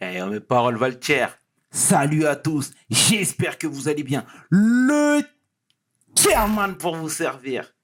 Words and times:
Eh, 0.00 0.22
mes 0.22 0.40
paroles 0.40 0.76
valent 0.76 1.00
cher. 1.00 1.36
Salut 1.70 2.26
à 2.26 2.36
tous, 2.36 2.70
j'espère 2.88 3.58
que 3.58 3.66
vous 3.66 3.88
allez 3.88 4.02
bien. 4.04 4.24
Le 4.48 5.20
chairman 6.16 6.76
pour 6.76 6.96
vous 6.96 7.08
servir. 7.10 7.74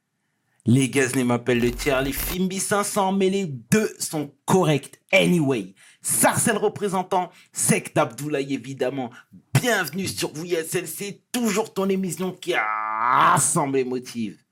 Les 0.64 0.88
Gaznés 0.88 1.24
m'appellent 1.24 1.60
le 1.60 1.70
tiers, 1.70 2.00
les 2.00 2.12
Fimbi 2.12 2.58
500, 2.58 3.12
mais 3.12 3.28
les 3.28 3.44
deux 3.44 3.90
sont 3.98 4.32
corrects 4.46 4.98
anyway. 5.12 5.74
Sarcel 6.00 6.56
représentant, 6.56 7.30
Sect 7.52 7.98
Abdoulaye 7.98 8.54
évidemment. 8.54 9.10
Bienvenue 9.52 10.06
sur 10.06 10.32
VSL, 10.32 10.86
c'est 10.86 11.20
toujours 11.32 11.74
ton 11.74 11.88
émission 11.90 12.32
qui 12.32 12.54
rassemble 12.54 13.76
les 13.76 13.84
motifs. 13.84 14.43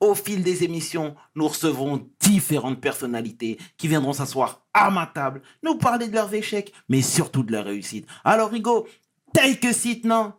Au 0.00 0.14
fil 0.14 0.42
des 0.42 0.64
émissions, 0.64 1.14
nous 1.34 1.46
recevrons 1.46 2.08
différentes 2.18 2.80
personnalités 2.80 3.58
qui 3.76 3.86
viendront 3.86 4.14
s'asseoir 4.14 4.62
à 4.72 4.90
ma 4.90 5.06
table, 5.06 5.42
nous 5.62 5.76
parler 5.76 6.08
de 6.08 6.14
leurs 6.14 6.32
échecs, 6.32 6.72
mais 6.88 7.02
surtout 7.02 7.42
de 7.42 7.52
leurs 7.52 7.66
réussites. 7.66 8.06
Alors, 8.24 8.50
Rigo, 8.50 8.88
take 9.34 9.66
a 9.68 9.72
seat 9.74 10.04
now. 10.06 10.32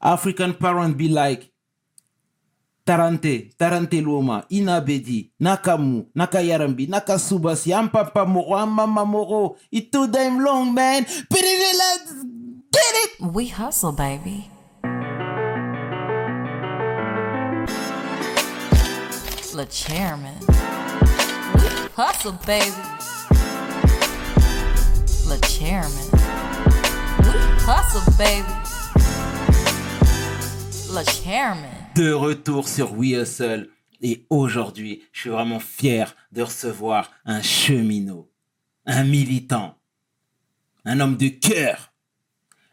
African 0.00 0.54
parent 0.54 0.96
be 0.96 1.08
like 1.10 1.52
Tarante, 2.86 3.54
Tarante 3.56 4.02
Loma, 4.02 4.46
Inabedi, 4.50 5.30
Nakamu, 5.38 6.06
Nakayarambi, 6.16 6.88
Nakasubasi, 6.88 7.72
Ampapa 7.72 8.26
Moro, 8.26 8.56
Amama 8.56 9.04
Moro. 9.04 9.56
It's 9.70 9.90
too 9.90 10.08
damn 10.08 10.40
long, 10.42 10.72
man. 10.72 11.04
Let's 11.04 12.24
get 12.72 12.94
it. 13.04 13.20
We 13.20 13.48
hustle, 13.48 13.92
baby. 13.92 14.50
De 31.94 32.12
retour 32.12 32.68
sur 32.68 32.92
We 32.94 33.10
Hustle. 33.10 33.68
Et 34.00 34.26
aujourd'hui, 34.30 35.02
je 35.12 35.20
suis 35.20 35.30
vraiment 35.30 35.60
fier 35.60 36.16
de 36.32 36.42
recevoir 36.42 37.10
un 37.26 37.42
cheminot, 37.42 38.30
un 38.86 39.04
militant, 39.04 39.76
un 40.86 41.00
homme 41.00 41.18
de 41.18 41.28
cœur, 41.28 41.92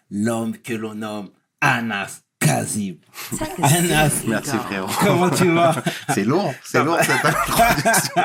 l'homme 0.09 0.57
que 0.57 0.73
l'on 0.73 0.95
nomme 0.95 1.31
Anas 1.59 2.21
Kazib. 2.47 2.97
Anas, 3.61 4.11
Merci 4.25 4.57
frérot. 4.57 4.87
comment 4.99 5.29
tu 5.29 5.49
vas? 5.51 5.75
C'est 6.13 6.23
lourd, 6.23 6.53
c'est 6.63 6.83
lourd 6.83 6.97
cette 7.01 7.25
introduction. 7.25 8.23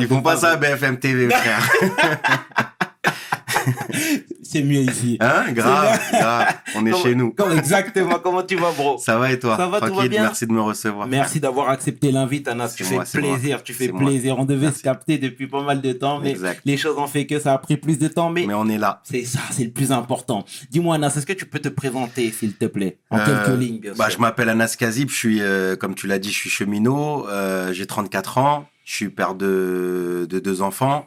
Ils 0.00 0.08
font 0.08 0.22
pas 0.22 0.36
ça 0.36 0.52
à 0.52 0.56
BFM 0.56 0.98
TV, 0.98 1.28
frère. 1.30 1.68
C'est 4.52 4.62
mieux 4.62 4.80
ici. 4.80 5.16
Hein 5.20 5.52
Grave, 5.52 6.00
grave. 6.12 6.54
On 6.74 6.84
est 6.86 6.90
Comment- 6.90 7.02
chez 7.04 7.14
nous. 7.14 7.32
comment- 7.32 7.54
exactement. 7.56 8.18
Comment 8.22 8.42
tu 8.42 8.56
vas, 8.56 8.72
bro? 8.72 8.98
Ça 8.98 9.16
va 9.16 9.30
et 9.30 9.38
toi? 9.38 9.56
Ça 9.56 9.68
va, 9.68 9.80
tout 9.80 9.94
va 9.94 10.08
bien? 10.08 10.22
merci 10.22 10.46
de 10.46 10.52
me 10.52 10.60
recevoir. 10.60 11.06
Merci 11.06 11.38
d'avoir 11.38 11.68
accepté 11.68 12.10
l'invite, 12.10 12.48
Anas. 12.48 12.74
Tu 12.76 12.82
fais 12.84 12.96
moi, 12.96 13.04
c'est 13.04 13.20
moi. 13.20 13.36
plaisir, 13.36 13.62
tu 13.62 13.72
fais 13.74 13.88
moi. 13.88 14.00
plaisir. 14.02 14.38
On 14.38 14.44
devait 14.44 14.72
se 14.72 14.82
capter 14.82 15.18
depuis 15.18 15.46
pas 15.46 15.62
mal 15.62 15.80
de 15.80 15.92
temps, 15.92 16.18
mais 16.20 16.30
Exact. 16.30 16.60
les 16.64 16.76
choses 16.76 16.98
ont 16.98 17.06
fait 17.06 17.26
que 17.26 17.38
ça 17.38 17.52
a 17.54 17.58
pris 17.58 17.76
plus 17.76 17.98
de 17.98 18.08
temps. 18.08 18.30
Mais, 18.30 18.46
Mais 18.46 18.54
on 18.54 18.68
est 18.68 18.78
là. 18.78 19.00
c'est 19.04 19.24
ça, 19.24 19.40
c'est 19.52 19.64
le 19.64 19.70
plus 19.70 19.92
important. 19.92 20.44
Dis-moi, 20.70 20.96
Anas, 20.96 21.14
est-ce 21.16 21.26
que 21.26 21.32
tu 21.32 21.46
peux 21.46 21.60
te 21.60 21.68
présenter, 21.68 22.32
s'il 22.32 22.54
te 22.54 22.64
plaît, 22.64 22.98
en 23.10 23.18
Euh, 23.18 23.24
quelques 23.44 23.60
lignes, 23.60 23.78
bien 23.80 23.92
Bah, 23.96 24.06
sûr. 24.08 24.16
je 24.16 24.20
m'appelle 24.22 24.48
Anas 24.48 24.74
Kazib, 24.78 25.10
je 25.10 25.14
suis, 25.16 25.40
euh, 25.42 25.76
comme 25.76 25.94
tu 25.94 26.06
l'as 26.08 26.18
dit, 26.18 26.30
je 26.32 26.36
suis 26.38 26.50
cheminot, 26.50 27.28
euh, 27.28 27.72
j'ai 27.72 27.86
34 27.86 28.38
ans, 28.38 28.66
je 28.84 28.94
suis 28.96 29.08
père 29.10 29.34
de, 29.36 30.26
de 30.28 30.38
deux 30.40 30.62
enfants, 30.62 31.06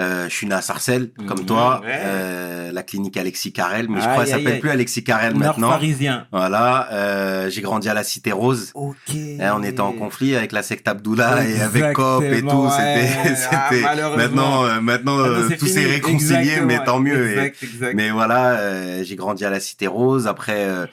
euh, 0.00 0.28
je 0.28 0.34
suis 0.34 0.46
né 0.46 0.54
à 0.54 0.62
Sarcelles, 0.62 1.10
comme 1.28 1.40
Mhm, 1.40 1.46
toi, 1.46 1.80
ouais. 1.84 1.92
euh, 2.04 2.72
la 2.72 2.82
clinique 2.82 3.16
Alexis 3.16 3.52
Carrel, 3.52 3.86
mais 3.88 4.00
je 4.00 4.06
crois 4.08 4.24
qu'elle 4.24 4.34
s'appelle 4.38 4.58
plus 4.60 4.70
Alexis 4.70 5.04
Carrel 5.04 5.34
Nord 5.34 5.40
maintenant. 5.58 5.70
parisien. 5.70 6.26
Voilà, 6.32 6.88
euh, 6.92 7.50
j'ai 7.50 7.60
grandi 7.60 7.88
à 7.88 7.94
la 7.94 8.02
Cité 8.02 8.32
Rose. 8.32 8.70
Ok. 8.74 8.96
Hein, 9.40 9.52
on 9.56 9.62
était 9.62 9.80
en 9.80 9.92
conflit 9.92 10.34
avec 10.36 10.52
la 10.52 10.62
secte 10.62 10.88
Abdullah 10.88 11.44
et 11.46 11.60
avec 11.60 11.92
Cop 11.92 12.22
et 12.22 12.40
tout. 12.42 12.46
ouais. 12.48 12.70
C'était, 12.70 13.44
Ah, 13.52 13.66
c'était. 13.70 13.82
malheureusement. 13.82 14.16
maintenant, 14.16 14.64
euh, 14.64 14.80
maintenant, 14.80 15.16
Ah 15.18 15.28
non, 15.28 15.34
euh, 15.50 15.56
tout 15.58 15.66
s'est 15.66 15.84
réconcilié, 15.86 16.34
Exactement, 16.40 16.66
mais 16.66 16.84
tant 16.84 17.00
mieux. 17.00 17.36
Et- 17.38 17.52
Exact, 17.62 17.94
mais 17.94 18.10
voilà, 18.10 18.52
euh, 18.58 19.04
j'ai 19.04 19.16
grandi 19.16 19.44
à 19.44 19.50
la 19.50 19.60
Cité 19.60 19.86
Rose. 19.86 20.26
Après, 20.26 20.64
euh, 20.64 20.86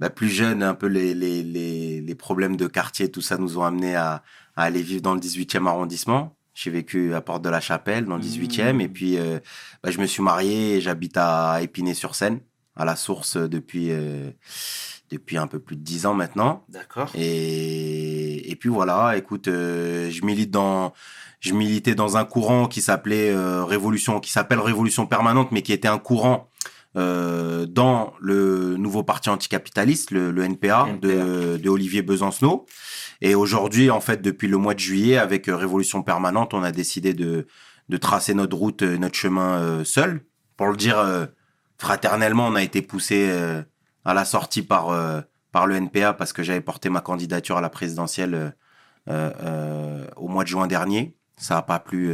bah, 0.00 0.10
plus 0.10 0.28
jeune, 0.28 0.62
un 0.62 0.74
peu 0.74 0.86
les, 0.86 1.14
les, 1.14 1.42
les, 1.42 2.00
les 2.00 2.14
problèmes 2.14 2.56
de 2.56 2.66
quartier, 2.66 3.10
tout 3.10 3.20
ça 3.20 3.36
nous 3.38 3.58
ont 3.58 3.64
amené 3.64 3.96
à, 3.96 4.22
à 4.56 4.62
aller 4.64 4.82
vivre 4.82 5.02
dans 5.02 5.14
le 5.14 5.20
18e 5.20 5.66
arrondissement. 5.66 6.34
J'ai 6.54 6.70
vécu 6.70 7.14
à 7.14 7.20
Porte 7.20 7.42
de 7.42 7.48
la 7.48 7.60
Chapelle, 7.60 8.04
dans 8.04 8.16
le 8.16 8.22
18e. 8.22 8.74
Mmh. 8.74 8.80
Et 8.80 8.88
puis, 8.88 9.18
euh, 9.18 9.40
bah, 9.82 9.90
je 9.90 9.98
me 9.98 10.06
suis 10.06 10.22
marié 10.22 10.76
et 10.76 10.80
j'habite 10.80 11.16
à 11.16 11.60
Épinay-sur-Seine, 11.62 12.40
à 12.76 12.84
la 12.84 12.94
source 12.96 13.36
depuis, 13.36 13.90
euh, 13.90 14.30
depuis 15.10 15.36
un 15.36 15.48
peu 15.48 15.58
plus 15.58 15.76
de 15.76 15.82
10 15.82 16.06
ans 16.06 16.14
maintenant. 16.14 16.64
D'accord. 16.68 17.10
Et, 17.14 18.50
et 18.50 18.56
puis 18.56 18.68
voilà, 18.68 19.16
écoute, 19.16 19.48
euh, 19.48 20.10
je 20.10 20.24
milite 20.24 20.50
dans, 20.50 20.92
je 21.40 21.52
militais 21.52 21.94
dans 21.94 22.16
un 22.16 22.24
courant 22.24 22.68
qui 22.68 22.80
s'appelait 22.80 23.30
euh, 23.30 23.64
Révolution, 23.64 24.20
qui 24.20 24.30
s'appelle 24.30 24.60
Révolution 24.60 25.06
permanente, 25.06 25.52
mais 25.52 25.62
qui 25.62 25.72
était 25.72 25.88
un 25.88 25.98
courant 25.98 26.48
euh, 26.96 27.66
dans 27.66 28.14
le 28.20 28.76
nouveau 28.76 29.02
parti 29.02 29.30
anticapitaliste, 29.30 30.10
le, 30.10 30.30
le 30.30 30.44
NPA, 30.44 30.88
De, 31.00 31.56
de 31.56 31.68
Olivier 31.68 32.02
Besancenot. 32.02 32.66
Et 33.20 33.34
aujourd'hui, 33.34 33.90
en 33.90 34.00
fait, 34.00 34.22
depuis 34.22 34.48
le 34.48 34.56
mois 34.56 34.74
de 34.74 34.80
juillet, 34.80 35.16
avec 35.16 35.48
euh, 35.48 35.56
Révolution 35.56 36.02
permanente, 36.02 36.54
on 36.54 36.62
a 36.62 36.72
décidé 36.72 37.14
de, 37.14 37.46
de 37.88 37.96
tracer 37.96 38.34
notre 38.34 38.56
route, 38.56 38.82
euh, 38.82 38.96
notre 38.98 39.16
chemin 39.16 39.58
euh, 39.58 39.84
seul. 39.84 40.24
Pour 40.56 40.68
le 40.68 40.76
dire 40.76 40.96
fraternellement, 41.78 42.46
on 42.46 42.54
a 42.54 42.62
été 42.62 42.80
poussé 42.80 43.28
à 44.04 44.14
la 44.14 44.24
sortie 44.24 44.62
par 44.62 44.92
par 45.54 45.68
le 45.68 45.76
NPA 45.76 46.14
parce 46.14 46.32
que 46.32 46.42
j'avais 46.42 46.60
porté 46.60 46.90
ma 46.90 47.00
candidature 47.00 47.56
à 47.56 47.60
la 47.60 47.70
présidentielle 47.70 48.34
euh, 48.34 48.50
euh, 49.08 49.32
euh, 49.40 50.06
au 50.16 50.26
mois 50.26 50.42
de 50.42 50.48
juin 50.48 50.66
dernier. 50.66 51.16
Ça 51.36 51.54
n'a 51.54 51.62
pas 51.62 51.78
plu 51.78 52.12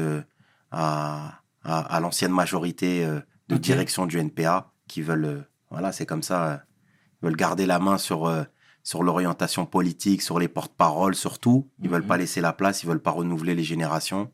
à, 0.70 1.40
à, 1.64 1.78
à 1.96 2.00
l'ancienne 2.00 2.32
majorité 2.32 3.02
euh, 3.02 3.20
de 3.50 3.58
direction 3.58 4.06
du 4.06 4.18
NPA 4.18 4.72
qui 4.88 5.02
veulent, 5.02 5.24
euh, 5.24 5.40
voilà, 5.70 5.92
c'est 5.92 6.06
comme 6.06 6.22
ça, 6.22 6.44
euh, 6.46 6.56
ils 7.22 7.26
veulent 7.26 7.36
garder 7.36 7.66
la 7.66 7.78
main 7.78 7.98
sur 7.98 8.26
euh, 8.26 8.44
sur 8.82 9.02
l'orientation 9.02 9.66
politique, 9.66 10.22
sur 10.22 10.38
les 10.38 10.48
porte-paroles, 10.48 11.14
surtout. 11.14 11.68
Ils 11.80 11.86
Mhm. 11.86 11.92
veulent 11.92 12.06
pas 12.06 12.16
laisser 12.16 12.40
la 12.40 12.54
place, 12.54 12.82
ils 12.82 12.86
veulent 12.86 13.02
pas 13.02 13.10
renouveler 13.10 13.54
les 13.54 13.62
générations. 13.62 14.30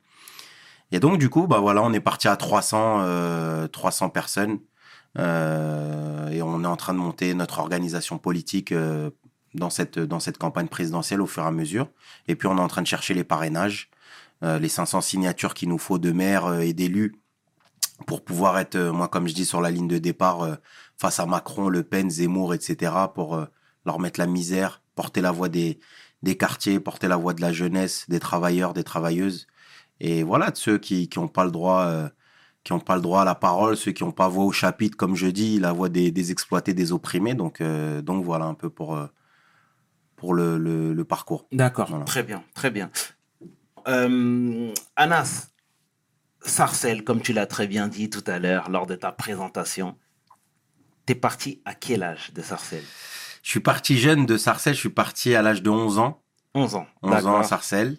Et 0.92 1.00
donc, 1.00 1.18
du 1.18 1.28
coup, 1.28 1.48
bah 1.48 1.58
voilà, 1.58 1.82
on 1.82 1.92
est 1.92 1.98
parti 2.00 2.28
à 2.28 2.36
300, 2.36 3.00
euh, 3.00 3.66
300 3.66 4.08
personnes. 4.08 4.60
Euh, 5.18 6.28
et 6.28 6.42
on 6.42 6.62
est 6.62 6.66
en 6.66 6.76
train 6.76 6.92
de 6.94 6.98
monter 6.98 7.34
notre 7.34 7.58
organisation 7.58 8.18
politique 8.18 8.70
euh, 8.70 9.10
dans, 9.54 9.70
cette, 9.70 9.98
dans 9.98 10.20
cette 10.20 10.38
campagne 10.38 10.68
présidentielle 10.68 11.20
au 11.20 11.26
fur 11.26 11.42
et 11.42 11.46
à 11.46 11.50
mesure. 11.50 11.88
Et 12.28 12.36
puis, 12.36 12.46
on 12.46 12.56
est 12.56 12.60
en 12.60 12.68
train 12.68 12.82
de 12.82 12.86
chercher 12.86 13.14
les 13.14 13.24
parrainages, 13.24 13.90
les 14.42 14.68
500 14.68 15.00
signatures 15.00 15.54
qu'il 15.54 15.70
nous 15.70 15.78
faut 15.78 15.98
de 15.98 16.12
maires 16.12 16.60
et 16.60 16.72
d'élus 16.74 17.16
pour 18.06 18.24
pouvoir 18.24 18.58
être, 18.58 18.74
euh, 18.76 18.92
moi, 18.92 19.08
comme 19.08 19.26
je 19.28 19.34
dis, 19.34 19.44
sur 19.46 19.60
la 19.60 19.70
ligne 19.70 19.88
de 19.88 19.98
départ 19.98 20.42
euh, 20.42 20.54
face 20.96 21.18
à 21.20 21.26
Macron, 21.26 21.68
Le 21.68 21.82
Pen, 21.82 22.10
Zemmour, 22.10 22.54
etc., 22.54 22.92
pour 23.14 23.36
euh, 23.36 23.46
leur 23.84 23.98
mettre 23.98 24.20
la 24.20 24.26
misère, 24.26 24.82
porter 24.94 25.20
la 25.20 25.30
voix 25.32 25.48
des, 25.48 25.78
des 26.22 26.36
quartiers, 26.36 26.78
porter 26.80 27.08
la 27.08 27.16
voix 27.16 27.32
de 27.34 27.40
la 27.40 27.52
jeunesse, 27.52 28.04
des 28.08 28.20
travailleurs, 28.20 28.74
des 28.74 28.84
travailleuses. 28.84 29.46
Et 30.00 30.22
voilà, 30.22 30.50
de 30.50 30.56
ceux 30.56 30.78
qui 30.78 31.08
n'ont 31.16 31.28
pas 31.28 31.44
le 31.44 31.50
droit... 31.50 31.82
euh, 31.84 32.08
qui 32.64 32.72
n'ont 32.72 32.80
pas 32.80 32.96
le 32.96 33.00
droit 33.02 33.22
à 33.22 33.24
la 33.24 33.36
parole, 33.36 33.76
ceux 33.76 33.92
qui 33.92 34.02
n'ont 34.02 34.10
pas 34.10 34.26
voix 34.26 34.44
au 34.44 34.50
chapitre, 34.50 34.96
comme 34.96 35.14
je 35.14 35.28
dis, 35.28 35.60
la 35.60 35.72
voix 35.72 35.88
des, 35.88 36.10
des 36.10 36.32
exploités, 36.32 36.74
des 36.74 36.90
opprimés. 36.90 37.34
Donc, 37.34 37.60
euh, 37.60 38.02
donc 38.02 38.24
voilà 38.24 38.46
un 38.46 38.54
peu 38.54 38.68
pour, 38.70 38.96
euh, 38.96 39.06
pour 40.16 40.34
le, 40.34 40.58
le, 40.58 40.92
le 40.92 41.04
parcours. 41.04 41.46
D'accord, 41.52 41.88
Voilà. 41.88 42.04
très 42.06 42.24
bien, 42.24 42.42
très 42.54 42.72
bien. 42.72 42.90
Anas, 44.96 45.48
Sarcelles, 46.48 47.04
comme 47.04 47.20
tu 47.20 47.32
l'as 47.32 47.46
très 47.46 47.66
bien 47.66 47.88
dit 47.88 48.10
tout 48.10 48.24
à 48.26 48.38
l'heure 48.38 48.70
lors 48.70 48.86
de 48.86 48.94
ta 48.94 49.12
présentation, 49.12 49.96
t'es 51.04 51.14
parti 51.14 51.60
à 51.64 51.74
quel 51.74 52.02
âge 52.02 52.32
de 52.34 52.42
Sarcelles? 52.42 52.84
Je 53.42 53.50
suis 53.50 53.60
parti 53.60 53.98
jeune 53.98 54.26
de 54.26 54.36
Sarcelles, 54.36 54.74
je 54.74 54.80
suis 54.80 54.88
parti 54.88 55.34
à 55.34 55.42
l'âge 55.42 55.62
de 55.62 55.70
11 55.70 55.98
ans. 55.98 56.22
11 56.54 56.74
ans. 56.76 56.86
11 57.02 57.26
ans 57.26 57.36
à. 57.36 57.42
Sarcelles. 57.44 57.98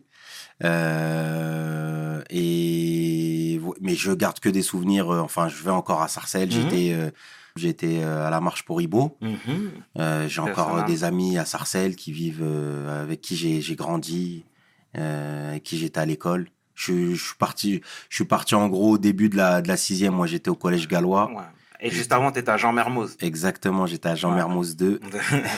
Euh, 0.64 2.22
et 2.30 3.60
mais 3.80 3.96
je 3.96 4.12
garde 4.12 4.40
que 4.40 4.50
des 4.50 4.64
souvenirs. 4.64 5.14
euh, 5.14 5.20
Enfin, 5.22 5.48
je 5.48 5.64
vais 5.64 5.72
encore 5.72 6.02
à 6.02 6.08
Sarcelles. 6.08 6.50
Mhm. 6.50 6.54
J'étais, 6.62 6.94
euh, 6.94 7.12
j'étais 7.56 8.00
euh, 8.04 8.26
à 8.28 8.30
la 8.30 8.42
marche 8.42 8.64
pour 8.66 8.82
Ibo. 8.82 9.18
Mhm. 9.22 9.72
Euh, 10.00 10.28
j'ai 10.28 10.42
encore 10.42 10.84
des 10.86 11.04
amis 11.04 11.38
à 11.38 11.46
Sarcelles 11.46 11.96
qui 11.96 12.12
vivent, 12.12 12.44
avec 12.90 13.22
qui 13.22 13.36
j'ai, 13.36 13.76
grandi, 13.76 14.46
avec 14.94 15.64
qui 15.64 15.78
j'étais 15.78 16.00
à 16.00 16.06
l'école. 16.06 16.50
Je, 16.78 17.16
je 17.16 17.24
suis 17.24 17.36
parti, 17.38 17.82
je 18.10 18.16
suis 18.16 18.26
parti 18.26 18.56
en 18.56 18.70
gros 18.70 18.92
au 18.94 18.98
début 18.98 19.30
de 19.30 19.36
la, 19.36 19.62
de 19.62 19.68
la 19.68 19.78
sixième. 19.78 20.14
Moi, 20.14 20.28
j'étais 20.28 20.50
au 20.50 20.56
collège 20.56 20.88
gallois. 20.88 21.30
Ouais. 21.32 21.44
Et 21.80 21.92
juste 21.92 22.12
avant, 22.12 22.32
t'étais 22.32 22.50
à 22.50 22.58
Jean 22.58 22.74
Mermoz. 22.74 23.18
Exactement, 23.22 23.86
j'étais 23.86 24.10
à 24.10 24.16
Jean 24.16 24.32
Mermoz 24.32 24.76
2. 24.76 25.00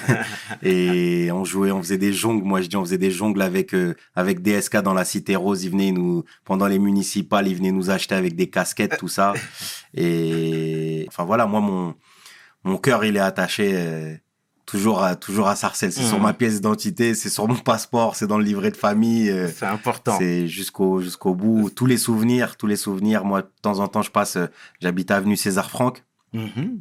et 0.64 1.30
on 1.32 1.46
jouait, 1.46 1.72
on 1.72 1.82
faisait 1.82 1.98
des 1.98 2.12
jongles. 2.12 2.44
Moi, 2.44 2.62
je 2.62 2.68
dis, 2.68 2.76
on 2.76 2.84
faisait 2.84 2.98
des 2.98 3.12
jongles 3.12 3.42
avec, 3.42 3.74
euh, 3.74 3.96
avec 4.16 4.42
DSK 4.42 4.78
dans 4.78 4.94
la 4.94 5.06
Cité 5.06 5.38
Rose. 5.38 5.64
Ils 5.64 5.72
venaient 5.72 5.92
nous, 5.92 6.26
pendant 6.44 6.68
les 6.68 6.80
municipales, 6.80 7.48
ils 7.48 7.56
venaient 7.56 7.72
nous 7.72 7.90
acheter 7.90 8.16
avec 8.16 8.36
des 8.36 8.50
casquettes, 8.50 8.98
tout 8.98 9.08
ça. 9.08 9.34
Et, 9.94 11.06
enfin 11.08 11.24
voilà, 11.24 11.46
moi, 11.46 11.62
mon, 11.62 11.96
mon 12.66 12.78
cœur, 12.78 13.06
il 13.06 13.16
est 13.16 13.22
attaché, 13.22 13.72
euh, 13.74 14.16
toujours 14.70 15.04
à, 15.04 15.16
toujours 15.16 15.48
à 15.48 15.56
Sarcelles. 15.56 15.92
C'est 15.92 16.04
sur 16.04 16.20
ma 16.20 16.34
pièce 16.34 16.56
d'identité, 16.56 17.16
c'est 17.16 17.30
sur 17.30 17.48
mon 17.48 17.56
passeport, 17.56 18.16
c'est 18.16 18.28
dans 18.28 18.38
le 18.38 18.44
livret 18.44 18.72
de 18.72 18.78
famille. 18.78 19.30
euh, 19.30 19.48
C'est 19.54 19.66
important. 19.66 20.16
c'est 20.18 20.48
jusqu'au 20.48 21.02
jusqu'au 21.02 21.34
bout. 21.36 21.70
Tous 21.70 21.86
les 21.86 21.98
souvenirs, 21.98 22.56
tous 22.58 22.68
les 22.68 22.76
souvenirs. 22.76 23.26
Moi, 23.26 23.42
de 23.42 23.50
temps 23.62 23.80
en 23.80 23.88
temps, 23.88 24.02
je 24.02 24.12
passe. 24.12 24.36
euh, 24.38 24.48
J'habite 24.82 25.12
avenue 25.12 25.36
César 25.36 25.70
Franck. 25.70 26.04
Mhm. 26.34 26.80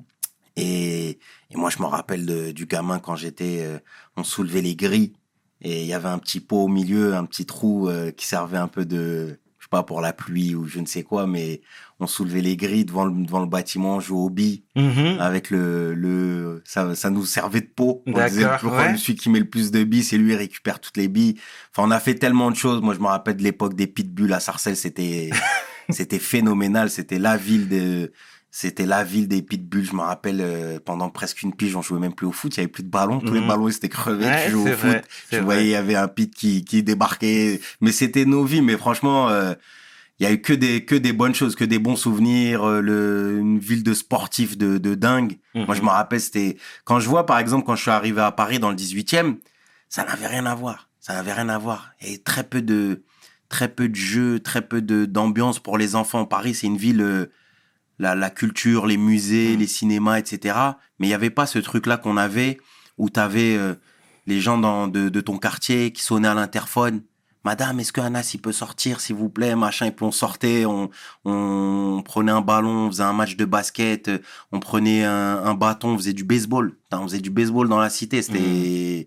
Et, 0.56 1.10
et 1.50 1.56
moi, 1.56 1.70
je 1.70 1.78
me 1.80 1.86
rappelle 1.86 2.26
de- 2.26 2.50
du 2.50 2.66
gamin 2.66 2.98
quand 2.98 3.16
j'étais. 3.16 3.58
euh, 3.62 3.78
on 4.16 4.24
soulevait 4.24 4.60
les 4.62 4.74
grilles 4.76 5.12
et 5.60 5.82
il 5.82 5.86
y 5.86 5.92
avait 5.94 6.08
un 6.08 6.18
petit 6.18 6.40
pot 6.40 6.64
au 6.64 6.68
milieu, 6.68 7.14
un 7.14 7.24
petit 7.24 7.46
trou 7.46 7.88
euh, 7.88 8.10
qui 8.10 8.26
servait 8.26 8.58
un 8.58 8.68
peu 8.68 8.84
de, 8.84 9.38
sais 9.68 9.76
pas, 9.76 9.82
pour 9.82 10.00
la 10.00 10.12
pluie 10.12 10.54
ou 10.54 10.66
je 10.66 10.80
ne 10.80 10.86
sais 10.86 11.02
quoi, 11.02 11.26
mais 11.26 11.60
on 12.00 12.06
soulevait 12.06 12.40
les 12.40 12.56
grilles 12.56 12.84
devant 12.84 13.04
le, 13.04 13.24
devant 13.24 13.40
le 13.40 13.46
bâtiment, 13.46 13.96
on 13.96 14.00
jouait 14.00 14.18
au 14.18 14.30
billes 14.30 14.62
Mhm. 14.76 15.18
avec 15.20 15.50
le, 15.50 15.94
le 15.94 16.62
ça, 16.64 16.94
ça 16.94 17.10
nous 17.10 17.24
servait 17.26 17.60
de 17.60 17.66
pot. 17.74 18.02
On 18.06 18.12
disait 18.12 18.46
ouais. 18.46 18.96
celui 18.96 19.16
qui 19.16 19.28
met 19.30 19.40
le 19.40 19.48
plus 19.48 19.70
de 19.70 19.84
billes, 19.84 20.04
c'est 20.04 20.16
lui, 20.16 20.32
il 20.32 20.36
récupère 20.36 20.80
toutes 20.80 20.96
les 20.96 21.08
billes. 21.08 21.34
Enfin, 21.72 21.86
on 21.86 21.90
a 21.90 22.00
fait 22.00 22.14
tellement 22.14 22.50
de 22.50 22.56
choses. 22.56 22.80
Moi, 22.80 22.94
je 22.94 23.00
me 23.00 23.06
rappelle 23.06 23.36
de 23.36 23.42
l'époque 23.42 23.74
des 23.74 23.86
pitbulls 23.86 24.32
à 24.32 24.40
Sarcelles, 24.40 24.76
c'était, 24.76 25.30
c'était 25.90 26.18
phénoménal. 26.18 26.88
C'était 26.90 27.18
la 27.18 27.36
ville 27.36 27.68
de, 27.68 28.12
c'était 28.50 28.86
la 28.86 29.04
ville 29.04 29.28
des 29.28 29.42
pitbulls. 29.42 29.84
Je 29.84 29.94
me 29.94 30.00
rappelle, 30.00 30.40
euh, 30.40 30.78
pendant 30.84 31.10
presque 31.10 31.42
une 31.42 31.54
pige, 31.54 31.76
on 31.76 31.82
jouait 31.82 31.98
même 32.00 32.14
plus 32.14 32.26
au 32.26 32.32
foot. 32.32 32.56
Il 32.56 32.60
y 32.60 32.60
avait 32.60 32.68
plus 32.68 32.82
de 32.82 32.88
ballons. 32.90 33.20
Tous 33.20 33.34
les 33.34 33.40
Mhm. 33.40 33.48
ballons, 33.48 33.68
ils 33.68 33.74
étaient 33.76 33.88
crevés. 33.88 34.24
Ouais, 34.26 34.44
tu 34.46 34.52
jouais 34.52 34.72
au 34.72 34.76
foot. 34.76 34.88
vrai, 34.90 35.02
c'est 35.30 35.40
voyais, 35.40 35.64
il 35.64 35.70
y 35.70 35.74
avait 35.76 35.94
un 35.96 36.08
pit 36.08 36.34
qui, 36.34 36.64
qui 36.64 36.82
débarquait. 36.82 37.60
Mais 37.80 37.92
c'était 37.92 38.24
nos 38.24 38.44
vies. 38.44 38.62
Mais 38.62 38.76
franchement, 38.76 39.28
euh, 39.28 39.54
il 40.18 40.24
y 40.24 40.26
a 40.26 40.32
eu 40.32 40.40
que 40.40 40.52
des, 40.52 40.84
que 40.84 40.94
des 40.94 41.12
bonnes 41.12 41.34
choses, 41.34 41.54
que 41.54 41.64
des 41.64 41.78
bons 41.78 41.94
souvenirs, 41.96 42.64
euh, 42.66 42.80
le, 42.80 43.38
une 43.38 43.58
ville 43.58 43.82
de 43.84 43.94
sportifs 43.94 44.56
de, 44.58 44.78
de 44.78 44.94
dingue. 44.94 45.38
Moi, 45.54 45.74
je 45.74 45.82
me 45.82 45.88
rappelle, 45.88 46.20
c'était, 46.20 46.56
quand 46.84 46.98
je 47.00 47.08
vois, 47.08 47.26
par 47.26 47.38
exemple, 47.38 47.64
quand 47.66 47.76
je 47.76 47.82
suis 47.82 47.90
arrivé 47.90 48.20
à 48.20 48.32
Paris 48.32 48.58
dans 48.58 48.70
le 48.70 48.76
18e, 48.76 49.36
ça 49.88 50.04
n'avait 50.04 50.26
rien 50.26 50.46
à 50.46 50.54
voir. 50.54 50.88
Ça 51.00 51.12
n'avait 51.14 51.32
rien 51.32 51.48
à 51.48 51.58
voir. 51.58 51.90
Et 52.00 52.18
très 52.18 52.44
peu 52.44 52.62
de, 52.62 53.02
très 53.48 53.68
peu 53.68 53.88
de 53.88 53.94
jeux, 53.94 54.40
très 54.40 54.62
peu 54.62 54.82
de, 54.82 55.04
d'ambiance 55.04 55.58
pour 55.60 55.78
les 55.78 55.94
enfants. 55.96 56.24
Paris, 56.24 56.54
c'est 56.54 56.66
une 56.66 56.76
ville, 56.76 57.00
euh, 57.00 57.26
la, 57.98 58.14
la 58.14 58.30
culture, 58.30 58.86
les 58.86 58.96
musées, 58.96 59.52
Mhm. 59.52 59.58
les 59.58 59.66
cinémas, 59.66 60.18
etc. 60.18 60.56
Mais 60.98 61.06
il 61.06 61.10
n'y 61.10 61.14
avait 61.14 61.30
pas 61.30 61.46
ce 61.46 61.58
truc-là 61.58 61.96
qu'on 61.96 62.16
avait 62.16 62.58
où 62.96 63.08
tu 63.10 63.20
avais 63.20 63.56
les 64.26 64.40
gens 64.40 64.58
dans, 64.58 64.88
de, 64.88 65.08
de 65.08 65.20
ton 65.20 65.38
quartier 65.38 65.92
qui 65.92 66.02
sonnaient 66.02 66.28
à 66.28 66.34
l'interphone. 66.34 67.02
Madame, 67.44 67.78
est-ce 67.80 67.92
que 67.92 68.00
Anas, 68.00 68.32
il 68.34 68.40
peut 68.42 68.52
sortir, 68.52 69.00
s'il 69.00 69.14
vous 69.16 69.30
plaît, 69.30 69.54
machin. 69.54 69.86
Et 69.86 69.90
puis 69.92 70.04
on 70.04 70.10
sortait, 70.10 70.66
on, 70.66 70.90
on 71.24 72.02
prenait 72.04 72.32
un 72.32 72.40
ballon, 72.40 72.86
on 72.86 72.90
faisait 72.90 73.04
un 73.04 73.12
match 73.12 73.36
de 73.36 73.44
basket, 73.44 74.08
euh, 74.08 74.18
on 74.52 74.58
prenait 74.60 75.04
un, 75.04 75.44
un 75.44 75.54
bâton, 75.54 75.90
on 75.90 75.96
faisait 75.96 76.12
du 76.12 76.24
baseball. 76.24 76.74
Putain, 76.74 76.98
On 76.98 77.04
faisait 77.08 77.20
du 77.20 77.30
baseball 77.30 77.68
dans 77.68 77.78
la 77.78 77.88
cité, 77.90 78.20
c'était, 78.22 79.06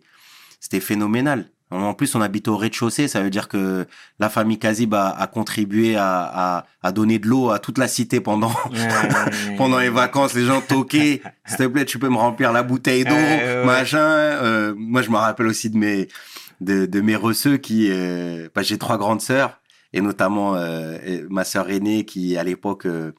c'était 0.59 0.79
phénoménal. 0.79 1.51
En 1.71 1.93
plus, 1.93 2.13
on 2.15 2.21
habite 2.21 2.49
au 2.49 2.57
rez-de-chaussée, 2.57 3.07
ça 3.07 3.21
veut 3.21 3.29
dire 3.29 3.47
que 3.47 3.87
la 4.19 4.29
famille 4.29 4.59
Kazib 4.59 4.93
a, 4.93 5.09
a 5.09 5.27
contribué 5.27 5.95
à, 5.95 6.21
à, 6.23 6.65
à 6.83 6.91
donner 6.91 7.17
de 7.17 7.27
l'eau 7.27 7.49
à 7.49 7.59
toute 7.59 7.77
la 7.77 7.87
cité 7.87 8.19
pendant, 8.19 8.51
les 9.79 9.89
vacances, 9.89 10.33
les 10.33 10.45
gens 10.45 10.59
toquaient. 10.59 11.21
S'il 11.45 11.57
te 11.57 11.67
plaît, 11.67 11.85
tu 11.85 11.97
peux 11.97 12.09
me 12.09 12.17
remplir 12.17 12.51
la 12.51 12.63
bouteille 12.63 13.05
d'eau, 13.05 13.15
Ouais, 13.15 13.65
machin. 13.65 13.99
Euh, 13.99 14.73
moi, 14.77 15.01
je 15.01 15.09
me 15.09 15.15
rappelle 15.15 15.47
aussi 15.47 15.69
de 15.69 15.77
mes 15.77 16.07
de, 16.61 16.85
de 16.85 17.01
mes 17.01 17.15
receux 17.15 17.57
qui, 17.57 17.87
euh, 17.89 18.49
bah, 18.53 18.61
j'ai 18.61 18.77
trois 18.77 18.97
grandes 18.97 19.21
sœurs 19.21 19.59
et 19.93 20.01
notamment 20.01 20.55
euh, 20.55 21.25
ma 21.29 21.43
sœur 21.43 21.69
aînée 21.69 22.05
qui 22.05 22.37
à 22.37 22.43
l'époque, 22.43 22.85
euh, 22.85 23.13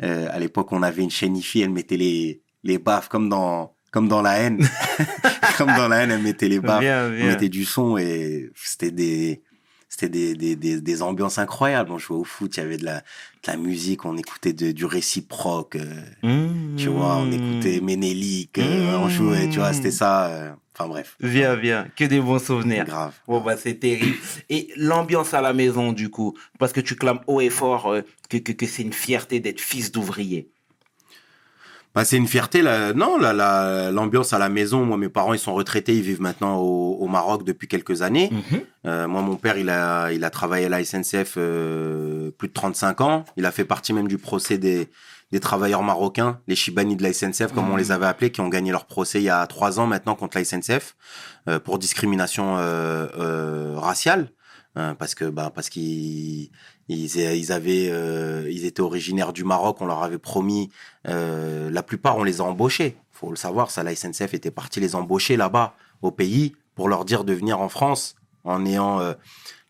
à 0.00 0.38
l'époque, 0.38 0.72
on 0.72 0.82
avait 0.82 1.02
une 1.02 1.10
chaîne 1.10 1.36
IFI, 1.36 1.62
elle 1.62 1.70
mettait 1.70 1.96
les 1.96 2.42
les 2.62 2.78
baffes 2.78 3.08
comme 3.08 3.28
dans 3.28 3.75
comme 3.90 4.08
dans 4.08 4.22
la 4.22 4.38
haine, 4.38 4.66
comme 5.58 5.68
dans 5.74 5.88
la 5.88 5.98
haine, 6.02 6.10
elle 6.10 6.22
mettait 6.22 6.48
les 6.48 6.60
baffes 6.60 6.80
Bien, 6.80 7.06
on 7.08 7.26
mettait 7.26 7.48
du 7.48 7.64
son 7.64 7.96
et 7.96 8.50
c'était 8.54 8.90
des 8.90 9.42
c'était 9.88 10.08
des, 10.08 10.34
des, 10.34 10.56
des, 10.56 10.80
des 10.80 11.02
ambiances 11.02 11.38
incroyables. 11.38 11.90
On 11.92 11.96
jouait 11.98 12.16
au 12.18 12.24
foot, 12.24 12.54
il 12.56 12.60
y 12.60 12.62
avait 12.62 12.76
de 12.76 12.84
la, 12.84 12.98
de 12.98 13.02
la 13.46 13.56
musique, 13.56 14.04
on 14.04 14.16
écoutait 14.16 14.52
de, 14.52 14.72
du 14.72 14.84
réciproque, 14.84 15.76
euh, 15.76 16.02
Mmh. 16.22 16.76
tu 16.76 16.88
vois, 16.88 17.16
on 17.16 17.30
écoutait 17.30 17.80
Ménélique, 17.80 18.58
euh, 18.58 18.96
on 18.98 19.08
jouait, 19.08 19.48
tu 19.48 19.58
vois, 19.58 19.72
c'était 19.72 19.90
ça. 19.92 20.26
euh, 20.26 20.50
Enfin 20.78 20.88
bref, 20.88 21.16
Bien, 21.20 21.56
bien. 21.56 21.88
Que 21.96 22.04
des 22.04 22.20
bons 22.20 22.38
souvenirs. 22.44 22.84
grave. 22.84 23.14
Bon, 23.26 23.40
bah, 23.40 23.56
c'est 23.56 23.76
terrible. 23.76 24.16
Et 24.50 24.68
l'ambiance 24.76 25.32
à 25.32 25.40
la 25.40 25.54
maison, 25.54 25.92
du 25.94 26.10
coup, 26.10 26.36
parce 26.58 26.74
que 26.74 26.82
tu 26.82 26.96
clames 26.96 27.20
haut 27.26 27.40
et 27.40 27.48
fort 27.48 27.94
que, 28.28 28.36
que, 28.36 28.52
que 28.52 28.66
c'est 28.66 28.82
une 28.82 28.92
fierté 28.92 29.40
d'être 29.40 29.60
fils 29.60 29.90
d'ouvrier. 29.90 30.50
Bah, 31.96 32.04
c'est 32.04 32.18
une 32.18 32.26
fierté. 32.28 32.60
Là. 32.60 32.92
Non, 32.92 33.16
la- 33.16 33.90
l'ambiance 33.90 34.34
à 34.34 34.38
la 34.38 34.50
maison. 34.50 34.84
Moi, 34.84 34.98
mes 34.98 35.08
parents, 35.08 35.32
ils 35.32 35.38
sont 35.38 35.54
retraités. 35.54 35.96
Ils 35.96 36.02
vivent 36.02 36.20
maintenant 36.20 36.58
au, 36.58 36.98
au 37.00 37.08
Maroc 37.08 37.42
depuis 37.42 37.68
quelques 37.68 38.02
années. 38.02 38.30
Mhm. 38.30 38.60
Euh, 38.86 39.08
moi, 39.08 39.22
mon 39.22 39.36
père, 39.36 39.56
il 39.56 39.70
a, 39.70 40.12
il 40.12 40.22
a 40.22 40.28
travaillé 40.30 40.66
à 40.66 40.68
la 40.68 40.84
SNCF 40.84 41.34
euh, 41.38 42.30
plus 42.32 42.48
de 42.48 42.52
35 42.52 43.00
ans. 43.00 43.24
Il 43.38 43.46
a 43.46 43.50
fait 43.50 43.64
partie 43.64 43.94
même 43.94 44.08
du 44.08 44.18
procès 44.18 44.58
des, 44.58 44.88
des 45.32 45.40
travailleurs 45.40 45.82
marocains, 45.82 46.38
les 46.46 46.54
Chibani 46.54 46.96
de 46.96 47.02
la 47.02 47.14
SNCF, 47.14 47.52
comme 47.54 47.70
on 47.70 47.76
les 47.76 47.90
avait 47.92 48.06
appelés, 48.06 48.30
qui 48.30 48.42
ont 48.42 48.48
gagné 48.48 48.70
leur 48.72 48.84
procès 48.84 49.20
il 49.20 49.24
y 49.24 49.30
a 49.30 49.46
trois 49.46 49.80
ans 49.80 49.86
maintenant 49.86 50.14
contre 50.16 50.36
la 50.36 50.44
SNCF 50.44 50.94
euh, 51.48 51.58
pour 51.58 51.78
discrimination 51.78 52.56
raciale. 53.76 54.28
Euh, 54.78 54.92
parce 54.92 55.14
que 55.14 55.24
bah 55.24 55.50
parce 55.54 55.70
qu'ils 55.70 56.50
ils, 56.88 57.16
ils 57.16 57.52
avaient 57.52 57.88
euh, 57.90 58.48
ils 58.50 58.64
étaient 58.64 58.80
originaires 58.80 59.32
du 59.32 59.44
Maroc 59.44 59.80
on 59.80 59.86
leur 59.86 60.02
avait 60.02 60.18
promis 60.18 60.70
euh, 61.08 61.70
la 61.70 61.82
plupart 61.82 62.16
on 62.16 62.24
les 62.24 62.40
a 62.40 62.44
embauchés 62.44 62.96
faut 63.12 63.30
le 63.30 63.36
savoir 63.36 63.70
ça 63.70 63.82
la 63.82 63.94
SNCF 63.94 64.34
était 64.34 64.50
parti 64.50 64.80
les 64.80 64.94
embaucher 64.94 65.36
là-bas 65.36 65.74
au 66.02 66.10
pays 66.10 66.54
pour 66.74 66.88
leur 66.88 67.04
dire 67.04 67.24
de 67.24 67.32
venir 67.32 67.60
en 67.60 67.68
France 67.68 68.14
en 68.44 68.64
ayant 68.64 69.00
euh, 69.00 69.14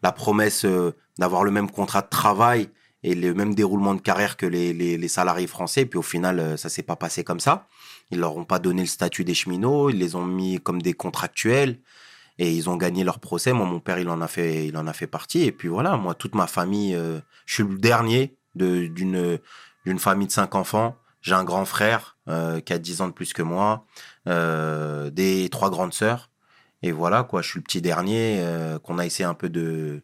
la 0.03 0.13
promesse 0.13 0.65
euh, 0.65 0.95
d'avoir 1.19 1.43
le 1.43 1.51
même 1.51 1.71
contrat 1.71 2.03
de 2.03 2.09
travail 2.09 2.69
et 3.03 3.15
le 3.15 3.35
même 3.35 3.55
déroulement 3.55 3.95
de 3.95 4.01
carrière 4.01 4.37
que 4.37 4.47
les, 4.47 4.73
les, 4.73 4.99
les 4.99 5.09
salariés 5.09 5.47
français. 5.47 5.87
Puis 5.87 5.99
au 5.99 6.03
final, 6.03 6.39
euh, 6.39 6.57
ça 6.57 6.69
s'est 6.69 6.83
pas 6.83 6.97
passé 6.97 7.25
comme 7.25 7.41
ça. 7.41 7.67
Ils 8.11 8.21
leur 8.21 8.37
ont 8.37 8.45
pas 8.45 8.59
donné 8.59 8.83
le 8.83 8.89
statut 8.89 9.25
des 9.25 9.35
cheminots, 9.35 9.91
ils 9.91 9.99
les 9.99 10.15
ont 10.15 10.25
mis 10.25 10.61
comme 10.61 10.83
des 10.83 10.93
contractuels 10.93 11.81
et 12.39 12.53
ils 12.53 12.69
ont 12.69 12.77
gagné 12.77 13.03
leur 13.05 13.19
procès. 13.19 13.53
Moi, 13.53 13.67
mon 13.67 13.81
père, 13.81 13.99
il 13.99 14.09
en 14.09 14.21
a 14.21 14.29
fait, 14.29 14.67
il 14.67 14.77
en 14.77 14.87
a 14.87 14.93
fait 14.93 15.07
partie. 15.07 15.43
Et 15.45 15.53
puis 15.53 15.69
voilà, 15.69 15.97
moi, 15.97 16.15
toute 16.15 16.35
ma 16.35 16.47
famille, 16.47 16.95
euh, 16.95 17.19
je 17.47 17.55
suis 17.55 17.63
le 17.65 17.79
dernier 17.79 18.37
de- 18.55 18.87
d'une 18.87 19.39
d'une 19.85 19.99
famille 20.01 20.27
de 20.27 20.33
cinq 20.33 20.55
enfants. 20.57 20.97
J'ai 21.23 21.35
un 21.35 21.45
grand 21.45 21.65
frère 21.65 22.17
euh, 22.29 22.61
qui 22.61 22.73
a 22.73 22.79
10 22.79 23.01
ans 23.03 23.07
de 23.09 23.13
plus 23.13 23.33
que 23.33 23.43
moi, 23.43 23.87
euh, 24.29 25.11
des 25.11 25.49
trois 25.49 25.71
grandes 25.71 25.93
sœurs. 25.95 26.29
Et 26.83 26.91
voilà, 26.93 27.23
quoi, 27.23 27.41
je 27.41 27.49
suis 27.51 27.59
le 27.61 27.63
petit 27.65 27.81
dernier 27.81 28.45
qu'on 28.83 28.99
a 28.99 29.07
essayé 29.07 29.25
un 29.25 29.35
peu 29.35 29.49
de, 29.49 30.03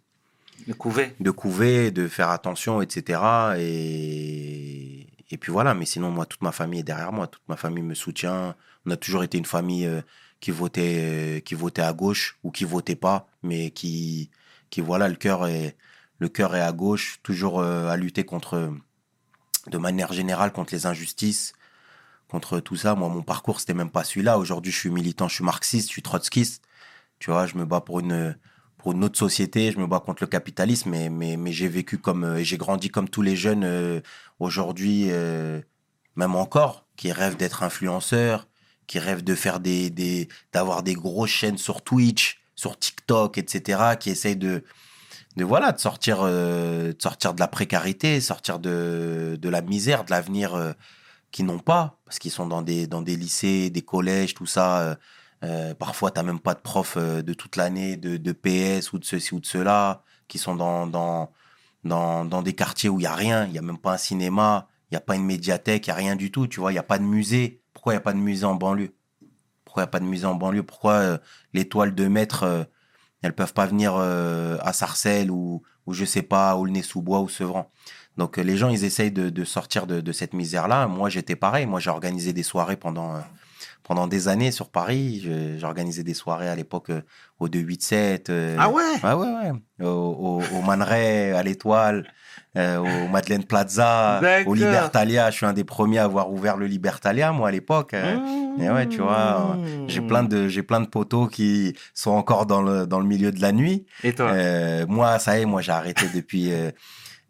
Le 0.68 0.74
couvet. 0.74 1.14
de 1.20 1.30
couver, 1.30 1.90
de 1.90 2.06
faire 2.08 2.30
attention, 2.30 2.80
etc. 2.80 3.20
Et, 3.58 5.06
et 5.30 5.36
puis 5.38 5.52
voilà, 5.52 5.74
mais 5.74 5.84
sinon, 5.84 6.10
moi, 6.10 6.26
toute 6.26 6.42
ma 6.42 6.52
famille 6.52 6.80
est 6.80 6.84
derrière 6.84 7.12
moi, 7.12 7.26
toute 7.26 7.42
ma 7.48 7.56
famille 7.56 7.82
me 7.82 7.94
soutient. 7.94 8.54
On 8.86 8.90
a 8.90 8.96
toujours 8.96 9.22
été 9.22 9.38
une 9.38 9.44
famille 9.44 9.88
qui 10.42 10.50
votait, 10.50 10.98
euh, 10.98 11.40
qui 11.40 11.54
votait 11.54 11.82
à 11.82 11.94
gauche 11.94 12.38
ou 12.42 12.50
qui 12.50 12.64
votait 12.64 12.96
pas, 12.96 13.28
mais 13.42 13.70
qui, 13.70 14.30
qui 14.70 14.80
voilà, 14.82 15.08
le 15.08 15.14
cœur 15.14 15.46
est, 15.46 15.76
le 16.18 16.28
cœur 16.28 16.56
est 16.56 16.60
à 16.60 16.72
gauche, 16.72 17.20
toujours 17.22 17.60
euh, 17.60 17.88
à 17.88 17.96
lutter 17.96 18.24
contre, 18.24 18.74
de 19.68 19.78
manière 19.78 20.12
générale, 20.12 20.52
contre 20.52 20.74
les 20.74 20.84
injustices, 20.86 21.52
contre 22.28 22.58
tout 22.58 22.76
ça. 22.76 22.96
Moi, 22.96 23.08
mon 23.08 23.22
parcours, 23.22 23.60
c'était 23.60 23.72
même 23.72 23.90
pas 23.90 24.02
celui-là. 24.02 24.36
Aujourd'hui, 24.36 24.72
je 24.72 24.78
suis 24.78 24.90
militant, 24.90 25.28
je 25.28 25.36
suis 25.36 25.44
marxiste, 25.44 25.86
je 25.86 25.92
suis 25.92 26.02
trotskiste. 26.02 26.64
Tu 27.20 27.30
vois, 27.30 27.46
je 27.46 27.56
me 27.56 27.64
bats 27.64 27.80
pour 27.80 28.00
une, 28.00 28.36
pour 28.78 28.92
une 28.92 29.04
autre 29.04 29.18
société, 29.18 29.70
je 29.70 29.78
me 29.78 29.86
bats 29.86 30.00
contre 30.00 30.24
le 30.24 30.26
capitalisme, 30.26 30.90
mais, 30.90 31.08
mais, 31.08 31.36
mais 31.36 31.52
j'ai 31.52 31.68
vécu 31.68 31.98
comme, 31.98 32.24
euh, 32.24 32.38
et 32.38 32.44
j'ai 32.44 32.56
grandi 32.58 32.90
comme 32.90 33.08
tous 33.08 33.22
les 33.22 33.36
jeunes 33.36 33.62
euh, 33.64 34.00
aujourd'hui, 34.40 35.08
même 36.16 36.34
encore, 36.34 36.84
qui 36.96 37.12
rêvent 37.12 37.36
d'être 37.36 37.62
influenceurs, 37.62 38.48
qui 38.86 38.98
rêvent 38.98 39.24
de 39.24 39.34
faire 39.34 39.60
des, 39.60 39.90
des, 39.90 40.28
d'avoir 40.52 40.82
des 40.82 40.94
grosses 40.94 41.30
chaînes 41.30 41.58
sur 41.58 41.82
Twitch, 41.82 42.40
sur 42.54 42.78
TikTok, 42.78 43.38
etc., 43.38 43.96
qui 43.98 44.10
essayent 44.10 44.36
de, 44.36 44.64
de 45.36 45.44
voilà, 45.44 45.72
de 45.72 45.80
sortir, 45.80 46.18
euh, 46.22 46.92
de 46.92 47.02
sortir 47.02 47.34
de 47.34 47.40
la 47.40 47.48
précarité, 47.48 48.20
sortir 48.20 48.58
de, 48.58 49.38
de 49.40 49.48
la 49.48 49.62
misère, 49.62 50.04
de 50.04 50.10
l'avenir 50.10 50.54
euh, 50.54 50.72
qu'ils 51.30 51.46
n'ont 51.46 51.58
pas, 51.58 51.98
parce 52.04 52.18
qu'ils 52.18 52.30
sont 52.32 52.46
dans 52.46 52.62
des, 52.62 52.86
dans 52.86 53.02
des 53.02 53.16
lycées, 53.16 53.70
des 53.70 53.82
collèges, 53.82 54.34
tout 54.34 54.46
ça. 54.46 54.80
euh, 54.82 54.94
euh, 55.44 55.74
parfois, 55.74 56.10
t'as 56.12 56.22
même 56.22 56.40
pas 56.40 56.54
de 56.54 56.60
prof 56.60 56.96
de 56.98 57.34
toute 57.34 57.56
l'année, 57.56 57.96
de, 57.96 58.16
de 58.16 58.32
PS 58.32 58.92
ou 58.92 58.98
de 58.98 59.04
ceci 59.04 59.34
ou 59.34 59.40
de 59.40 59.46
cela, 59.46 60.04
qui 60.28 60.38
sont 60.38 60.54
dans, 60.54 60.86
dans, 60.86 61.32
dans, 61.84 62.24
dans 62.24 62.42
des 62.42 62.54
quartiers 62.54 62.88
où 62.90 63.00
il 63.00 63.04
y 63.04 63.06
a 63.06 63.14
rien, 63.14 63.46
il 63.46 63.52
y 63.52 63.58
a 63.58 63.62
même 63.62 63.78
pas 63.78 63.94
un 63.94 63.98
cinéma, 63.98 64.68
Il 64.90 64.94
n'y 64.94 64.98
a 64.98 65.00
pas 65.00 65.16
une 65.16 65.24
médiathèque, 65.24 65.86
il 65.86 65.90
n'y 65.90 65.92
a 65.94 65.96
rien 65.96 66.16
du 66.16 66.30
tout, 66.30 66.46
tu 66.46 66.60
vois. 66.60 66.70
Il 66.72 66.74
n'y 66.74 66.78
a 66.78 66.82
pas 66.84 66.98
de 66.98 67.04
musée. 67.04 67.61
Pourquoi 67.82 67.94
il 67.94 67.96
n'y 67.96 68.02
a 68.02 68.02
pas 68.02 68.12
de 68.12 68.18
musée 68.18 68.44
en 68.46 68.54
banlieue? 68.54 68.94
Pourquoi 69.64 69.82
il 69.82 69.86
n'y 69.86 69.88
a 69.88 69.90
pas 69.90 69.98
de 69.98 70.04
musée 70.04 70.24
en 70.24 70.36
banlieue? 70.36 70.62
Pourquoi 70.62 70.92
euh, 70.92 71.18
les 71.52 71.68
toiles 71.68 71.96
de 71.96 72.06
maître, 72.06 72.44
euh, 72.44 72.62
elles 73.22 73.34
peuvent 73.34 73.54
pas 73.54 73.66
venir 73.66 73.94
euh, 73.96 74.56
à 74.60 74.72
Sarcelles 74.72 75.32
ou, 75.32 75.62
ou 75.86 75.92
je 75.92 76.04
sais 76.04 76.22
pas, 76.22 76.54
ou 76.54 76.64
le 76.64 76.70
nez 76.70 76.82
sous 76.82 77.02
bois 77.02 77.18
ou 77.18 77.28
Sevran? 77.28 77.72
Donc 78.16 78.38
euh, 78.38 78.42
les 78.42 78.56
gens, 78.56 78.68
ils 78.68 78.84
essayent 78.84 79.10
de, 79.10 79.30
de 79.30 79.44
sortir 79.44 79.88
de, 79.88 80.00
de 80.00 80.12
cette 80.12 80.32
misère-là. 80.32 80.86
Moi, 80.86 81.08
j'étais 81.08 81.34
pareil. 81.34 81.66
Moi, 81.66 81.80
j'ai 81.80 81.90
organisé 81.90 82.32
des 82.32 82.44
soirées 82.44 82.76
pendant, 82.76 83.16
pendant 83.82 84.06
des 84.06 84.28
années 84.28 84.52
sur 84.52 84.70
Paris. 84.70 85.28
Organisé 85.64 86.04
des 86.04 86.14
soirées 86.14 86.48
à 86.48 86.54
l'époque 86.54 86.90
euh, 86.90 87.02
au 87.40 87.48
287. 87.48 88.30
euh, 88.30 88.56
Ah 88.60 88.70
ouais? 88.70 88.84
Ouais, 89.02 89.12
ouais, 89.14 89.50
ouais. 89.80 89.84
Au, 89.84 90.40
au, 90.54 90.70
à 90.70 91.42
l'Étoile, 91.42 92.06
au 92.56 93.08
Madeleine 93.08 93.44
Plaza, 93.44 94.20
au 94.46 94.54
Libertalia. 94.54 95.30
Je 95.30 95.36
suis 95.36 95.46
un 95.46 95.52
des 95.52 95.64
premiers 95.64 95.98
à 95.98 96.04
avoir 96.04 96.30
ouvert 96.30 96.56
le 96.56 96.66
Libertalia, 96.66 97.32
moi, 97.32 97.48
à 97.48 97.50
l'époque. 97.50 97.94
euh. 97.94 98.16
et 98.60 98.70
ouais, 98.70 98.88
tu 98.88 98.98
vois, 98.98 99.56
Mmh. 99.56 99.88
J'ai 99.88 100.00
plein 100.00 100.22
de 100.22 100.48
j'ai 100.48 100.62
plein 100.62 100.80
de 100.80 100.86
poteaux 100.86 101.26
qui 101.26 101.74
sont 101.94 102.10
encore 102.10 102.46
dans 102.46 102.62
le 102.62 102.86
dans 102.86 103.00
le 103.00 103.06
milieu 103.06 103.32
de 103.32 103.40
la 103.40 103.52
nuit. 103.52 103.86
Et 104.04 104.12
toi? 104.14 104.30
Euh, 104.32 104.86
moi, 104.86 105.18
ça 105.18 105.38
y 105.38 105.42
est, 105.42 105.46
moi 105.46 105.62
j'ai 105.62 105.72
arrêté 105.72 106.06
depuis 106.14 106.52
euh, 106.52 106.70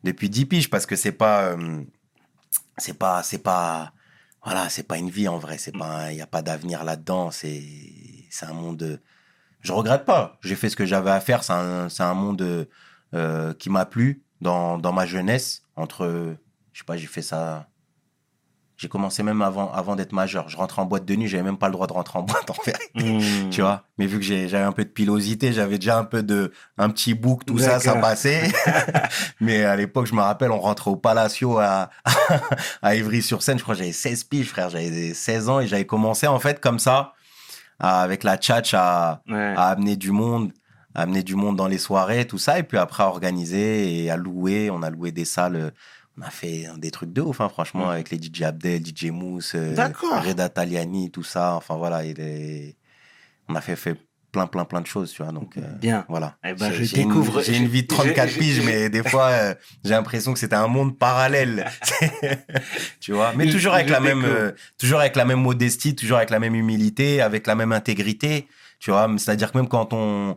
depuis 0.04 0.28
10 0.28 0.46
piges 0.46 0.70
parce 0.70 0.86
que 0.86 0.96
c'est 0.96 1.12
pas 1.12 1.42
euh, 1.42 1.80
c'est 2.78 2.98
pas 2.98 3.22
c'est 3.22 3.38
pas 3.42 3.92
voilà, 4.44 4.68
c'est 4.68 4.82
pas 4.82 4.98
une 4.98 5.10
vie 5.10 5.28
en 5.28 5.38
vrai, 5.38 5.56
c'est 5.58 5.76
pas 5.76 6.10
il 6.10 6.18
y 6.18 6.22
a 6.22 6.26
pas 6.26 6.42
d'avenir 6.42 6.82
là-dedans, 6.84 7.30
c'est 7.30 7.62
c'est 8.30 8.46
un 8.46 8.54
monde 8.54 8.82
euh, 8.82 8.96
je 9.60 9.72
regrette 9.72 10.04
pas. 10.04 10.38
J'ai 10.42 10.56
fait 10.56 10.68
ce 10.68 10.74
que 10.76 10.84
j'avais 10.86 11.10
à 11.12 11.20
faire, 11.20 11.44
c'est 11.44 11.52
un 11.52 11.88
c'est 11.88 12.02
un 12.02 12.14
monde 12.14 12.66
euh, 13.14 13.54
qui 13.54 13.70
m'a 13.70 13.86
plu 13.86 14.22
dans 14.42 14.76
dans 14.78 14.92
ma 14.92 15.06
jeunesse 15.06 15.62
entre 15.76 16.34
je 16.72 16.78
sais 16.78 16.84
pas, 16.84 16.96
j'ai 16.98 17.06
fait 17.06 17.22
ça 17.22 17.68
j'ai 18.78 18.88
commencé 18.88 19.22
même 19.22 19.42
avant 19.42 19.70
avant 19.72 19.94
d'être 19.94 20.12
majeur. 20.12 20.48
Je 20.48 20.56
rentrais 20.56 20.82
en 20.82 20.86
boîte 20.86 21.04
de 21.04 21.14
nuit, 21.14 21.28
j'avais 21.28 21.44
même 21.44 21.56
pas 21.58 21.68
le 21.68 21.72
droit 21.72 21.86
de 21.86 21.92
rentrer 21.92 22.18
en 22.18 22.22
boîte 22.22 22.50
en 22.50 22.54
fait 22.54 22.76
Mmh. 22.96 23.50
tu 23.50 23.60
vois? 23.60 23.84
Mais 23.96 24.06
vu 24.06 24.18
que 24.18 24.24
j'avais 24.24 24.58
un 24.64 24.72
peu 24.72 24.84
de 24.84 24.90
pilosité, 24.90 25.52
j'avais 25.52 25.78
déjà 25.78 25.98
un 25.98 26.04
peu 26.04 26.22
de, 26.24 26.52
un 26.78 26.90
petit 26.90 27.14
bouc, 27.14 27.44
tout 27.46 27.58
ça, 27.58 27.78
ça 27.78 27.94
passait. 27.96 28.50
Mais 29.40 29.64
à 29.64 29.76
l'époque, 29.76 30.06
je 30.06 30.14
me 30.14 30.20
rappelle, 30.20 30.50
on 30.50 30.58
rentrait 30.60 30.90
au 30.90 30.96
Palacio 30.96 31.58
à, 31.58 31.90
à 32.82 32.94
Ivry-sur-Seine. 32.96 33.58
Je 33.58 33.62
crois 33.62 33.74
que 33.74 33.78
j'avais 33.80 33.92
16 33.92 34.24
piges, 34.24 34.48
frère. 34.48 34.68
J'avais 34.70 35.14
16 35.14 35.48
ans 35.48 35.60
et 35.60 35.66
j'avais 35.68 35.86
commencé, 35.86 36.26
en 36.26 36.38
fait, 36.40 36.60
comme 36.60 36.78
ça, 36.80 37.12
à- 37.78 38.02
avec 38.02 38.24
la 38.24 38.36
tchatch 38.36 38.74
à, 38.74 39.22
Ouais. 39.28 39.54
à 39.56 39.68
amener 39.68 39.96
du 39.96 40.10
monde, 40.10 40.52
amener 40.94 41.22
du 41.22 41.34
monde 41.36 41.56
dans 41.56 41.68
les 41.68 41.78
soirées, 41.78 42.26
tout 42.26 42.38
ça. 42.38 42.58
Et 42.58 42.62
puis 42.62 42.78
après, 42.78 43.02
à 43.02 43.08
organiser 43.08 44.04
et 44.04 44.10
à 44.10 44.16
louer. 44.16 44.70
On 44.70 44.82
a 44.82 44.90
loué 44.90 45.12
des 45.12 45.24
salles. 45.24 45.56
euh, 45.56 45.70
On 46.18 46.22
a 46.22 46.28
fait 46.28 46.66
des 46.76 46.90
trucs 46.90 47.12
de 47.14 47.22
ouf, 47.22 47.40
hein, 47.40 47.48
franchement, 47.48 47.86
Mm. 47.86 47.90
avec 47.90 48.10
les 48.10 48.18
DJ 48.20 48.42
Abdel, 48.42 48.82
DJ 48.84 49.06
Mousse, 49.10 49.54
euh. 49.54 49.74
Reda 50.22 50.50
Taliani, 50.50 51.10
tout 51.10 51.22
ça. 51.22 51.54
Enfin, 51.54 51.76
voilà. 51.76 52.04
il 52.04 52.20
est- 52.20 52.76
On 53.48 53.54
a 53.54 53.62
fait, 53.62 53.76
fait 53.76 53.96
plein, 54.30 54.46
plein, 54.46 54.64
plein 54.66 54.80
de 54.82 54.86
choses, 54.86 55.10
tu 55.12 55.22
vois. 55.22 55.32
Donc, 55.32 55.56
euh, 55.56 55.62
Bien. 55.80 56.04
voilà. 56.10 56.36
Eh 56.44 56.52
ben, 56.54 56.70
J'ai- 56.72 56.84
je 56.84 56.94
découvre- 56.96 57.42
J'ai 57.42 57.56
une, 57.56 57.66
vie 57.66 57.82
de 57.82 57.88
34 57.88 58.28
j'ai- 58.30 58.38
piges, 58.38 58.62
mais 58.64 58.88
des 58.90 59.02
fois, 59.02 59.28
euh, 59.28 59.54
j'ai 59.84 59.90
l'impression 59.92 60.32
que 60.34 60.38
c'était 60.38 60.54
un 60.56 60.68
monde 60.68 60.98
parallèle. 60.98 61.66
tu 63.00 63.12
vois? 63.12 63.32
Mais 63.36 63.46
Je- 63.48 63.52
toujours 63.52 63.74
avec 63.74 63.88
je 63.88 63.92
la 63.92 64.00
même, 64.00 64.24
euh, 64.24 64.52
toujours 64.78 65.00
avec 65.00 65.16
la 65.16 65.24
même 65.24 65.40
modestie, 65.40 65.94
toujours 65.94 66.18
avec 66.18 66.30
la 66.30 66.38
même 66.38 66.54
humilité, 66.54 67.20
avec 67.20 67.46
la 67.46 67.54
même 67.54 67.72
intégrité. 67.72 68.46
Tu 68.78 68.90
vois? 68.90 69.08
C'est-à-dire 69.18 69.52
que 69.52 69.58
même 69.58 69.68
quand 69.68 69.92
on, 69.92 70.36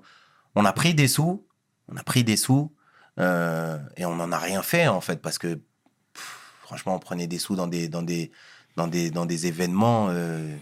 on 0.56 0.66
a 0.66 0.74
pris 0.74 0.94
des 0.94 1.08
sous, 1.08 1.46
on 1.88 1.98
a 1.98 2.04
pris 2.04 2.24
des 2.24 2.38
sous, 2.38 2.74
euh, 3.20 3.78
et 3.98 4.06
on 4.06 4.16
n'en 4.16 4.32
a 4.32 4.40
rien 4.40 4.62
fait, 4.64 4.88
en 4.88 5.02
fait, 5.02 5.22
parce 5.22 5.38
que, 5.38 5.56
pff, 5.56 6.40
franchement, 6.62 6.96
on 6.96 7.00
prenait 7.00 7.28
des 7.28 7.40
sous 7.40 7.56
dans 7.56 7.68
des, 7.68 7.88
dans 7.88 8.02
des, 8.02 8.32
dans 8.76 8.88
des, 8.88 9.12
dans 9.12 9.26
des 9.26 9.48
événements, 9.48 10.08
euh, 10.10 10.56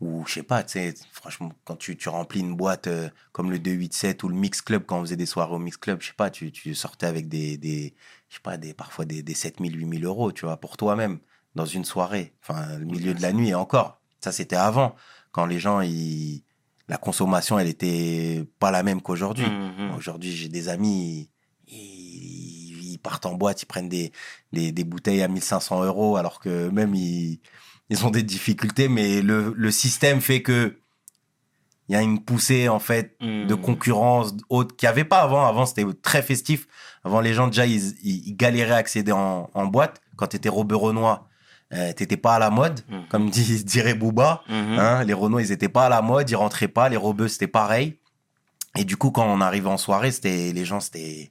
ou 0.00 0.24
je 0.26 0.34
sais 0.34 0.42
pas, 0.42 0.62
tu 0.62 0.72
sais, 0.72 0.94
franchement, 1.12 1.52
quand 1.64 1.76
tu, 1.76 1.96
tu 1.96 2.08
remplis 2.08 2.40
une 2.40 2.54
boîte 2.54 2.86
euh, 2.86 3.08
comme 3.32 3.50
le 3.50 3.58
287 3.58 4.22
ou 4.22 4.28
le 4.28 4.34
Mix 4.34 4.62
Club, 4.62 4.84
quand 4.86 4.98
on 4.98 5.02
faisait 5.02 5.16
des 5.16 5.26
soirées 5.26 5.54
au 5.54 5.58
Mix 5.58 5.76
Club, 5.76 6.00
je 6.02 6.08
sais 6.08 6.12
pas, 6.16 6.30
tu, 6.30 6.52
tu 6.52 6.74
sortais 6.74 7.06
avec 7.06 7.28
des, 7.28 7.56
des 7.56 7.94
je 8.28 8.36
sais 8.36 8.42
pas, 8.42 8.56
des, 8.56 8.74
parfois 8.74 9.04
des, 9.04 9.22
des 9.22 9.34
7000, 9.34 9.76
8000 9.76 10.04
euros, 10.04 10.32
tu 10.32 10.44
vois, 10.44 10.58
pour 10.58 10.76
toi-même, 10.76 11.18
dans 11.54 11.66
une 11.66 11.84
soirée, 11.84 12.34
enfin, 12.42 12.78
le 12.78 12.84
milieu 12.84 13.14
de 13.14 13.22
la 13.22 13.32
nuit 13.32 13.48
et 13.48 13.54
encore. 13.54 14.00
Ça, 14.20 14.32
c'était 14.32 14.56
avant, 14.56 14.94
quand 15.32 15.46
les 15.46 15.58
gens, 15.58 15.80
ils, 15.80 16.44
la 16.88 16.96
consommation, 16.96 17.58
elle 17.58 17.68
était 17.68 18.44
pas 18.58 18.70
la 18.70 18.82
même 18.82 19.02
qu'aujourd'hui. 19.02 19.46
Mhm. 19.46 19.94
Aujourd'hui, 19.96 20.32
j'ai 20.34 20.48
des 20.48 20.68
amis, 20.68 21.30
ils, 21.66 22.92
ils 22.92 22.98
partent 22.98 23.26
en 23.26 23.34
boîte, 23.34 23.62
ils 23.62 23.66
prennent 23.66 23.88
des, 23.88 24.12
des, 24.52 24.72
des 24.72 24.84
bouteilles 24.84 25.22
à 25.22 25.28
1500 25.28 25.84
euros, 25.84 26.16
alors 26.16 26.40
que 26.40 26.68
même 26.70 26.94
ils, 26.94 27.40
ils 27.90 28.04
ont 28.06 28.10
des 28.10 28.22
difficultés, 28.22 28.88
mais 28.88 29.22
le, 29.22 29.52
le 29.56 29.70
système 29.70 30.20
fait 30.20 30.42
que 30.42 30.78
il 31.90 31.94
y 31.94 31.96
a 31.96 32.02
une 32.02 32.22
poussée, 32.22 32.68
en 32.68 32.80
fait, 32.80 33.16
de 33.20 33.54
Mhm. 33.54 33.60
concurrence 33.62 34.34
haute 34.50 34.76
qu'il 34.76 34.86
n'y 34.86 34.90
avait 34.90 35.04
pas 35.04 35.20
avant. 35.22 35.46
Avant, 35.46 35.64
c'était 35.64 35.86
très 36.02 36.20
festif. 36.20 36.66
Avant, 37.02 37.22
les 37.22 37.32
gens, 37.32 37.46
déjà, 37.46 37.64
ils, 37.64 37.94
ils, 38.02 38.28
ils 38.28 38.36
galéraient 38.36 38.74
à 38.74 38.76
accéder 38.76 39.10
en, 39.12 39.48
en 39.54 39.66
boîte. 39.66 40.02
Quand 40.16 40.26
tu 40.26 40.36
étais 40.36 40.50
Robert 40.50 40.80
Renoir, 40.80 41.27
euh, 41.74 41.92
t'étais 41.92 42.16
pas 42.16 42.34
à 42.36 42.38
la 42.38 42.50
mode, 42.50 42.80
Mhm. 42.88 43.02
comme 43.08 43.30
dit, 43.30 43.62
dirait 43.64 43.94
Booba. 43.94 44.42
Mhm. 44.48 44.78
Hein, 44.78 45.04
les 45.04 45.12
Renault, 45.14 45.38
ils 45.40 45.52
étaient 45.52 45.68
pas 45.68 45.86
à 45.86 45.88
la 45.88 46.02
mode, 46.02 46.28
ils 46.30 46.36
rentraient 46.36 46.68
pas. 46.68 46.88
Les 46.88 46.96
Robeux, 46.96 47.28
c'était 47.28 47.46
pareil. 47.46 47.98
Et 48.76 48.84
du 48.84 48.96
coup, 48.96 49.10
quand 49.10 49.26
on 49.26 49.40
arrivait 49.40 49.68
en 49.68 49.78
soirée, 49.78 50.10
c'était 50.12 50.52
les 50.52 50.64
gens, 50.64 50.80
c'était 50.80 51.30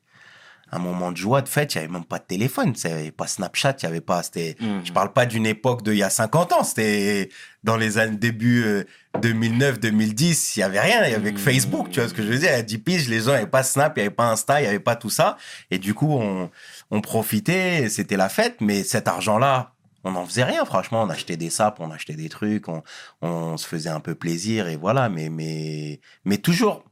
un 0.71 0.79
moment 0.79 1.11
de 1.13 1.17
joie, 1.17 1.41
de 1.41 1.47
fête. 1.47 1.73
Il 1.73 1.77
y 1.77 1.79
avait 1.79 1.87
même 1.87 2.03
pas 2.03 2.19
de 2.19 2.25
téléphone, 2.25 2.73
il 2.83 2.89
y 2.89 2.93
avait 2.93 3.11
pas 3.11 3.25
Snapchat, 3.27 3.75
il 3.79 3.83
y 3.83 3.85
avait 3.85 4.01
pas. 4.01 4.21
C'était. 4.23 4.57
Mhm. 4.59 4.81
Je 4.85 4.91
parle 4.91 5.13
pas 5.13 5.25
d'une 5.25 5.45
époque 5.45 5.81
d'il 5.83 5.95
y 5.95 6.03
a 6.03 6.09
50 6.09 6.51
ans. 6.51 6.63
C'était 6.63 7.29
dans 7.63 7.77
les 7.77 7.97
années 7.99 8.17
début 8.17 8.63
euh, 8.65 8.83
2009, 9.21 9.79
2010. 9.79 10.57
Il 10.57 10.59
y 10.59 10.63
avait 10.63 10.81
rien. 10.81 11.05
Il 11.05 11.11
y 11.11 11.15
avait 11.15 11.31
que 11.31 11.37
Mhm. 11.39 11.43
Facebook. 11.43 11.89
Tu 11.89 11.99
vois 12.01 12.09
ce 12.09 12.13
que 12.13 12.21
je 12.21 12.27
veux 12.27 12.37
dire 12.39 12.51
À 12.53 12.61
10 12.63 12.79
piges, 12.79 13.07
les 13.07 13.21
gens 13.21 13.31
n'avaient 13.31 13.47
pas 13.47 13.63
Snap, 13.63 13.93
il 13.95 13.99
y 14.01 14.05
avait 14.07 14.13
pas 14.13 14.29
Insta, 14.29 14.59
il 14.61 14.65
y 14.65 14.67
avait 14.67 14.79
pas 14.79 14.95
tout 14.97 15.09
ça. 15.09 15.37
Et 15.71 15.77
du 15.79 15.93
coup, 15.93 16.11
on, 16.11 16.49
on 16.91 16.99
profitait. 17.01 17.87
C'était 17.89 18.17
la 18.17 18.27
fête. 18.29 18.57
Mais 18.59 18.83
cet 18.83 19.07
argent-là, 19.07 19.73
on 20.07 20.11
n'en 20.11 20.25
faisait 20.25 20.43
rien. 20.43 20.65
Franchement, 20.65 21.03
on 21.03 21.09
achetait 21.09 21.37
des 21.37 21.49
sapes, 21.49 21.79
on 21.79 21.91
achetait 21.91 22.15
des 22.15 22.29
trucs, 22.29 22.65
on, 23.21 23.57
se 23.57 23.67
faisait 23.67 23.89
un 23.89 23.99
peu 23.99 24.15
plaisir 24.15 24.67
et 24.67 24.75
voilà. 24.75 25.09
Mais 25.09 25.99
toujours 26.41 26.83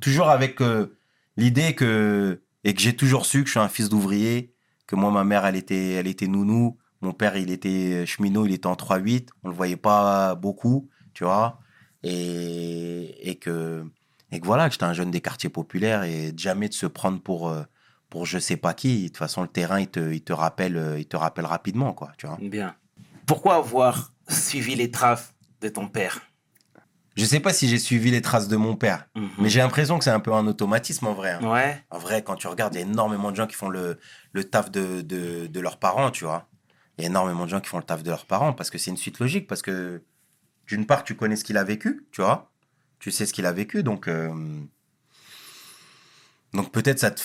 toujours 0.00 0.28
avec 0.28 0.60
euh, 0.60 0.98
l'idée 1.36 1.74
que 1.74 2.42
et 2.64 2.74
que 2.74 2.80
j'ai 2.80 2.96
toujours 2.96 3.26
su 3.26 3.40
que 3.40 3.46
je 3.46 3.52
suis 3.52 3.60
un 3.60 3.68
fils 3.68 3.88
d'ouvrier, 3.88 4.52
que 4.86 4.96
moi 4.96 5.10
ma 5.10 5.24
mère 5.24 5.46
elle 5.46 5.56
était 5.56 5.92
elle 5.92 6.06
était 6.06 6.26
nounou, 6.26 6.76
mon 7.00 7.12
père 7.12 7.36
il 7.36 7.50
était 7.50 8.04
cheminot, 8.06 8.46
il 8.46 8.52
était 8.52 8.66
en 8.66 8.74
3-8, 8.74 9.28
on 9.44 9.48
le 9.48 9.54
voyait 9.54 9.76
pas 9.76 10.34
beaucoup, 10.34 10.88
tu 11.14 11.24
vois, 11.24 11.60
et 12.02 13.30
et 13.30 13.36
que 13.36 13.84
et 14.32 14.40
que 14.40 14.46
voilà 14.46 14.66
que 14.68 14.72
j'étais 14.72 14.84
un 14.84 14.92
jeune 14.92 15.10
des 15.10 15.20
quartiers 15.20 15.50
populaires 15.50 16.02
et 16.02 16.32
jamais 16.36 16.68
de 16.68 16.74
se 16.74 16.86
prendre 16.86 17.20
pour 17.20 17.48
euh, 17.48 17.62
pour 18.10 18.26
je 18.26 18.38
sais 18.38 18.56
pas 18.56 18.74
qui. 18.74 19.02
De 19.02 19.08
toute 19.08 19.16
façon 19.18 19.42
le 19.42 19.48
terrain 19.48 19.80
il 19.80 19.88
te 19.88 20.12
il 20.12 20.22
te 20.22 20.32
rappelle 20.32 20.76
euh, 20.76 20.98
il 20.98 21.06
te 21.06 21.16
rappelle 21.16 21.46
rapidement 21.46 21.92
quoi, 21.92 22.12
tu 22.18 22.26
vois. 22.26 22.38
Bien. 22.40 22.74
Pourquoi 23.26 23.56
avoir 23.56 24.12
suivi 24.28 24.74
les 24.76 24.90
traces 24.90 25.34
de 25.60 25.68
ton 25.68 25.88
père? 25.88 26.20
Je 27.16 27.24
sais 27.24 27.40
pas 27.40 27.54
si 27.54 27.66
j'ai 27.66 27.78
suivi 27.78 28.10
les 28.10 28.20
traces 28.20 28.46
de 28.46 28.56
mon 28.56 28.76
père, 28.76 29.06
Mhm. 29.14 29.30
mais 29.38 29.48
j'ai 29.48 29.60
l'impression 29.60 29.96
que 29.98 30.04
c'est 30.04 30.10
un 30.10 30.20
peu 30.20 30.34
un 30.34 30.46
automatisme 30.46 31.06
en 31.06 31.14
vrai. 31.14 31.30
hein. 31.32 31.50
Ouais. 31.50 31.82
En 31.90 31.98
vrai, 31.98 32.22
quand 32.22 32.36
tu 32.36 32.46
regardes, 32.46 32.74
il 32.74 32.80
y 32.80 32.82
a 32.82 32.86
énormément 32.86 33.30
de 33.30 33.36
gens 33.36 33.46
qui 33.46 33.54
font 33.54 33.70
le, 33.70 33.98
le 34.32 34.44
taf 34.44 34.70
de, 34.70 35.00
de, 35.00 35.46
de 35.46 35.60
leurs 35.60 35.78
parents, 35.78 36.10
tu 36.10 36.24
vois. 36.24 36.46
Il 36.98 37.02
y 37.02 37.04
a 37.06 37.08
énormément 37.08 37.44
de 37.46 37.50
gens 37.50 37.60
qui 37.60 37.68
font 37.68 37.78
le 37.78 37.84
taf 37.84 38.02
de 38.02 38.10
leurs 38.10 38.26
parents 38.26 38.52
parce 38.52 38.68
que 38.68 38.76
c'est 38.76 38.90
une 38.90 38.98
suite 38.98 39.18
logique. 39.18 39.46
Parce 39.46 39.62
que, 39.62 40.02
d'une 40.66 40.84
part, 40.84 41.04
tu 41.04 41.14
connais 41.16 41.36
ce 41.36 41.44
qu'il 41.44 41.56
a 41.56 41.64
vécu, 41.64 42.06
tu 42.12 42.20
vois. 42.20 42.50
Tu 42.98 43.10
sais 43.10 43.24
ce 43.24 43.32
qu'il 43.32 43.46
a 43.46 43.52
vécu, 43.52 43.82
donc. 43.82 44.08
euh, 44.08 44.34
donc 46.52 46.70
peut-être 46.72 46.98
ça 46.98 47.10
te 47.10 47.20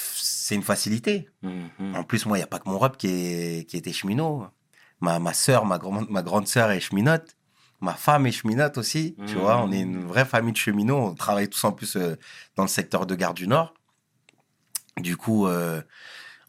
c'est 0.51 0.55
une 0.55 0.63
facilité. 0.63 1.29
Mhm. 1.43 1.95
En 1.95 2.03
plus, 2.03 2.25
moi, 2.25 2.35
il 2.37 2.41
n'y 2.41 2.43
a 2.43 2.47
pas 2.47 2.59
que 2.59 2.67
mon 2.67 2.77
rep 2.77 2.97
qui, 2.97 3.07
est, 3.07 3.69
qui 3.69 3.77
était 3.77 3.93
cheminot. 3.93 4.47
Ma, 4.99 5.17
ma 5.17 5.33
soeur, 5.33 5.63
ma, 5.65 5.77
grande 5.77 6.09
ma 6.09 6.21
grande 6.23 6.45
sœur 6.45 6.71
est 6.71 6.81
cheminote. 6.81 7.37
Ma 7.79 7.93
femme 7.93 8.27
est 8.27 8.33
cheminote 8.33 8.77
aussi. 8.77 9.15
Tu 9.27 9.35
Mhm. 9.35 9.41
vois, 9.41 9.57
on 9.63 9.71
est 9.71 9.79
une 9.79 10.05
vraie 10.05 10.25
famille 10.25 10.51
de 10.51 10.57
cheminots. 10.57 10.97
On 10.97 11.13
travaille 11.15 11.47
tous 11.49 11.63
en 11.63 11.71
plus 11.71 11.95
euh, 11.95 12.17
dans 12.57 12.63
le 12.63 12.69
secteur 12.69 13.05
de 13.05 13.15
Gare 13.15 13.33
du 13.33 13.47
Nord. 13.47 13.73
Du 14.97 15.15
coup, 15.15 15.47
euh, 15.47 15.81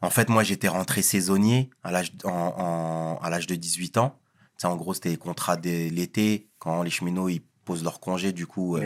en 0.01 0.09
fait, 0.09 0.27
moi, 0.27 0.43
j'étais 0.43 0.67
rentré 0.67 1.01
saisonnier 1.01 1.69
à 1.81 1.91
l'âge 1.91 2.11
en, 2.25 2.29
en- 2.29 3.19
à 3.23 3.29
l'âge 3.29 3.47
de 3.47 3.55
18 3.55 3.97
ans. 3.97 4.19
Sais, 4.57 4.67
en 4.67 4.75
gros, 4.75 4.93
c'était 4.93 5.09
les 5.09 5.17
contrats 5.17 5.55
de 5.55 5.89
l'été, 5.89 6.49
quand 6.59 6.83
les 6.83 6.91
cheminots 6.91 7.29
ils 7.29 7.41
posent 7.65 7.83
leur 7.85 8.01
congé. 8.01 8.33
Du 8.33 8.45
coup, 8.47 8.75
euh, 8.75 8.81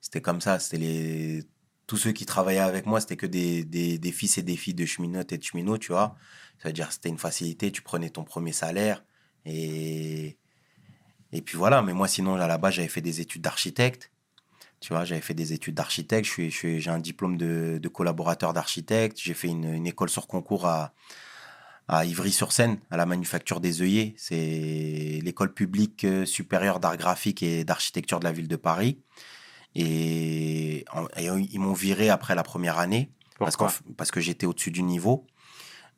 c'était 0.00 0.22
comme 0.22 0.40
ça. 0.40 0.58
C'était 0.58 0.78
les 0.78 1.44
tous 1.86 1.96
ceux 1.96 2.12
qui 2.12 2.26
travaillaient 2.26 2.60
avec 2.60 2.86
moi, 2.86 3.00
c'était 3.00 3.16
que 3.16 3.26
des, 3.26 3.64
des, 3.64 4.12
fils 4.12 4.38
et 4.38 4.42
des 4.42 4.56
filles 4.56 4.74
de 4.74 4.86
cheminotes 4.86 5.32
et 5.32 5.38
de 5.38 5.42
cheminots, 5.42 5.78
tu 5.78 5.92
vois. 5.92 6.16
Ça 6.58 6.68
veut 6.68 6.72
dire 6.72 6.88
que 6.88 6.94
c'était 6.94 7.08
une 7.08 7.18
facilité. 7.18 7.70
Tu 7.72 7.82
prenais 7.82 8.10
ton 8.10 8.24
premier 8.24 8.52
salaire 8.52 9.04
et 9.44 10.38
et 11.32 11.42
puis 11.42 11.58
voilà. 11.58 11.82
Mais 11.82 11.92
moi, 11.92 12.08
sinon, 12.08 12.36
à 12.36 12.46
la 12.46 12.58
base, 12.58 12.74
j'avais 12.74 12.88
fait 12.88 13.00
des 13.00 13.20
études 13.20 13.42
d'architecte. 13.42 14.10
Tu 14.80 14.92
vois, 14.92 15.04
j'avais 15.04 15.20
fait 15.20 15.34
des 15.34 15.52
études 15.52 15.74
d'architecte. 15.74 16.26
Suis, 16.26 16.50
je 16.50 16.56
suis, 16.56 16.80
j'ai 16.80 16.90
un 16.90 17.00
diplôme 17.00 17.36
de, 17.36 17.80
collaborateur 17.92 18.52
d'architecte. 18.52 19.18
J'ai 19.20 19.34
fait 19.34 19.48
une, 19.48 19.86
école 19.86 20.10
sur 20.10 20.26
concours 20.26 20.66
à, 20.66 20.94
à 21.88 22.04
Ivry-sur-Seine, 22.04 22.78
à 22.90 22.96
la 22.96 23.04
manufacture 23.04 23.60
des 23.60 23.82
œillets. 23.82 24.14
C'est 24.16 25.20
l'école 25.22 25.52
publique 25.52 26.04
euh, 26.04 26.24
supérieure 26.24 26.80
d'art 26.80 26.96
graphique 26.96 27.42
et 27.42 27.64
d'architecture 27.64 28.20
de 28.20 28.24
la 28.24 28.32
ville 28.32 28.48
de 28.48 28.56
Paris. 28.56 28.98
Et, 29.74 30.84
ils 31.16 31.58
m'ont 31.60 31.72
viré 31.72 32.08
après 32.10 32.34
la 32.34 32.42
première 32.42 32.78
année 32.78 33.10
parce, 33.44 33.56
qu'en- 33.56 33.66
parce 33.96 34.10
que 34.10 34.20
j'étais 34.20 34.46
au-dessus 34.46 34.70
du 34.70 34.82
niveau. 34.82 35.26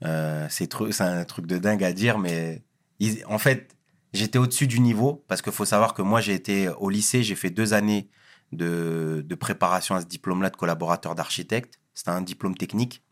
Euh, 0.04 0.46
c'est 0.50 1.00
un 1.00 1.24
truc 1.24 1.46
de 1.46 1.58
dingue 1.58 1.84
à 1.84 1.92
dire, 1.92 2.18
mais 2.18 2.62
ils- 3.00 3.24
en 3.26 3.38
fait, 3.38 3.74
j'étais 4.12 4.38
au-dessus 4.38 4.66
du 4.66 4.80
niveau 4.80 5.24
parce 5.28 5.42
qu'il 5.42 5.52
faut 5.52 5.64
savoir 5.64 5.94
que 5.94 6.02
moi, 6.02 6.20
j'ai 6.20 6.34
été 6.34 6.68
au 6.68 6.88
lycée, 6.90 7.22
j'ai 7.22 7.34
fait 7.34 7.50
deux 7.50 7.74
années 7.74 8.08
de, 8.52 9.24
de 9.26 9.34
préparation 9.34 9.94
à 9.94 10.00
ce 10.00 10.06
diplôme-là 10.06 10.50
de 10.50 10.56
collaborateur 10.56 11.14
d'architecte. 11.14 11.78
C'était 11.94 12.10
un 12.10 12.22
diplôme 12.22 12.56
technique 12.56 13.02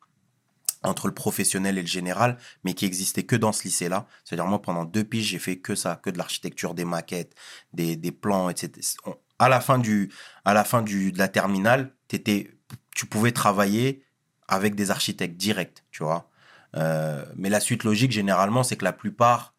entre 0.83 1.07
le 1.09 1.15
professionnel 1.15 1.79
et 1.79 1.81
le 1.81 1.89
général, 1.89 2.37
mais 2.63 2.75
qui 2.75 2.85
existait 2.85 3.23
que 3.23 3.37
dans 3.37 3.53
ce 3.53 3.65
lycée-là. 3.65 4.07
C'est-à-dire, 4.23 4.47
moi, 4.47 4.61
pendant 4.61 4.85
deux 4.85 5.03
piges, 5.05 5.25
j'ai 5.31 5.39
fait 5.39 5.57
que 5.59 5.75
ça, 5.75 5.97
que 5.97 6.11
de 6.11 6.19
l'architecture, 6.19 6.75
des 6.75 6.85
maquettes, 6.85 7.35
des, 7.73 7.97
des 7.97 8.13
plans, 8.13 8.51
etc. 8.51 8.71
On- 9.07 9.17
à 9.39 9.49
la 9.49 9.61
fin, 9.61 9.79
du, 9.79 10.13
à 10.45 10.55
la 10.55 10.65
fin 10.65 10.83
du, 10.83 11.13
de 11.13 11.19
la 11.19 11.29
terminale, 11.29 11.93
t'étais- 12.09 12.51
tu 12.95 13.07
pouvais 13.07 13.33
travailler 13.33 14.05
avec 14.49 14.75
des 14.75 14.91
architectes 14.91 15.37
directs, 15.37 15.85
tu 15.91 16.03
vois. 16.05 16.31
Euh, 16.77 17.25
mais 17.37 17.51
la 17.51 17.61
suite 17.61 17.85
logique, 17.85 18.13
généralement, 18.13 18.63
c'est 18.63 18.77
que 18.77 18.85
la 18.85 18.93
plupart 18.93 19.55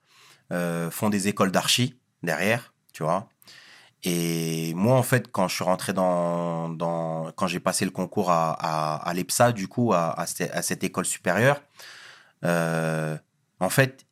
euh, 0.52 0.92
font 0.92 1.10
des 1.10 1.28
écoles 1.28 1.52
d'archi 1.52 2.00
derrière, 2.24 2.74
tu 2.94 3.04
vois. 3.04 3.30
Et 4.04 4.74
moi, 4.76 4.96
en 4.98 5.04
fait, 5.04 5.32
quand 5.32 5.48
je 5.48 5.56
suis 5.56 5.64
rentré 5.64 5.92
dans, 5.94 6.70
dans 6.70 7.32
quand 7.36 7.48
j'ai 7.48 7.60
passé 7.60 7.86
le 7.86 7.92
concours 7.92 8.30
à, 8.32 8.52
à, 8.54 9.14
l'EPSA, 9.14 9.52
du 9.52 9.68
coup, 9.68 9.94
à, 9.94 10.14
à 10.20 10.26
cette 10.28 10.84
école 10.84 11.06
supérieure, 11.06 11.62
euh, 12.44 13.18
en 13.60 13.70
fait, 13.70 14.06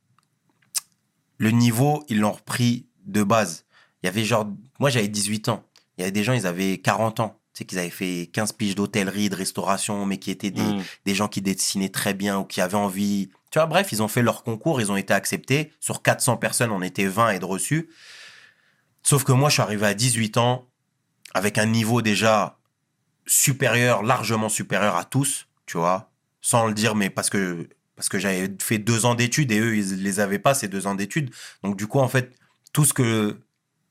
le 1.37 1.51
niveau, 1.51 2.03
ils 2.09 2.19
l'ont 2.19 2.31
repris 2.31 2.87
de 3.05 3.23
base. 3.23 3.65
Il 4.01 4.07
y 4.07 4.09
avait 4.09 4.23
genre, 4.23 4.47
moi 4.83 4.89
j'avais 4.89 5.07
18 5.07 5.47
ans. 5.47 5.63
Il 5.97 6.01
y 6.01 6.03
avait 6.03 6.11
des 6.11 6.25
gens, 6.25 6.33
ils 6.33 6.45
avaient 6.45 6.77
40 6.77 7.21
ans. 7.21 7.39
Sais 7.53 7.63
qu'ils 7.63 7.79
avaient 7.79 7.89
fait 7.89 8.29
15 8.33 8.51
piges 8.51 8.75
d'hôtellerie, 8.75 9.29
de 9.29 9.35
restauration, 9.35 10.05
mais 10.05 10.17
qui 10.17 10.29
étaient 10.29 10.51
des, 10.51 10.61
Mm. 10.61 10.83
des 11.05 11.15
gens 11.15 11.29
qui 11.29 11.41
dessinaient 11.41 11.87
très 11.87 12.13
bien 12.13 12.39
ou 12.39 12.43
qui 12.43 12.59
avaient 12.59 12.75
envie. 12.75 13.29
Tu 13.49 13.59
vois, 13.59 13.65
bref, 13.65 13.93
ils 13.93 14.03
ont 14.03 14.09
fait 14.09 14.21
leur 14.21 14.43
concours, 14.43 14.81
ils 14.81 14.91
ont 14.91 14.97
été 14.97 15.13
acceptés. 15.13 15.71
Sur 15.79 16.01
400 16.01 16.35
personnes, 16.35 16.69
on 16.71 16.81
était 16.81 17.05
20 17.05 17.29
et 17.29 17.39
de 17.39 17.45
reçus. 17.45 17.87
Sauf 19.03 19.23
que 19.23 19.31
moi, 19.31 19.47
je 19.47 19.53
suis 19.53 19.61
arrivé 19.61 19.85
à 19.85 19.93
18 19.93 20.35
ans 20.35 20.67
avec 21.33 21.57
un 21.57 21.65
niveau 21.65 22.01
déjà 22.01 22.57
supérieur, 23.25 24.03
largement 24.03 24.49
supérieur 24.49 24.97
à 24.97 25.05
tous, 25.05 25.47
tu 25.65 25.77
vois, 25.77 26.11
sans 26.41 26.67
le 26.67 26.73
dire, 26.73 26.93
mais 26.93 27.09
parce 27.09 27.29
que 27.29 27.69
parce 27.95 28.09
que 28.09 28.19
j'avais 28.19 28.51
fait 28.59 28.79
deux 28.79 29.05
ans 29.05 29.15
d'études 29.15 29.53
et 29.53 29.59
eux, 29.61 29.77
ils 29.77 30.03
les 30.03 30.19
avaient 30.19 30.39
pas 30.39 30.53
ces 30.53 30.67
deux 30.67 30.87
ans 30.87 30.95
d'études. 30.95 31.29
Donc 31.63 31.77
du 31.77 31.87
coup, 31.87 31.99
en 31.99 32.09
fait, 32.09 32.35
tout 32.73 32.83
ce 32.83 32.93
que 32.93 33.39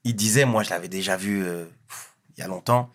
ils 0.04 0.14
disaient, 0.16 0.44
moi, 0.44 0.62
je 0.62 0.70
l'avais 0.70 0.88
déjà 0.88 1.16
vu 1.16 1.42
euh, 1.44 1.64
pff, 1.88 2.14
il 2.36 2.40
y 2.40 2.42
a 2.44 2.48
longtemps. 2.48 2.90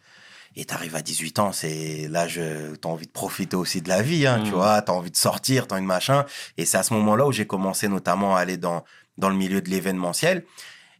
Et 0.55 0.65
t'arrives 0.65 0.95
à 0.95 1.01
18 1.03 1.37
ans, 1.39 1.51
c'est 1.51 2.07
l'âge, 2.09 2.37
euh, 2.39 2.75
t'as 2.75 2.89
envie 2.89 3.05
de 3.05 3.11
profiter 3.11 3.55
aussi 3.55 3.81
de 3.83 3.89
la 3.89 4.01
vie, 4.01 4.25
hein, 4.25 4.41
tu 4.43 4.49
Mm. 4.51 4.53
vois, 4.55 4.81
t'as 4.81 4.93
envie 4.93 5.11
de 5.11 5.15
sortir, 5.17 5.67
t'as 5.67 5.75
envie 5.75 5.83
de 5.83 5.87
machin. 5.87 6.25
Et 6.57 6.65
c'est 6.65 6.77
à 6.77 6.83
ce 6.83 6.93
moment-là 6.95 7.27
où 7.27 7.31
j'ai 7.31 7.45
commencé 7.45 7.87
notamment 7.87 8.35
à 8.35 8.39
aller 8.39 8.57
dans, 8.57 8.83
dans 9.19 9.29
le 9.29 9.35
milieu 9.35 9.61
de 9.61 9.69
l'événementiel. 9.69 10.45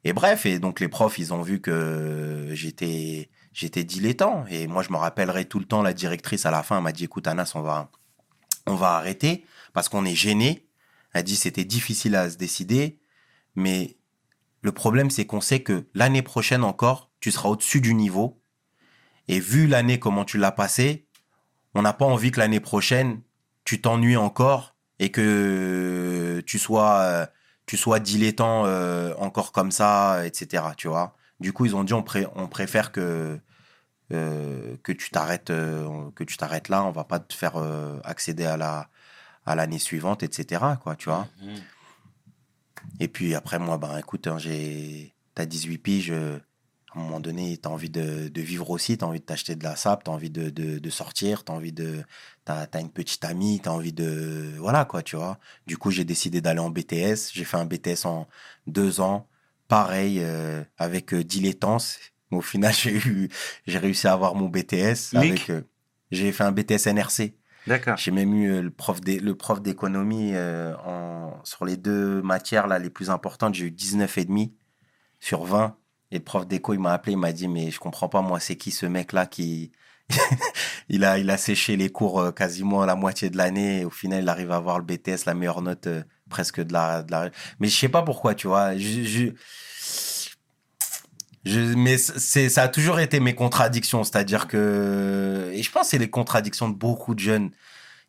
Et 0.04 0.14
bref, 0.14 0.46
et 0.46 0.60
donc 0.60 0.80
les 0.80 0.88
profs, 0.88 1.18
ils 1.18 1.34
ont 1.34 1.42
vu 1.42 1.60
que 1.60 2.50
j'étais, 2.54 3.30
j'étais 3.52 3.84
dilettant. 3.84 4.46
Et 4.50 4.68
moi, 4.68 4.84
je 4.84 4.92
me 4.92 4.98
rappellerai 4.98 5.46
tout 5.46 5.58
le 5.60 5.66
temps, 5.66 5.82
la 5.82 5.94
directrice 5.94 6.46
à 6.46 6.52
la 6.52 6.62
fin 6.62 6.80
m'a 6.80 6.92
dit, 6.92 7.06
écoute, 7.06 7.26
Anas, 7.28 7.54
on 7.56 7.62
va, 7.62 7.90
on 8.68 8.76
va 8.76 8.92
arrêter 8.92 9.44
parce 9.74 9.90
qu'on 9.90 10.06
est 10.06 10.16
gêné. 10.16 10.68
Elle 11.14 11.24
dit, 11.24 11.36
c'était 11.36 11.66
difficile 11.66 12.16
à 12.16 12.30
se 12.30 12.38
décider, 12.38 13.00
mais 13.56 13.97
le 14.68 14.74
problème, 14.74 15.10
c'est 15.10 15.26
qu'on 15.26 15.40
sait 15.40 15.62
que 15.62 15.88
l'année 15.94 16.22
prochaine 16.22 16.62
encore, 16.62 17.10
tu 17.22 17.32
seras 17.32 17.48
au-dessus 17.48 17.80
du 17.80 17.94
niveau. 17.94 18.42
Et 19.30 19.40
vu 19.40 19.66
l'année, 19.66 19.98
comment 19.98 20.26
tu 20.26 20.38
l'as 20.38 20.52
passée, 20.52 21.08
on 21.74 21.84
n'a 21.84 21.94
pas 21.94 22.04
envie 22.04 22.32
que 22.32 22.40
l'année 22.42 22.60
prochaine, 22.60 23.22
tu 23.64 23.80
t'ennuies 23.80 24.18
encore 24.18 24.76
et 25.00 25.10
que 25.10 26.44
tu 26.46 26.60
sois, 26.60 27.00
euh, 27.00 27.26
tu 27.66 27.78
dilettant 28.02 28.66
euh, 28.66 29.14
encore 29.20 29.54
comme 29.54 29.72
ça, 29.72 30.26
etc. 30.26 30.64
Tu 30.76 30.90
vois. 30.90 31.16
Du 31.40 31.54
coup, 31.54 31.66
ils 31.66 31.74
ont 31.74 31.86
dit 31.86 31.94
on, 31.94 32.04
pré- 32.04 32.28
on 32.36 32.48
préfère 32.48 32.92
que 32.92 33.40
euh, 34.12 34.76
que 34.84 34.92
tu 34.92 35.12
t'arrêtes 35.12 35.48
que 35.48 36.24
tu 36.26 36.36
t'arrêtes 36.36 36.68
là. 36.68 36.84
On 36.84 36.92
va 36.92 37.06
pas 37.06 37.20
te 37.20 37.34
faire 37.34 37.56
accéder 38.04 38.46
à 38.46 38.58
la 38.58 38.90
à 39.46 39.56
l'année 39.56 39.80
suivante, 39.80 40.24
etc. 40.24 40.62
Tu 40.98 41.08
vois. 41.10 41.26
Mhm. 41.42 41.56
Et 43.00 43.08
puis 43.08 43.36
après, 43.36 43.60
moi, 43.60 43.78
ben 43.78 43.98
écoute, 43.98 44.28
hein, 44.28 44.38
j'ai. 44.38 45.14
T'as 45.36 45.46
18 45.46 45.78
piges. 45.78 46.12
euh, 46.12 46.40
À 46.96 47.00
un 47.00 47.04
moment 47.04 47.20
donné, 47.20 47.58
t'as 47.58 47.70
envie 47.70 47.90
de, 47.92 48.28
de 48.30 48.42
vivre 48.42 48.70
aussi, 48.72 48.98
t'as 48.98 49.06
envie 49.06 49.20
de 49.20 49.26
t'acheter 49.26 49.56
de 49.56 49.64
la 49.64 49.76
sap, 49.76 50.04
t'as 50.04 50.12
envie 50.12 50.30
de, 50.32 50.50
de, 50.50 50.80
de 50.80 50.90
sortir, 50.90 51.44
t'as 51.44 51.54
envie 51.54 51.72
de. 51.74 52.04
T'as 52.46 52.66
as 52.72 52.80
une 52.80 52.90
petite 52.90 53.24
amie, 53.26 53.60
t'as 53.62 53.72
envie 53.72 53.94
de. 53.94 54.54
Voilà, 54.58 54.86
quoi, 54.86 55.04
tu 55.04 55.16
vois. 55.16 55.38
Du 55.68 55.78
coup, 55.78 55.92
j'ai 55.92 56.06
décidé 56.06 56.42
d'aller 56.42 56.60
en 56.62 56.70
BTS. 56.72 57.32
J'ai 57.34 57.44
fait 57.46 57.58
un 57.58 57.66
BTS 57.66 58.06
en 58.06 58.28
deux 58.68 59.00
ans. 59.02 59.28
Pareil, 59.68 60.20
euh, 60.22 60.64
avec 60.78 61.14
euh, 61.14 61.24
dilettance. 61.24 62.00
Au 62.32 62.42
final, 62.42 62.74
j'ai 62.82 62.96
eu, 62.96 63.30
j'ai 63.68 63.78
réussi 63.80 64.08
à 64.08 64.14
avoir 64.14 64.34
mon 64.34 64.48
BTS. 64.50 65.14
Avec, 65.14 65.50
euh, 65.50 65.62
j'ai 66.12 66.32
fait 66.32 66.44
un 66.46 66.52
BTS 66.54 66.88
NRC. 66.88 67.34
D'accord. 67.68 67.98
J'ai 67.98 68.12
même 68.12 68.34
eu 68.34 68.50
euh, 68.50 68.62
le 68.62 68.72
prof 69.36 69.62
d'économie 69.62 70.32
euh, 70.34 70.74
en 70.86 71.40
sur 71.44 71.66
les 71.66 71.78
deux 71.78 72.22
matières 72.22 72.68
là 72.68 72.80
les 72.80 72.90
plus 72.90 73.10
importantes, 73.10 73.56
j'ai 73.56 73.66
eu 73.66 73.72
19 73.72 74.18
et 74.18 74.26
demi 74.26 74.56
sur 75.20 75.44
20 75.44 75.76
et 76.12 76.18
le 76.20 76.24
prof 76.24 76.48
d'éco, 76.48 76.74
il 76.74 76.80
m'a 76.80 76.94
appelé, 76.94 77.14
il 77.14 77.18
m'a 77.18 77.34
dit 77.34 77.48
mais 77.48 77.70
je 77.72 77.80
comprends 77.80 78.10
pas 78.10 78.22
moi, 78.22 78.40
c'est 78.40 78.56
qui 78.56 78.72
ce 78.72 78.86
mec 78.86 79.12
là 79.12 79.26
qui 79.26 79.72
il 80.90 81.04
a 81.04 81.20
il 81.20 81.30
a 81.30 81.38
séché 81.38 81.76
les 81.76 81.90
cours 81.90 82.22
euh, 82.22 82.32
quasiment 82.32 82.86
la 82.86 82.96
moitié 82.96 83.30
de 83.30 83.38
l'année 83.38 83.82
et 83.82 83.86
au 83.86 83.90
final 83.90 84.24
il 84.24 84.30
arrive 84.30 84.52
à 84.52 84.56
avoir 84.56 84.80
le 84.80 84.86
BTS 84.86 85.26
la 85.26 85.34
meilleure 85.34 85.62
note 85.62 85.88
euh, 85.88 86.04
presque 86.30 86.62
de 86.62 86.72
la 86.72 87.04
de 87.04 87.12
la 87.12 87.30
mais 87.60 87.68
je 87.68 87.76
sais 87.76 87.90
pas 87.90 88.04
pourquoi, 88.04 88.34
tu 88.34 88.48
vois, 88.48 88.76
mais 91.76 91.98
ça 91.98 92.64
a 92.64 92.68
toujours 92.68 93.00
été 93.00 93.20
mes 93.20 93.36
contradictions, 93.36 94.04
c'est-à-dire 94.04 94.48
que, 94.48 95.52
et 95.54 95.64
je 95.64 95.72
pense 95.72 95.84
que 95.84 95.90
c'est 95.90 95.98
les 95.98 96.10
contradictions 96.10 96.70
de 96.70 96.76
beaucoup 96.76 97.16
de 97.16 97.20
jeunes. 97.20 97.52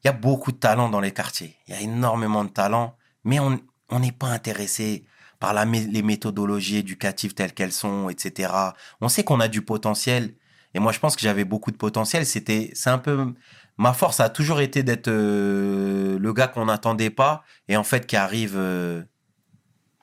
Il 0.04 0.06
y 0.06 0.10
a 0.10 0.12
beaucoup 0.12 0.52
de 0.52 0.56
talent 0.56 0.88
dans 0.88 1.00
les 1.00 1.12
quartiers. 1.12 1.56
Il 1.66 1.74
y 1.74 1.76
a 1.76 1.80
énormément 1.80 2.44
de 2.44 2.50
talent, 2.50 2.96
mais 3.24 3.40
on, 3.40 3.60
n'est 3.98 4.12
pas 4.12 4.28
intéressé 4.28 5.04
par 5.40 5.54
les 5.64 6.02
méthodologies 6.02 6.78
éducatives 6.78 7.34
telles 7.34 7.52
qu'elles 7.52 7.72
sont, 7.72 8.08
etc. 8.08 8.52
On 9.00 9.08
sait 9.08 9.24
qu'on 9.24 9.40
a 9.40 9.48
du 9.48 9.62
potentiel. 9.62 10.34
Et 10.74 10.78
moi, 10.78 10.92
je 10.92 10.98
pense 10.98 11.16
que 11.16 11.22
j'avais 11.22 11.44
beaucoup 11.44 11.70
de 11.70 11.76
potentiel. 11.76 12.26
C'était, 12.26 12.70
c'est 12.74 12.90
un 12.90 12.98
peu, 12.98 13.34
ma 13.78 13.92
force 13.92 14.20
a 14.20 14.28
toujours 14.28 14.60
été 14.60 14.82
d'être 14.82 15.08
euh, 15.08 16.18
le 16.18 16.32
gars 16.32 16.48
qu'on 16.48 16.66
n'attendait 16.66 17.10
pas 17.10 17.42
et 17.68 17.76
en 17.76 17.84
fait 17.84 18.06
qui 18.06 18.16
arrive 18.16 18.54
euh, 18.56 19.02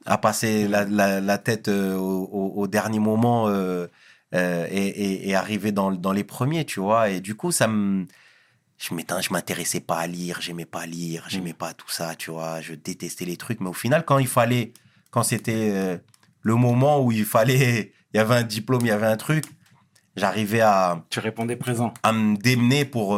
à 0.06 0.18
passer 0.18 0.68
la, 0.68 0.86
la, 0.86 1.20
la 1.20 1.38
tête 1.38 1.68
euh, 1.68 1.96
au, 1.96 2.68
dernier 2.68 3.00
moment 3.00 3.48
euh, 3.48 3.88
euh, 4.34 4.68
et, 4.70 4.88
et, 4.88 5.30
et 5.30 5.36
arriver 5.36 5.72
dans, 5.72 5.91
dans 5.91 6.12
les 6.12 6.24
premiers, 6.24 6.65
tu 6.65 6.80
vois. 6.80 7.10
Et 7.10 7.22
du 7.22 7.36
coup, 7.36 7.52
ça 7.52 7.68
me. 7.68 8.06
Je 8.78 8.89
je 8.89 9.34
m'intéressais 9.34 9.80
pas 9.80 10.00
à 10.00 10.08
lire, 10.08 10.41
j'aimais 10.41 10.65
pas 10.65 10.86
lire, 10.86 11.24
j'aimais 11.30 11.54
pas 11.54 11.74
tout 11.74 11.89
ça, 11.89 12.13
tu 12.15 12.30
vois. 12.30 12.60
Je 12.60 12.74
détestais 12.74 13.24
les 13.24 13.38
trucs. 13.38 13.62
Mais 13.62 13.70
au 13.70 13.74
final, 13.74 14.04
quand 14.04 14.20
il 14.20 14.28
fallait, 14.28 14.74
quand 15.12 15.24
c'était 15.24 16.02
le 16.41 16.56
moment 16.56 17.02
où 17.02 17.12
il 17.13 17.24
fallait, 17.24 17.94
il 18.13 18.18
y 18.18 18.20
avait 18.20 18.36
un 18.36 18.44
diplôme, 18.44 18.82
il 18.82 18.89
y 18.89 18.91
avait 18.91 19.08
un 19.08 19.15
truc, 19.15 19.46
j'arrivais 20.18 20.60
à, 20.60 21.04
Tu 21.10 21.22
répondais 21.22 21.56
présent. 21.56 21.94
à 22.04 22.12
me 22.12 22.36
démener 22.36 22.84
pour 22.84 23.18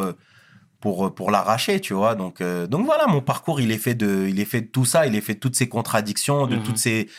pour 0.79 1.13
pour 1.15 1.31
l'arracher 1.31 1.79
tu 1.81 1.93
vois. 1.93 2.15
Donc 2.15 2.41
euh, 2.41 2.67
donc 2.67 2.85
voilà 2.85 3.07
mon 3.07 3.21
parcours 3.21 3.59
il 3.61 3.71
est 3.71 3.77
fait 3.77 3.95
de 3.95 4.27
il 4.29 4.39
est 4.39 4.45
fait 4.45 4.61
de 4.61 4.67
tout 4.67 4.85
ça 4.85 5.07
il 5.07 5.15
est 5.15 5.21
fait 5.21 5.35
de 5.35 5.39
toutes 5.39 5.55
ces 5.55 5.67
contradictions 5.69 6.47
de 6.47 6.55
Mhm. 6.57 6.63
toutes 6.63 6.77
ces 6.77 7.09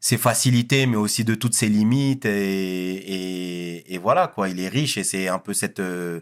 ces 0.00 0.16
facilités 0.16 0.86
mais 0.86 0.96
aussi 0.96 1.24
de 1.24 1.34
toutes 1.34 1.54
ces 1.54 1.68
limites. 1.68 2.24
Et 2.24 2.94
et, 2.96 3.94
et 3.94 3.98
voilà 3.98 4.28
quoi. 4.28 4.48
Il 4.48 4.60
est 4.60 4.68
riche 4.68 4.96
et 4.98 5.04
c'est 5.04 5.28
un 5.28 5.38
peu 5.38 5.52
cette 5.54 5.80
euh, 5.80 6.20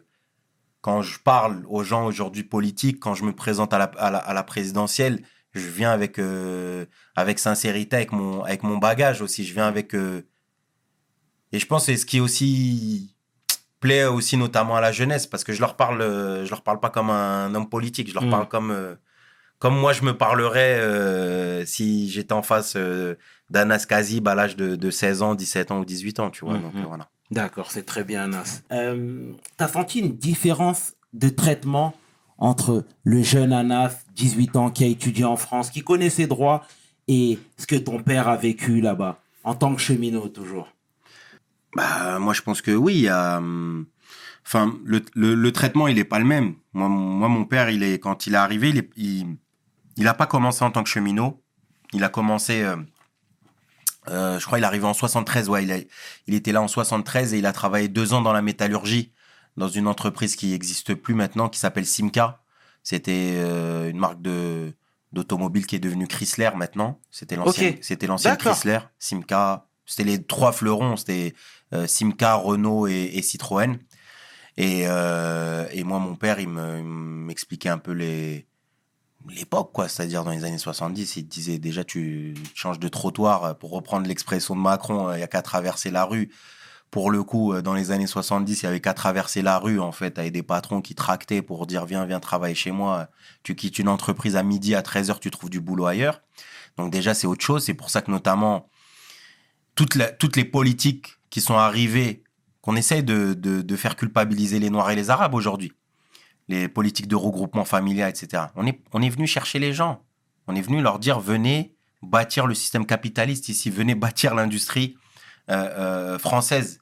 quand 0.81 1.03
je 1.03 1.19
parle 1.19 1.65
aux 1.69 1.83
gens 1.83 2.07
aujourd'hui 2.07 2.45
politiques 2.45 3.01
quand 3.01 3.15
je 3.15 3.25
me 3.25 3.35
présente 3.35 3.75
à 3.75 3.79
la 3.79 3.85
à 3.99 4.11
la, 4.11 4.19
à 4.19 4.33
la 4.35 4.43
présidentielle 4.43 5.21
je 5.55 5.69
viens 5.69 5.91
avec 5.91 6.19
euh, 6.19 6.85
avec 7.17 7.39
sincérité 7.39 7.97
avec 7.97 8.13
mon 8.13 8.43
avec 8.45 8.63
mon 8.63 8.77
bagage 8.79 9.21
aussi. 9.23 9.45
Je 9.45 9.55
viens 9.55 9.67
avec 9.67 9.95
euh, 9.95 10.23
et 11.53 11.59
je 11.59 11.67
pense 11.67 11.87
que 11.87 11.93
c'est 11.93 11.97
ce 11.99 12.07
qui 12.07 12.19
est 12.19 12.21
aussi 12.21 13.16
plaît 13.87 14.05
aussi 14.05 14.37
notamment 14.37 14.77
à 14.77 14.81
la 14.81 14.93
jeunesse 14.93 15.27
parce 15.27 15.45
que 15.45 15.53
je 15.53 15.61
leur 15.61 15.75
parle 15.77 16.01
je 16.45 16.51
leur 16.51 16.63
parle 16.63 16.81
pas 16.81 16.91
comme 16.91 17.11
un 17.11 17.55
homme 17.55 17.69
politique 17.69 18.09
je 18.09 18.15
leur 18.15 18.25
Mm. 18.25 18.31
parle 18.31 18.49
comme 18.49 18.71
euh, 18.71 18.95
comme 19.59 19.77
moi 19.79 19.93
je 19.93 20.03
me 20.03 20.13
parlerais 20.17 20.79
euh, 20.81 21.65
si 21.65 22.11
j'étais 22.11 22.33
en 22.35 22.43
face 22.43 22.75
euh, 22.77 23.15
d'Anas 23.51 23.87
Kazib 23.89 24.27
à 24.29 24.35
l'âge 24.35 24.55
de, 24.57 24.77
de 24.77 24.91
16 24.91 25.23
ans 25.23 25.35
17 25.35 25.71
ans 25.71 25.79
ou 25.81 25.85
18 25.85 26.21
ans 26.21 26.31
tu 26.31 26.45
vois 26.45 26.55
Mhm. 26.55 26.63
donc 26.63 26.75
euh, 26.77 26.85
voilà 26.89 27.09
D'accord, 27.31 27.73
c'est 27.73 27.83
très 27.85 28.05
bien, 28.05 28.29
Nas. 28.29 28.61
Euh, 28.71 29.33
T'as 29.57 29.67
senti 29.67 29.99
une 29.99 30.15
différence 30.17 30.93
de 31.13 31.29
traitement 31.29 31.93
entre 32.39 32.85
le 33.03 33.21
jeune 33.23 33.53
Anaf, 33.53 34.05
18 34.15 34.55
ans, 34.55 34.71
qui 34.71 34.85
a 34.85 34.87
étudié 34.87 35.25
en 35.25 35.37
France, 35.37 35.71
qui 35.71 35.83
connaît 35.83 36.09
ses 36.11 36.29
droits, 36.29 36.63
et 37.09 37.39
ce 37.57 37.67
que 37.67 37.75
ton 37.75 38.01
père 38.01 38.29
a 38.29 38.37
vécu 38.37 38.81
là-bas, 38.81 39.19
en 39.43 39.55
tant 39.57 39.75
que 39.75 39.81
cheminot 39.81 40.29
toujours? 40.29 40.69
Bah, 41.77 42.19
Moi, 42.19 42.33
je 42.35 42.43
pense 42.43 42.63
que 42.63 42.71
oui. 42.73 42.95
Il 42.95 43.01
y 43.03 43.09
a, 43.09 43.39
hum, 43.39 43.87
enfin, 44.45 44.75
le, 44.85 45.03
le, 45.15 45.53
traitement, 45.53 45.87
il 45.89 45.99
est 45.99 46.05
pas 46.05 46.19
le 46.19 46.25
même. 46.25 46.55
Moi, 46.73 46.89
moi, 46.89 47.29
mon 47.29 47.45
père, 47.45 47.71
il 47.71 47.83
est, 47.83 47.99
quand 47.99 48.27
il 48.27 48.35
est 48.35 48.39
arrivé, 48.39 48.71
il, 48.71 48.79
est, 48.79 48.91
il, 48.97 49.37
il 49.97 50.09
a 50.09 50.15
pas 50.15 50.27
commencé 50.27 50.65
en 50.65 50.71
tant 50.71 50.83
que 50.83 50.89
cheminot. 50.89 51.43
Il 51.93 52.03
a 52.03 52.09
commencé, 52.09 52.63
euh, 52.63 52.77
euh, 54.09 54.39
je 54.39 54.47
crois, 54.47 54.59
il 54.59 54.63
est 54.63 54.67
arrivé 54.67 54.87
en 54.87 54.95
73. 54.95 55.49
Ouais, 55.49 55.65
il, 55.65 55.87
il 56.27 56.35
était 56.35 56.53
là 56.53 56.63
en 56.63 56.69
73 56.69 57.35
et 57.35 57.39
il 57.39 57.47
a 57.47 57.53
travaillé 57.53 57.89
deux 57.89 58.13
ans 58.13 58.23
dans 58.23 58.33
la 58.33 58.43
métallurgie, 58.43 59.13
dans 59.57 59.69
une 59.69 59.87
entreprise 59.87 60.35
qui 60.35 60.49
n'existe 60.51 60.95
plus 60.95 61.15
maintenant, 61.15 61.49
qui 61.49 61.59
s'appelle 61.59 61.87
Simca. 61.87 62.43
C'était 62.83 63.35
euh, 63.37 63.91
une 63.91 63.99
marque 63.99 64.23
de 64.23 64.73
d'automobile 65.13 65.67
qui 65.67 65.77
est 65.77 65.81
devenue 65.81 66.07
Chrysler 66.07 66.51
maintenant. 66.57 67.01
C'était 67.11 67.37
l'ancien, 67.37 67.75
c'était 67.81 68.07
l'ancien 68.07 68.37
Chrysler, 68.37 68.81
Simca. 68.99 69.67
C'était 69.87 70.05
les 70.05 70.25
trois 70.25 70.53
fleurons, 70.53 70.97
c'était 70.97 71.35
Simca, 71.87 72.35
Renault 72.35 72.87
et, 72.87 73.21
Citroën. 73.23 73.79
Et, 74.57 74.83
et 74.83 75.85
moi, 75.85 75.99
mon 75.99 76.17
père, 76.17 76.41
il 76.41 76.49
m'expliquait 76.49 77.69
un 77.69 77.79
peu 77.79 77.93
l'époque, 79.35 79.73
quoi. 79.73 79.89
C'est-à-dire 79.89 80.25
dans 80.25 80.31
les 80.31 80.45
années 80.45 80.59
70, 80.59 81.17
il 81.17 81.29
disait 81.29 81.59
déjà 81.59 81.85
tu 81.85 82.35
changes 82.55 82.79
de 82.79 82.89
trottoir, 82.89 83.45
euh, 83.45 83.55
pour 83.55 83.71
reprendre 83.71 84.07
l'expression 84.07 84.55
de 84.55 84.61
Macron, 84.61 85.09
euh, 85.09 85.17
il 85.17 85.21
y 85.21 85.23
a 85.23 85.27
qu'à 85.27 85.43
traverser 85.43 85.91
la 85.91 86.05
rue. 86.05 86.31
Pour 86.91 87.11
le 87.11 87.23
coup, 87.25 87.53
euh, 87.53 87.63
dans 87.63 87.75
les 87.75 87.91
années 87.91 88.07
70, 88.07 88.63
il 88.63 88.65
y 88.65 88.69
avait 88.69 88.81
qu'à 88.81 88.95
traverser 88.95 89.43
la 89.43 89.59
rue, 89.59 89.81
en 89.81 89.93
fait, 89.93 90.19
avec 90.19 90.33
des 90.33 90.43
patrons 90.43 90.81
qui 90.81 90.95
tractaient 90.95 91.43
pour 91.43 91.67
dire 91.67 91.85
viens, 91.85 92.07
viens 92.07 92.21
travailler 92.21 92.55
chez 92.55 92.71
moi. 92.71 93.09
Tu 93.43 93.55
quittes 93.55 93.79
une 93.79 93.89
entreprise 93.89 94.37
à 94.37 94.43
midi, 94.43 94.75
à 94.75 94.83
13h, 94.83 95.19
tu 95.19 95.31
trouves 95.31 95.51
du 95.51 95.61
boulot 95.61 95.87
ailleurs. 95.87 96.23
Donc 96.77 96.93
déjà, 96.93 97.15
c'est 97.15 97.27
autre 97.27 97.45
chose. 97.45 97.65
C'est 97.65 97.75
pour 97.75 97.91
ça 97.91 98.03
que 98.03 98.11
notamment, 98.11 98.69
toutes 99.75 99.97
les 100.37 100.45
politiques 100.45 101.16
qui 101.31 101.41
sont 101.41 101.57
arrivées, 101.57 102.23
qu'on 102.61 102.77
essaye 102.77 103.03
de, 103.03 103.35
de, 103.35 103.63
de 103.63 103.77
faire 103.77 103.97
culpabiliser 103.97 104.59
les 104.59 104.71
Noirs 104.71 104.91
et 104.91 104.97
les 104.97 105.11
Arabes 105.11 105.35
aujourd'hui 105.35 105.73
les 106.49 106.69
politiques 106.69 107.09
de 107.09 107.17
regroupement 107.17 107.65
familial, 107.65 108.11
etc. 108.11 108.45
On 108.55 108.67
est, 108.67 108.81
on 108.93 109.03
est 109.03 109.09
venu 109.09 109.27
chercher 109.27 109.59
les 109.59 109.73
gens. 109.73 110.03
On 110.47 110.55
est 110.55 110.61
venu 110.61 110.81
leur 110.81 110.99
dire 110.99 111.19
venez 111.19 111.75
bâtir 112.03 112.47
le 112.47 112.55
système 112.55 112.87
capitaliste 112.87 113.49
ici, 113.49 113.71
venez 113.71 113.95
bâtir 113.95 114.35
l'industrie 114.35 114.97
euh, 115.51 115.55
euh, 115.55 116.19
française. 116.19 116.81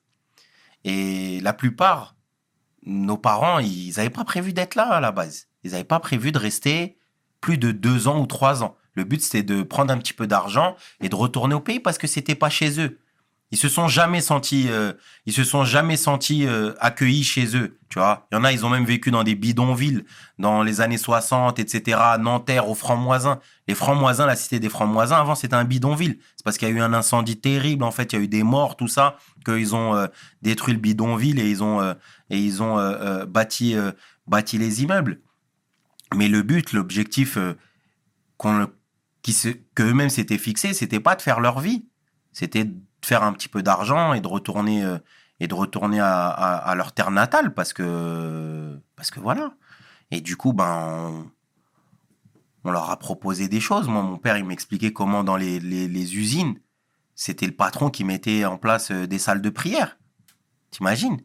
Et 0.85 1.41
la 1.41 1.55
plupart, 1.55 2.15
nos 2.85 3.17
parents, 3.17 3.59
ils 3.59 3.95
n'avaient 3.97 4.11
pas 4.11 4.25
prévu 4.25 4.53
d'être 4.53 4.75
là 4.75 4.89
à 4.89 5.01
la 5.01 5.13
base. 5.13 5.47
Ils 5.63 5.71
n'avaient 5.71 5.85
pas 5.85 6.01
prévu 6.01 6.31
de 6.31 6.39
rester 6.39 6.99
plus 7.41 7.57
de 7.57 7.73
deux 7.73 8.07
ans 8.07 8.21
ou 8.21 8.27
trois 8.27 8.63
ans. 8.63 8.77
Le 8.93 9.05
but, 9.05 9.23
c'était 9.23 9.43
de 9.43 9.63
prendre 9.63 9.93
un 9.93 9.99
petit 9.99 10.13
peu 10.13 10.27
d'argent 10.27 10.77
et 11.01 11.09
de 11.09 11.15
retourner 11.15 11.55
au 11.55 11.61
pays 11.61 11.81
parce 11.81 11.97
que 11.97 12.07
c'était 12.07 12.35
pas 12.35 12.51
chez 12.51 12.81
eux. 12.81 12.99
Ils 13.55 13.57
se 13.57 13.69
sont 13.69 13.87
jamais 13.87 14.21
sentis, 14.21 14.67
euh, 14.69 14.95
ils 15.27 15.33
se 15.33 15.45
sont 15.45 15.65
jamais 15.65 15.97
sentis 15.97 16.45
euh, 16.45 16.75
accueillis 16.81 17.23
chez 17.23 17.57
eux. 17.57 17.79
Tu 17.89 18.01
vois, 18.01 18.27
il 18.33 18.35
y 18.35 18.39
en 18.39 18.43
a, 18.43 18.51
ils 18.51 18.67
ont 18.67 18.69
même 18.69 18.85
vécu 18.85 19.13
dans 19.13 19.23
des 19.23 19.37
bidonvilles 19.37 20.03
dans 20.41 20.65
les 20.65 20.81
années 20.81 20.99
60, 20.99 21.61
etc. 21.61 22.01
Nanterre, 22.19 22.69
aux 22.69 22.75
Francs-Moisins. 22.75 23.39
Les 23.69 23.77
Francs-Moisins, 23.77 24.27
la 24.27 24.35
cité 24.35 24.59
des 24.59 24.69
Francs-Moisins, 24.69 25.21
avant 25.21 25.37
c'était 25.37 25.55
un 25.55 25.63
bidonville. 25.63 26.19
C'est 26.35 26.43
parce 26.43 26.59
qu'il 26.59 26.67
y 26.67 26.73
a 26.73 26.75
eu 26.75 26.81
un 26.81 26.93
incendie 26.93 27.39
terrible. 27.39 27.85
En 27.85 27.93
fait, 27.93 28.13
il 28.13 28.17
y 28.17 28.19
a 28.19 28.25
eu 28.25 28.27
des 28.27 28.43
morts, 28.43 28.77
tout 28.77 28.89
ça, 28.89 29.19
qu'ils 29.45 29.77
ont 29.77 29.95
euh, 29.95 30.09
détruit 30.43 30.75
le 30.75 30.81
bidonville 30.81 31.39
et 31.39 31.49
ils 31.49 31.63
ont 31.63 31.81
et 32.31 32.39
ils 32.41 32.61
ont 32.61 32.77
bâti 33.29 33.77
bâti 34.27 34.59
les 34.59 34.83
immeubles. 34.83 35.21
Mais 36.13 36.27
le 36.27 36.43
but, 36.43 36.73
l'objectif 36.73 37.39
qu'on 38.37 38.67
qui 39.23 39.33
se, 39.33 39.51
que 39.77 39.85
eux-mêmes 39.85 40.11
s'étaient 40.11 40.39
fixés, 40.39 40.75
c'était 40.75 40.99
pas 40.99 41.15
de 41.15 41.23
faire 41.23 41.39
leur 41.39 41.61
vie, 41.61 41.87
c'était 42.33 42.69
faire 43.05 43.23
un 43.23 43.33
petit 43.33 43.49
peu 43.49 43.63
d'argent 43.63 44.13
et 44.15 44.21
de 44.21 44.29
retourner 44.29 44.85
euh, 44.85 44.99
et 45.41 45.49
de 45.49 45.55
retourner 45.55 46.01
à, 46.01 46.73
leur 46.77 46.93
terre 46.93 47.11
natale 47.11 47.55
parce 47.55 47.73
que 47.73 48.79
parce 48.97 49.11
que 49.11 49.21
voilà. 49.21 49.55
Et 50.11 50.21
du 50.21 50.37
coup, 50.37 50.53
ben 50.53 51.27
on, 52.65 52.71
leur 52.71 52.91
a 52.91 52.99
proposé 52.99 53.49
des 53.49 53.61
choses. 53.61 53.89
Moi, 53.89 54.03
mon 54.03 54.17
père, 54.17 54.37
il 54.37 54.45
m'expliquait 54.45 54.93
comment 54.93 55.25
dans 55.25 55.37
les, 55.37 55.59
les, 55.61 56.17
usines, 56.17 56.61
c'était 57.15 57.47
le 57.47 57.53
patron 57.53 57.91
qui 57.91 58.05
mettait 58.05 58.45
en 58.45 58.59
place 58.59 58.91
euh, 58.91 59.07
des 59.07 59.19
salles 59.19 59.43
de 59.43 59.51
prière. 59.51 59.99
T'imagines? 60.71 61.21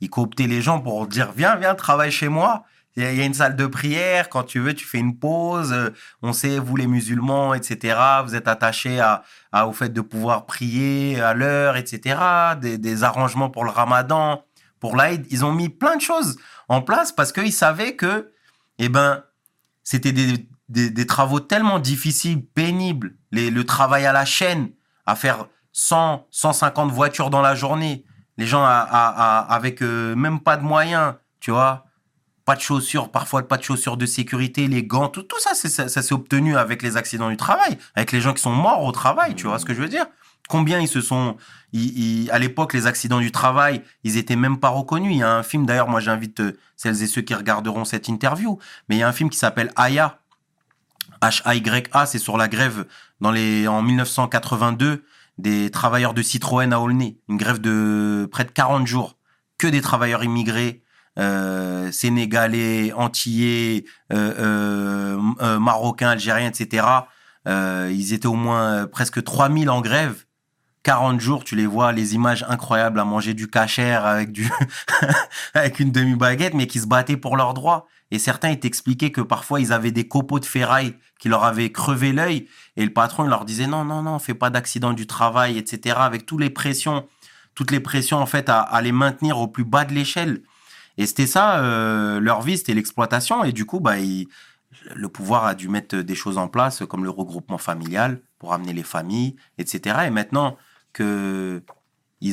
Il 0.00 0.08
cooptait 0.08 0.46
les 0.46 0.62
gens 0.62 0.80
pour 0.80 1.06
dire 1.06 1.32
viens, 1.32 1.56
viens, 1.56 1.74
travaille 1.74 2.10
chez 2.10 2.28
moi. 2.28 2.64
Il 2.96 3.04
y 3.04 3.20
a 3.20 3.24
une 3.24 3.34
salle 3.34 3.54
de 3.54 3.66
prière, 3.66 4.28
quand 4.28 4.42
tu 4.42 4.58
veux, 4.58 4.74
tu 4.74 4.84
fais 4.84 4.98
une 4.98 5.16
pause. 5.16 5.72
Euh, 5.72 5.90
on 6.22 6.32
sait, 6.32 6.58
vous 6.58 6.74
les 6.74 6.88
musulmans, 6.88 7.54
etc., 7.54 7.96
vous 8.24 8.34
êtes 8.34 8.48
attachés 8.48 9.00
à, 9.00 9.22
au 9.66 9.72
fait 9.72 9.90
de 9.90 10.00
pouvoir 10.00 10.44
prier 10.46 11.20
à 11.20 11.32
l'heure, 11.32 11.76
etc., 11.76 12.18
des, 12.60 13.04
arrangements 13.04 13.48
pour 13.48 13.64
le 13.64 13.70
ramadan, 13.70 14.44
pour 14.80 14.96
l'Aïd. 14.96 15.24
Ils 15.30 15.44
ont 15.44 15.52
mis 15.52 15.68
plein 15.68 15.96
de 15.96 16.00
choses 16.00 16.36
en 16.68 16.82
place 16.82 17.12
parce 17.12 17.32
qu'ils 17.32 17.52
savaient 17.52 17.94
que, 17.94 18.32
eh 18.78 18.88
ben, 18.88 19.22
c'était 19.84 20.12
des, 20.12 21.06
travaux 21.06 21.40
tellement 21.40 21.78
difficiles, 21.78 22.44
pénibles. 22.44 23.14
Les, 23.30 23.50
le 23.50 23.64
travail 23.64 24.04
à 24.04 24.12
la 24.12 24.24
chaîne, 24.24 24.70
à 25.06 25.14
faire 25.14 25.46
100, 25.72 26.26
150 26.30 26.90
voitures 26.90 27.30
dans 27.30 27.42
la 27.42 27.54
journée. 27.54 28.04
Les 28.36 28.46
gens 28.46 28.64
avec 28.64 29.82
euh, 29.82 30.16
même 30.16 30.40
pas 30.40 30.56
de 30.56 30.62
moyens, 30.62 31.14
tu 31.38 31.52
vois 31.52 31.86
pas 32.50 32.56
de 32.56 32.62
chaussures, 32.62 33.12
parfois 33.12 33.46
pas 33.46 33.58
de 33.58 33.62
chaussures 33.62 33.96
de 33.96 34.06
sécurité, 34.06 34.66
les 34.66 34.82
gants, 34.82 35.06
tout, 35.06 35.24
ça, 35.38 35.54
ça, 35.54 35.88
ça 35.88 36.02
s'est 36.02 36.12
obtenu 36.12 36.56
avec 36.56 36.82
les 36.82 36.96
accidents 36.96 37.30
du 37.30 37.36
travail, 37.36 37.78
avec 37.94 38.10
les 38.10 38.20
gens 38.20 38.34
qui 38.34 38.42
sont 38.42 38.50
morts 38.50 38.82
au 38.82 38.90
travail, 38.90 39.36
tu 39.36 39.46
vois 39.46 39.60
ce 39.60 39.64
que 39.64 39.72
je 39.72 39.80
veux 39.80 39.88
dire? 39.88 40.06
Combien 40.48 40.80
ils 40.80 40.88
se 40.88 41.00
sont... 41.00 41.36
à 42.32 42.38
l'époque, 42.40 42.72
les 42.72 42.88
accidents 42.88 43.20
du 43.20 43.30
travail, 43.30 43.84
ils 44.02 44.16
étaient 44.16 44.34
même 44.34 44.58
pas 44.58 44.70
reconnus. 44.70 45.12
Il 45.12 45.18
y 45.18 45.22
a 45.22 45.32
un 45.32 45.44
film, 45.44 45.64
d'ailleurs, 45.64 45.86
moi 45.86 46.00
j'invite 46.00 46.40
euh, 46.40 46.58
celles 46.74 47.00
et 47.04 47.06
ceux 47.06 47.22
qui 47.22 47.34
regarderont 47.34 47.84
cette 47.84 48.08
interview, 48.08 48.58
mais 48.88 48.96
il 48.96 48.98
y 48.98 49.04
a 49.04 49.08
un 49.08 49.12
film 49.12 49.30
qui 49.30 49.38
s'appelle 49.38 49.70
Aya, 49.76 50.18
H-A-Y-A, 51.22 52.06
c'est 52.06 52.18
sur 52.18 52.36
la 52.36 52.48
grève 52.48 52.84
dans 53.20 53.30
les, 53.30 53.68
en 53.68 53.80
1982 53.80 55.04
des 55.38 55.70
travailleurs 55.70 56.14
de 56.14 56.22
Citroën 56.22 56.72
à 56.72 56.80
Aulnay. 56.80 57.16
Une 57.28 57.36
grève 57.36 57.60
de 57.60 58.28
près 58.32 58.44
de 58.44 58.50
40 58.50 58.88
jours. 58.88 59.16
Que 59.56 59.68
des 59.68 59.82
travailleurs 59.82 60.24
immigrés, 60.24 60.82
euh, 61.18 61.90
sénégalais, 61.90 62.92
antillais, 62.92 63.84
euh, 64.12 65.18
euh, 65.42 65.58
marocains, 65.58 66.10
algériens, 66.10 66.48
etc. 66.48 66.86
ils 67.46 68.12
étaient 68.12 68.26
au 68.26 68.34
moins 68.34 68.86
presque 68.86 69.22
3000 69.22 69.70
en 69.70 69.80
grève. 69.80 70.24
40 70.82 71.20
jours, 71.20 71.44
tu 71.44 71.56
les 71.56 71.66
vois, 71.66 71.92
les 71.92 72.14
images 72.14 72.42
incroyables 72.48 73.00
à 73.00 73.04
manger 73.04 73.34
du 73.34 73.48
cachère 73.48 74.06
avec 74.06 74.32
du 74.32 74.50
avec 75.54 75.78
une 75.78 75.92
demi-baguette, 75.92 76.54
mais 76.54 76.66
qui 76.66 76.78
se 76.80 76.86
battaient 76.86 77.18
pour 77.18 77.36
leurs 77.36 77.52
droits. 77.52 77.86
Et 78.10 78.18
certains, 78.18 78.50
ils 78.50 78.58
t'expliquaient 78.58 79.12
que 79.12 79.20
parfois, 79.20 79.60
ils 79.60 79.72
avaient 79.74 79.92
des 79.92 80.08
copeaux 80.08 80.40
de 80.40 80.46
ferraille 80.46 80.94
qui 81.18 81.28
leur 81.28 81.44
avaient 81.44 81.70
crevé 81.70 82.12
l'œil. 82.12 82.48
Et 82.76 82.84
le 82.84 82.92
patron, 82.92 83.24
il 83.24 83.28
leur 83.28 83.44
disait 83.44 83.66
non, 83.66 83.84
non, 83.84 84.02
non, 84.02 84.18
fais 84.18 84.34
pas 84.34 84.48
d'accident 84.48 84.94
du 84.94 85.06
travail, 85.06 85.58
etc. 85.58 85.96
Avec 85.98 86.24
toutes 86.24 86.40
les 86.40 86.50
pressions, 86.50 87.06
toutes 87.54 87.72
les 87.72 87.80
pressions, 87.80 88.16
en 88.16 88.26
fait, 88.26 88.48
à, 88.48 88.60
à 88.60 88.80
les 88.80 88.92
maintenir 88.92 89.38
au 89.38 89.48
plus 89.48 89.64
bas 89.64 89.84
de 89.84 89.92
l'échelle. 89.92 90.42
Et 91.00 91.06
c'était 91.06 91.26
ça, 91.26 91.60
euh, 91.60 92.20
leur 92.20 92.42
vie, 92.42 92.58
c'était 92.58 92.74
l'exploitation. 92.74 93.42
Et 93.42 93.52
du 93.52 93.64
coup, 93.64 93.80
bah, 93.80 93.94
le 93.96 95.08
pouvoir 95.08 95.46
a 95.46 95.54
dû 95.54 95.70
mettre 95.70 95.96
des 95.96 96.14
choses 96.14 96.36
en 96.36 96.46
place, 96.46 96.82
comme 96.86 97.04
le 97.04 97.10
regroupement 97.10 97.56
familial, 97.56 98.20
pour 98.38 98.52
amener 98.52 98.74
les 98.74 98.82
familles, 98.82 99.34
etc. 99.56 100.00
Et 100.06 100.10
maintenant 100.10 100.58
que 100.92 101.62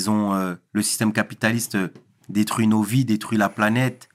ont 0.10 0.34
euh, 0.34 0.56
le 0.74 0.82
système 0.82 1.14
capitaliste 1.14 1.78
détruit 2.28 2.68
nos 2.68 2.82
vies, 2.82 3.06
détruit 3.06 3.38
la 3.38 3.48
planète, 3.48 4.10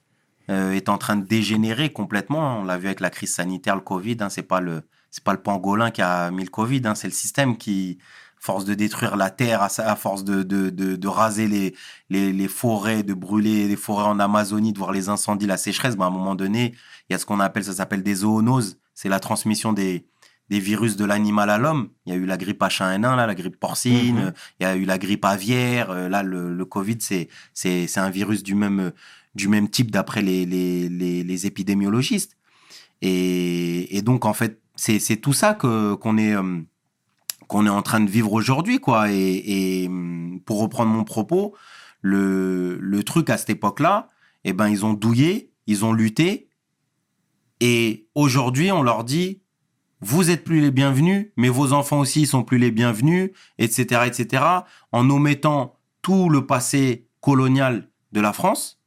euh, 0.51 0.73
est 0.73 0.91
en 0.91 0.99
train 0.99 1.17
de 1.17 1.25
dégénérer 1.25 1.91
complètement. 1.91 2.59
On 2.59 2.65
l'a 2.65 2.77
vu 2.77 2.89
avec 2.89 3.01
la 3.01 3.09
crise 3.09 3.33
sanitaire, 3.33 3.77
le 3.77 3.81
Covid. 3.81 4.19
Hein, 4.21 4.29
c'est 4.29 4.43
pas 4.43 4.61
le 4.61 4.83
pas 5.25 5.33
le 5.33 5.41
pangolin 5.41 5.91
qui 5.91 6.03
a 6.03 6.31
mis 6.31 6.45
le 6.45 6.51
Covid, 6.51 6.83
hein, 6.85 6.95
c'est 6.95 7.09
le 7.09 7.15
système 7.15 7.57
qui 7.57 7.97
force 8.43 8.65
de 8.65 8.75
détruire 8.75 9.15
la 9.15 9.31
terre, 9.31 9.63
à, 9.63 9.95
force 9.95 10.25
de, 10.25 10.43
de, 10.43 10.69
de, 10.71 11.09
raser 11.09 11.47
les, 11.47 11.77
les, 12.11 12.33
les, 12.33 12.49
forêts, 12.49 13.05
de 13.05 13.15
brûler 13.15 13.69
les 13.69 13.77
forêts 13.77 14.05
en 14.05 14.19
Amazonie, 14.19 14.73
de 14.73 14.79
voir 14.79 14.91
les 14.91 15.09
incendies, 15.09 15.47
la 15.47 15.57
sécheresse, 15.57 15.97
ben 15.97 16.07
à 16.07 16.09
un 16.09 16.11
moment 16.11 16.35
donné, 16.35 16.75
il 17.09 17.13
y 17.13 17.15
a 17.15 17.21
ce 17.21 17.25
qu'on 17.25 17.39
appelle, 17.39 17.63
ça 17.63 17.73
s'appelle 17.73 18.03
des 18.03 18.17
zoonoses. 18.17 18.79
C'est 18.95 19.09
la 19.09 19.21
transmission 19.21 19.73
des, 19.73 20.07
des 20.51 20.59
virus 20.59 20.97
de 20.97 21.05
l'animal 21.05 21.51
à 21.51 21.59
l'homme. 21.59 21.91
Il 22.05 22.13
y 22.13 22.17
a 22.17 22.19
eu 22.19 22.27
la 22.27 22.37
grippe 22.37 22.61
H1N1, 22.61 23.15
là, 23.15 23.29
la 23.29 23.35
grippe 23.37 23.61
porcine, 23.61 24.17
mhm. 24.17 24.33
il 24.59 24.65
y 24.65 24.67
a 24.67 24.75
eu 24.75 24.87
la 24.87 24.99
grippe 24.99 25.25
aviaire. 25.25 25.93
Euh, 25.93 26.09
là, 26.09 26.25
le, 26.25 26.53
le 26.53 26.65
Covid, 26.65 26.97
c'est, 26.99 27.29
c'est, 27.55 27.87
c'est 27.87 28.01
un 28.01 28.11
virus 28.11 28.43
du 28.43 28.57
même, 28.57 28.91
du 29.37 29.47
même 29.47 29.69
type 29.69 29.93
d'après 29.93 30.21
les, 30.21 30.47
les, 30.47 30.89
les, 30.89 31.23
les 31.23 31.47
épidémiologistes. 31.47 32.37
Et, 33.03 33.97
et 33.97 34.03
donc, 34.03 34.25
en 34.25 34.33
fait, 34.33 34.61
c'est, 34.75 34.99
c'est 34.99 35.19
tout 35.19 35.33
ça 35.33 35.55
que, 35.55 35.95
qu'on 35.95 36.19
est, 36.19 36.35
euh, 36.35 36.61
qu'on 37.53 37.67
est 37.67 37.71
en 37.71 37.83
train 37.83 38.01
de 38.01 38.11
vivre 38.11 38.33
aujourd'hui, 38.33 38.81
quoi. 38.81 39.13
Et, 39.13 39.89
pour 40.47 40.61
reprendre 40.61 40.91
mon 40.91 41.05
propos, 41.05 41.55
le, 42.01 42.79
le 42.81 43.03
truc 43.05 43.31
à 43.31 43.37
cette 43.37 43.51
époque-là, 43.51 44.09
eh 44.45 44.55
ben, 44.55 44.69
ils 44.69 44.85
ont 44.85 44.95
douillé, 44.95 45.53
ils 45.67 45.85
ont 45.85 45.93
lutté, 45.93 46.49
Et 47.61 48.09
aujourd'hui, 48.15 48.73
on 48.73 48.83
leur 48.83 49.05
dit, 49.05 49.43
vous 50.01 50.31
êtes 50.31 50.43
plus 50.43 50.61
les 50.61 50.73
bienvenus, 50.73 51.29
mais 51.37 51.49
vos 51.49 51.73
enfants 51.73 52.01
aussi 52.01 52.27
sont 52.27 52.43
plus 52.43 52.59
les 52.59 52.73
bienvenus, 52.73 53.31
etc., 53.59 54.03
etc., 54.07 54.45
en 54.91 55.09
omettant 55.11 55.77
tout 56.01 56.29
le 56.29 56.45
passé 56.47 57.07
colonial 57.21 57.89
de 58.11 58.21
la 58.21 58.33
France, 58.33 58.81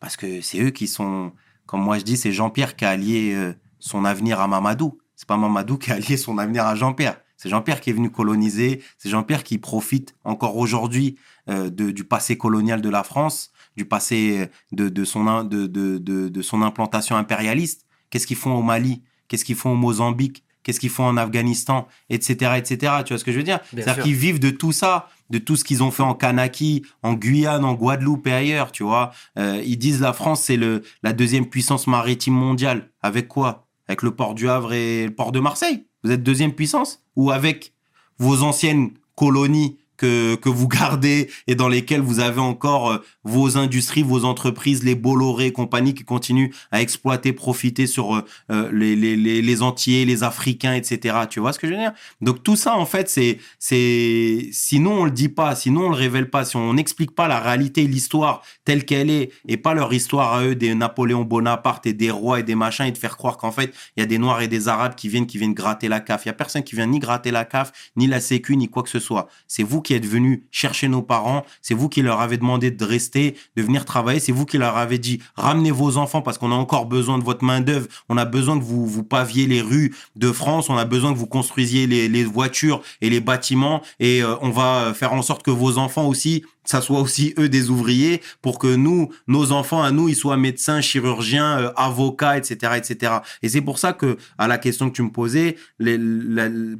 parce 0.00 0.16
que 0.16 0.42
c'est 0.42 0.60
eux 0.60 0.70
qui 0.70 0.86
sont, 0.86 1.32
comme 1.64 1.80
moi 1.82 1.98
je 1.98 2.04
dis, 2.04 2.16
c'est 2.16 2.32
Jean-Pierre 2.32 2.76
qui 2.76 2.84
a 2.84 2.90
allié 2.90 3.32
euh, 3.34 3.54
son 3.78 4.04
avenir 4.04 4.40
à 4.40 4.48
Mamadou. 4.48 4.98
C'est 5.16 5.28
pas 5.28 5.38
Mamadou 5.38 5.78
qui 5.78 5.92
a 5.92 5.94
allié 5.94 6.16
son 6.16 6.36
avenir 6.38 6.66
à 6.66 6.74
Jean-Pierre. 6.74 7.20
C'est 7.40 7.48
Jean-Pierre 7.48 7.80
qui 7.80 7.88
est 7.88 7.94
venu 7.94 8.10
coloniser. 8.10 8.82
C'est 8.98 9.08
Jean-Pierre 9.08 9.44
qui 9.44 9.56
profite 9.56 10.14
encore 10.24 10.58
aujourd'hui 10.58 11.16
euh, 11.48 11.70
du 11.70 12.04
passé 12.04 12.36
colonial 12.36 12.82
de 12.82 12.90
la 12.90 13.02
France, 13.02 13.50
du 13.78 13.86
passé 13.86 14.50
de, 14.72 14.90
de 14.90 15.04
son, 15.06 15.44
de, 15.44 15.66
de, 15.66 15.96
de, 15.96 16.42
son 16.42 16.60
implantation 16.60 17.16
impérialiste. 17.16 17.86
Qu'est-ce 18.10 18.26
qu'ils 18.26 18.36
font 18.36 18.52
au 18.52 18.60
Mali? 18.60 19.00
Qu'est-ce 19.26 19.46
qu'ils 19.46 19.56
font 19.56 19.72
au 19.72 19.76
Mozambique? 19.76 20.44
Qu'est-ce 20.62 20.78
qu'ils 20.78 20.90
font 20.90 21.04
en 21.04 21.16
Afghanistan? 21.16 21.88
Etc. 22.10 22.34
etc. 22.58 22.76
Tu 23.06 23.14
vois 23.14 23.18
ce 23.18 23.24
que 23.24 23.32
je 23.32 23.38
veux 23.38 23.42
dire? 23.42 23.60
C'est-à-dire 23.70 24.02
qu'ils 24.02 24.16
vivent 24.16 24.38
de 24.38 24.50
tout 24.50 24.72
ça, 24.72 25.08
de 25.30 25.38
tout 25.38 25.56
ce 25.56 25.64
qu'ils 25.64 25.82
ont 25.82 25.90
fait 25.90 26.02
en 26.02 26.12
Kanaki, 26.12 26.84
en 27.02 27.14
Guyane, 27.14 27.64
en 27.64 27.72
Guadeloupe 27.72 28.26
et 28.26 28.32
ailleurs, 28.32 28.70
tu 28.70 28.82
vois. 28.82 29.12
Euh, 29.38 29.62
ils 29.64 29.78
disent 29.78 30.02
la 30.02 30.12
France, 30.12 30.42
c'est 30.42 30.58
le 30.58 30.82
la 31.02 31.14
deuxième 31.14 31.46
puissance 31.46 31.86
maritime 31.86 32.34
mondiale. 32.34 32.90
Avec 33.00 33.28
quoi? 33.28 33.66
Avec 33.88 34.02
le 34.02 34.10
port 34.10 34.34
du 34.34 34.46
Havre 34.50 34.74
et 34.74 35.06
le 35.06 35.14
port 35.14 35.32
de 35.32 35.40
Marseille 35.40 35.86
vous 36.02 36.10
êtes 36.10 36.22
deuxième 36.22 36.52
puissance 36.52 37.02
Ou 37.16 37.30
avec 37.30 37.72
vos 38.18 38.42
anciennes 38.42 38.92
colonies 39.16 39.78
que, 40.00 40.48
vous 40.48 40.68
gardez 40.68 41.30
et 41.46 41.54
dans 41.54 41.68
lesquels 41.68 42.00
vous 42.00 42.20
avez 42.20 42.40
encore 42.40 42.90
euh, 42.90 42.98
vos 43.24 43.58
industries, 43.58 44.02
vos 44.02 44.24
entreprises, 44.24 44.82
les 44.82 44.94
Bolloré 44.94 45.46
et 45.46 45.52
compagnie 45.52 45.94
qui 45.94 46.04
continuent 46.04 46.50
à 46.72 46.80
exploiter, 46.80 47.32
profiter 47.32 47.86
sur 47.86 48.16
euh, 48.16 48.24
euh, 48.50 48.70
les, 48.72 48.96
les, 48.96 49.16
les, 49.16 49.42
les 49.42 49.62
entiers, 49.62 50.04
les 50.04 50.22
Africains, 50.22 50.74
etc. 50.74 51.18
Tu 51.28 51.40
vois 51.40 51.52
ce 51.52 51.58
que 51.58 51.66
je 51.66 51.72
veux 51.72 51.78
dire? 51.78 51.92
Donc 52.20 52.42
tout 52.42 52.56
ça, 52.56 52.76
en 52.76 52.86
fait, 52.86 53.08
c'est, 53.08 53.38
c'est, 53.58 54.48
sinon 54.52 55.02
on 55.02 55.04
le 55.04 55.10
dit 55.10 55.28
pas, 55.28 55.54
sinon 55.54 55.86
on 55.86 55.90
le 55.90 55.96
révèle 55.96 56.30
pas, 56.30 56.44
si 56.44 56.56
on 56.56 56.74
n'explique 56.74 57.14
pas 57.14 57.28
la 57.28 57.40
réalité, 57.40 57.86
l'histoire 57.86 58.42
telle 58.64 58.84
qu'elle 58.84 59.10
est 59.10 59.30
et 59.46 59.56
pas 59.56 59.74
leur 59.74 59.92
histoire 59.92 60.34
à 60.34 60.44
eux 60.44 60.54
des 60.54 60.74
Napoléon 60.74 61.24
Bonaparte 61.24 61.86
et 61.86 61.92
des 61.92 62.10
rois 62.10 62.40
et 62.40 62.42
des 62.42 62.54
machins 62.54 62.86
et 62.86 62.92
de 62.92 62.98
faire 62.98 63.16
croire 63.16 63.36
qu'en 63.36 63.52
fait 63.52 63.74
il 63.96 64.00
y 64.00 64.02
a 64.02 64.06
des 64.06 64.18
Noirs 64.18 64.40
et 64.40 64.48
des 64.48 64.68
Arabes 64.68 64.94
qui 64.94 65.08
viennent, 65.08 65.26
qui 65.26 65.38
viennent 65.38 65.54
gratter 65.54 65.88
la 65.88 66.00
CAF. 66.00 66.24
Il 66.24 66.28
y 66.28 66.30
a 66.30 66.34
personne 66.34 66.62
qui 66.62 66.74
vient 66.74 66.86
ni 66.86 66.98
gratter 66.98 67.30
la 67.30 67.44
CAF, 67.44 67.72
ni 67.96 68.06
la 68.06 68.20
Sécu, 68.20 68.56
ni 68.56 68.68
quoi 68.68 68.82
que 68.82 68.88
ce 68.88 68.98
soit. 68.98 69.28
C'est 69.46 69.62
vous 69.62 69.82
qui 69.82 69.89
qui 69.90 69.96
êtes 69.96 70.06
venu 70.06 70.44
chercher 70.52 70.86
nos 70.86 71.02
parents, 71.02 71.44
c'est 71.62 71.74
vous 71.74 71.88
qui 71.88 72.00
leur 72.00 72.20
avez 72.20 72.36
demandé 72.36 72.70
de 72.70 72.84
rester, 72.84 73.34
de 73.56 73.62
venir 73.62 73.84
travailler, 73.84 74.20
c'est 74.20 74.30
vous 74.30 74.46
qui 74.46 74.56
leur 74.56 74.76
avez 74.76 74.98
dit 74.98 75.20
ramenez 75.34 75.72
vos 75.72 75.96
enfants 75.96 76.22
parce 76.22 76.38
qu'on 76.38 76.52
a 76.52 76.54
encore 76.54 76.86
besoin 76.86 77.18
de 77.18 77.24
votre 77.24 77.42
main 77.42 77.60
d'œuvre, 77.60 77.88
on 78.08 78.16
a 78.16 78.24
besoin 78.24 78.56
que 78.56 78.62
vous 78.62 78.86
vous 78.86 79.02
paviez 79.02 79.48
les 79.48 79.60
rues 79.60 79.92
de 80.14 80.30
France, 80.30 80.70
on 80.70 80.76
a 80.76 80.84
besoin 80.84 81.12
que 81.12 81.18
vous 81.18 81.26
construisiez 81.26 81.88
les, 81.88 82.24
voitures 82.24 82.82
et 83.00 83.10
les 83.10 83.18
bâtiments 83.18 83.82
et 83.98 84.22
euh, 84.22 84.36
on 84.42 84.50
va 84.50 84.94
faire 84.94 85.12
en 85.12 85.22
sorte 85.22 85.42
que 85.42 85.50
vos 85.50 85.76
enfants 85.76 86.06
aussi 86.06 86.44
ça 86.64 86.80
soit 86.80 87.00
aussi 87.00 87.34
eux 87.36 87.48
des 87.48 87.68
ouvriers 87.70 88.20
pour 88.42 88.60
que 88.60 88.72
nous, 88.72 89.08
nos 89.26 89.50
enfants 89.50 89.82
à 89.82 89.90
nous, 89.90 90.08
ils 90.08 90.14
soient 90.14 90.36
médecins, 90.36 90.80
chirurgiens, 90.80 91.58
euh, 91.58 91.72
avocats, 91.74 92.36
etc., 92.36 92.74
etc. 92.76 93.14
Et 93.42 93.48
c'est 93.48 93.62
pour 93.62 93.78
ça 93.80 93.92
que 93.92 94.18
à 94.38 94.46
la 94.46 94.56
question 94.56 94.88
que 94.88 94.94
tu 94.94 95.02
me 95.02 95.10
posais, 95.10 95.56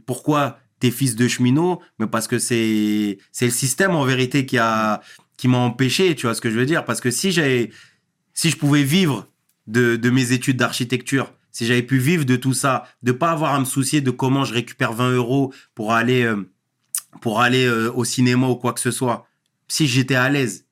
pourquoi 0.06 0.58
t'es 0.80 0.90
fils 0.90 1.14
de 1.14 1.28
cheminot, 1.28 1.80
mais 1.98 2.06
parce 2.06 2.26
que 2.26 2.38
c'est 2.38 3.18
c'est 3.30 3.44
le 3.44 3.52
système 3.52 3.94
en 3.94 4.04
vérité 4.04 4.46
qui 4.46 4.58
a 4.58 5.00
qui 5.36 5.46
m'a 5.46 5.58
empêché, 5.58 6.14
tu 6.16 6.26
vois 6.26 6.34
ce 6.34 6.40
que 6.40 6.50
je 6.50 6.58
veux 6.58 6.66
dire? 6.66 6.84
Parce 6.84 7.00
que 7.00 7.10
si 7.10 7.30
j'avais 7.30 7.70
si 8.34 8.50
je 8.50 8.56
pouvais 8.56 8.82
vivre 8.82 9.28
de, 9.66 9.96
de 9.96 10.10
mes 10.10 10.32
études 10.32 10.56
d'architecture, 10.56 11.32
si 11.52 11.66
j'avais 11.66 11.82
pu 11.82 11.98
vivre 11.98 12.24
de 12.24 12.36
tout 12.36 12.54
ça, 12.54 12.88
de 13.02 13.12
pas 13.12 13.30
avoir 13.30 13.54
à 13.54 13.60
me 13.60 13.64
soucier 13.64 14.00
de 14.00 14.10
comment 14.10 14.44
je 14.44 14.54
récupère 14.54 14.92
20 14.92 15.12
euros 15.12 15.52
pour 15.74 15.92
aller 15.92 16.22
euh, 16.22 16.50
pour 17.20 17.40
aller 17.40 17.66
euh, 17.66 17.92
au 17.92 18.04
cinéma 18.04 18.48
ou 18.48 18.56
quoi 18.56 18.72
que 18.72 18.80
ce 18.80 18.90
soit, 18.90 19.26
si 19.68 19.86
j'étais 19.86 20.14
à 20.14 20.28
l'aise, 20.28 20.66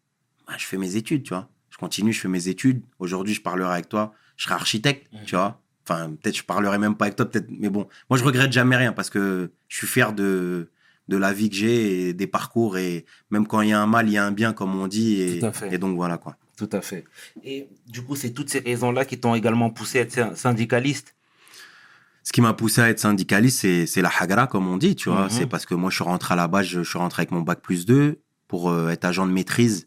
bah, 0.47 0.55
je 0.57 0.65
fais 0.65 0.79
mes 0.79 0.97
études, 0.97 1.25
tu 1.25 1.31
vois. 1.31 1.49
Je 1.71 1.77
continue, 1.77 2.13
je 2.13 2.21
fais 2.21 2.29
mes 2.29 2.49
études. 2.49 2.83
Aujourd'hui, 2.99 3.35
je 3.35 3.43
parlerai 3.43 3.73
avec 3.73 3.89
toi. 3.89 4.15
Je 4.37 4.45
serai 4.45 4.55
architecte, 4.55 5.13
mmh. 5.13 5.25
tu 5.27 5.37
vois. 5.37 5.61
Enfin, 5.89 6.11
peut-être 6.21 6.37
je 6.37 6.43
parlerai 6.43 6.79
même 6.79 6.95
pas 6.95 7.07
avec 7.07 7.17
toi, 7.17 7.27
peut-être. 7.29 7.49
Mais 7.51 7.69
bon, 7.71 7.89
moi 8.11 8.19
je 8.19 8.25
regrette 8.25 8.53
jamais 8.53 8.77
rien 8.77 8.93
parce 8.93 9.11
que 9.11 9.51
je 9.69 9.77
suis 9.77 9.87
fier 9.87 10.13
de 10.13 10.71
de 11.09 11.17
la 11.17 11.33
vie 11.33 11.49
que 11.49 11.57
j'ai 11.57 12.09
et 12.09 12.13
des 12.13 12.27
parcours 12.27 12.77
et 12.77 13.07
même 13.31 13.47
quand 13.47 13.63
il 13.63 13.71
y 13.71 13.73
a 13.73 13.81
un 13.81 13.87
mal, 13.87 14.09
il 14.09 14.13
y 14.13 14.19
a 14.19 14.27
un 14.27 14.31
bien 14.31 14.53
comme 14.53 14.79
on 14.79 14.87
dit 14.87 15.23
et, 15.23 15.41
et 15.71 15.79
donc 15.79 15.97
voilà 15.97 16.19
quoi. 16.19 16.37
Tout 16.59 16.69
à 16.73 16.81
fait. 16.81 17.05
Et 17.45 17.69
du 17.87 18.03
coup, 18.03 18.17
c'est 18.17 18.31
toutes 18.31 18.51
ces 18.51 18.59
raisons-là 18.59 19.05
qui 19.05 19.19
t'ont 19.19 19.37
également 19.37 19.71
poussé 19.71 20.01
à 20.01 20.03
être 20.03 20.37
syndicaliste? 20.37 21.15
Ce 22.25 22.33
qui 22.33 22.41
m'a 22.41 22.53
poussé 22.53 22.81
à 22.81 22.91
être 22.91 22.99
syndicaliste, 22.99 23.61
c'est 23.87 24.03
la 24.03 24.11
hagra, 24.21 24.49
comme 24.49 24.67
on 24.67 24.77
dit, 24.77 24.97
tu 24.97 25.09
vois. 25.09 25.25
Mhm. 25.25 25.31
C'est 25.31 25.47
parce 25.47 25.65
que 25.67 25.75
moi, 25.75 25.89
je 25.89 25.95
suis 25.95 26.05
rentré 26.05 26.35
à 26.35 26.37
la 26.37 26.49
base, 26.49 26.67
je, 26.67 26.83
suis 26.83 26.99
rentré 26.99 27.23
avec 27.23 27.31
mon 27.31 27.43
bac 27.43 27.61
plus 27.63 27.87
2 27.87 28.21
pour 28.49 28.71
euh, 28.71 28.91
être 28.91 29.05
agent 29.05 29.25
de 29.25 29.33
maîtrise 29.33 29.87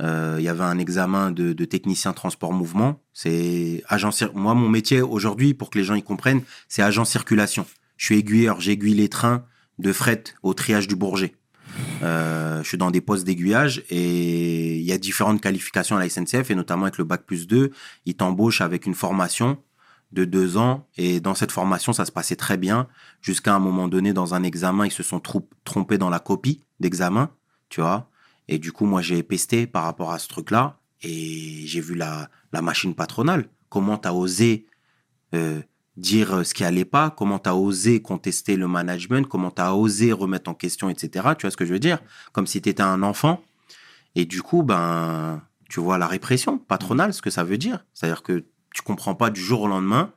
il 0.00 0.42
y 0.42 0.48
avait 0.48 0.64
un 0.64 0.78
examen 0.78 1.30
de, 1.30 1.52
de 1.52 1.64
technicien 1.64 2.12
transport 2.12 2.52
mouvement. 2.52 3.00
C'est 3.12 3.82
agent. 3.88 4.10
Moi, 4.34 4.54
mon 4.54 4.68
métier 4.68 5.02
aujourd'hui, 5.02 5.54
pour 5.54 5.70
que 5.70 5.78
les 5.78 5.84
gens 5.84 5.94
y 5.94 6.02
comprennent, 6.02 6.42
c'est 6.68 6.82
agent 6.82 7.04
circulation. 7.04 7.66
Je 7.96 8.06
suis 8.06 8.16
aiguilleur, 8.16 8.60
j'aiguille 8.60 8.94
les 8.94 9.08
trains 9.08 9.44
de 9.78 9.92
fret 9.92 10.24
au 10.42 10.54
triage 10.54 10.88
du 10.88 10.96
Bourget. 10.96 11.34
Euh, 12.02 12.62
je 12.62 12.68
suis 12.68 12.78
dans 12.78 12.90
des 12.90 13.00
postes 13.00 13.24
d'aiguillage 13.24 13.84
et 13.90 14.76
il 14.76 14.84
y 14.84 14.92
a 14.92 14.98
différentes 14.98 15.40
qualifications 15.40 15.96
à 15.96 16.00
la 16.00 16.08
SNCF 16.08 16.50
et 16.50 16.54
notamment 16.54 16.84
avec 16.84 16.98
le 16.98 17.04
bac 17.04 17.24
plus 17.26 17.46
2, 17.46 17.70
ils 18.06 18.14
t'embauchent 18.14 18.60
avec 18.60 18.86
une 18.86 18.94
formation 18.94 19.58
de 20.12 20.24
deux 20.24 20.56
ans 20.56 20.86
et 20.96 21.20
dans 21.20 21.34
cette 21.34 21.52
formation 21.52 21.92
ça 21.92 22.06
se 22.06 22.12
passait 22.12 22.36
très 22.36 22.56
bien 22.56 22.88
jusqu'à 23.20 23.54
un 23.54 23.58
moment 23.58 23.88
donné 23.88 24.14
dans 24.14 24.34
un 24.34 24.42
examen 24.42 24.86
ils 24.86 24.92
se 24.92 25.02
sont 25.02 25.20
trompés 25.64 25.98
dans 25.98 26.08
la 26.08 26.18
copie 26.18 26.64
d'examen, 26.80 27.30
tu 27.68 27.80
vois. 27.80 28.08
Et 28.48 28.58
du 28.58 28.72
coup, 28.72 28.86
moi, 28.86 29.02
j'ai 29.02 29.22
pesté 29.22 29.66
par 29.66 29.84
rapport 29.84 30.10
à 30.10 30.18
ce 30.18 30.28
truc-là 30.28 30.78
et 31.02 31.62
j'ai 31.66 31.80
vu 31.80 31.94
la, 31.94 32.30
la 32.52 32.62
machine 32.62 32.94
patronale. 32.94 33.48
Comment 33.68 33.98
tu 33.98 34.08
as 34.08 34.14
osé 34.14 34.66
euh, 35.34 35.60
dire 35.96 36.46
ce 36.46 36.54
qui 36.54 36.64
allait 36.64 36.84
pas, 36.84 37.10
comment 37.10 37.38
tu 37.38 37.48
as 37.48 37.56
osé 37.56 38.00
contester 38.00 38.56
le 38.56 38.68
management, 38.68 39.26
comment 39.28 39.50
tu 39.50 39.60
as 39.60 39.74
osé 39.74 40.12
remettre 40.12 40.50
en 40.50 40.54
question, 40.54 40.88
etc. 40.88 41.28
Tu 41.36 41.42
vois 41.42 41.50
ce 41.50 41.56
que 41.56 41.66
je 41.66 41.72
veux 41.72 41.78
dire? 41.78 41.98
Comme 42.32 42.46
si 42.46 42.62
tu 42.62 42.68
étais 42.68 42.82
un 42.82 43.02
enfant. 43.02 43.42
Et 44.14 44.24
du 44.24 44.42
coup, 44.42 44.62
ben, 44.62 45.42
tu 45.68 45.80
vois 45.80 45.98
la 45.98 46.06
répression 46.06 46.58
patronale, 46.58 47.12
ce 47.12 47.22
que 47.22 47.30
ça 47.30 47.44
veut 47.44 47.58
dire. 47.58 47.84
C'est-à-dire 47.92 48.22
que 48.22 48.46
tu 48.72 48.82
comprends 48.82 49.14
pas 49.14 49.30
du 49.30 49.40
jour 49.40 49.62
au 49.62 49.68
lendemain, 49.68 50.12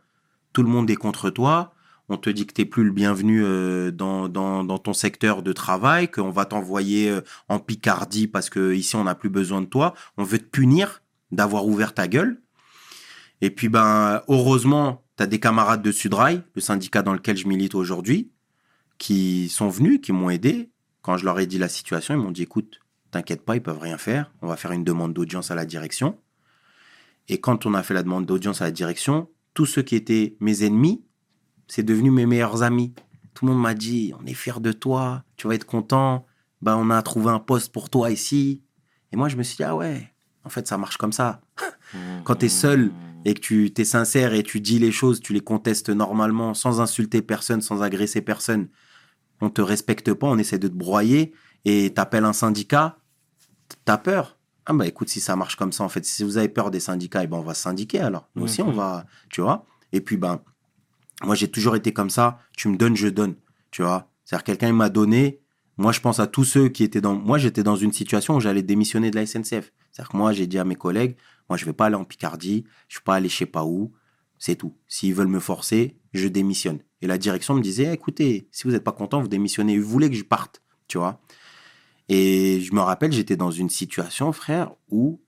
tout 0.53 0.63
le 0.63 0.69
monde 0.69 0.89
est 0.89 0.95
contre 0.95 1.29
toi, 1.29 1.73
on 2.11 2.17
te 2.17 2.29
t'es 2.29 2.65
plus 2.65 2.83
le 2.83 2.91
bienvenu 2.91 3.41
euh, 3.43 3.89
dans, 3.89 4.27
dans, 4.27 4.77
ton 4.77 4.93
secteur 4.93 5.43
de 5.43 5.53
travail, 5.53 6.11
qu'on 6.11 6.29
va 6.29 6.43
t'envoyer 6.43 7.09
euh, 7.09 7.21
en 7.47 7.59
Picardie 7.59 8.27
parce 8.27 8.49
que 8.49 8.73
ici 8.73 8.97
on 8.97 9.05
n'a 9.05 9.15
plus 9.15 9.29
besoin 9.29 9.61
de 9.61 9.65
toi. 9.65 9.93
On 10.17 10.23
veut 10.23 10.39
te 10.39 10.43
punir 10.43 11.01
d'avoir 11.31 11.65
ouvert 11.65 11.93
ta 11.93 12.09
gueule. 12.09 12.41
Et 13.39 13.49
puis 13.49 13.69
ben 13.69 14.23
heureusement, 14.27 15.03
tu 15.17 15.23
as 15.23 15.27
des 15.27 15.39
camarades 15.39 15.81
de 15.81 15.91
Sudrail, 15.91 16.43
le 16.53 16.61
syndicat 16.61 17.01
dans 17.01 17.13
lequel 17.13 17.37
je 17.37 17.47
milite 17.47 17.75
aujourd'hui, 17.75 18.31
qui 18.97 19.47
sont 19.47 19.69
venus, 19.69 20.01
qui 20.03 20.11
m'ont 20.11 20.29
aidé. 20.29 20.69
Quand 21.01 21.15
je 21.15 21.23
leur 21.23 21.39
ai 21.39 21.47
dit 21.47 21.57
la 21.57 21.69
situation, 21.69 22.13
ils 22.13 22.21
m'ont 22.21 22.31
dit 22.31 22.43
écoute, 22.43 22.81
t'inquiète 23.09 23.45
pas, 23.45 23.55
ils 23.55 23.63
peuvent 23.63 23.79
rien 23.79 23.97
faire. 23.97 24.33
On 24.41 24.47
va 24.47 24.57
faire 24.57 24.73
une 24.73 24.83
demande 24.83 25.13
d'audience 25.13 25.49
à 25.49 25.55
la 25.55 25.65
direction. 25.65 26.19
Et 27.29 27.39
quand 27.39 27.65
on 27.65 27.73
a 27.73 27.83
fait 27.83 27.93
la 27.93 28.03
demande 28.03 28.25
d'audience 28.25 28.61
à 28.61 28.65
la 28.65 28.71
direction, 28.71 29.29
tous 29.53 29.65
ceux 29.65 29.81
qui 29.81 29.95
étaient 29.95 30.35
mes 30.41 30.65
ennemis 30.65 31.01
c'est 31.71 31.83
devenu 31.83 32.11
mes 32.11 32.25
meilleurs 32.25 32.63
amis. 32.63 32.93
Tout 33.33 33.45
le 33.45 33.53
monde 33.53 33.61
m'a 33.61 33.73
dit, 33.73 34.13
on 34.21 34.25
est 34.25 34.33
fier 34.33 34.59
de 34.59 34.73
toi, 34.73 35.23
tu 35.37 35.47
vas 35.47 35.55
être 35.55 35.65
content. 35.65 36.25
Ben, 36.61 36.75
on 36.75 36.89
a 36.89 37.01
trouvé 37.01 37.29
un 37.29 37.39
poste 37.39 37.71
pour 37.71 37.89
toi 37.89 38.11
ici. 38.11 38.61
Et 39.13 39.15
moi, 39.15 39.29
je 39.29 39.37
me 39.37 39.43
suis 39.43 39.55
dit, 39.55 39.63
ah 39.63 39.73
ouais, 39.73 40.11
en 40.43 40.49
fait, 40.49 40.67
ça 40.67 40.77
marche 40.77 40.97
comme 40.97 41.13
ça. 41.13 41.39
Quand 42.25 42.35
tu 42.35 42.47
es 42.47 42.49
seul 42.49 42.91
et 43.23 43.33
que 43.33 43.39
tu 43.39 43.71
es 43.73 43.85
sincère 43.85 44.33
et 44.33 44.43
tu 44.43 44.59
dis 44.59 44.79
les 44.79 44.91
choses, 44.91 45.21
tu 45.21 45.31
les 45.31 45.39
contestes 45.39 45.89
normalement, 45.89 46.53
sans 46.53 46.81
insulter 46.81 47.21
personne, 47.21 47.61
sans 47.61 47.81
agresser 47.81 48.19
personne, 48.19 48.67
on 49.39 49.49
te 49.49 49.61
respecte 49.61 50.13
pas, 50.13 50.27
on 50.27 50.37
essaie 50.37 50.59
de 50.59 50.67
te 50.67 50.75
broyer 50.75 51.31
et 51.63 51.93
t'appelles 51.93 52.25
un 52.25 52.33
syndicat, 52.33 52.97
t'as 53.85 53.97
peur. 53.97 54.37
Ah 54.65 54.73
bah 54.73 54.87
écoute, 54.87 55.07
si 55.07 55.21
ça 55.21 55.37
marche 55.37 55.55
comme 55.55 55.71
ça, 55.71 55.85
en 55.85 55.89
fait, 55.89 56.03
si 56.03 56.25
vous 56.25 56.37
avez 56.37 56.49
peur 56.49 56.69
des 56.69 56.81
syndicats, 56.81 57.21
et 57.21 57.23
eh 57.23 57.27
ben 57.27 57.37
on 57.37 57.43
va 57.43 57.53
syndiquer 57.53 58.01
alors. 58.01 58.27
Nous 58.35 58.43
aussi, 58.43 58.61
on 58.61 58.73
va, 58.73 59.05
tu 59.29 59.39
vois. 59.39 59.65
Et 59.93 60.01
puis, 60.01 60.17
ben, 60.17 60.41
moi, 61.23 61.35
j'ai 61.35 61.49
toujours 61.49 61.75
été 61.75 61.93
comme 61.93 62.09
ça. 62.09 62.39
Tu 62.57 62.67
me 62.67 62.77
donnes, 62.77 62.95
je 62.95 63.07
donne. 63.07 63.35
Tu 63.71 63.81
vois? 63.81 64.11
C'est-à-dire, 64.25 64.43
quelqu'un 64.43 64.73
m'a 64.73 64.89
donné. 64.89 65.41
Moi, 65.77 65.91
je 65.91 65.99
pense 65.99 66.19
à 66.19 66.27
tous 66.27 66.43
ceux 66.43 66.69
qui 66.69 66.83
étaient 66.83 67.01
dans. 67.01 67.15
Moi, 67.15 67.37
j'étais 67.37 67.63
dans 67.63 67.75
une 67.75 67.93
situation 67.93 68.35
où 68.35 68.39
j'allais 68.39 68.63
démissionner 68.63 69.11
de 69.11 69.15
la 69.15 69.25
SNCF. 69.25 69.71
C'est-à-dire 69.91 70.09
que 70.09 70.17
moi, 70.17 70.33
j'ai 70.33 70.47
dit 70.47 70.59
à 70.59 70.63
mes 70.63 70.75
collègues 70.75 71.15
moi, 71.51 71.57
je 71.57 71.65
vais 71.65 71.73
pas 71.73 71.87
aller 71.87 71.95
en 71.95 72.05
Picardie. 72.05 72.63
Je 72.87 72.99
vais 72.99 73.03
pas 73.03 73.15
aller 73.15 73.27
je 73.27 73.35
sais 73.35 73.45
pas 73.45 73.65
où. 73.65 73.91
C'est 74.37 74.55
tout. 74.55 74.77
S'ils 74.87 75.13
veulent 75.13 75.27
me 75.27 75.41
forcer, 75.41 75.97
je 76.13 76.29
démissionne. 76.29 76.79
Et 77.01 77.07
la 77.07 77.17
direction 77.17 77.55
me 77.55 77.61
disait 77.61 77.93
écoutez, 77.93 78.47
si 78.51 78.63
vous 78.63 78.71
n'êtes 78.71 78.85
pas 78.85 78.93
content, 78.93 79.19
vous 79.19 79.27
démissionnez. 79.27 79.77
Vous 79.77 79.89
voulez 79.89 80.09
que 80.09 80.15
je 80.15 80.23
parte. 80.23 80.61
Tu 80.87 80.97
vois? 80.97 81.21
Et 82.07 82.61
je 82.61 82.73
me 82.73 82.79
rappelle, 82.79 83.11
j'étais 83.11 83.35
dans 83.35 83.51
une 83.51 83.69
situation, 83.69 84.31
frère, 84.31 84.71
où 84.89 85.21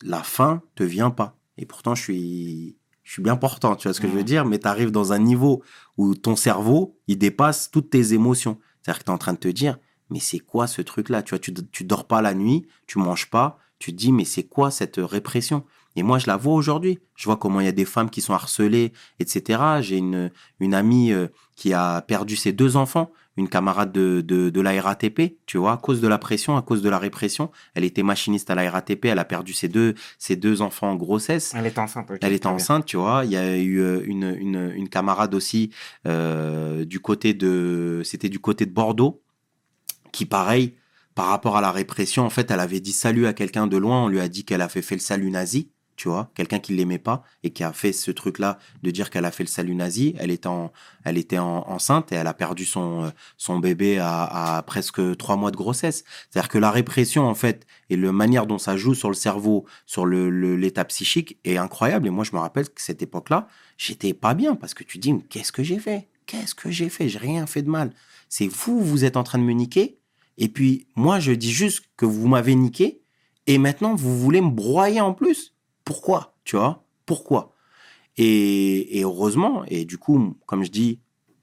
la 0.00 0.22
fin 0.22 0.62
te 0.76 0.84
vient 0.84 1.10
pas. 1.10 1.36
Et 1.58 1.66
pourtant, 1.66 1.96
je 1.96 2.02
suis 2.02 2.76
je 3.04 3.12
suis 3.12 3.22
bien 3.22 3.36
portant, 3.36 3.76
tu 3.76 3.86
vois 3.86 3.94
ce 3.94 4.00
que 4.00 4.08
je 4.08 4.12
veux 4.12 4.18
Mhm. 4.20 4.24
dire, 4.24 4.44
mais 4.44 4.58
tu 4.58 4.66
arrives 4.66 4.90
dans 4.90 5.12
un 5.12 5.18
niveau 5.18 5.62
où 5.96 6.14
ton 6.14 6.34
cerveau, 6.36 6.98
il 7.06 7.18
dépasse 7.18 7.70
toutes 7.70 7.90
tes 7.90 8.12
émotions. 8.14 8.58
C'est-à-dire 8.82 8.98
que 9.00 9.04
tu 9.04 9.10
es 9.10 9.14
en 9.14 9.18
train 9.18 9.32
de 9.34 9.38
te 9.38 9.48
dire, 9.48 9.78
mais 10.10 10.18
c'est 10.20 10.38
quoi 10.40 10.66
ce 10.66 10.82
truc-là 10.82 11.22
Tu 11.22 11.30
vois, 11.30 11.38
tu, 11.38 11.52
tu 11.70 11.84
dors 11.84 12.06
pas 12.06 12.20
la 12.22 12.34
nuit, 12.34 12.66
tu 12.86 12.98
manges 12.98 13.30
pas, 13.30 13.58
tu 13.78 13.92
te 13.92 13.96
dis, 13.96 14.10
mais 14.12 14.24
c'est 14.24 14.44
quoi 14.44 14.70
cette 14.70 14.96
répression? 14.98 15.64
Et 15.96 16.02
moi, 16.02 16.18
je 16.18 16.26
la 16.26 16.36
vois 16.36 16.54
aujourd'hui. 16.54 16.98
Je 17.14 17.26
vois 17.26 17.36
comment 17.36 17.60
il 17.60 17.66
y 17.66 17.68
a 17.68 17.72
des 17.72 17.84
femmes 17.84 18.10
qui 18.10 18.20
sont 18.20 18.32
harcelées, 18.34 18.92
etc. 19.20 19.60
J'ai 19.80 19.98
une, 19.98 20.30
une 20.58 20.74
amie 20.74 21.12
euh, 21.12 21.28
qui 21.56 21.72
a 21.72 22.00
perdu 22.02 22.34
ses 22.36 22.52
deux 22.52 22.76
enfants, 22.76 23.12
une 23.36 23.48
camarade 23.48 23.92
de, 23.92 24.20
de, 24.20 24.50
de 24.50 24.60
la 24.60 24.80
RATP, 24.80 25.38
tu 25.46 25.58
vois, 25.58 25.72
à 25.72 25.76
cause 25.76 26.00
de 26.00 26.08
la 26.08 26.18
pression, 26.18 26.56
à 26.56 26.62
cause 26.62 26.82
de 26.82 26.88
la 26.88 26.98
répression. 26.98 27.50
Elle 27.74 27.84
était 27.84 28.02
machiniste 28.02 28.50
à 28.50 28.54
la 28.54 28.70
RATP, 28.70 29.06
elle 29.06 29.18
a 29.18 29.24
perdu 29.24 29.52
ses 29.52 29.68
deux, 29.68 29.94
ses 30.18 30.36
deux 30.36 30.62
enfants 30.62 30.90
en 30.90 30.96
grossesse. 30.96 31.52
Elle 31.56 31.66
est 31.66 31.78
enceinte. 31.78 32.10
Elle 32.20 32.32
était 32.32 32.46
enceinte, 32.46 32.86
tu 32.86 32.96
vois. 32.96 33.24
Il 33.24 33.32
y 33.32 33.36
a 33.36 33.56
eu 33.56 33.80
euh, 33.80 34.02
une, 34.04 34.36
une, 34.38 34.72
une 34.74 34.88
camarade 34.88 35.34
aussi 35.34 35.70
euh, 36.06 36.84
du 36.84 37.00
côté 37.00 37.34
de, 37.34 38.02
c'était 38.04 38.28
du 38.28 38.38
côté 38.38 38.66
de 38.66 38.72
Bordeaux, 38.72 39.22
qui 40.12 40.26
pareil, 40.26 40.74
par 41.14 41.26
rapport 41.26 41.56
à 41.56 41.60
la 41.60 41.70
répression, 41.70 42.24
en 42.24 42.30
fait, 42.30 42.50
elle 42.50 42.60
avait 42.60 42.80
dit 42.80 42.92
salut 42.92 43.26
à 43.26 43.32
quelqu'un 43.32 43.66
de 43.66 43.76
loin. 43.76 44.04
On 44.04 44.08
lui 44.08 44.20
a 44.20 44.28
dit 44.28 44.44
qu'elle 44.44 44.62
a 44.62 44.68
fait, 44.68 44.82
fait 44.82 44.96
le 44.96 45.00
salut 45.00 45.30
nazi, 45.30 45.70
tu 45.96 46.08
vois, 46.08 46.30
quelqu'un 46.34 46.58
qui 46.58 46.74
l'aimait 46.74 46.98
pas 46.98 47.22
et 47.42 47.50
qui 47.50 47.62
a 47.64 47.72
fait 47.72 47.92
ce 47.92 48.10
truc-là 48.10 48.58
de 48.82 48.90
dire 48.90 49.10
qu'elle 49.10 49.24
a 49.24 49.30
fait 49.30 49.44
le 49.44 49.48
salut 49.48 49.74
nazi. 49.74 50.14
Elle 50.18 50.30
était 50.30 50.48
elle 51.04 51.18
était 51.18 51.38
en- 51.38 51.64
enceinte 51.68 52.12
et 52.12 52.16
elle 52.16 52.26
a 52.26 52.34
perdu 52.34 52.64
son, 52.64 53.04
euh, 53.04 53.10
son 53.36 53.58
bébé 53.58 53.98
à, 54.00 54.62
presque 54.66 55.16
trois 55.16 55.36
mois 55.36 55.50
de 55.50 55.56
grossesse. 55.56 56.04
C'est-à-dire 56.30 56.48
que 56.48 56.58
la 56.58 56.70
répression, 56.70 57.24
en 57.26 57.34
fait, 57.34 57.66
et 57.90 57.96
la 57.96 58.12
manière 58.12 58.46
dont 58.46 58.58
ça 58.58 58.76
joue 58.76 58.94
sur 58.94 59.08
le 59.08 59.14
cerveau, 59.14 59.66
sur 59.86 60.06
le- 60.06 60.56
l'état 60.56 60.84
psychique 60.84 61.38
est 61.44 61.56
incroyable. 61.56 62.06
Et 62.06 62.10
moi, 62.10 62.24
je 62.24 62.32
me 62.32 62.38
rappelle 62.40 62.68
que 62.68 62.80
cette 62.80 63.02
époque-là, 63.02 63.48
j'étais 63.76 64.14
pas 64.14 64.34
bien 64.34 64.54
parce 64.56 64.74
que 64.74 64.84
tu 64.84 64.98
dis, 64.98 65.12
mais 65.12 65.22
qu'est-ce 65.28 65.52
que 65.52 65.62
j'ai 65.62 65.78
fait? 65.78 66.08
Qu'est-ce 66.26 66.54
que 66.54 66.70
j'ai 66.70 66.88
fait? 66.88 67.08
J'ai 67.08 67.18
rien 67.18 67.46
fait 67.46 67.62
de 67.62 67.70
mal. 67.70 67.92
C'est 68.28 68.48
vous, 68.48 68.80
vous 68.80 69.04
êtes 69.04 69.16
en 69.16 69.22
train 69.24 69.38
de 69.38 69.44
me 69.44 69.52
niquer. 69.52 69.98
Et 70.38 70.48
puis, 70.48 70.86
moi, 70.96 71.20
je 71.20 71.32
dis 71.32 71.52
juste 71.52 71.84
que 71.96 72.06
vous 72.06 72.26
m'avez 72.26 72.54
niqué. 72.54 73.00
Et 73.46 73.58
maintenant, 73.58 73.94
vous 73.94 74.18
voulez 74.18 74.40
me 74.40 74.50
broyer 74.50 75.00
en 75.00 75.12
plus 75.12 75.53
Pourquoi 75.84 76.34
Tu 76.44 76.56
vois 76.56 76.84
Pourquoi? 77.06 77.52
Et, 78.16 79.00
heureusement, 79.02 79.64
et 79.66 79.84
du 79.84 79.98
coup, 79.98 80.36
comme 80.46 80.64
je 80.64 80.70
dis, 80.70 81.00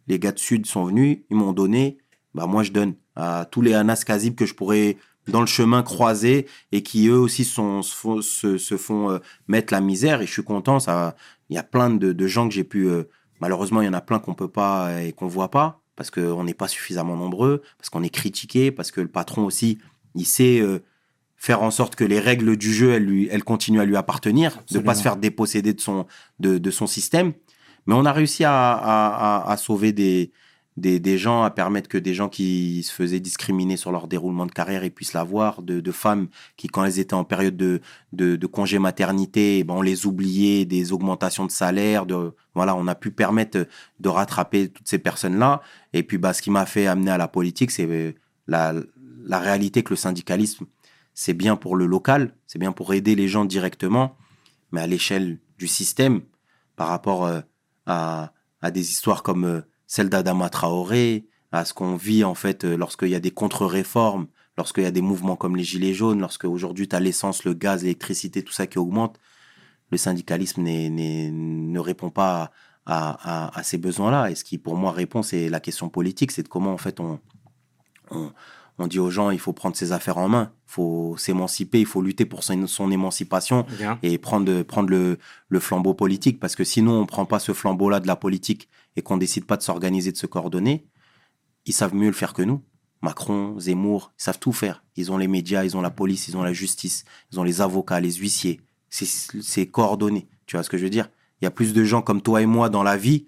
les 0.07 0.19
gars 0.19 0.31
de 0.31 0.39
Sud 0.39 0.65
sont 0.65 0.85
venus, 0.85 1.19
ils 1.29 1.35
m'ont 1.35 1.53
donné, 1.53 1.97
bah 2.33 2.47
moi 2.47 2.63
je 2.63 2.71
donne 2.71 2.95
à 3.15 3.45
tous 3.49 3.61
les 3.61 3.73
Anas 3.73 4.03
Kazib 4.05 4.35
que 4.35 4.45
je 4.45 4.53
pourrais 4.53 4.97
dans 5.27 5.41
le 5.41 5.47
chemin 5.47 5.83
croiser 5.83 6.47
et 6.71 6.81
qui 6.81 7.07
eux 7.07 7.19
aussi 7.19 7.43
sont, 7.43 7.81
se 7.81 8.77
font, 8.77 9.11
euh, 9.11 9.19
mettre 9.47 9.73
la 9.73 9.81
misère 9.81 10.21
et 10.21 10.25
je 10.25 10.31
suis 10.31 10.43
content. 10.43 10.79
Ça, 10.79 11.15
il 11.49 11.55
y 11.55 11.59
a 11.59 11.63
plein 11.63 11.89
de, 11.89 12.27
gens 12.27 12.47
que 12.47 12.53
j'ai 12.53 12.63
pu, 12.63 12.87
euh, 12.87 13.03
malheureusement 13.41 13.81
il 13.81 13.85
y 13.85 13.89
en 13.89 13.93
a 13.93 14.01
plein 14.01 14.19
qu'on 14.19 14.33
peut 14.33 14.47
pas 14.47 15.03
et 15.03 15.11
qu'on 15.11 15.27
voit 15.27 15.51
pas 15.51 15.81
parce 15.95 16.09
qu'on 16.09 16.43
n'est 16.43 16.53
pas 16.55 16.67
suffisamment 16.67 17.15
nombreux, 17.15 17.61
parce 17.77 17.89
qu'on 17.89 18.01
est 18.01 18.09
critiqué, 18.09 18.71
parce 18.71 18.89
que 18.91 19.01
le 19.01 19.07
patron 19.07 19.45
aussi, 19.45 19.77
il 20.15 20.25
sait 20.25 20.59
euh, 20.59 20.79
faire 21.41 21.63
en 21.63 21.71
sorte 21.71 21.95
que 21.95 22.03
les 22.03 22.19
règles 22.19 22.55
du 22.55 22.71
jeu, 22.71 22.91
elles, 22.93 23.05
lui, 23.05 23.27
elles 23.31 23.43
continuent 23.43 23.79
à 23.79 23.85
lui 23.85 23.97
appartenir, 23.97 24.51
de 24.51 24.59
Absolument. 24.59 24.85
pas 24.85 24.93
se 24.93 25.01
faire 25.01 25.17
déposséder 25.17 25.73
de 25.73 25.81
son, 25.81 26.05
de, 26.39 26.59
de 26.59 26.71
son 26.71 26.85
système. 26.85 27.33
Mais 27.87 27.95
on 27.95 28.05
a 28.05 28.13
réussi 28.13 28.43
à, 28.43 28.73
à, 28.73 29.39
à, 29.47 29.51
à 29.51 29.57
sauver 29.57 29.91
des, 29.91 30.31
des, 30.77 30.99
des 30.99 31.17
gens, 31.17 31.41
à 31.41 31.49
permettre 31.49 31.89
que 31.89 31.97
des 31.97 32.13
gens 32.13 32.29
qui 32.29 32.83
se 32.83 32.93
faisaient 32.93 33.19
discriminer 33.19 33.75
sur 33.75 33.91
leur 33.91 34.07
déroulement 34.07 34.45
de 34.45 34.51
carrière, 34.51 34.83
ils 34.83 34.91
puissent 34.91 35.13
l'avoir, 35.13 35.63
de, 35.63 35.79
de 35.79 35.91
femmes 35.91 36.27
qui, 36.57 36.67
quand 36.67 36.85
elles 36.85 36.99
étaient 36.99 37.15
en 37.15 37.23
période 37.23 37.57
de, 37.57 37.81
de, 38.13 38.35
de 38.35 38.47
congé 38.47 38.77
maternité, 38.77 39.57
eh 39.57 39.63
ben, 39.63 39.73
on 39.73 39.81
les 39.81 40.05
oubliait, 40.05 40.65
des 40.65 40.93
augmentations 40.93 41.47
de 41.47 41.51
salaire, 41.51 42.05
de, 42.05 42.35
voilà, 42.53 42.75
on 42.75 42.85
a 42.85 42.93
pu 42.93 43.09
permettre 43.09 43.65
de 43.99 44.09
rattraper 44.09 44.69
toutes 44.69 44.87
ces 44.87 44.99
personnes-là. 44.99 45.61
Et 45.93 46.03
puis, 46.03 46.19
bah, 46.19 46.33
ce 46.33 46.43
qui 46.43 46.51
m'a 46.51 46.67
fait 46.67 46.85
amener 46.85 47.09
à 47.09 47.17
la 47.17 47.27
politique, 47.27 47.71
c'est 47.71 47.87
euh, 47.89 48.11
la, 48.45 48.75
la 49.25 49.39
réalité 49.39 49.81
que 49.81 49.89
le 49.89 49.95
syndicalisme, 49.95 50.67
c'est 51.21 51.35
bien 51.35 51.55
pour 51.55 51.75
le 51.75 51.85
local, 51.85 52.33
c'est 52.47 52.57
bien 52.57 52.71
pour 52.71 52.95
aider 52.95 53.13
les 53.13 53.27
gens 53.27 53.45
directement, 53.45 54.17
mais 54.71 54.81
à 54.81 54.87
l'échelle 54.87 55.37
du 55.59 55.67
système, 55.67 56.21
par 56.75 56.87
rapport 56.87 57.25
euh, 57.25 57.41
à, 57.85 58.31
des 58.73 58.89
histoires 58.89 59.21
comme 59.21 59.45
euh, 59.45 59.61
celle 59.85 60.09
d'Adama 60.09 60.49
Traoré, 60.49 61.27
à 61.51 61.63
ce 61.63 61.75
qu'on 61.75 61.95
vit 61.95 62.23
en 62.23 62.33
fait 62.33 62.63
euh, 62.63 62.75
lorsqu'il 62.75 63.09
y 63.09 63.15
a 63.15 63.19
des 63.19 63.29
contre-réformes, 63.29 64.25
lorsqu'il 64.57 64.81
y 64.81 64.87
a 64.87 64.91
des 64.91 65.03
mouvements 65.03 65.35
comme 65.35 65.55
les 65.55 65.63
Gilets 65.63 65.93
jaunes, 65.93 66.21
lorsque 66.21 66.45
aujourd'hui 66.45 66.87
tu 66.87 66.95
as 66.95 66.99
l'essence, 66.99 67.43
le 67.43 67.53
gaz, 67.53 67.83
l'électricité, 67.83 68.41
tout 68.41 68.53
ça 68.53 68.65
qui 68.65 68.79
augmente, 68.79 69.19
le 69.91 69.99
syndicalisme 69.99 70.63
ne 70.63 71.79
répond 71.79 72.09
pas 72.09 72.49
à, 72.87 73.61
ces 73.61 73.77
besoins-là. 73.77 74.31
Et 74.31 74.35
ce 74.35 74.43
qui 74.43 74.57
pour 74.57 74.75
moi 74.75 74.91
répond, 74.91 75.21
c'est 75.21 75.49
la 75.49 75.59
question 75.59 75.87
politique, 75.87 76.31
c'est 76.31 76.41
de 76.41 76.47
comment 76.47 76.73
en 76.73 76.79
fait 76.79 76.99
on, 76.99 77.19
on 78.77 78.87
dit 78.87 78.99
aux 78.99 79.09
gens 79.09 79.29
il 79.31 79.39
faut 79.39 79.53
prendre 79.53 79.75
ses 79.75 79.91
affaires 79.91 80.17
en 80.17 80.27
main, 80.29 80.51
il 80.67 80.71
faut 80.71 81.15
s'émanciper, 81.17 81.79
il 81.79 81.85
faut 81.85 82.01
lutter 82.01 82.25
pour 82.25 82.43
son, 82.43 82.65
son 82.67 82.91
émancipation 82.91 83.65
Bien. 83.77 83.99
et 84.03 84.17
prendre, 84.17 84.63
prendre 84.63 84.89
le, 84.89 85.17
le 85.49 85.59
flambeau 85.59 85.93
politique. 85.93 86.39
Parce 86.39 86.55
que 86.55 86.63
sinon, 86.63 86.99
on 87.01 87.05
prend 87.05 87.25
pas 87.25 87.39
ce 87.39 87.53
flambeau-là 87.53 87.99
de 87.99 88.07
la 88.07 88.15
politique 88.15 88.67
et 88.95 89.01
qu'on 89.01 89.17
décide 89.17 89.45
pas 89.45 89.57
de 89.57 89.61
s'organiser, 89.63 90.11
de 90.11 90.17
se 90.17 90.25
coordonner, 90.27 90.85
ils 91.65 91.73
savent 91.73 91.93
mieux 91.95 92.07
le 92.07 92.13
faire 92.13 92.33
que 92.33 92.41
nous. 92.41 92.61
Macron, 93.03 93.59
Zemmour, 93.59 94.11
ils 94.19 94.23
savent 94.23 94.39
tout 94.39 94.51
faire. 94.53 94.83
Ils 94.95 95.11
ont 95.11 95.17
les 95.17 95.27
médias, 95.27 95.63
ils 95.63 95.75
ont 95.75 95.81
la 95.81 95.89
police, 95.89 96.27
ils 96.27 96.37
ont 96.37 96.43
la 96.43 96.53
justice, 96.53 97.03
ils 97.31 97.39
ont 97.39 97.43
les 97.43 97.61
avocats, 97.61 97.99
les 97.99 98.13
huissiers. 98.13 98.61
C'est- 98.89 99.41
C'est 99.41 99.65
coordonné. 99.67 100.27
Tu 100.45 100.55
vois 100.55 100.63
ce 100.63 100.69
que 100.69 100.77
je 100.77 100.83
veux 100.83 100.89
dire? 100.89 101.09
Il 101.41 101.45
y 101.45 101.47
a 101.47 101.51
plus 101.51 101.73
de 101.73 101.83
gens 101.83 102.01
comme 102.01 102.21
toi 102.21 102.41
et 102.41 102.45
moi 102.45 102.69
dans 102.69 102.83
la 102.83 102.97
vie 102.97 103.25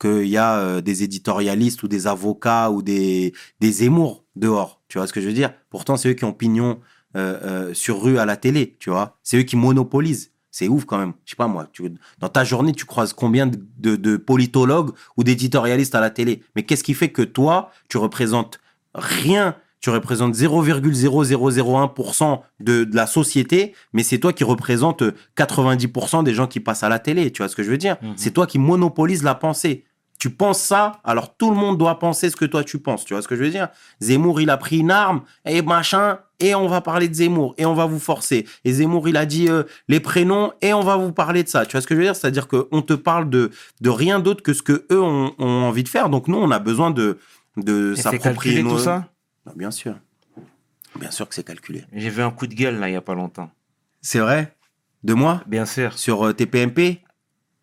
qu'il 0.00 0.26
y 0.26 0.36
a 0.36 0.58
euh, 0.58 0.80
des 0.82 1.04
éditorialistes 1.04 1.82
ou 1.84 1.88
des 1.88 2.06
avocats 2.06 2.70
ou 2.70 2.82
des, 2.82 3.32
des 3.60 3.72
Zemmour 3.72 4.24
dehors. 4.36 4.82
Tu 4.94 4.98
vois 4.98 5.08
ce 5.08 5.12
que 5.12 5.20
je 5.20 5.26
veux 5.26 5.32
dire? 5.32 5.50
Pourtant, 5.70 5.96
c'est 5.96 6.10
eux 6.10 6.12
qui 6.12 6.24
ont 6.24 6.32
pignon 6.32 6.78
euh, 7.16 7.40
euh, 7.42 7.74
sur 7.74 8.00
rue 8.00 8.18
à 8.18 8.24
la 8.24 8.36
télé, 8.36 8.76
tu 8.78 8.90
vois. 8.90 9.18
C'est 9.24 9.36
eux 9.36 9.42
qui 9.42 9.56
monopolisent. 9.56 10.30
C'est 10.52 10.68
ouf 10.68 10.84
quand 10.84 10.98
même. 10.98 11.14
Je 11.24 11.30
sais 11.30 11.36
pas 11.36 11.48
moi. 11.48 11.66
Tu, 11.72 11.90
dans 12.20 12.28
ta 12.28 12.44
journée, 12.44 12.70
tu 12.70 12.84
croises 12.84 13.12
combien 13.12 13.48
de, 13.48 13.58
de, 13.78 13.96
de 13.96 14.16
politologues 14.16 14.92
ou 15.16 15.24
d'éditorialistes 15.24 15.96
à 15.96 16.00
la 16.00 16.10
télé? 16.10 16.44
Mais 16.54 16.62
qu'est-ce 16.62 16.84
qui 16.84 16.94
fait 16.94 17.08
que 17.08 17.22
toi, 17.22 17.72
tu 17.88 17.98
représentes 17.98 18.60
rien? 18.94 19.56
Tu 19.80 19.90
représentes 19.90 20.36
0,0001% 20.36 22.40
de, 22.60 22.84
de 22.84 22.94
la 22.94 23.08
société, 23.08 23.74
mais 23.92 24.04
c'est 24.04 24.18
toi 24.18 24.32
qui 24.32 24.44
représente 24.44 25.02
90% 25.36 26.22
des 26.22 26.34
gens 26.34 26.46
qui 26.46 26.60
passent 26.60 26.84
à 26.84 26.88
la 26.88 27.00
télé. 27.00 27.32
Tu 27.32 27.42
vois 27.42 27.48
ce 27.48 27.56
que 27.56 27.64
je 27.64 27.70
veux 27.72 27.78
dire? 27.78 27.96
Mhm. 28.00 28.12
C'est 28.14 28.30
toi 28.30 28.46
qui 28.46 28.60
monopolise 28.60 29.24
la 29.24 29.34
pensée. 29.34 29.86
Tu 30.24 30.30
penses 30.30 30.62
ça, 30.62 31.00
alors 31.04 31.36
tout 31.36 31.50
le 31.50 31.56
monde 31.56 31.76
doit 31.76 31.98
penser 31.98 32.30
ce 32.30 32.36
que 32.36 32.46
toi 32.46 32.64
tu 32.64 32.78
penses. 32.78 33.04
Tu 33.04 33.12
vois 33.12 33.20
ce 33.20 33.28
que 33.28 33.36
je 33.36 33.44
veux 33.44 33.50
dire? 33.50 33.68
Zemmour, 34.00 34.40
il 34.40 34.48
a 34.48 34.56
pris 34.56 34.78
une 34.78 34.90
arme 34.90 35.20
et 35.44 35.60
machin, 35.60 36.18
et 36.40 36.54
on 36.54 36.66
va 36.66 36.80
parler 36.80 37.08
de 37.10 37.14
Zemmour, 37.14 37.54
et 37.58 37.66
on 37.66 37.74
va 37.74 37.84
vous 37.84 37.98
forcer. 37.98 38.46
Et 38.64 38.72
Zemmour, 38.72 39.06
il 39.06 39.18
a 39.18 39.26
dit 39.26 39.50
euh, 39.50 39.64
les 39.86 40.00
prénoms, 40.00 40.54
et 40.62 40.72
on 40.72 40.80
va 40.80 40.96
vous 40.96 41.12
parler 41.12 41.42
de 41.42 41.48
ça. 41.50 41.66
Tu 41.66 41.72
vois 41.72 41.82
ce 41.82 41.86
que 41.86 41.94
je 41.94 41.98
veux 42.00 42.06
dire? 42.06 42.16
C'est-à-dire 42.16 42.48
qu'on 42.48 42.80
te 42.80 42.94
parle 42.94 43.28
de, 43.28 43.50
de 43.82 43.90
rien 43.90 44.18
d'autre 44.18 44.42
que 44.42 44.54
ce 44.54 44.62
que 44.62 44.86
eux 44.90 45.02
ont, 45.02 45.34
ont 45.38 45.46
envie 45.64 45.82
de 45.82 45.90
faire. 45.90 46.08
Donc 46.08 46.26
nous, 46.26 46.38
on 46.38 46.50
a 46.50 46.58
besoin 46.58 46.90
de, 46.90 47.18
de 47.58 47.94
s'approprier 47.94 48.62
nos- 48.62 48.70
tout 48.70 48.78
ça? 48.78 49.06
Non, 49.44 49.52
Bien 49.54 49.70
sûr. 49.70 49.94
Bien 50.98 51.10
sûr 51.10 51.28
que 51.28 51.34
c'est 51.34 51.44
calculé. 51.44 51.84
J'ai 51.92 52.08
vu 52.08 52.22
un 52.22 52.30
coup 52.30 52.46
de 52.46 52.54
gueule 52.54 52.78
là 52.80 52.88
il 52.88 52.92
y 52.94 52.96
a 52.96 53.02
pas 53.02 53.14
longtemps. 53.14 53.50
C'est 54.00 54.20
vrai? 54.20 54.56
De 55.02 55.12
moi? 55.12 55.42
Bien 55.46 55.66
sûr. 55.66 55.98
Sur 55.98 56.24
euh, 56.28 56.32
TPMP 56.32 57.02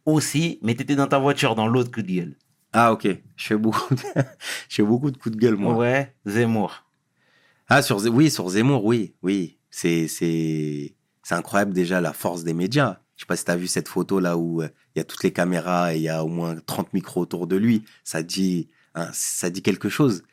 Aussi, 0.06 0.60
mais 0.62 0.76
t'étais 0.76 0.95
dans 0.95 1.08
ta 1.08 1.17
voiture 1.17 1.56
dans 1.56 1.65
l'autre 1.65 1.89
coup 1.91 2.04
de 2.04 2.12
gueule. 2.12 2.36
Ah, 2.74 2.92
ok. 2.94 3.08
Je 3.36 3.46
fais 3.46 3.58
beaucoup 3.58 3.94
de, 3.96 4.02
je 4.70 4.76
fais 4.76 4.84
beaucoup 4.84 5.12
de 5.12 5.18
coups 5.18 5.36
de 5.36 5.40
gueule, 5.42 5.56
moi. 5.56 5.76
Ouais, 5.76 6.14
Zemmour. 6.26 6.86
Ah, 7.68 7.82
sur, 7.82 7.98
oui, 8.06 8.30
sur 8.30 8.48
Zemmour, 8.50 8.86
oui, 8.86 9.14
oui. 9.24 9.58
C'est, 9.70 10.08
c'est, 10.08 10.94
c'est 11.24 11.36
incroyable 11.36 11.74
déjà 11.74 12.02
la 12.02 12.14
force 12.14 12.44
des 12.44 12.54
médias. 12.54 13.00
Je 13.16 13.22
sais 13.24 13.28
pas 13.28 13.36
si 13.38 13.46
tu 13.46 13.52
as 13.52 13.56
vu 13.56 13.68
cette 13.68 13.88
photo 13.88 14.20
là 14.20 14.38
où 14.38 14.62
euh, 14.62 14.68
il 14.96 15.00
y 15.00 15.02
a 15.02 15.06
toutes 15.06 15.24
les 15.24 15.32
caméras 15.32 15.94
et 15.94 15.98
il 15.98 16.02
y 16.04 16.10
a 16.10 16.24
au 16.24 16.28
moins 16.28 16.56
30 16.66 16.92
micros 16.94 17.22
autour 17.22 17.48
de 17.48 17.56
lui. 17.56 17.84
Ça 18.04 18.24
dit, 18.24 18.68
hein, 18.96 19.08
ça 19.14 19.50
dit 19.50 19.62
quelque 19.62 19.90
chose 19.90 20.24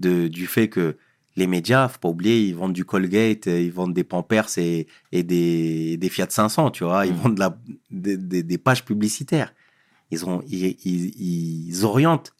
de, 0.00 0.26
du 0.28 0.46
fait 0.46 0.68
que 0.68 0.96
les 1.36 1.46
médias, 1.46 1.86
faut 1.88 1.98
pas 1.98 2.08
oublier, 2.08 2.40
ils 2.48 2.54
vendent 2.56 2.72
du 2.72 2.84
Colgate, 2.84 3.46
euh, 3.46 3.60
ils 3.60 3.70
vendent 3.72 3.94
des 3.94 4.02
Pampers 4.04 4.48
et, 4.58 4.88
et 5.12 5.22
des, 5.22 5.96
des 5.96 6.08
Fiat 6.08 6.26
500, 6.28 6.70
tu 6.72 6.82
vois. 6.84 7.06
Ils 7.06 7.12
Mm. 7.12 7.16
vendent 7.16 7.34
de 7.36 7.40
la, 7.40 7.58
des, 7.90 8.16
des- 8.16 8.42
des 8.42 8.58
pages 8.58 8.84
publicitaires. 8.84 9.52
Ils, 10.10 10.26
ont, 10.26 10.42
ils, 10.48 10.76
ils, 10.84 11.84
orientent 11.84 12.32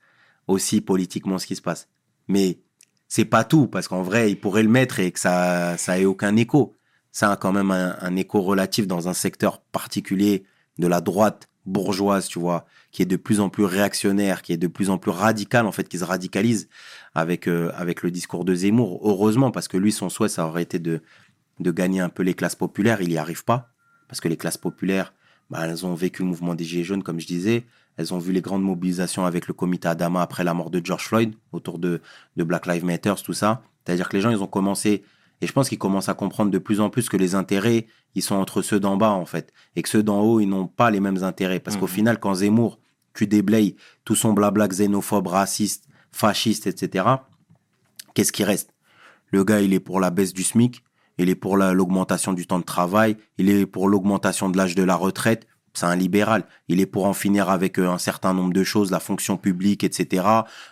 aussi 0.47 0.81
politiquement 0.81 1.39
ce 1.39 1.47
qui 1.47 1.57
se 1.57 1.63
passe. 1.63 1.89
Mais 2.29 2.61
c'est 3.09 3.25
pas 3.25 3.45
tout, 3.45 3.67
parce 3.67 3.89
qu'en 3.89 4.03
vrai, 4.03 4.31
ils 4.31 4.39
pourraient 4.39 4.63
le 4.63 4.69
mettre 4.69 5.01
et 5.01 5.13
que 5.13 5.21
ça, 5.21 5.77
ça 5.77 6.01
aucun 6.03 6.37
écho. 6.37 6.77
Ça 7.13 7.33
a 7.33 7.37
quand 7.37 7.53
même 7.53 7.71
un, 7.71 7.97
un 8.01 8.17
écho 8.17 8.41
relatif 8.41 8.87
dans 8.87 9.09
un 9.09 9.15
secteur 9.15 9.61
particulier 9.61 10.45
de 10.79 10.87
la 10.87 11.01
droite 11.01 11.51
bourgeoise, 11.67 12.29
tu 12.29 12.39
vois, 12.39 12.67
qui 12.91 13.03
est 13.03 13.07
de 13.07 13.17
plus 13.17 13.41
en 13.41 13.49
plus 13.49 13.65
réactionnaire, 13.65 14.43
qui 14.43 14.53
est 14.53 14.57
de 14.57 14.67
plus 14.67 14.91
en 14.91 14.99
plus 14.99 15.11
radical, 15.11 15.67
en 15.67 15.73
fait, 15.73 15.89
qui 15.89 15.99
se 15.99 16.05
radicalise 16.05 16.69
avec, 17.15 17.49
euh, 17.49 17.71
avec 17.75 18.03
le 18.03 18.11
discours 18.11 18.45
de 18.45 18.55
Zemmour. 18.55 19.01
Heureusement, 19.05 19.51
parce 19.51 19.69
que 19.69 19.77
lui, 19.77 19.93
son 19.93 20.09
souhait, 20.09 20.29
ça 20.29 20.47
aurait 20.47 20.63
été 20.63 20.79
de, 20.79 21.03
de 21.61 21.71
gagner 21.71 22.01
un 22.01 22.09
peu 22.09 22.23
les 22.23 22.35
classes 22.35 22.57
populaires. 22.57 23.03
Il 23.03 23.09
n'y 23.09 23.19
arrive 23.19 23.45
pas, 23.45 23.71
parce 24.09 24.21
que 24.21 24.29
les 24.29 24.37
classes 24.37 24.59
populaires, 24.59 25.13
bah, 25.51 25.67
elles 25.67 25.85
ont 25.85 25.95
vécu 25.95 26.23
le 26.23 26.29
mouvement 26.29 26.55
des 26.55 26.65
Gilets 26.65 26.85
jaunes, 26.85 27.03
comme 27.03 27.21
je 27.21 27.27
disais. 27.27 27.65
Elles 27.97 28.15
ont 28.15 28.19
vu 28.19 28.33
les 28.33 28.41
grandes 28.41 28.63
mobilisations 28.63 29.27
avec 29.27 29.47
le 29.49 29.55
comité 29.55 29.89
Adama 29.89 30.23
après 30.23 30.45
la 30.45 30.55
mort 30.55 30.71
de 30.71 30.81
George 30.83 31.05
Floyd, 31.07 31.35
autour 31.53 31.79
de, 31.79 32.01
de 32.37 32.45
Black 32.45 32.67
Lives 32.67 32.85
Matter, 32.85 33.15
tout 33.25 33.33
ça. 33.33 33.63
C'est-à-dire 33.85 34.09
que 34.09 34.17
les 34.17 34.23
gens, 34.23 34.31
ils 34.31 34.43
ont 34.43 34.47
commencé, 34.47 35.03
et 35.41 35.47
je 35.47 35.53
pense 35.53 35.69
qu'ils 35.69 35.79
commencent 35.79 36.09
à 36.09 36.15
comprendre 36.15 36.51
de 36.51 36.59
plus 36.59 36.81
en 36.81 36.89
plus 36.89 37.09
que 37.09 37.17
les 37.17 37.35
intérêts, 37.35 37.87
ils 38.15 38.23
sont 38.23 38.37
entre 38.37 38.63
ceux 38.63 38.79
d'en 38.81 38.97
bas, 38.97 39.11
en 39.11 39.27
fait. 39.27 39.53
Et 39.77 39.83
que 39.83 39.89
ceux 39.89 40.03
d'en 40.03 40.21
haut, 40.21 40.41
ils 40.41 40.47
n'ont 40.49 40.67
pas 40.69 40.91
les 40.91 41.01
mêmes 41.01 41.23
intérêts. 41.25 41.61
Parce 41.61 41.77
qu'au 41.77 41.87
Mhm. 41.87 41.93
final, 41.93 42.21
quand 42.21 42.35
Zemmour, 42.35 42.79
tu 43.13 43.27
déblayes 43.27 43.75
tout 44.05 44.15
son 44.15 44.33
blabla 44.33 44.69
xénophobe, 44.69 45.27
raciste, 45.27 45.89
fasciste, 46.13 46.67
etc., 46.69 47.05
qu'est-ce 48.15 48.33
qui 48.33 48.45
reste? 48.45 48.73
Le 49.33 49.45
gars, 49.45 49.61
il 49.61 49.73
est 49.75 49.81
pour 49.81 50.01
la 50.01 50.11
baisse 50.11 50.33
du 50.33 50.43
SMIC, 50.45 50.83
il 51.19 51.29
est 51.29 51.35
pour 51.35 51.57
la- 51.57 51.73
l'augmentation 51.73 52.33
du 52.33 52.47
temps 52.47 52.59
de 52.59 52.65
travail, 52.65 53.17
il 53.39 53.49
est 53.51 53.67
pour 53.67 53.89
l'augmentation 53.89 54.49
de 54.49 54.57
l'âge 54.57 54.75
de 54.75 54.83
la 54.83 54.97
retraite. 54.97 55.47
C'est 55.73 55.87
un 55.87 55.95
libéral. 55.95 56.45
Il 56.67 56.81
est 56.81 56.87
pour 56.87 57.05
en 57.05 57.13
finir 57.13 57.49
avec 57.49 57.79
euh, 57.79 57.89
un 57.89 57.99
certain 57.99 58.35
nombre 58.35 58.53
de 58.53 58.65
choses, 58.65 58.91
la 58.91 58.99
fonction 58.99 59.37
publique, 59.37 59.85
etc. 59.85 60.27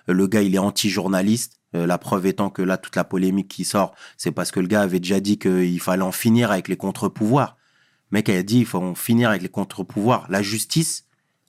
Le 0.09 0.27
gars, 0.27 0.43
il 0.43 0.55
est 0.57 0.59
anti-journaliste. 0.59 1.61
Euh, 1.77 1.87
la 1.87 1.99
preuve 1.99 2.27
étant 2.27 2.51
que 2.51 2.63
là, 2.63 2.79
toute 2.79 2.97
la 2.97 3.05
polémique 3.05 3.49
qui 3.49 3.65
sort, 3.65 3.95
c'est 4.17 4.33
parce 4.33 4.51
que 4.51 4.59
le 4.59 4.67
gars 4.67 4.81
avait 4.81 4.99
déjà 5.01 5.21
dit 5.21 5.39
qu'il 5.39 5.79
fallait 5.81 6.03
en 6.03 6.13
finir 6.13 6.51
avec 6.51 6.67
les 6.67 6.77
contre-pouvoirs. 6.77 7.57
Le 8.11 8.17
mec 8.17 8.29
a 8.31 8.43
dit 8.43 8.61
il 8.61 8.67
faut 8.67 8.79
en 8.79 8.95
finir 8.95 9.29
avec 9.31 9.43
les 9.43 9.49
contre-pouvoirs. 9.51 10.27
La 10.31 10.43
justice, 10.43 11.05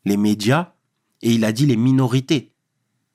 les 0.06 0.18
médias, 0.18 0.74
et 1.22 1.32
il 1.32 1.44
a 1.46 1.52
dit 1.52 1.66
les 1.66 1.78
minorités. 1.78 2.52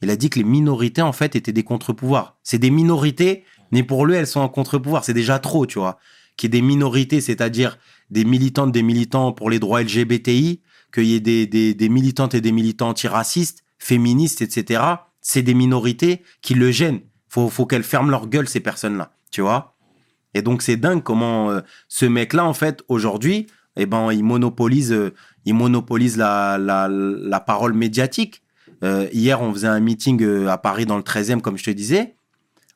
Il 0.03 0.11
a 0.11 0.17
dit 0.17 0.31
que 0.31 0.39
les 0.39 0.45
minorités, 0.45 1.03
en 1.03 1.13
fait, 1.13 1.37
étaient 1.37 1.53
des 1.53 1.63
contre-pouvoirs. 1.63 2.37
C'est 2.43 2.59
des 2.59 2.71
minorités, 2.71 3.45
mais 3.75 3.83
pour 3.83 4.07
lui, 4.07 4.15
elles 4.15 4.29
sont 4.29 4.39
en 4.39 4.49
contre-pouvoir. 4.49 5.05
C'est 5.05 5.15
déjà 5.15 5.41
trop, 5.41 5.67
tu 5.67 5.81
vois. 5.81 5.99
Qu'il 6.37 6.47
y 6.47 6.57
ait 6.57 6.61
des 6.61 6.65
minorités, 6.65 7.21
c'est-à-dire 7.21 7.77
des 8.09 8.25
militantes, 8.25 8.71
des 8.71 8.85
militants 8.85 9.33
pour 9.33 9.51
les 9.51 9.59
droits 9.59 9.83
LGBTI, 9.83 10.61
qu'il 10.93 11.05
y 11.07 11.17
ait 11.17 11.21
des, 11.21 11.75
des, 11.75 11.89
militantes 11.89 12.37
et 12.37 12.41
des 12.41 12.53
militants 12.53 12.91
antiracistes, 12.91 13.65
féministes, 13.81 14.43
etc. 14.43 14.81
C'est 15.21 15.43
des 15.43 15.55
minorités 15.55 16.23
qui 16.41 16.55
le 16.55 16.71
gênent. 16.71 17.01
Faut, 17.29 17.49
faut 17.51 17.67
qu'elles 17.67 17.83
ferment 17.83 18.11
leur 18.11 18.29
gueule, 18.29 18.49
ces 18.49 18.61
personnes-là, 18.61 19.13
tu 19.33 19.41
vois. 19.41 19.77
Et 20.35 20.43
donc, 20.43 20.63
c'est 20.63 20.77
dingue 20.77 21.03
comment 21.03 21.51
euh, 21.51 21.61
ce 21.89 22.07
mec-là, 22.07 22.45
en 22.45 22.55
fait, 22.55 22.85
aujourd'hui, 22.87 23.49
eh 23.75 23.87
ben, 23.87 24.13
il 24.13 24.23
monopolise, 24.23 24.93
euh, 24.93 25.13
il 25.47 25.55
monopolise 25.55 26.17
la, 26.17 26.59
la, 26.59 26.89
la 26.89 27.41
parole 27.41 27.75
médiatique. 27.75 28.43
Euh, 28.85 29.09
hier, 29.13 29.43
on 29.43 29.53
faisait 29.53 29.67
un 29.67 29.81
meeting 29.81 30.47
à 30.47 30.59
Paris 30.59 30.87
dans 30.87 30.97
le 30.97 31.03
13e, 31.03 31.41
comme 31.41 31.59
je 31.59 31.65
te 31.65 31.71
disais. 31.71 32.15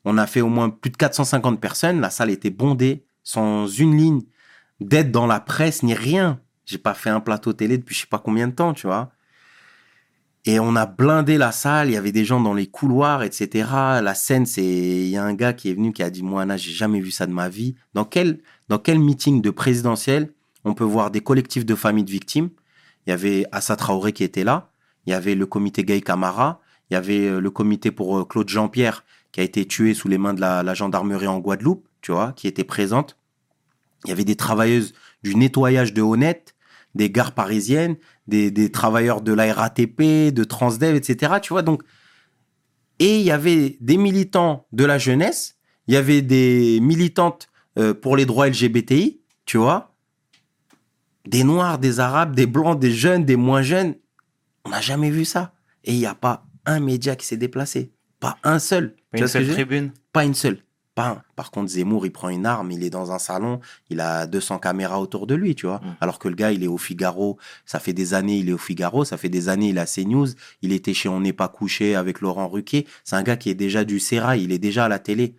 On 0.05 0.19
a 0.19 0.27
fait 0.27 0.41
au 0.41 0.49
moins 0.49 0.71
plus 0.71 0.91
de 0.91 0.97
450 0.97 1.61
personnes. 1.61 2.01
La 2.01 2.11
salle 2.11 2.31
était 2.31 2.51
bondée, 2.51 3.05
sans 3.23 3.67
une 3.67 3.97
ligne 3.97 4.23
d'aide 4.81 5.11
dans 5.11 5.27
la 5.27 5.41
presse, 5.41 5.83
ni 5.83 5.95
rien. 5.95 6.41
J'ai 6.65 6.79
pas 6.79 6.95
fait 6.95 7.11
un 7.11 7.21
plateau 7.21 7.53
télé 7.53 7.79
depuis 7.79 7.95
je 7.95 8.03
sais 8.03 8.07
pas 8.07 8.19
combien 8.19 8.49
de 8.49 8.53
temps, 8.53 8.75
tu 8.75 8.87
vois. 8.87 9.11
Et 10.45 10.61
on 10.61 10.77
a 10.77 10.87
blindé 10.87 11.37
la 11.37 11.53
salle, 11.53 11.91
il 11.91 11.93
y 11.93 11.97
avait 11.97 12.13
des 12.13 12.25
gens 12.25 12.41
dans 12.41 12.55
les 12.55 12.67
couloirs, 12.67 13.23
etc. 13.23 13.69
La 14.03 14.15
scène, 14.15 14.47
c'est, 14.47 14.65
il 14.65 15.09
y 15.09 15.17
a 15.17 15.25
un 15.25 15.35
gars 15.35 15.53
qui 15.53 15.69
est 15.69 15.75
venu 15.75 15.93
qui 15.93 16.03
a 16.03 16.11
dit, 16.11 16.23
moi, 16.23 16.43
Anna, 16.43 16.57
j'ai 16.57 16.73
jamais 16.73 17.01
vu 17.01 17.11
ça 17.11 17.27
de 17.27 17.33
ma 17.33 17.49
vie. 17.49 17.75
Dans 17.93 18.05
quel, 18.05 18.41
dans 18.69 18.79
quel 18.79 18.99
meeting 18.99 19.43
de 19.43 19.51
présidentiel 19.51 20.33
on 20.65 20.75
peut 20.75 20.85
voir 20.85 21.11
des 21.11 21.21
collectifs 21.21 21.67
de 21.67 21.75
familles 21.75 22.05
de 22.05 22.11
victimes? 22.11 22.51
Il 23.07 23.11
y 23.11 23.13
avait 23.13 23.47
Assa 23.53 23.77
Traoré 23.77 24.13
qui 24.13 24.25
était 24.25 24.45
là, 24.45 24.71
il 25.07 25.11
y 25.11 25.15
avait 25.15 25.35
le 25.35 25.47
comité 25.47 25.85
Gay 25.85 26.01
Camara, 26.01 26.61
il 26.91 26.95
y 26.95 26.97
avait 26.97 27.27
euh, 27.27 27.41
le 27.41 27.51
comité 27.51 27.91
pour 27.91 28.19
euh, 28.19 28.25
Claude 28.25 28.49
Jean-Pierre 28.49 29.05
qui 29.39 29.43
a 29.43 29.45
été 29.45 29.69
tué 29.69 29.95
sous 29.95 30.09
les 30.09 30.19
mains 30.19 30.35
de 30.35 30.41
la, 30.41 30.75
gendarmerie 30.75 31.29
en 31.29 31.39
Guadeloupe, 31.39 31.87
tu 32.01 32.11
vois, 32.11 32.33
qui 32.33 32.49
était 32.49 32.65
présente. 32.65 33.17
Il 34.05 34.09
y 34.09 34.13
avait 34.13 34.25
des 34.25 34.35
travailleuses 34.35 34.95
du 35.23 35.37
nettoyage 35.37 35.95
de 35.95 36.03
Honnête, 36.03 36.57
des 36.97 37.09
gares 37.09 37.31
parisiennes, 37.31 37.95
des, 38.27 38.51
des 38.51 38.73
travailleurs 38.73 39.21
de 39.21 39.33
la 39.33 39.55
RATP, 39.55 40.35
de 40.35 40.43
Transdev, 40.43 40.97
etc. 40.97 41.35
Tu 41.41 41.53
vois, 41.53 41.63
donc. 41.63 41.85
Et 42.99 43.21
il 43.21 43.25
y 43.25 43.31
avait 43.31 43.79
des 43.81 43.97
militants 43.97 44.67
de 44.73 44.85
la 44.85 44.99
jeunesse, 44.99 45.57
il 45.87 45.95
y 45.95 45.97
avait 45.97 46.21
des 46.21 46.81
militantes 46.83 47.49
euh, 47.79 47.95
pour 47.95 48.17
les 48.17 48.27
droits 48.27 48.49
LGBTI, 48.49 49.21
tu 49.47 49.57
vois. 49.57 49.95
Des 51.29 51.45
noirs, 51.45 51.79
des 51.79 52.01
arabes, 52.01 52.35
des 52.35 52.47
blancs, 52.47 52.81
des 52.81 52.91
jeunes, 52.91 53.25
des 53.25 53.37
moins 53.37 53.63
jeunes. 53.63 53.95
On 54.65 54.71
n'a 54.71 54.81
jamais 54.81 55.11
vu 55.11 55.25
ça. 55.25 55.53
Et 55.85 55.93
il 55.93 55.99
n'y 55.99 56.07
a 56.07 56.17
pas 56.17 56.45
un 56.67 56.81
média 56.81 57.15
qui 57.15 57.25
s'est 57.25 57.37
déplacé. 57.37 57.93
Pas 58.21 58.37
un 58.45 58.59
seul. 58.59 58.91
Pas 58.91 58.97
Tu 59.13 59.19
une 59.19 59.21
que 59.23 59.27
seule 59.29 59.49
tribune. 59.49 59.93
pas 60.13 60.25
une 60.25 60.35
seule. 60.35 60.59
Pas 60.95 61.09
un. 61.11 61.23
Par 61.37 61.53
contre, 61.53 61.71
Zemmour, 61.71 62.07
il 62.07 62.11
prend 62.11 62.29
une 62.29 62.45
arme, 62.45 62.73
il 62.73 62.83
est 62.83 62.91
dans 62.91 63.13
un 63.13 63.21
salon, 63.21 63.61
il 63.89 64.01
a 64.01 64.27
200 64.27 64.59
caméras 64.59 65.01
autour 65.01 65.29
de 65.29 65.37
lui, 65.37 65.55
tu 65.55 65.67
vois. 65.67 65.79
Mm. 65.79 65.97
Alors 66.01 66.19
que 66.19 66.29
le 66.29 66.35
gars, 66.35 66.51
il 66.51 66.65
est 66.65 66.69
au 66.69 66.79
Figaro, 66.79 67.39
ça 67.65 67.79
fait 67.79 67.93
des 67.93 68.15
années, 68.15 68.39
il 68.39 68.49
est 68.49 68.53
au 68.53 68.59
Figaro, 68.59 69.05
ça 69.05 69.17
fait 69.17 69.29
des 69.29 69.49
années, 69.49 69.69
il 69.69 69.79
a 69.79 69.87
CNews, 69.87 70.27
il 70.63 70.73
était 70.73 70.95
chez 70.95 71.09
On 71.09 71.21
n'est 71.21 71.33
pas 71.33 71.47
couché 71.49 71.95
avec 71.95 72.21
Laurent 72.21 72.49
Ruquier. 72.49 72.87
C'est 73.05 73.15
un 73.15 73.23
gars 73.23 73.37
qui 73.37 73.49
est 73.51 73.55
déjà 73.55 73.85
du 73.85 74.01
Sérail, 74.01 74.43
il 74.43 74.51
est 74.53 74.59
déjà 74.59 74.87
à 74.87 74.89
la 74.89 74.99
télé. 74.99 75.35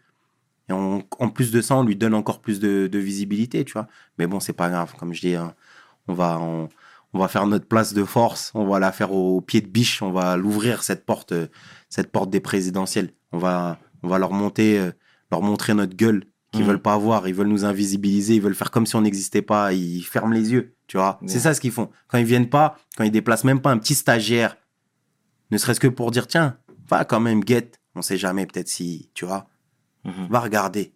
Et 0.69 0.73
on- 0.73 1.03
en 1.19 1.29
plus 1.29 1.51
de 1.51 1.59
ça, 1.61 1.75
on 1.75 1.83
lui 1.83 1.97
donne 1.97 2.13
encore 2.13 2.39
plus 2.39 2.59
de, 2.61 2.87
de 2.87 2.99
visibilité, 2.99 3.65
tu 3.65 3.73
vois. 3.73 3.87
Mais 4.17 4.27
bon, 4.27 4.39
c'est 4.39 4.53
pas 4.53 4.69
grave, 4.69 4.93
comme 4.97 5.13
je 5.13 5.19
dis, 5.21 5.35
hein, 5.35 5.53
on 6.07 6.13
va, 6.13 6.39
on, 6.39 6.69
on 7.13 7.19
va 7.19 7.27
faire 7.27 7.45
notre 7.47 7.67
place 7.67 7.93
de 7.93 8.03
force, 8.03 8.51
on 8.53 8.65
va 8.67 8.79
la 8.79 8.91
faire 8.91 9.11
au 9.11 9.41
pied 9.41 9.61
de 9.61 9.67
biche, 9.67 10.01
on 10.01 10.11
va 10.11 10.37
l'ouvrir 10.37 10.83
cette 10.83 11.05
porte, 11.05 11.31
euh, 11.31 11.47
cette 11.89 12.11
porte 12.11 12.29
des 12.29 12.39
présidentielles. 12.39 13.11
On 13.31 13.37
va, 13.37 13.79
on 14.03 14.07
va 14.07 14.19
leur 14.19 14.31
monter, 14.31 14.77
euh, 14.79 14.91
leur 15.31 15.41
montrer 15.41 15.73
notre 15.73 15.95
gueule 15.95 16.23
qu'ils 16.51 16.61
Mhm. 16.61 16.67
veulent 16.67 16.81
pas 16.81 16.97
voir, 16.97 17.27
ils 17.27 17.33
veulent 17.33 17.47
nous 17.47 17.65
invisibiliser, 17.65 18.35
ils 18.35 18.41
veulent 18.41 18.55
faire 18.55 18.71
comme 18.71 18.85
si 18.87 18.95
on 18.95 19.01
n'existait 19.01 19.41
pas, 19.43 19.71
ils 19.73 20.01
ferment 20.01 20.33
les 20.33 20.51
yeux, 20.51 20.75
tu 20.87 20.97
vois. 20.97 21.19
C'est 21.27 21.35
Ouais. 21.35 21.39
ça 21.41 21.53
ce 21.53 21.61
qu'ils 21.61 21.71
font. 21.71 21.89
Quand 22.07 22.17
ils 22.17 22.25
viennent 22.25 22.49
pas, 22.49 22.77
quand 22.97 23.03
ils 23.03 23.11
déplacent 23.11 23.43
même 23.43 23.61
pas 23.61 23.69
un 23.71 23.77
petit 23.77 23.93
stagiaire, 23.95 24.57
ne 25.51 25.57
serait-ce 25.57 25.79
que 25.79 25.87
pour 25.87 26.11
dire 26.11 26.27
tiens, 26.27 26.57
va 26.89 27.05
quand 27.05 27.19
même 27.19 27.43
guette, 27.43 27.79
on 27.95 28.01
sait 28.01 28.17
jamais 28.17 28.45
peut-être 28.47 28.67
si, 28.67 29.09
tu 29.13 29.25
vois, 29.25 29.47
Mhm. 30.05 30.27
va 30.29 30.39
regarder. 30.39 30.93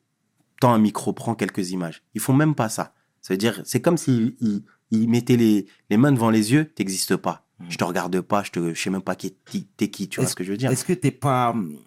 Tends 0.60 0.74
un 0.74 0.80
micro, 0.80 1.12
prends 1.14 1.36
quelques 1.36 1.72
images. 1.72 2.04
Ils 2.16 2.22
font 2.22 2.34
même 2.34 2.56
pas 2.56 2.70
ça. 2.70 2.94
Veut 3.30 3.38
dire, 3.38 3.62
c'est 3.64 3.80
comme 3.82 3.98
s'ils 3.98 4.36
ils, 4.42 4.64
ils 4.94 5.10
mettaient 5.10 5.38
les, 5.38 5.66
les 5.90 5.98
mains 5.98 6.12
devant 6.12 6.30
les 6.30 6.54
yeux, 6.54 6.66
t'existes 6.66 7.16
pas. 7.16 7.46
Mhm. 7.60 7.72
Je 7.72 7.78
te 7.78 7.84
regarde 7.84 8.22
pas, 8.22 8.44
je 8.44 8.52
te, 8.52 8.74
je 8.74 8.82
sais 8.82 8.90
même 8.90 9.02
pas 9.02 9.16
qui 9.16 9.32
t'es 9.32 9.90
qui, 9.90 10.08
tu 10.08 10.20
vois 10.20 10.30
ce 10.30 10.36
que 10.36 10.44
je 10.44 10.52
veux 10.52 10.58
dire. 10.58 10.72
Est-ce 10.72 10.86
que 10.86 10.94
t'es 10.94 11.12
pas 11.12 11.52
hum, 11.52 11.78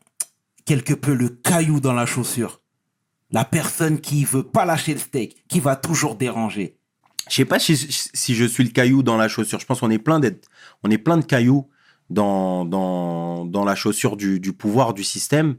quelque 0.65 0.95
peu 0.95 1.15
le 1.15 1.29
caillou 1.29 1.81
dans 1.81 1.93
la 1.93 2.07
chaussure? 2.07 2.61
La 3.31 3.45
personne 3.45 4.01
qui 4.01 4.25
veut 4.25 4.45
pas 4.45 4.65
lâcher 4.65 4.95
le 4.95 5.01
steak, 5.01 5.45
qui 5.49 5.61
va 5.61 5.77
toujours 5.77 6.15
déranger. 6.15 6.77
Je 7.29 7.35
sais 7.35 7.45
pas 7.45 7.59
si, 7.59 7.77
si 7.77 8.35
je 8.37 8.45
suis 8.45 8.63
le 8.63 8.71
caillou 8.71 9.03
dans 9.03 9.17
la 9.17 9.27
chaussure. 9.29 9.59
Je 9.59 9.67
pense 9.67 9.81
qu'on 9.81 9.91
est 9.91 9.99
plein 9.99 10.21
d'être, 10.21 10.49
on 10.85 10.91
est 10.91 10.99
plein 10.99 11.17
de 11.17 11.25
cailloux 11.25 11.69
dans, 12.09 12.65
dans, 12.65 13.45
dans 13.45 13.65
la 13.65 13.75
chaussure 13.75 14.17
du, 14.17 14.39
du 14.39 14.53
pouvoir 14.53 14.95
du 14.95 15.03
système. 15.03 15.57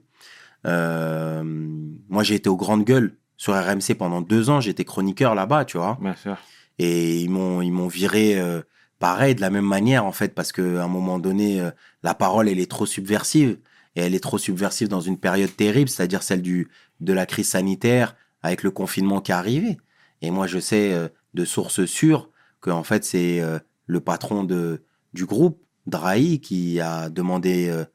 Euh, 0.65 1.43
moi, 1.43 2.23
j'ai 2.23 2.35
été 2.35 2.49
aux 2.49 2.55
grandes 2.55 2.85
gueules 2.85 3.17
sur 3.35 3.53
RMC 3.53 3.95
pendant 3.97 4.21
deux 4.21 4.49
ans. 4.49 4.61
J'étais 4.61 4.85
chroniqueur 4.85 5.35
là-bas, 5.35 5.65
tu 5.65 5.77
vois. 5.77 5.97
Bien 6.01 6.15
sûr. 6.15 6.37
Et 6.79 7.19
ils 7.21 7.29
m'ont, 7.29 7.61
ils 7.61 7.71
m'ont 7.71 7.87
viré 7.87 8.39
euh, 8.39 8.61
pareil, 8.99 9.35
de 9.35 9.41
la 9.41 9.49
même 9.49 9.65
manière, 9.65 10.05
en 10.05 10.11
fait, 10.11 10.33
parce 10.33 10.51
qu'à 10.51 10.83
un 10.83 10.87
moment 10.87 11.19
donné, 11.19 11.61
euh, 11.61 11.71
la 12.03 12.13
parole, 12.13 12.49
elle 12.49 12.59
est 12.59 12.69
trop 12.69 12.85
subversive. 12.85 13.57
Et 13.95 14.01
elle 14.01 14.13
est 14.13 14.19
trop 14.19 14.37
subversive 14.37 14.89
dans 14.89 15.01
une 15.01 15.17
période 15.17 15.55
terrible, 15.55 15.89
c'est-à-dire 15.89 16.21
celle 16.21 16.43
du, 16.43 16.67
de 16.99 17.13
la 17.13 17.25
crise 17.25 17.49
sanitaire, 17.49 18.15
avec 18.43 18.61
le 18.61 18.69
confinement 18.69 19.21
qui 19.21 19.31
est 19.31 19.35
arrivé. 19.35 19.77
Et 20.21 20.29
moi, 20.31 20.45
je 20.47 20.59
sais 20.59 20.93
euh, 20.93 21.07
de 21.33 21.45
sources 21.45 21.85
sûres 21.85 22.29
que, 22.61 22.69
en 22.69 22.83
fait, 22.83 23.03
c'est 23.03 23.41
euh, 23.41 23.59
le 23.87 23.99
patron 23.99 24.43
de, 24.43 24.83
du 25.13 25.25
groupe, 25.25 25.63
Drahi, 25.87 26.39
qui 26.41 26.79
a 26.79 27.09
demandé 27.09 27.69
euh, 27.69 27.85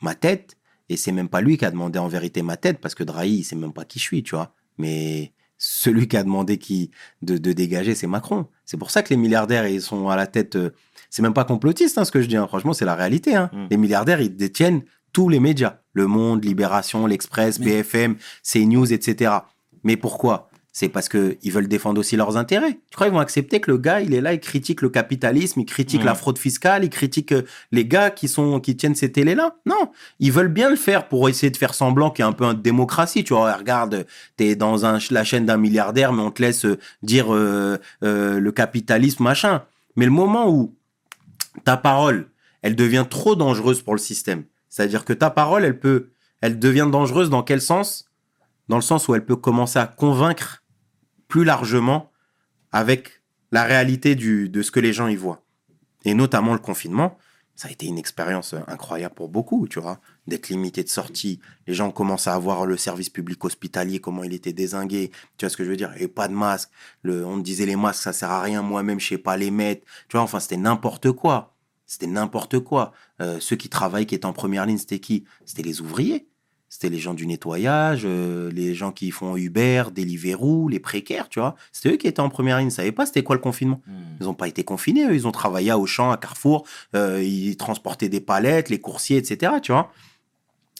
ma 0.00 0.14
tête. 0.14 0.56
Et 0.88 0.96
c'est 0.96 1.12
même 1.12 1.28
pas 1.28 1.40
lui 1.40 1.58
qui 1.58 1.64
a 1.64 1.70
demandé 1.70 1.98
en 1.98 2.08
vérité 2.08 2.42
ma 2.42 2.56
tête, 2.56 2.80
parce 2.80 2.94
que 2.94 3.04
Drahi, 3.04 3.38
il 3.38 3.44
sait 3.44 3.56
même 3.56 3.72
pas 3.72 3.84
qui 3.84 3.98
je 3.98 4.04
suis, 4.04 4.22
tu 4.22 4.34
vois. 4.34 4.54
Mais 4.78 5.32
celui 5.58 6.06
qui 6.08 6.16
a 6.16 6.22
demandé 6.22 6.56
qui, 6.56 6.90
de, 7.22 7.36
de 7.36 7.52
dégager, 7.52 7.94
c'est 7.94 8.06
Macron. 8.06 8.46
C'est 8.64 8.76
pour 8.76 8.90
ça 8.90 9.02
que 9.02 9.10
les 9.10 9.16
milliardaires, 9.16 9.66
ils 9.66 9.82
sont 9.82 10.08
à 10.08 10.16
la 10.16 10.26
tête. 10.26 10.56
euh, 10.56 10.70
c'est 11.10 11.22
même 11.22 11.34
pas 11.34 11.44
complotiste, 11.44 11.98
hein, 11.98 12.04
ce 12.04 12.12
que 12.12 12.22
je 12.22 12.28
dis. 12.28 12.36
hein. 12.36 12.46
Franchement, 12.46 12.72
c'est 12.72 12.84
la 12.84 12.94
réalité. 12.94 13.34
hein. 13.34 13.50
Mm. 13.52 13.66
Les 13.70 13.76
milliardaires, 13.76 14.20
ils 14.20 14.34
détiennent 14.34 14.82
tous 15.12 15.28
les 15.28 15.40
médias. 15.40 15.78
Le 15.94 16.06
Monde, 16.06 16.44
Libération, 16.44 17.06
L'Express, 17.06 17.58
Mais- 17.58 17.82
BFM, 17.82 18.16
CNews, 18.44 18.92
etc. 18.92 19.32
Mais 19.84 19.96
pourquoi? 19.96 20.47
C'est 20.78 20.88
parce 20.88 21.08
qu'ils 21.08 21.50
veulent 21.50 21.66
défendre 21.66 21.98
aussi 21.98 22.14
leurs 22.14 22.36
intérêts. 22.36 22.78
Tu 22.88 22.94
crois 22.94 23.08
qu'ils 23.08 23.14
vont 23.14 23.18
accepter 23.18 23.58
que 23.58 23.68
le 23.68 23.78
gars, 23.78 24.00
il 24.00 24.14
est 24.14 24.20
là, 24.20 24.32
il 24.32 24.38
critique 24.38 24.80
le 24.80 24.88
capitalisme, 24.88 25.58
il 25.58 25.66
critique 25.66 26.02
Mm. 26.02 26.06
la 26.06 26.14
fraude 26.14 26.38
fiscale, 26.38 26.84
il 26.84 26.88
critique 26.88 27.32
euh, 27.32 27.42
les 27.72 27.84
gars 27.84 28.10
qui, 28.10 28.28
sont, 28.28 28.60
qui 28.60 28.76
tiennent 28.76 28.94
ces 28.94 29.10
télés-là? 29.10 29.56
Non, 29.66 29.90
ils 30.20 30.30
veulent 30.30 30.46
bien 30.52 30.70
le 30.70 30.76
faire 30.76 31.08
pour 31.08 31.28
essayer 31.28 31.50
de 31.50 31.56
faire 31.56 31.74
semblant 31.74 32.12
qu'il 32.12 32.22
y 32.22 32.26
a 32.26 32.28
un 32.28 32.32
peu 32.32 32.46
de 32.54 32.60
démocratie. 32.60 33.24
Tu 33.24 33.34
vois, 33.34 33.56
regarde, 33.56 34.06
t'es 34.36 34.54
dans 34.54 34.86
un, 34.86 35.00
la 35.10 35.24
chaîne 35.24 35.46
d'un 35.46 35.56
milliardaire, 35.56 36.12
mais 36.12 36.22
on 36.22 36.30
te 36.30 36.42
laisse 36.42 36.64
euh, 36.64 36.78
dire 37.02 37.34
euh, 37.34 37.78
euh, 38.04 38.38
le 38.38 38.52
capitalisme, 38.52 39.24
machin. 39.24 39.64
Mais 39.96 40.04
le 40.04 40.12
moment 40.12 40.48
où 40.48 40.76
ta 41.64 41.76
parole, 41.76 42.30
elle 42.62 42.76
devient 42.76 43.06
trop 43.10 43.34
dangereuse 43.34 43.82
pour 43.82 43.94
le 43.94 44.00
système, 44.00 44.44
c'est-à-dire 44.68 45.04
que 45.04 45.12
ta 45.12 45.30
parole, 45.30 45.64
elle 45.64 45.80
peut, 45.80 46.10
elle 46.40 46.60
devient 46.60 46.88
dangereuse 46.88 47.30
dans 47.30 47.42
quel 47.42 47.60
sens? 47.60 48.04
Dans 48.68 48.76
le 48.76 48.82
sens 48.82 49.08
où 49.08 49.16
elle 49.16 49.24
peut 49.24 49.34
commencer 49.34 49.80
à 49.80 49.88
convaincre 49.88 50.62
plus 51.28 51.44
largement 51.44 52.10
avec 52.72 53.22
la 53.52 53.64
réalité 53.64 54.14
du, 54.14 54.48
de 54.48 54.62
ce 54.62 54.70
que 54.70 54.80
les 54.80 54.92
gens 54.92 55.08
y 55.08 55.16
voient. 55.16 55.42
Et 56.04 56.14
notamment 56.14 56.52
le 56.52 56.58
confinement, 56.58 57.18
ça 57.58 57.66
a 57.66 57.72
été 57.72 57.86
une 57.86 57.98
expérience 57.98 58.54
incroyable 58.68 59.16
pour 59.16 59.28
beaucoup, 59.28 59.66
tu 59.66 59.80
vois, 59.80 60.00
d'être 60.28 60.48
limité 60.48 60.84
de 60.84 60.88
sortie. 60.88 61.40
Les 61.66 61.74
gens 61.74 61.90
commencent 61.90 62.28
à 62.28 62.38
voir 62.38 62.66
le 62.66 62.76
service 62.76 63.10
public 63.10 63.44
hospitalier, 63.44 63.98
comment 63.98 64.22
il 64.22 64.32
était 64.32 64.52
désingué. 64.52 65.10
Tu 65.36 65.44
vois 65.44 65.50
ce 65.50 65.56
que 65.56 65.64
je 65.64 65.70
veux 65.70 65.76
dire 65.76 65.92
Et 65.98 66.06
pas 66.06 66.28
de 66.28 66.34
masque. 66.34 66.70
On 67.04 67.36
me 67.36 67.42
disait 67.42 67.66
les 67.66 67.74
masques, 67.74 68.02
ça 68.02 68.12
sert 68.12 68.30
à 68.30 68.42
rien. 68.42 68.62
Moi-même, 68.62 69.00
je 69.00 69.08
sais 69.08 69.18
pas 69.18 69.36
les 69.36 69.50
mettre. 69.50 69.84
Tu 70.08 70.16
vois, 70.16 70.20
enfin, 70.20 70.38
c'était 70.38 70.56
n'importe 70.56 71.10
quoi. 71.10 71.56
C'était 71.84 72.06
n'importe 72.06 72.60
quoi. 72.60 72.92
Euh, 73.20 73.40
ceux 73.40 73.56
qui 73.56 73.68
travaillent, 73.68 74.06
qui 74.06 74.14
étaient 74.14 74.26
en 74.26 74.32
première 74.32 74.64
ligne, 74.64 74.78
c'était 74.78 75.00
qui? 75.00 75.24
C'était 75.44 75.62
les 75.64 75.80
ouvriers. 75.80 76.27
C'était 76.70 76.90
les 76.90 76.98
gens 76.98 77.14
du 77.14 77.26
nettoyage, 77.26 78.02
euh, 78.04 78.50
les 78.52 78.74
gens 78.74 78.92
qui 78.92 79.10
font 79.10 79.36
Uber, 79.36 79.84
Deliveroo, 79.94 80.68
les 80.68 80.80
précaires, 80.80 81.28
tu 81.30 81.40
vois. 81.40 81.54
C'était 81.72 81.94
eux 81.94 81.96
qui 81.96 82.06
étaient 82.06 82.20
en 82.20 82.28
première 82.28 82.58
ligne. 82.58 82.66
Ils 82.66 82.70
ne 82.70 82.74
savaient 82.74 82.92
pas 82.92 83.06
c'était 83.06 83.22
quoi 83.22 83.36
le 83.36 83.40
confinement. 83.40 83.80
Hmm. 83.86 83.92
Ils 84.20 84.24
n'ont 84.26 84.34
pas 84.34 84.48
été 84.48 84.64
confinés, 84.64 85.06
eux. 85.06 85.14
Ils 85.14 85.26
ont 85.26 85.32
travaillé 85.32 85.70
à 85.70 85.78
Auchan, 85.78 86.10
à 86.10 86.16
Carrefour. 86.18 86.66
euh, 86.94 87.22
ils 87.22 87.56
transportaient 87.56 88.08
des 88.10 88.20
palettes, 88.20 88.68
les 88.68 88.80
coursiers, 88.80 89.16
etc., 89.16 89.52
tu 89.62 89.72
vois. 89.72 89.90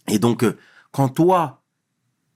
Et 0.09 0.18
donc, 0.18 0.45
euh, 0.45 0.57
quand 0.93 1.09
toi, 1.09 1.62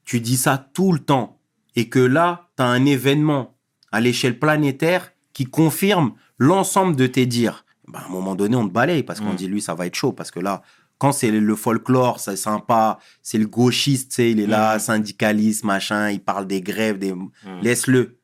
tu 0.05 0.21
dis 0.21 0.37
ça 0.37 0.71
tout 0.73 0.93
le 0.93 0.99
temps, 0.99 1.39
et 1.77 1.89
que 1.89 1.99
là, 2.01 2.49
tu 2.57 2.63
as 2.63 2.67
un 2.67 2.85
événement 2.85 3.55
à 3.93 4.01
l'échelle 4.01 4.39
planétaire 4.39 5.13
qui 5.33 5.45
confirme 5.47 6.13
l'ensemble 6.39 6.97
de 6.97 7.07
tes 7.07 7.27
dires, 7.27 7.65
ben, 7.89 7.99
à 8.01 8.07
un 8.07 8.09
moment 8.09 8.35
donné, 8.35 8.57
on 8.57 8.67
te 8.67 8.73
balaye 8.73 9.03
parce 9.03 9.21
qu'on 9.21 9.33
Mm. 9.33 9.37
dit, 9.37 9.47
lui, 9.49 9.61
ça 9.63 9.75
va 9.75 9.87
être 9.87 9.95
chaud. 9.95 10.13
Parce 10.13 10.31
que 10.31 10.41
là, 10.41 10.63
quand 11.03 11.11
c'est 11.13 11.33
le 11.33 11.57
folklore, 11.57 12.21
c'est 12.21 12.37
sympa, 12.37 12.99
c'est 13.23 13.39
le 13.39 13.47
gauchiste, 13.49 14.11
tu 14.11 14.15
sais, 14.15 14.31
il 14.31 14.39
est 14.39 14.47
là, 14.47 14.77
Mm. 14.77 14.79
syndicaliste, 14.79 15.65
machin, 15.65 16.11
il 16.11 16.21
parle 16.23 16.47
des 16.47 16.61
grèves, 16.61 16.99
des... 16.99 17.13
Mm. 17.13 17.29
laisse-le. 17.61 18.19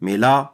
Mais 0.00 0.16
là, 0.16 0.50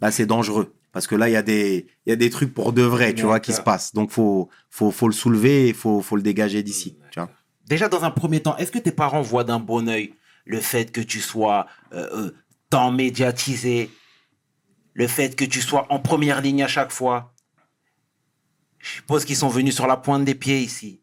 là, 0.00 0.10
c'est 0.10 0.24
dangereux. 0.24 0.74
Parce 0.92 1.06
que 1.06 1.14
là, 1.14 1.28
il 1.28 1.32
y, 1.32 1.36
a 1.36 1.42
des- 1.42 1.86
y 2.06 2.12
a 2.12 2.16
des 2.16 2.30
trucs 2.30 2.54
pour 2.54 2.72
de 2.72 2.80
vrai, 2.82 3.14
tu 3.14 3.24
vois, 3.24 3.38
qui 3.38 3.52
se 3.52 3.60
passent. 3.60 3.92
Donc, 3.92 4.10
faut, 4.10 4.48
faut, 4.70 4.90
faut 4.90 5.08
le 5.08 5.12
soulever 5.14 5.68
et 5.68 5.72
faut, 5.74 6.00
faut 6.00 6.16
le 6.16 6.22
dégager 6.22 6.62
d'ici, 6.62 6.96
tu 7.10 7.20
vois. 7.20 7.28
Déjà, 7.66 7.88
dans 7.90 8.02
un 8.04 8.10
premier 8.10 8.40
temps, 8.40 8.56
est-ce 8.56 8.72
que 8.72 8.78
tes 8.78 8.92
parents 8.92 9.22
voient 9.22 9.44
d'un 9.44 9.60
bon 9.60 9.88
œil 9.88 10.14
le 10.46 10.60
fait 10.60 10.90
que 10.90 11.00
tu 11.02 11.20
sois 11.20 11.66
euh, 11.92 12.08
euh, 12.16 12.30
tant 12.70 12.90
médiatisé, 12.90 13.90
le 14.94 15.06
fait 15.06 15.36
que 15.36 15.44
tu 15.44 15.60
sois 15.60 15.86
en 15.90 15.98
première 15.98 16.40
ligne 16.40 16.62
à 16.62 16.68
chaque 16.68 16.92
fois? 16.92 17.31
Je 18.82 18.96
suppose 18.96 19.24
qu'ils 19.24 19.36
sont 19.36 19.48
venus 19.48 19.74
sur 19.74 19.86
la 19.86 19.96
pointe 19.96 20.24
des 20.24 20.34
pieds 20.34 20.60
ici. 20.60 21.00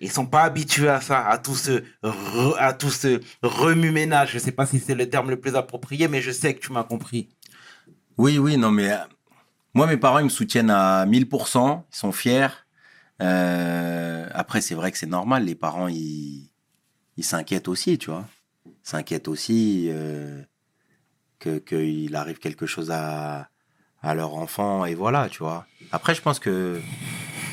Ils 0.00 0.10
sont 0.10 0.26
pas 0.26 0.42
habitués 0.42 0.88
à 0.88 1.00
ça, 1.00 1.24
à 1.28 1.38
tout 1.38 1.54
ce, 1.54 1.84
re- 2.02 2.56
à 2.58 2.72
tout 2.72 2.90
ce 2.90 3.20
remue-ménage. 3.42 4.32
Je 4.32 4.38
sais 4.38 4.50
pas 4.52 4.66
si 4.66 4.80
c'est 4.80 4.94
le 4.96 5.08
terme 5.08 5.30
le 5.30 5.38
plus 5.38 5.54
approprié, 5.54 6.08
mais 6.08 6.20
je 6.20 6.32
sais 6.32 6.54
que 6.54 6.60
tu 6.60 6.72
m'as 6.72 6.82
compris. 6.82 7.28
Oui, 8.18 8.38
oui, 8.38 8.56
non, 8.56 8.70
mais 8.72 8.90
euh, 8.90 8.96
moi, 9.72 9.86
mes 9.86 9.96
parents, 9.96 10.18
ils 10.18 10.24
me 10.24 10.28
soutiennent 10.30 10.70
à 10.70 11.06
1000%, 11.06 11.84
ils 11.92 11.96
sont 11.96 12.10
fiers. 12.10 12.48
Euh, 13.22 14.28
après, 14.32 14.60
c'est 14.60 14.74
vrai 14.74 14.90
que 14.90 14.98
c'est 14.98 15.06
normal, 15.06 15.44
les 15.44 15.54
parents, 15.54 15.88
ils 15.88 16.48
s'inquiètent 17.20 17.68
aussi, 17.68 17.96
tu 17.98 18.10
vois. 18.10 18.26
S'inquiètent 18.82 19.28
aussi 19.28 19.86
euh, 19.90 20.42
que 21.38 21.58
qu'il 21.58 22.16
arrive 22.16 22.38
quelque 22.38 22.66
chose 22.66 22.90
à, 22.90 23.48
à 24.04 24.14
leur 24.14 24.34
enfant, 24.34 24.84
et 24.84 24.94
voilà, 24.94 25.28
tu 25.28 25.38
vois. 25.38 25.66
Après, 25.90 26.14
je 26.14 26.20
pense 26.20 26.38
que, 26.38 26.80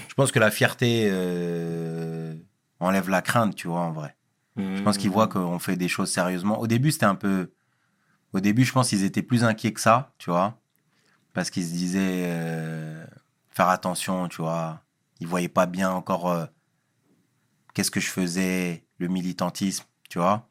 je 0.08 0.14
pense 0.14 0.32
que 0.32 0.40
la 0.40 0.52
fierté 0.52 1.08
euh, 1.10 2.36
enlève 2.80 3.10
la 3.10 3.22
crainte, 3.22 3.56
tu 3.56 3.68
vois, 3.68 3.80
en 3.80 3.92
vrai. 3.92 4.16
Je 4.58 4.82
pense 4.84 4.98
qu'ils 4.98 5.10
voient 5.10 5.28
qu'on 5.28 5.60
fait 5.60 5.78
des 5.78 5.88
choses 5.88 6.12
sérieusement. 6.12 6.60
Au 6.60 6.68
début, 6.68 6.92
c'était 6.92 7.06
un 7.06 7.16
peu. 7.16 7.52
Au 8.34 8.42
début, 8.42 8.64
je 8.64 8.74
pense 8.74 8.90
qu'ils 8.90 9.04
étaient 9.04 9.24
plus 9.24 9.44
inquiets 9.44 9.74
que 9.74 9.80
ça, 9.80 10.14
tu 10.18 10.30
vois. 10.30 10.60
Parce 11.34 11.50
qu'ils 11.50 11.66
se 11.66 11.72
disaient 11.72 12.26
euh, 12.28 13.06
faire 13.50 13.70
attention, 13.70 14.28
tu 14.28 14.42
vois. 14.42 14.82
Ils 15.20 15.28
voyaient 15.28 15.48
pas 15.48 15.66
bien 15.66 15.90
encore 15.90 16.30
euh, 16.30 16.46
qu'est-ce 17.74 17.92
que 17.92 18.02
je 18.02 18.10
faisais, 18.10 18.86
le 18.98 19.08
militantisme, 19.08 19.86
tu 20.10 20.20
vois. 20.20 20.50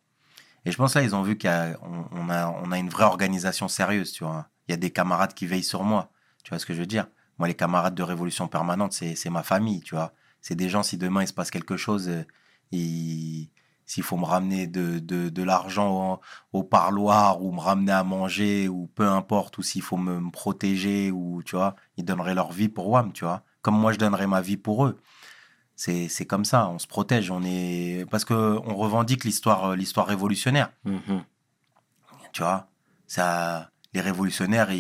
Et 0.64 0.72
je 0.72 0.76
pense 0.76 0.94
là, 0.94 1.02
ils 1.02 1.14
ont 1.14 1.22
vu 1.22 1.36
qu'on 1.36 1.76
on 2.10 2.30
a, 2.30 2.48
on 2.48 2.72
a 2.72 2.78
une 2.78 2.88
vraie 2.88 3.04
organisation 3.04 3.68
sérieuse, 3.68 4.12
tu 4.12 4.24
vois. 4.24 4.48
Il 4.70 4.74
y 4.74 4.74
a 4.74 4.76
des 4.76 4.92
camarades 4.92 5.34
qui 5.34 5.46
veillent 5.46 5.64
sur 5.64 5.82
moi, 5.82 6.12
tu 6.44 6.50
vois 6.50 6.60
ce 6.60 6.64
que 6.64 6.72
je 6.74 6.78
veux 6.78 6.86
dire? 6.86 7.08
Moi, 7.40 7.48
les 7.48 7.54
camarades 7.54 7.96
de 7.96 8.04
Révolution 8.04 8.46
Permanente, 8.46 8.92
c'est 8.92 9.28
ma 9.30 9.42
famille, 9.42 9.80
tu 9.80 9.96
vois. 9.96 10.12
C'est 10.40 10.54
des 10.54 10.68
gens, 10.68 10.84
si 10.84 10.96
demain 10.96 11.22
il 11.22 11.26
se 11.26 11.32
passe 11.32 11.50
quelque 11.50 11.76
chose, 11.76 12.08
euh, 12.08 12.22
ils- 12.70 13.50
s'il 13.84 14.04
faut 14.04 14.16
me 14.16 14.24
ramener 14.24 14.68
de, 14.68 15.00
de, 15.00 15.28
de 15.28 15.42
l'argent 15.42 16.20
au, 16.52 16.60
au 16.60 16.62
parloir 16.62 17.42
ou 17.42 17.50
me 17.50 17.58
ramener 17.58 17.90
à 17.90 18.04
manger 18.04 18.68
ou 18.68 18.86
peu 18.94 19.08
importe, 19.08 19.58
ou 19.58 19.62
s'il 19.62 19.82
faut 19.82 19.96
me, 19.96 20.20
me 20.20 20.30
protéger 20.30 21.10
ou, 21.10 21.42
tu 21.42 21.56
vois, 21.56 21.74
ils 21.96 22.04
donneraient 22.04 22.36
leur 22.36 22.52
vie 22.52 22.68
pour 22.68 22.88
WAM, 22.90 23.12
tu 23.12 23.24
vois. 23.24 23.42
Comme 23.62 23.76
moi, 23.76 23.90
je 23.92 23.98
donnerais 23.98 24.28
ma 24.28 24.40
vie 24.40 24.56
pour 24.56 24.86
eux. 24.86 25.00
C'est 25.74 26.06
c'est 26.08 26.26
comme 26.26 26.44
ça, 26.44 26.68
on 26.68 26.78
se 26.78 26.86
protège, 26.86 27.32
on 27.32 27.42
est... 27.42 28.06
Parce 28.08 28.24
que 28.24 28.34
on 28.64 28.76
revendique 28.76 29.24
l'histoire 29.24 29.74
l'histoire 29.74 30.06
révolutionnaire, 30.06 30.70
Mhm. 30.84 31.24
tu 32.32 32.42
vois. 32.42 32.68
Ça, 33.08 33.69
les 33.92 34.00
révolutionnaires, 34.00 34.70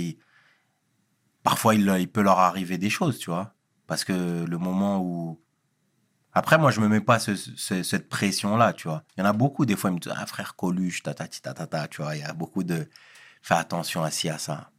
parfois, 1.42 1.74
il, 1.74 2.08
peut 2.10 2.22
leur 2.22 2.38
arriver 2.38 2.78
des 2.78 2.90
choses, 2.90 3.18
tu 3.18 3.30
vois. 3.30 3.54
Parce 3.86 4.04
que 4.04 4.44
le 4.44 4.58
moment 4.58 5.00
où... 5.00 5.40
Après, 6.32 6.58
moi, 6.58 6.70
je 6.70 6.80
me 6.80 6.88
mets 6.88 7.00
pas 7.00 7.18
ce- 7.18 7.34
ce- 7.34 7.82
cette 7.82 8.08
pression-là, 8.08 8.72
tu 8.72 8.86
vois. 8.88 9.04
Il 9.16 9.20
y 9.20 9.22
en 9.24 9.26
a 9.26 9.32
beaucoup, 9.32 9.66
des 9.66 9.74
fois, 9.76 9.90
ils 9.90 9.94
me 9.94 9.98
disent, 9.98 10.12
ah, 10.16 10.26
frère 10.26 10.54
Coluche, 10.54 11.02
tatati, 11.02 11.42
tatata, 11.42 11.88
tu 11.88 12.02
vois. 12.02 12.14
Il 12.16 12.20
y 12.20 12.24
a 12.24 12.32
beaucoup 12.32 12.62
de... 12.62 12.88
Fais 13.42 13.54
attention 13.54 14.04
à 14.04 14.10
ci, 14.10 14.28
à 14.28 14.38
ça. 14.38 14.70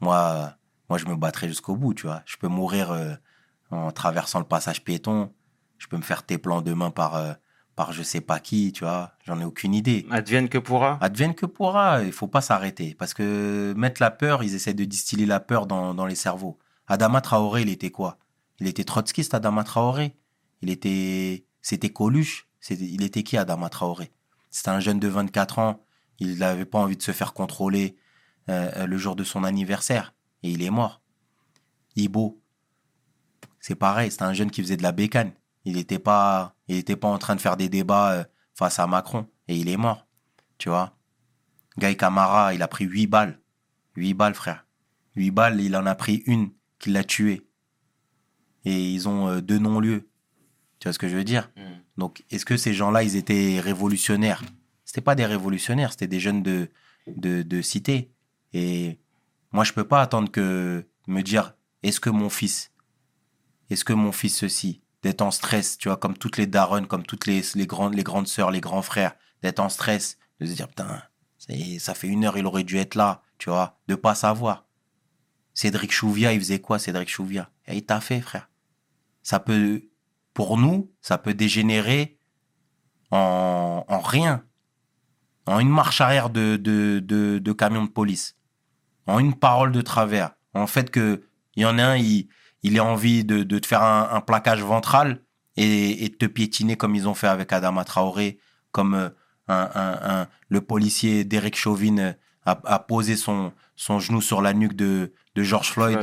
Moi, 0.00 0.54
moi, 0.88 0.98
je 0.98 1.06
me 1.06 1.16
battrai 1.16 1.48
jusqu'au 1.48 1.76
bout, 1.76 1.94
tu 1.94 2.06
vois. 2.06 2.22
Je 2.26 2.36
peux 2.36 2.48
mourir 2.48 2.90
euh, 2.90 3.14
en 3.70 3.90
traversant 3.90 4.38
le 4.38 4.44
passage 4.46 4.84
piéton. 4.84 5.34
Je 5.78 5.86
peux 5.86 5.96
me 5.96 6.02
faire 6.02 6.24
tes 6.24 6.38
plans 6.38 6.62
demain 6.62 6.90
par, 6.90 7.14
euh, 7.16 7.32
par 7.76 7.92
je 7.92 8.02
sais 8.02 8.20
pas 8.22 8.40
qui, 8.40 8.72
tu 8.72 8.84
vois. 8.84 9.12
J'en 9.24 9.38
ai 9.38 9.44
aucune 9.44 9.74
idée. 9.74 10.06
Advienne 10.10 10.48
que 10.48 10.58
pourra. 10.58 10.98
Advienne 11.02 11.34
que 11.34 11.46
pourra, 11.46 12.02
il 12.02 12.12
faut 12.12 12.26
pas 12.26 12.40
s'arrêter. 12.40 12.94
Parce 12.94 13.14
que 13.14 13.74
mettre 13.76 14.00
la 14.02 14.10
peur, 14.10 14.42
ils 14.42 14.54
essaient 14.54 14.74
de 14.74 14.84
distiller 14.84 15.26
la 15.26 15.40
peur 15.40 15.66
dans, 15.66 15.94
dans 15.94 16.06
les 16.06 16.14
cerveaux. 16.14 16.58
Adama 16.88 17.20
Traoré, 17.20 17.62
il 17.62 17.68
était 17.68 17.90
quoi? 17.90 18.18
Il 18.60 18.66
était 18.66 18.84
trotskiste, 18.84 19.34
Adama 19.34 19.62
Traoré. 19.62 20.16
Il 20.62 20.70
était. 20.70 21.44
C'était 21.60 21.90
Coluche. 21.90 22.48
C'était- 22.60 22.86
Il 22.86 23.02
était 23.02 23.22
qui, 23.22 23.36
Adama 23.36 23.68
Traoré? 23.68 24.10
C'était 24.50 24.70
un 24.70 24.80
jeune 24.80 24.98
de 24.98 25.08
24 25.08 25.58
ans. 25.58 25.84
Il 26.18 26.38
n'avait 26.38 26.64
pas 26.64 26.78
envie 26.78 26.96
de 26.96 27.02
se 27.02 27.12
faire 27.12 27.34
contrôler 27.34 27.96
euh, 28.48 28.86
le 28.86 28.96
jour 28.96 29.16
de 29.16 29.22
son 29.24 29.44
anniversaire. 29.44 30.14
Et 30.42 30.50
il 30.50 30.62
est 30.62 30.70
mort. 30.70 31.02
Ibo. 31.94 32.40
C'est 33.60 33.74
pareil, 33.74 34.10
c'était 34.10 34.22
un 34.22 34.32
jeune 34.32 34.50
qui 34.50 34.62
faisait 34.62 34.76
de 34.78 34.82
la 34.82 34.92
bécane. 34.92 35.32
Il 35.66 35.74
n'était 35.76 35.98
pas, 35.98 36.54
il 36.68 36.76
était 36.76 36.96
pas 36.96 37.08
en 37.08 37.18
train 37.18 37.36
de 37.36 37.40
faire 37.40 37.56
des 37.56 37.68
débats 37.68 38.12
euh, 38.12 38.24
face 38.54 38.78
à 38.78 38.86
Macron. 38.86 39.26
Et 39.48 39.56
il 39.56 39.68
est 39.68 39.76
mort. 39.76 40.06
Tu 40.58 40.68
vois? 40.68 40.96
Guy 41.78 41.96
Camara, 41.96 42.54
il 42.54 42.62
a 42.62 42.68
pris 42.68 42.84
8 42.84 43.06
balles. 43.06 43.40
8 43.96 44.14
balles, 44.14 44.34
frère. 44.34 44.66
8 45.16 45.30
balles, 45.30 45.60
il 45.60 45.76
en 45.76 45.86
a 45.86 45.94
pris 45.94 46.22
une 46.26 46.50
qui 46.78 46.90
l'a 46.90 47.04
tué. 47.04 47.46
Et 48.64 48.92
ils 48.92 49.08
ont 49.08 49.28
euh, 49.28 49.40
deux 49.40 49.58
non-lieux. 49.58 50.08
Tu 50.78 50.88
vois 50.88 50.92
ce 50.92 50.98
que 50.98 51.08
je 51.08 51.16
veux 51.16 51.24
dire? 51.24 51.50
Mm. 51.56 51.60
Donc, 51.98 52.24
est-ce 52.30 52.44
que 52.44 52.56
ces 52.56 52.74
gens-là, 52.74 53.02
ils 53.02 53.16
étaient 53.16 53.60
révolutionnaires? 53.60 54.42
C'était 54.84 55.00
pas 55.00 55.14
des 55.14 55.26
révolutionnaires, 55.26 55.90
c'était 55.92 56.06
des 56.06 56.20
jeunes 56.20 56.42
de, 56.42 56.70
de, 57.06 57.42
de 57.42 57.62
cité. 57.62 58.12
Et 58.52 58.98
moi, 59.52 59.64
je 59.64 59.72
peux 59.72 59.86
pas 59.86 60.02
attendre 60.02 60.30
que 60.30 60.86
me 61.06 61.22
dire, 61.22 61.54
est-ce 61.82 62.00
que 62.00 62.10
mon 62.10 62.28
fils, 62.28 62.72
est-ce 63.70 63.84
que 63.84 63.92
mon 63.92 64.12
fils 64.12 64.36
ceci, 64.36 64.82
d'être 65.02 65.22
en 65.22 65.30
stress, 65.30 65.78
tu 65.78 65.88
vois, 65.88 65.96
comme 65.96 66.16
toutes 66.16 66.36
les 66.36 66.46
daronnes, 66.46 66.86
comme 66.86 67.04
toutes 67.04 67.26
les, 67.26 67.42
les, 67.54 67.66
grandes, 67.66 67.94
les 67.94 68.02
grandes 68.02 68.26
sœurs, 68.26 68.50
les 68.50 68.60
grands 68.60 68.82
frères, 68.82 69.14
d'être 69.42 69.60
en 69.60 69.68
stress, 69.68 70.18
de 70.40 70.46
se 70.46 70.52
dire, 70.52 70.68
putain, 70.68 71.02
ça 71.78 71.94
fait 71.94 72.08
une 72.08 72.24
heure, 72.24 72.38
il 72.38 72.46
aurait 72.46 72.64
dû 72.64 72.78
être 72.78 72.94
là, 72.94 73.22
tu 73.38 73.50
vois, 73.50 73.78
de 73.88 73.94
pas 73.94 74.14
savoir. 74.14 74.66
Cédric 75.54 75.92
Chouvia, 75.92 76.32
il 76.32 76.40
faisait 76.40 76.60
quoi, 76.60 76.78
Cédric 76.78 77.08
Chouvia? 77.08 77.50
Et 77.66 77.76
il 77.76 77.86
t'a 77.86 78.00
fait, 78.00 78.20
frère. 78.20 78.50
Ça 79.22 79.40
peut, 79.40 79.82
pour 80.34 80.58
nous, 80.58 80.92
ça 81.00 81.18
peut 81.18 81.34
dégénérer 81.34 82.18
en, 83.10 83.84
en 83.88 84.00
rien. 84.00 84.44
En 85.46 85.60
une 85.60 85.70
marche 85.70 86.00
arrière 86.00 86.30
de, 86.30 86.56
de, 86.56 87.00
de, 87.00 87.52
camion 87.52 87.84
de 87.84 87.90
police. 87.90 88.36
En 89.06 89.18
une 89.18 89.34
parole 89.34 89.72
de 89.72 89.80
travers. 89.80 90.32
En 90.54 90.66
fait 90.66 90.90
que 90.90 91.24
il 91.54 91.62
y 91.62 91.66
en 91.66 91.78
a 91.78 91.84
un, 91.84 91.96
il, 91.96 92.28
il 92.66 92.78
a 92.78 92.84
envie 92.84 93.24
de, 93.24 93.42
de 93.42 93.58
te 93.58 93.66
faire 93.66 93.82
un, 93.82 94.08
un 94.10 94.20
plaquage 94.20 94.62
ventral 94.62 95.20
et, 95.56 96.04
et 96.04 96.08
de 96.08 96.14
te 96.14 96.26
piétiner 96.26 96.76
comme 96.76 96.94
ils 96.94 97.06
ont 97.08 97.14
fait 97.14 97.28
avec 97.28 97.52
Adama 97.52 97.84
Traoré, 97.84 98.38
comme 98.72 98.94
euh, 98.94 99.08
un, 99.48 99.70
un, 99.74 100.20
un- 100.20 100.28
le 100.48 100.60
policier 100.60 101.24
Derek 101.24 101.56
Chauvin 101.56 101.98
euh, 101.98 102.12
a, 102.44 102.58
a 102.64 102.78
posé 102.78 103.16
son, 103.16 103.52
son 103.76 103.98
genou 104.00 104.20
sur 104.20 104.42
la 104.42 104.52
nuque 104.52 104.74
de, 104.74 105.12
de 105.34 105.42
George 105.42 105.70
Floyd. 105.70 105.96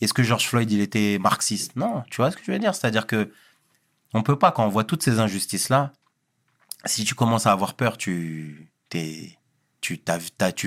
Est-ce 0.00 0.14
que 0.14 0.22
George 0.22 0.46
Floyd, 0.48 0.70
il 0.72 0.80
était 0.80 1.18
marxiste? 1.20 1.76
Non, 1.76 2.02
tu 2.10 2.16
vois 2.16 2.30
ce 2.30 2.36
que 2.36 2.42
je 2.44 2.52
veux 2.52 2.58
dire? 2.58 2.74
C'est-à-dire 2.74 3.06
que 3.06 3.30
on 4.14 4.22
peut 4.22 4.38
pas, 4.38 4.50
quand 4.50 4.64
on 4.64 4.68
voit 4.68 4.84
toutes 4.84 5.02
ces 5.02 5.20
injustices-là, 5.20 5.92
si 6.86 7.04
tu 7.04 7.14
commences 7.14 7.46
à 7.46 7.52
avoir 7.52 7.74
peur, 7.74 7.96
tu, 7.98 8.72
t'es, 8.88 9.38
tu 9.80 10.00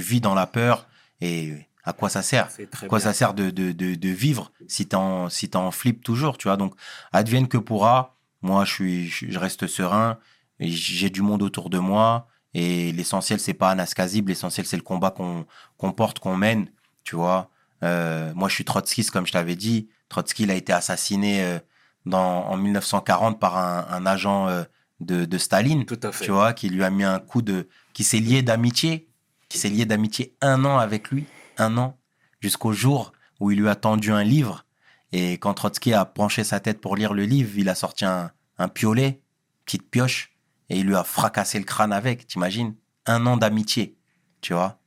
vis 0.02 0.22
dans 0.22 0.36
la 0.36 0.46
peur 0.48 0.88
et 1.20 1.54
À 1.84 1.94
quoi 1.94 2.10
ça 2.10 2.22
sert 2.22 2.48
À 2.82 2.88
quoi 2.88 3.00
bien. 3.00 3.06
ça 3.06 3.14
sert 3.14 3.34
de, 3.34 3.50
de, 3.50 3.72
de, 3.72 3.96
de 3.96 4.10
vivre 4.10 4.52
si 4.68 4.88
t'es 4.88 4.96
en, 4.96 5.30
si 5.30 5.50
en 5.54 5.72
flip 5.72 6.04
toujours, 6.04 6.38
tu 6.38 6.48
vois 6.48 6.58
Donc, 6.58 6.76
advienne 7.12 7.48
que 7.48 7.58
pourra. 7.58 8.16
Moi, 8.42 8.66
je, 8.66 8.72
suis, 8.72 9.08
je 9.08 9.40
reste 9.40 9.68
serein. 9.68 10.18
J'ai 10.60 11.10
du 11.10 11.22
monde 11.22 11.42
autour 11.42 11.70
de 11.70 11.80
moi. 11.80 12.28
Et 12.54 12.92
l'essentiel, 12.92 13.40
c'est 13.40 13.54
pas 13.54 13.72
Anaskazib. 13.72 14.30
L'essentiel, 14.30 14.66
c'est 14.66 14.78
le 14.78 14.84
combat 14.84 15.12
qu'on 15.12 15.46
qu'on 15.78 15.92
porte, 15.92 16.20
qu'on 16.20 16.38
mène, 16.38 16.68
tu 17.04 17.16
vois. 17.16 17.50
Euh, 17.84 18.32
moi, 18.36 18.48
je 18.48 18.56
suis 18.56 18.66
trotskiste, 18.66 19.12
comme 19.12 19.26
je 19.26 19.32
t'avais 19.32 19.56
dit. 19.56 19.90
Trotsky, 20.10 20.44
il 20.44 20.52
a 20.52 20.56
été 20.56 20.72
assassiné 20.72 21.44
euh, 21.44 21.60
dans, 22.06 22.46
en 22.46 22.58
1940 22.58 23.40
par 23.40 23.58
un, 23.58 23.86
un 23.90 24.06
agent 24.06 24.48
euh, 24.48 24.64
de, 25.00 25.26
de 25.26 25.38
Staline 25.38 25.86
Tout 25.86 26.00
à 26.04 26.12
fait. 26.12 26.26
tu 26.26 26.32
vois, 26.32 26.54
qui 26.54 26.70
lui 26.70 26.84
a 26.84 26.90
mis 26.90 27.04
un 27.04 27.20
coup 27.20 27.42
de, 27.42 27.68
qui 27.94 28.04
s'est 28.04 28.20
lié 28.20 28.42
d'amitié, 28.42 29.10
qui 29.50 29.58
s'est 29.58 29.70
lié 29.70 29.86
d'amitié 29.86 30.36
un 30.42 30.64
an 30.66 30.78
avec 30.78 31.10
lui, 31.10 31.26
un 31.58 31.78
an, 31.78 31.98
jusqu'au 32.40 32.74
jour 32.74 33.14
où 33.40 33.52
il 33.52 33.60
lui 33.60 33.70
a 33.70 33.76
tendu 33.76 34.12
un 34.12 34.24
livre. 34.24 34.66
Et 35.12 35.34
quand 35.34 35.54
Trotsky 35.54 35.94
a 35.94 36.06
penché 36.06 36.44
sa 36.44 36.60
tête 36.60 36.82
pour 36.82 36.96
lire 36.96 37.14
le 37.14 37.24
livre, 37.24 37.58
il 37.58 37.70
a 37.70 37.76
sorti 37.76 38.06
un, 38.06 38.32
un 38.58 38.68
piolet, 38.68 39.22
petite 39.66 39.90
pioche, 39.90 40.32
et 40.70 40.80
il 40.80 40.88
lui 40.88 40.96
a 40.96 41.04
fracassé 41.04 41.60
le 41.60 41.66
crâne 41.66 41.94
avec, 41.94 42.28
t'imagines? 42.28 42.76
Un 43.06 43.26
an 43.26 43.38
d'amitié, 43.38 43.98
tu 44.42 44.54
vois, 44.54 44.80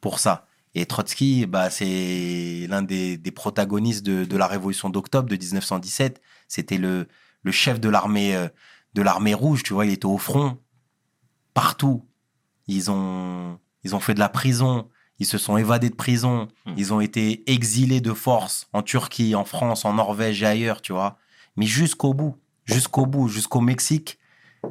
pour 0.00 0.18
ça. 0.18 0.46
Et 0.74 0.86
Trotsky, 0.86 1.46
bah, 1.46 1.70
c'est 1.70 2.66
l'un 2.68 2.82
des, 2.82 3.16
des 3.16 3.30
protagonistes 3.30 4.04
de, 4.04 4.24
de 4.24 4.36
la 4.36 4.46
révolution 4.46 4.90
d'octobre 4.90 5.28
de 5.28 5.36
1917. 5.36 6.20
C'était 6.48 6.78
le, 6.78 7.08
le 7.42 7.52
chef 7.52 7.80
de 7.80 7.88
l'armée 7.88 8.34
euh, 8.34 8.48
de 8.94 9.02
l'armée 9.02 9.34
rouge, 9.34 9.62
tu 9.62 9.72
vois, 9.72 9.86
il 9.86 9.92
était 9.92 10.06
au 10.06 10.18
front, 10.18 10.58
partout. 11.52 12.08
Ils 12.66 12.90
ont, 12.90 13.58
ils 13.82 13.94
ont 13.94 14.00
fait 14.00 14.14
de 14.14 14.20
la 14.20 14.28
prison, 14.28 14.88
ils 15.18 15.26
se 15.26 15.38
sont 15.38 15.56
évadés 15.56 15.90
de 15.90 15.94
prison, 15.94 16.48
Hmm. 16.66 16.74
ils 16.76 16.92
ont 16.92 17.00
été 17.00 17.42
exilés 17.50 18.00
de 18.00 18.12
force 18.12 18.66
en 18.72 18.82
Turquie, 18.82 19.34
en 19.34 19.44
France, 19.44 19.84
en 19.84 19.94
Norvège 19.94 20.42
et 20.42 20.46
ailleurs, 20.46 20.80
tu 20.82 20.92
vois. 20.92 21.18
Mais 21.56 21.66
jusqu'au 21.66 22.14
bout, 22.14 22.36
jusqu'au 22.64 23.06
bout, 23.06 23.28
jusqu'au 23.28 23.60
Mexique, 23.60 24.18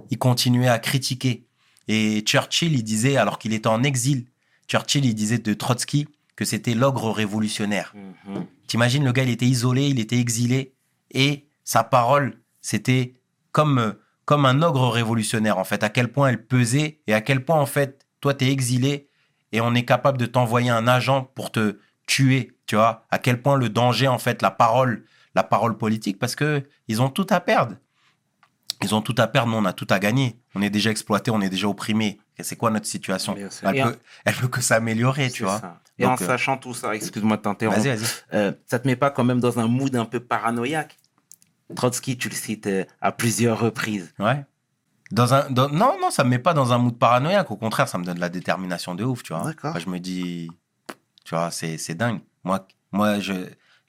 ils 0.10 0.18
continuaient 0.18 0.68
à 0.68 0.80
critiquer. 0.80 1.46
Et 1.88 2.22
Churchill, 2.22 2.74
il 2.74 2.84
disait, 2.84 3.18
alors 3.18 3.39
qu'il 3.39 3.54
était 3.54 3.68
en 3.68 3.84
exil, 3.84 4.26
Churchill, 4.68 5.06
il 5.06 5.14
disait 5.14 5.38
de 5.38 5.54
Trotsky 5.54 6.08
que 6.36 6.46
c'était 6.46 6.74
l'ogre 6.74 7.12
révolutionnaire. 7.12 7.94
Mhm. 8.26 8.46
T'imagines, 8.68 9.04
le 9.04 9.12
gars, 9.12 9.24
il 9.24 9.30
était 9.30 9.46
isolé, 9.46 9.88
il 9.88 10.00
était 10.00 10.18
exilé, 10.20 10.74
et 11.12 11.46
sa 11.64 11.84
parole, 11.84 12.41
c'était 12.62 13.14
comme, 13.52 13.96
comme 14.26 14.46
un 14.46 14.62
ogre 14.64 14.88
révolutionnaire, 14.89 15.58
en 15.58 15.64
fait, 15.64 15.84
à 15.84 15.89
quel 15.89 16.12
point 16.12 16.30
elle 16.30 16.46
pesait, 16.46 17.00
et 17.08 17.14
à 17.14 17.22
quel 17.22 17.46
point, 17.46 17.60
en 17.60 17.66
fait, 17.68 18.06
toi, 18.20 18.34
t'es 18.34 18.52
exilé, 18.52 19.08
et 19.54 19.62
on 19.62 19.74
est 19.74 19.86
capable 19.86 20.18
de 20.18 20.26
t'envoyer 20.26 20.70
un 20.72 20.88
agent 20.88 21.32
pour 21.36 21.51
te 21.51 21.78
tuer, 22.08 22.51
tu 22.66 22.76
vois, 22.76 23.06
à 23.12 23.20
quel 23.20 23.41
point 23.41 23.56
le 23.56 23.70
danger, 23.70 24.10
en 24.10 24.18
fait, 24.18 24.41
la 24.41 24.51
parole, 24.51 25.06
la 25.36 25.43
parole 25.43 25.78
politique, 25.78 26.20
parce 26.20 26.36
que 26.36 26.64
ils 26.89 27.01
ont 27.01 27.10
tout 27.10 27.28
à 27.30 27.39
perdre. 27.39 27.76
Ils 28.82 28.93
ont 28.93 29.01
tout 29.01 29.16
à 29.18 29.28
perdre, 29.28 29.49
nous, 29.51 29.58
on 29.58 29.64
a 29.66 29.72
tout 29.72 29.88
à 29.89 29.99
gagner. 29.99 30.38
On 30.56 30.62
est 30.62 30.70
déjà 30.70 30.89
exploité, 30.89 31.32
on 31.32 31.39
est 31.39 31.49
déjà 31.49 31.70
opprimé. 31.70 32.20
Et 32.38 32.43
c'est 32.43 32.58
quoi 32.58 32.70
notre 32.70 32.88
situation? 32.88 33.38
Elle 33.64 33.82
peut, 33.82 33.97
elle 34.26 34.34
peut 34.34 34.47
que 34.49 34.60
s'améliorer, 34.60 35.30
tu 35.30 35.43
vois. 35.43 35.60
ça. 35.60 35.80
Et 35.99 36.06
en 36.06 36.14
euh, 36.14 36.18
sachant 36.18 36.58
tout 36.58 36.74
ça, 36.74 36.93
excuse-moi 36.95 37.38
de 37.38 37.43
t'interrompre, 37.43 37.80
Vas-y, 37.80 37.95
vas-y. 37.95 38.08
euh, 38.34 38.51
ça 38.66 38.80
te 38.80 38.88
met 38.88 38.95
pas 38.95 39.12
quand 39.12 39.24
même 39.24 39.39
dans 39.39 39.60
un 39.60 39.68
mood 39.68 39.95
un 39.95 40.06
peu 40.06 40.20
paranoïaque? 40.20 40.97
Trotsky, 41.76 42.18
tu 42.18 42.30
le 42.30 42.36
cites 42.36 42.68
euh, 42.68 42.84
à 42.99 43.12
plusieurs 43.12 43.60
reprises. 43.60 44.14
Ouais. 44.20 44.43
Dans 45.14 45.34
un, 45.34 45.49
dans- 45.51 45.70
non, 45.70 45.97
non, 46.01 46.09
ça 46.09 46.24
me 46.24 46.30
met 46.32 46.39
pas 46.39 46.53
dans 46.53 46.74
un 46.74 46.78
mood 46.80 46.97
paranoïaque. 46.97 47.51
Au 47.51 47.55
contraire, 47.55 47.88
ça 47.88 47.97
me 47.97 48.03
donne 48.03 48.16
de 48.16 48.20
la 48.22 48.30
détermination 48.30 48.95
de 48.95 49.03
ouf, 49.03 49.22
tu 49.24 49.34
vois. 49.34 49.43
D'accord. 49.45 49.78
Je 49.80 49.88
me 49.89 49.99
dis, 49.99 50.49
tu 51.24 51.36
vois, 51.36 51.51
c'est, 51.51 51.78
c'est 51.78 51.93
dingue. 51.95 52.20
Moi, 52.43 52.66
moi, 52.91 53.20
je, 53.20 53.34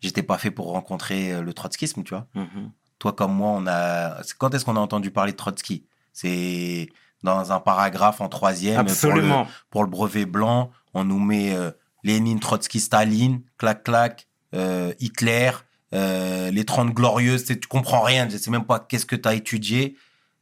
j'étais 0.00 0.22
pas 0.22 0.36
fait 0.38 0.50
pour 0.50 0.66
rencontrer 0.72 1.32
euh, 1.32 1.40
le 1.42 1.52
trotskisme, 1.54 2.02
tu 2.04 2.10
vois. 2.14 2.26
Mhm. 2.34 2.70
Toi 2.98 3.12
comme 3.12 3.34
moi, 3.34 3.50
on 3.56 3.66
a. 3.66 4.22
Quand 4.38 4.54
est-ce 4.54 4.64
qu'on 4.64 4.76
a 4.76 4.80
entendu 4.80 5.10
parler 5.10 5.32
de 5.32 5.36
Trotsky? 5.36 5.84
C'est 6.12 6.88
dans 7.22 7.52
un 7.52 7.60
paragraphe 7.60 8.20
en 8.20 8.28
troisième. 8.28 8.76
Pour 8.76 8.84
le, 8.84 8.90
Absolument. 8.92 9.46
pour 9.70 9.82
le 9.82 9.90
brevet 9.90 10.26
blanc, 10.26 10.70
on 10.94 11.04
nous 11.04 11.18
met 11.18 11.54
euh, 11.54 11.70
Lénine, 12.04 12.38
Trotsky, 12.38 12.80
Staline, 12.80 13.40
clac, 13.58 13.82
clac, 13.82 14.28
euh, 14.54 14.92
Hitler, 15.00 15.50
euh, 15.94 16.50
les 16.50 16.64
30 16.64 16.92
glorieuses, 16.92 17.44
tu 17.46 17.56
comprends 17.68 18.02
rien, 18.02 18.28
je 18.28 18.36
sais 18.36 18.50
même 18.50 18.64
pas 18.64 18.78
qu'est-ce 18.78 19.06
que 19.06 19.16
tu 19.16 19.28
as 19.28 19.34
étudié. 19.34 19.96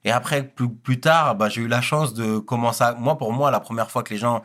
Et 0.04 0.10
après, 0.10 0.42
plus, 0.48 0.68
plus 0.68 0.98
tard, 1.00 1.36
bah, 1.36 1.48
j'ai 1.48 1.60
eu 1.62 1.68
la 1.68 1.80
chance 1.80 2.12
de 2.12 2.38
commencer 2.38 2.82
à... 2.82 2.94
Moi, 2.94 3.16
pour 3.16 3.32
moi, 3.32 3.50
la 3.52 3.60
première 3.60 3.90
fois 3.90 4.02
que 4.02 4.12
les 4.12 4.18
gens, 4.18 4.42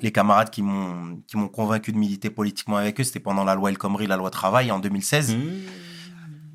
les 0.00 0.12
camarades 0.12 0.50
qui 0.50 0.62
m'ont 0.62 1.20
qui 1.26 1.36
m'ont 1.36 1.48
convaincu 1.48 1.90
de 1.92 1.98
militer 1.98 2.30
politiquement 2.30 2.76
avec 2.76 3.00
eux, 3.00 3.04
c'était 3.04 3.18
pendant 3.20 3.42
la 3.44 3.54
loi 3.56 3.70
El 3.70 3.78
Khomri, 3.78 4.06
la 4.06 4.16
loi 4.16 4.30
travail, 4.30 4.70
en 4.70 4.78
2016 4.78 5.34
Mhm. 5.34 5.62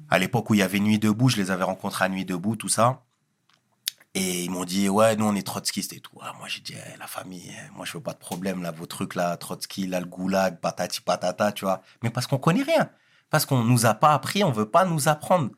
à 0.09 0.17
l'époque 0.19 0.49
où 0.49 0.53
il 0.53 0.59
y 0.59 0.63
avait 0.63 0.79
Nuit 0.79 0.99
debout, 0.99 1.27
je 1.29 1.35
les 1.37 1.51
avais 1.51 1.65
rencontrés 1.65 2.05
à 2.05 2.09
Nuit 2.09 2.23
debout, 2.25 2.55
tout 2.55 2.69
ça. 2.69 3.03
Et 4.13 4.45
ils 4.45 4.49
m'ont 4.49 4.65
dit, 4.65 4.87
ouais, 4.89 5.15
nous, 5.15 5.25
on 5.25 5.35
est 5.35 5.45
trotskistes 5.45 5.93
et 5.93 5.99
tout. 5.99 6.17
Ah, 6.21 6.33
moi, 6.39 6.47
j'ai 6.47 6.61
dit, 6.61 6.73
eh, 6.73 6.97
la 6.97 7.05
famille, 7.07 7.51
eh, 7.51 7.75
moi, 7.75 7.85
je 7.85 7.93
veux 7.93 8.01
pas 8.01 8.13
de 8.13 8.17
problème, 8.17 8.63
là, 8.63 8.71
vos 8.71 8.85
trucs, 8.87 9.13
là, 9.13 9.35
Trotsky, 9.37 9.85
là, 9.85 9.99
le 9.99 10.07
goulag, 10.07 10.59
patati 10.59 11.01
patata, 11.01 11.51
tu 11.51 11.65
vois. 11.65 11.81
Mais 12.01 12.09
parce 12.09 12.25
qu'on 12.25 12.37
connaît 12.39 12.63
rien. 12.63 12.89
Parce 13.29 13.45
qu'on 13.45 13.63
nous 13.63 13.85
a 13.85 13.93
pas 13.93 14.13
appris, 14.13 14.43
on 14.43 14.51
veut 14.51 14.69
pas 14.69 14.85
nous 14.85 15.07
apprendre. 15.09 15.49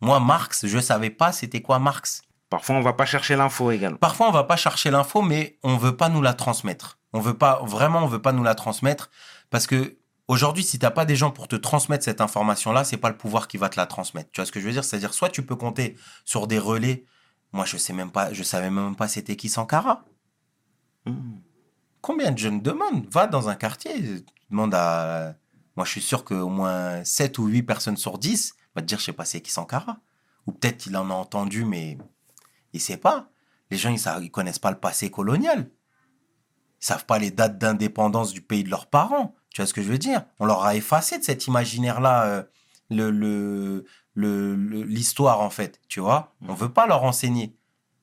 Moi, 0.00 0.18
Marx, 0.18 0.66
je 0.66 0.78
savais 0.78 1.10
pas 1.10 1.30
c'était 1.30 1.60
quoi 1.60 1.78
Marx. 1.78 2.22
Parfois, 2.50 2.74
on 2.74 2.80
va 2.80 2.92
pas 2.92 3.06
chercher 3.06 3.36
l'info 3.36 3.70
également. 3.70 3.96
Parfois, 3.96 4.28
on 4.28 4.32
va 4.32 4.42
pas 4.42 4.56
chercher 4.56 4.90
l'info, 4.90 5.22
mais 5.22 5.58
on 5.62 5.76
veut 5.76 5.96
pas 5.96 6.08
nous 6.08 6.20
la 6.20 6.34
transmettre. 6.34 6.98
On 7.12 7.20
veut 7.20 7.38
pas, 7.38 7.62
vraiment, 7.64 8.00
on 8.00 8.06
veut 8.06 8.20
pas 8.20 8.32
nous 8.32 8.42
la 8.42 8.56
transmettre 8.56 9.08
parce 9.50 9.68
que 9.68 9.98
aujourd'hui, 10.26 10.64
si 10.64 10.78
t'as 10.78 10.90
pas 10.90 11.04
des 11.04 11.14
gens 11.14 11.30
pour 11.30 11.46
te 11.46 11.54
transmettre 11.54 12.04
cette 12.04 12.20
information-là, 12.20 12.82
c'est 12.82 12.96
pas 12.96 13.08
le 13.08 13.16
pouvoir 13.16 13.46
qui 13.46 13.56
va 13.56 13.68
te 13.68 13.76
la 13.76 13.86
transmettre. 13.86 14.30
Tu 14.32 14.40
vois 14.40 14.46
ce 14.46 14.52
que 14.52 14.60
je 14.60 14.66
veux 14.66 14.72
dire? 14.72 14.84
C'est-à-dire, 14.84 15.14
soit 15.14 15.28
tu 15.28 15.42
peux 15.42 15.54
compter 15.54 15.96
sur 16.24 16.48
des 16.48 16.58
relais. 16.58 17.04
Moi, 17.52 17.64
je 17.64 17.76
sais 17.76 17.92
même 17.92 18.10
pas, 18.10 18.32
je 18.32 18.42
savais 18.42 18.70
même 18.70 18.96
pas 18.96 19.06
c'était 19.06 19.36
qui 19.36 19.48
Sankara. 19.48 20.04
Mhm. 21.06 21.40
Combien 22.00 22.32
de 22.32 22.38
jeunes 22.38 22.60
demandent 22.60 23.06
Va 23.12 23.28
dans 23.28 23.48
un 23.48 23.54
quartier, 23.54 24.24
demande 24.50 24.74
à. 24.74 25.34
Moi, 25.76 25.84
je 25.84 25.90
suis 25.92 26.00
sûr 26.00 26.24
qu'au 26.24 26.48
moins 26.48 27.04
7 27.04 27.38
ou 27.38 27.46
8 27.46 27.62
personnes 27.62 27.96
sur 27.96 28.18
10 28.18 28.54
va 28.74 28.82
te 28.82 28.86
dire, 28.86 28.98
je 28.98 29.04
sais 29.04 29.12
pas 29.12 29.24
c'est 29.24 29.40
qui 29.40 29.52
Sankara. 29.52 29.98
Ou 30.46 30.52
peut-être 30.52 30.86
il 30.86 30.96
en 30.96 31.10
a 31.10 31.14
entendu, 31.14 31.64
mais 31.64 31.96
il 32.72 32.80
sait 32.80 32.96
pas. 32.96 33.30
Les 33.70 33.76
gens, 33.76 33.90
ils, 33.90 34.24
ils 34.24 34.30
connaissent 34.30 34.58
pas 34.58 34.70
le 34.70 34.78
passé 34.78 35.10
colonial. 35.10 35.70
Ils 36.80 36.86
savent 36.86 37.06
pas 37.06 37.18
les 37.18 37.30
dates 37.30 37.58
d'indépendance 37.58 38.32
du 38.32 38.40
pays 38.40 38.64
de 38.64 38.70
leurs 38.70 38.86
parents. 38.86 39.34
Tu 39.50 39.60
vois 39.60 39.66
ce 39.66 39.74
que 39.74 39.82
je 39.82 39.88
veux 39.88 39.98
dire? 39.98 40.24
On 40.38 40.46
leur 40.46 40.64
a 40.64 40.74
effacé 40.76 41.18
de 41.18 41.24
cet 41.24 41.46
imaginaire-là 41.46 42.24
euh, 42.24 42.42
le, 42.88 43.10
le, 43.10 43.84
le- 44.14 44.54
le- 44.54 44.82
l'histoire, 44.82 45.40
en 45.40 45.50
fait. 45.50 45.80
Tu 45.88 46.00
vois? 46.00 46.34
On 46.48 46.54
veut 46.54 46.72
pas 46.72 46.86
leur 46.86 47.04
enseigner. 47.04 47.56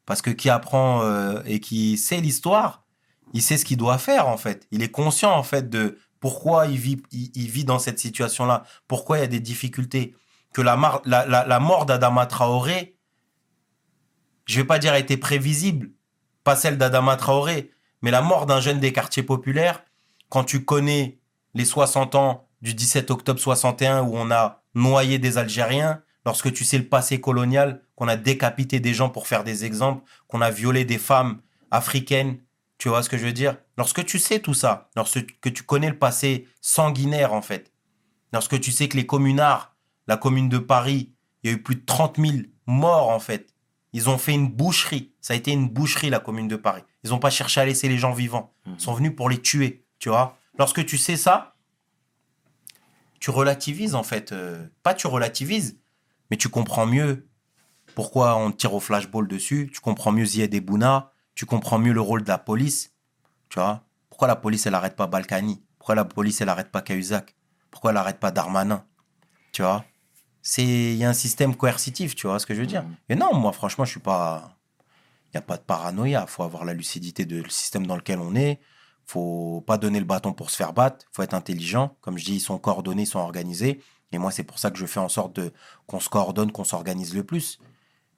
Parce 0.06 0.22
que 0.22 0.30
qui 0.30 0.50
apprend 0.50 1.02
euh, 1.02 1.42
et 1.46 1.60
qui 1.60 1.98
sait 1.98 2.22
l'histoire, 2.22 2.86
il 3.34 3.42
sait 3.42 3.58
ce 3.58 3.66
qu'il 3.66 3.78
doit 3.78 3.98
faire, 3.98 4.28
en 4.28 4.38
fait. 4.38 4.68
Il 4.72 4.82
est 4.84 4.92
conscient, 4.92 5.32
en 5.32 5.44
fait, 5.44 5.70
de 5.70 5.98
pourquoi 6.20 6.68
il 6.68 6.78
vit, 6.78 7.02
il, 7.12 7.32
il 7.36 7.50
vit 7.50 7.66
dans 7.66 7.80
cette 7.80 8.00
situation-là, 8.00 8.64
pourquoi 8.88 9.18
il 9.18 9.22
y 9.22 9.24
a 9.24 9.28
des 9.28 9.40
difficultés. 9.40 10.16
Que 10.54 10.62
la, 10.62 10.78
mar- 10.78 11.02
la, 11.06 11.26
la, 11.26 11.46
la 11.46 11.60
mort 11.60 11.86
d'Adama 11.86 12.26
Traoré, 12.26 12.97
je 14.48 14.60
vais 14.60 14.68
pas 14.68 14.80
dire 14.80 14.94
a 14.94 15.00
été 15.00 15.18
prévisible, 15.18 15.92
pas 16.44 16.56
celle 16.56 16.78
d'Adama 16.78 17.16
Traoré, 17.16 17.72
mais 18.02 18.12
la 18.12 18.22
mort 18.22 18.46
d'un 18.46 18.62
jeune 18.62 18.80
des 18.80 18.94
quartiers 18.94 19.24
populaires, 19.24 19.84
quand 20.30 20.44
tu 20.44 20.64
connais 20.66 21.20
les 21.54 21.66
60 21.66 22.16
ans 22.16 22.48
du 22.62 22.74
17 22.74 23.12
octobre 23.12 23.40
61 23.40 24.04
où 24.04 24.16
on 24.16 24.32
a 24.32 24.64
noyé 24.74 25.20
des 25.20 25.38
Algériens, 25.38 26.02
lorsque 26.26 26.52
tu 26.54 26.66
sais 26.66 26.78
le 26.78 26.88
passé 26.88 27.22
colonial, 27.22 27.82
qu'on 27.96 28.08
a 28.08 28.16
décapité 28.16 28.80
des 28.80 28.94
gens 28.94 29.10
pour 29.10 29.28
faire 29.28 29.44
des 29.44 29.66
exemples, 29.66 30.04
qu'on 30.28 30.42
a 30.42 30.52
violé 30.52 30.86
des 30.86 30.98
femmes 30.98 31.42
africaines, 31.72 32.38
tu 32.78 32.90
vois 32.90 33.02
ce 33.04 33.10
que 33.10 33.18
je 33.18 33.26
veux 33.26 33.34
dire? 33.34 33.58
Lorsque 33.78 34.06
tu 34.06 34.20
sais 34.20 34.40
tout 34.40 34.54
ça, 34.54 34.90
lorsque 34.96 35.26
tu 35.42 35.64
connais 35.64 35.90
le 35.90 35.98
passé 35.98 36.48
sanguinaire 36.62 37.34
en 37.34 37.42
fait, 37.42 37.72
lorsque 38.34 38.60
tu 38.60 38.72
sais 38.72 38.88
que 38.88 38.98
les 38.98 39.06
communards, 39.06 39.76
la 40.08 40.18
commune 40.18 40.50
de 40.50 40.60
Paris, 40.60 41.14
il 41.44 41.50
y 41.50 41.54
a 41.54 41.56
eu 41.58 41.62
plus 41.62 41.76
de 41.76 41.86
30 41.86 42.18
000 42.18 42.38
morts 42.66 43.10
en 43.10 43.20
fait. 43.20 43.54
Ils 43.94 44.10
ont 44.10 44.18
fait 44.18 44.34
une 44.34 44.50
boucherie. 44.50 45.14
Ça 45.22 45.34
a 45.34 45.38
été 45.38 45.52
une 45.52 45.70
boucherie, 45.70 46.10
la 46.10 46.20
commune 46.20 46.48
de 46.48 46.56
Paris. 46.56 46.84
Ils 47.04 47.10
n'ont 47.12 47.20
pas 47.20 47.30
cherché 47.30 47.62
à 47.62 47.66
laisser 47.66 47.88
les 47.88 47.98
gens 47.98 48.12
vivants. 48.14 48.54
Ils 48.66 48.80
sont 48.80 48.94
venus 48.94 49.16
pour 49.16 49.30
les 49.30 49.42
tuer, 49.42 49.86
tu 50.00 50.10
vois. 50.10 50.38
Lorsque 50.60 50.86
tu 50.86 50.98
sais 50.98 51.16
ça, 51.18 51.56
tu 53.20 53.30
relativises 53.32 53.96
en 53.96 54.04
fait. 54.04 54.32
euh, 54.32 54.68
pas 54.84 54.94
tu 54.94 55.08
relativises, 55.08 55.80
mais 56.30 56.38
tu 56.38 56.50
comprends 56.50 56.86
mieux 56.86 57.28
pourquoi 57.96 58.36
on 58.38 58.52
tire 58.52 58.74
au 58.74 58.80
flashball 58.80 59.28
dessus. 59.28 59.70
Tu 59.74 59.80
comprends 59.80 60.12
mieux 60.12 60.26
Zied 60.26 60.54
et 60.54 60.62
Bouna. 60.62 61.12
Tu 61.36 61.46
comprends 61.46 61.80
mieux 61.80 61.94
le 61.94 62.02
rôle 62.02 62.24
de 62.24 62.28
la 62.28 62.38
police. 62.38 62.94
Tu 63.50 63.60
vois 63.60 63.84
Pourquoi 64.10 64.28
la 64.28 64.36
police, 64.36 64.66
elle 64.66 64.76
arrête 64.76 64.96
pas 64.96 65.08
Balkany? 65.08 65.64
Pourquoi 65.80 65.96
la 65.96 66.06
police, 66.06 66.42
elle 66.42 66.50
arrête 66.50 66.72
pas 66.72 66.82
Cahuzac? 66.82 67.36
Pourquoi 67.72 67.92
elle 67.92 67.98
arrête 67.98 68.20
pas 68.20 68.32
Darmanin? 68.32 68.84
Tu 69.52 69.62
vois? 69.62 69.86
C'est 70.50 70.64
il 70.64 70.96
y 70.96 71.04
a 71.04 71.10
un 71.10 71.14
système 71.14 71.58
coercitif, 71.58 72.16
tu 72.16 72.26
vois 72.26 72.40
ce 72.40 72.46
que 72.46 72.56
je 72.56 72.62
veux 72.62 72.66
dire 72.68 72.86
Et 73.10 73.16
non, 73.16 73.34
moi 73.34 73.52
franchement, 73.52 73.84
je 73.84 73.92
suis 73.92 74.00
pas 74.00 74.58
il 75.26 75.36
y 75.36 75.38
a 75.38 75.42
pas 75.42 75.58
de 75.58 75.62
paranoïa, 75.62 76.26
faut 76.26 76.44
avoir 76.44 76.64
la 76.64 76.74
lucidité 76.74 77.26
de 77.26 77.42
le 77.42 77.50
système 77.50 77.86
dans 77.86 77.98
lequel 77.98 78.20
on 78.20 78.34
est, 78.34 78.62
faut 79.06 79.62
pas 79.68 79.78
donner 79.78 80.00
le 80.00 80.06
bâton 80.06 80.32
pour 80.32 80.50
se 80.50 80.56
faire 80.56 80.72
battre, 80.72 81.06
faut 81.12 81.22
être 81.22 81.34
intelligent. 81.34 81.98
Comme 82.00 82.18
je 82.18 82.24
dis, 82.24 82.36
ils 82.36 82.40
sont 82.40 82.58
coordonnés, 82.60 83.02
ils 83.02 83.08
sont 83.08 83.20
organisés. 83.20 83.82
Et 84.14 84.20
moi, 84.20 84.32
c'est 84.32 84.46
pour 84.46 84.58
ça 84.58 84.72
que 84.72 84.78
je 84.78 84.86
fais 84.86 85.02
en 85.02 85.10
sorte 85.10 85.36
de 85.36 85.52
qu'on 85.86 86.00
se 86.00 86.08
coordonne, 86.08 86.54
qu'on 86.54 86.64
s'organise 86.64 87.14
le 87.14 87.26
plus. 87.26 87.60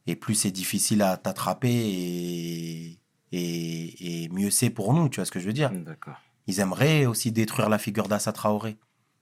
Et 0.06 0.16
plus 0.16 0.36
c'est 0.36 0.52
difficile 0.52 1.02
à 1.02 1.18
t'attraper 1.18 1.72
et, 1.72 3.00
et, 3.32 4.26
et 4.26 4.30
mieux 4.30 4.52
c'est 4.52 4.70
pour 4.70 4.94
nous, 4.94 5.10
tu 5.10 5.16
vois 5.16 5.26
ce 5.26 5.32
que 5.32 5.40
je 5.40 5.48
veux 5.48 5.54
dire 5.54 5.72
D'accord. 5.72 6.22
Ils 6.46 6.60
aimeraient 6.60 7.08
aussi 7.08 7.32
détruire 7.32 7.70
la 7.70 7.80
figure 7.80 8.08
d'Assa 8.08 8.34
Traoré. 8.34 8.78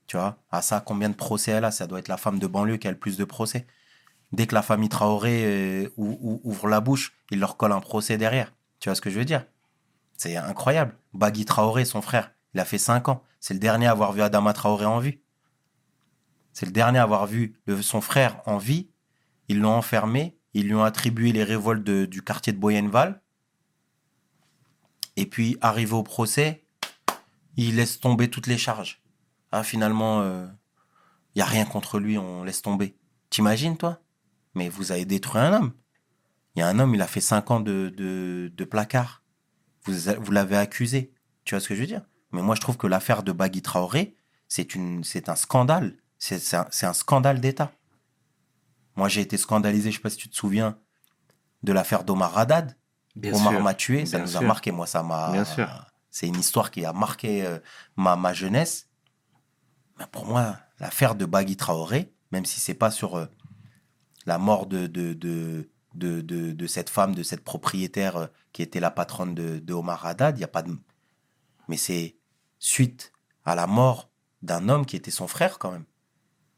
Tu 0.08 0.16
vois 0.16 0.38
Assa, 0.50 0.80
combien 0.80 1.10
de 1.10 1.14
procès 1.14 1.52
elle 1.52 1.64
a 1.64 1.70
Ça 1.70 1.86
doit 1.86 2.00
être 2.00 2.08
la 2.08 2.16
femme 2.16 2.38
de 2.40 2.46
banlieue 2.48 2.78
qui 2.78 2.88
a 2.88 2.90
le 2.90 2.98
plus 2.98 3.16
de 3.16 3.24
procès. 3.24 3.66
Dès 4.32 4.46
que 4.46 4.54
la 4.54 4.62
famille 4.62 4.88
Traoré 4.88 5.44
euh, 5.44 5.88
ou- 5.96 6.18
ou- 6.20 6.40
ouvre 6.44 6.66
la 6.66 6.80
bouche, 6.80 7.14
il 7.30 7.38
leur 7.38 7.56
colle 7.56 7.72
un 7.72 7.80
procès 7.80 8.18
derrière. 8.18 8.52
Tu 8.80 8.88
vois 8.88 8.96
ce 8.96 9.00
que 9.00 9.10
je 9.10 9.18
veux 9.18 9.24
dire? 9.24 9.46
C'est 10.16 10.36
incroyable. 10.36 10.96
Bagui 11.14 11.44
Traoré, 11.44 11.84
son 11.84 12.02
frère, 12.02 12.32
il 12.54 12.60
a 12.60 12.64
fait 12.64 12.78
5 12.78 13.08
ans. 13.08 13.22
C'est 13.38 13.54
le 13.54 13.60
dernier 13.60 13.86
à 13.86 13.92
avoir 13.92 14.12
vu 14.12 14.20
Adama 14.22 14.52
Traoré 14.52 14.86
en 14.86 14.98
vue. 14.98 15.22
C'est 16.52 16.66
le 16.66 16.72
dernier 16.72 16.98
à 16.98 17.04
avoir 17.04 17.26
vu 17.26 17.54
son 17.82 18.00
frère 18.00 18.40
en 18.46 18.58
vie. 18.58 18.88
Ils 19.48 19.60
l'ont 19.60 19.74
enfermé. 19.76 20.36
Ils 20.54 20.66
lui 20.66 20.74
ont 20.74 20.82
attribué 20.82 21.32
les 21.32 21.44
révoltes 21.44 21.84
du 21.84 22.22
quartier 22.22 22.52
de 22.52 22.58
Boyenval. 22.58 23.20
Et 25.16 25.26
puis, 25.26 25.56
arrivé 25.60 25.92
au 25.92 26.02
procès, 26.02 26.64
il 27.56 27.76
laisse 27.76 28.00
tomber 28.00 28.28
toutes 28.30 28.46
les 28.46 28.58
charges. 28.58 29.02
Ah, 29.52 29.62
finalement, 29.62 30.22
il 31.34 31.36
n'y 31.36 31.42
a 31.42 31.46
rien 31.46 31.64
contre 31.64 31.98
lui, 31.98 32.18
on 32.18 32.44
laisse 32.44 32.62
tomber. 32.62 32.96
T'imagines, 33.30 33.76
toi? 33.76 34.00
Mais 34.54 34.68
vous 34.68 34.92
avez 34.92 35.04
détruit 35.04 35.40
un 35.40 35.52
homme. 35.52 35.72
Il 36.54 36.60
y 36.60 36.62
a 36.62 36.68
un 36.68 36.78
homme, 36.78 36.94
il 36.94 37.02
a 37.02 37.06
fait 37.06 37.20
5 37.20 37.50
ans 37.50 37.60
de, 37.60 37.92
de, 37.96 38.50
de 38.54 38.64
placard. 38.64 39.22
Vous, 39.84 40.30
l'avez 40.32 40.56
accusé. 40.56 41.12
Tu 41.44 41.54
vois 41.54 41.60
ce 41.60 41.68
que 41.68 41.74
je 41.74 41.80
veux 41.80 41.86
dire? 41.86 42.02
Mais 42.32 42.42
moi, 42.42 42.54
je 42.54 42.60
trouve 42.60 42.76
que 42.76 42.86
l'affaire 42.86 43.22
de 43.22 43.32
Bagui 43.32 43.62
Traoré, 43.62 44.16
c'est 44.48 44.74
une- 44.74 45.02
c'est 45.04 45.28
un 45.28 45.36
scandale. 45.36 45.94
C'est 46.18 46.38
c'est 46.38 46.56
un, 46.56 46.66
c'est 46.70 46.86
un 46.86 46.92
scandale 46.92 47.40
d'État. 47.40 47.70
Moi, 48.96 49.08
j'ai 49.08 49.20
été 49.20 49.36
scandalisé, 49.36 49.90
je 49.90 49.96
sais 49.96 50.02
pas 50.02 50.10
si 50.10 50.16
tu 50.16 50.28
te 50.28 50.36
souviens, 50.36 50.78
de 51.62 51.72
l'affaire 51.72 52.04
d'Omar 52.04 52.36
Haddad. 52.36 52.76
Bien 53.14 53.32
Omar 53.34 53.52
m'a 53.62 53.74
tué, 53.74 54.04
ça 54.06 54.18
Bien 54.18 54.26
nous 54.26 54.36
a 54.36 54.40
marqué. 54.46 54.72
Moi, 54.72 54.86
ça 54.86 55.02
m'a. 55.02 55.30
Bien 55.32 55.44
sûr. 55.44 55.68
C'est 56.10 56.26
une 56.26 56.38
histoire 56.38 56.70
qui 56.70 56.84
a 56.84 56.92
marqué 56.92 57.44
euh, 57.46 57.58
ma, 57.96 58.16
ma 58.16 58.32
jeunesse. 58.32 58.87
Mais 59.98 60.06
pour 60.10 60.26
moi, 60.26 60.58
l'affaire 60.80 61.14
de 61.14 61.24
Bagui 61.24 61.56
Traoré, 61.56 62.12
même 62.30 62.44
si 62.44 62.60
c'est 62.60 62.74
pas 62.74 62.90
sur 62.90 63.16
euh, 63.16 63.26
la 64.26 64.38
mort 64.38 64.66
de, 64.66 64.86
de, 64.86 65.14
de, 65.14 65.68
de, 65.94 66.20
de- 66.20 66.66
cette 66.66 66.90
femme, 66.90 67.14
de 67.14 67.22
cette 67.22 67.42
propriétaire 67.42 68.16
euh, 68.16 68.26
qui 68.52 68.62
était 68.62 68.80
la 68.80 68.90
patronne 68.90 69.34
de, 69.34 69.72
Omar 69.72 70.06
Haddad, 70.06 70.38
il 70.38 70.42
y 70.42 70.44
a 70.44 70.48
pas 70.48 70.62
de. 70.62 70.76
Mais 71.68 71.76
c'est 71.76 72.16
suite 72.58 73.12
à 73.44 73.54
la 73.54 73.66
mort 73.66 74.10
d'un 74.42 74.68
homme 74.68 74.86
qui 74.86 74.96
était 74.96 75.10
son 75.10 75.26
frère, 75.26 75.58
quand 75.58 75.72
même. 75.72 75.84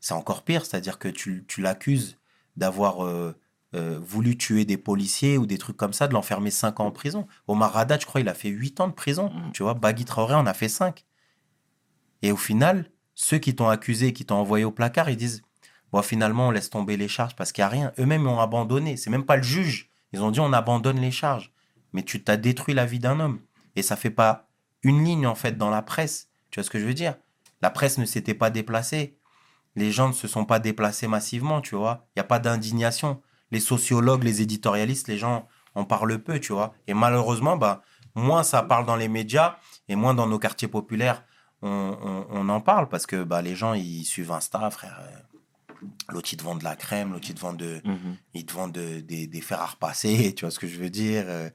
C'est 0.00 0.14
encore 0.14 0.44
pire, 0.44 0.64
c'est-à-dire 0.64 0.98
que 0.98 1.08
tu, 1.08 1.44
tu 1.46 1.60
l'accuses 1.60 2.18
d'avoir 2.56 3.04
euh, 3.04 3.34
euh, 3.74 3.98
voulu 4.02 4.36
tuer 4.36 4.64
des 4.64 4.76
policiers 4.76 5.38
ou 5.38 5.46
des 5.46 5.58
trucs 5.58 5.76
comme 5.76 5.92
ça, 5.92 6.08
de 6.08 6.12
l'enfermer 6.14 6.50
5 6.50 6.80
ans 6.80 6.86
en 6.86 6.90
prison. 6.90 7.26
Omar 7.46 7.76
Haddad, 7.76 8.00
je 8.00 8.06
crois, 8.06 8.20
il 8.20 8.28
a 8.28 8.34
fait 8.34 8.48
8 8.48 8.80
ans 8.80 8.88
de 8.88 8.92
prison. 8.92 9.30
Mm. 9.30 9.52
Tu 9.52 9.62
vois, 9.62 9.74
Bagui 9.74 10.04
Traoré 10.04 10.34
en 10.34 10.46
a 10.46 10.54
fait 10.54 10.68
5. 10.68 11.04
Et 12.22 12.32
au 12.32 12.36
final, 12.36 12.90
ceux 13.20 13.36
qui 13.36 13.54
t'ont 13.54 13.68
accusé, 13.68 14.14
qui 14.14 14.24
t'ont 14.24 14.36
envoyé 14.36 14.64
au 14.64 14.70
placard, 14.70 15.10
ils 15.10 15.16
disent 15.16 15.42
Bon, 15.92 16.00
finalement, 16.00 16.48
on 16.48 16.50
laisse 16.52 16.70
tomber 16.70 16.96
les 16.96 17.06
charges 17.06 17.36
parce 17.36 17.52
qu'il 17.52 17.60
n'y 17.60 17.66
a 17.66 17.68
rien. 17.68 17.92
Eux-mêmes 17.98 18.26
ont 18.26 18.40
abandonné. 18.40 18.96
C'est 18.96 19.10
même 19.10 19.26
pas 19.26 19.36
le 19.36 19.42
juge. 19.42 19.90
Ils 20.14 20.22
ont 20.22 20.30
dit 20.30 20.40
On 20.40 20.54
abandonne 20.54 20.98
les 20.98 21.10
charges. 21.10 21.52
Mais 21.92 22.02
tu 22.02 22.24
t'as 22.24 22.38
détruit 22.38 22.72
la 22.72 22.86
vie 22.86 22.98
d'un 22.98 23.20
homme. 23.20 23.40
Et 23.76 23.82
ça 23.82 23.96
fait 23.96 24.10
pas 24.10 24.48
une 24.82 25.04
ligne, 25.04 25.26
en 25.26 25.34
fait, 25.34 25.58
dans 25.58 25.68
la 25.68 25.82
presse. 25.82 26.30
Tu 26.50 26.58
vois 26.58 26.64
ce 26.64 26.70
que 26.70 26.78
je 26.78 26.86
veux 26.86 26.94
dire? 26.94 27.14
La 27.60 27.68
presse 27.68 27.98
ne 27.98 28.06
s'était 28.06 28.32
pas 28.32 28.48
déplacée. 28.48 29.18
Les 29.76 29.92
gens 29.92 30.08
ne 30.08 30.14
se 30.14 30.26
sont 30.26 30.46
pas 30.46 30.58
déplacés 30.58 31.06
massivement, 31.06 31.60
tu 31.60 31.74
vois. 31.74 32.06
Il 32.16 32.20
n'y 32.20 32.22
a 32.22 32.24
pas 32.24 32.38
d'indignation. 32.38 33.20
Les 33.50 33.60
sociologues, 33.60 34.24
les 34.24 34.40
éditorialistes, 34.40 35.08
les 35.08 35.18
gens 35.18 35.46
en 35.74 35.84
parlent 35.84 36.22
peu, 36.22 36.40
tu 36.40 36.54
vois. 36.54 36.72
Et 36.86 36.94
malheureusement, 36.94 37.58
bah, 37.58 37.82
moins 38.14 38.44
ça 38.44 38.62
parle 38.62 38.86
dans 38.86 38.96
les 38.96 39.08
médias 39.08 39.58
et 39.88 39.94
moins 39.94 40.14
dans 40.14 40.26
nos 40.26 40.38
quartiers 40.38 40.68
populaires, 40.68 41.22
on, 41.62 41.68
on- 42.02 42.26
on 42.30 42.48
en 42.48 42.60
parle 42.60 42.88
parce 42.88 43.06
que 43.06 43.22
bah, 43.24 43.42
les 43.42 43.54
gens, 43.56 43.74
ils 43.74 44.04
suivent 44.04 44.32
Insta, 44.32 44.70
frère. 44.70 45.00
L'autre, 46.10 46.28
il 46.32 46.36
te 46.36 46.42
vend 46.42 46.56
de 46.56 46.64
la 46.64 46.76
crème, 46.76 47.12
l'autre, 47.12 47.26
il 47.30 47.34
te 47.34 47.40
vend, 47.40 47.54
de, 47.54 47.80
Mhm. 47.84 48.44
te 48.44 48.52
vend 48.52 48.68
de- 48.68 49.00
des, 49.00 49.26
des 49.26 49.40
fers 49.40 49.60
à 49.60 49.66
repasser, 49.66 50.34
tu 50.36 50.44
vois 50.44 50.50
ce 50.50 50.58
que 50.58 50.66
je 50.66 50.78
veux 50.78 50.90
dire. 50.90 51.24
Euh, 51.26 51.48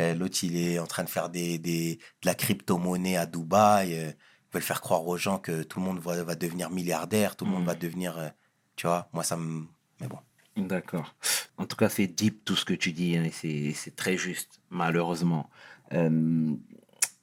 euh, 0.00 0.14
l'autre, 0.14 0.38
il 0.42 0.56
est 0.56 0.78
en 0.78 0.86
train 0.86 1.04
de 1.04 1.08
faire 1.08 1.28
des, 1.28 1.58
des, 1.58 1.96
de 1.96 2.26
la 2.26 2.34
crypto-monnaie 2.34 3.16
à 3.16 3.26
Dubaï. 3.26 3.94
euh, 3.94 4.10
ils 4.10 4.54
veulent 4.54 4.62
faire 4.62 4.80
croire 4.80 5.06
aux 5.06 5.16
gens 5.18 5.38
que 5.38 5.62
tout 5.62 5.78
le 5.78 5.84
monde 5.84 5.98
va, 6.00 6.22
va 6.24 6.34
devenir 6.34 6.70
milliardaire, 6.70 7.36
tout 7.36 7.44
le 7.44 7.50
monde 7.52 7.60
Mhm. 7.62 7.66
va 7.66 7.74
devenir... 7.74 8.18
euh, 8.18 8.28
tu 8.76 8.86
vois, 8.86 9.08
moi, 9.12 9.22
ça 9.22 9.36
me... 9.36 9.66
Mais 10.00 10.06
bon. 10.08 10.18
D'accord. 10.56 11.14
En 11.56 11.66
tout 11.66 11.76
cas, 11.76 11.88
c'est 11.88 12.06
deep 12.08 12.44
tout 12.44 12.56
ce 12.56 12.64
que 12.64 12.74
tu 12.74 12.92
dis, 12.92 13.16
hein, 13.16 13.24
et 13.24 13.30
c'est- 13.30 13.72
c'est 13.74 13.94
très 13.94 14.16
juste, 14.16 14.60
malheureusement. 14.70 15.50
Euh, 15.92 16.54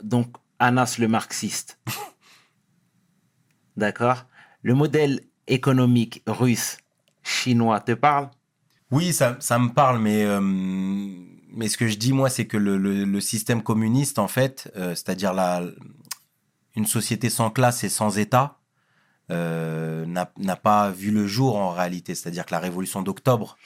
donc, 0.04 0.28
Anas 0.60 0.96
le 1.00 1.08
marxiste. 1.10 1.80
D'accord 3.78 4.26
Le 4.64 4.74
modèle 4.74 5.22
économique 5.48 6.24
russe, 6.28 6.78
chinois, 7.24 7.80
te 7.82 7.94
parle? 7.94 8.30
Oui, 8.92 9.14
ça, 9.14 9.38
ça 9.40 9.58
me 9.60 9.70
parle, 9.74 10.00
mais, 10.00 10.24
euh, 10.24 10.40
ce 11.68 11.78
que 11.78 11.88
je 11.88 11.98
dis, 11.98 12.14
moi, 12.14 12.30
c'est 12.30 12.46
que 12.46 12.58
le, 12.58 12.78
le- 12.78 13.20
système 13.22 13.64
communiste, 13.64 14.20
en 14.20 14.28
fait, 14.28 14.72
euh, 14.76 14.90
c'est-à-dire 14.90 15.34
la, 15.34 15.64
une 16.76 16.86
société 16.86 17.30
sans 17.30 17.50
classe 17.50 17.84
et 17.84 17.90
sans 17.90 18.18
État, 18.18 18.60
euh, 19.32 20.06
n'a 20.06 20.56
pas 20.56 20.92
vu 20.92 21.12
le 21.12 21.28
jour 21.28 21.58
en 21.58 21.72
réalité. 21.72 22.16
C'est-à-dire 22.16 22.46
que 22.46 22.52
la 22.54 22.60
révolution 22.60 23.02
d'octobre, 23.02 23.58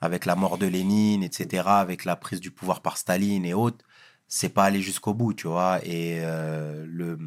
avec 0.00 0.24
la 0.26 0.36
mort 0.36 0.58
de 0.58 0.66
Lénine, 0.66 1.22
etc., 1.22 1.80
avec 1.80 2.04
la 2.04 2.16
prise 2.16 2.40
du 2.40 2.50
pouvoir 2.50 2.82
par 2.82 2.96
Staline 2.98 3.44
et 3.44 3.54
autres, 3.54 3.84
c'est 4.28 4.48
pas 4.50 4.64
allé 4.64 4.80
jusqu'au 4.82 5.14
bout, 5.14 5.34
tu 5.34 5.48
vois. 5.48 5.80
Et 5.84 6.20
le, 6.22 7.18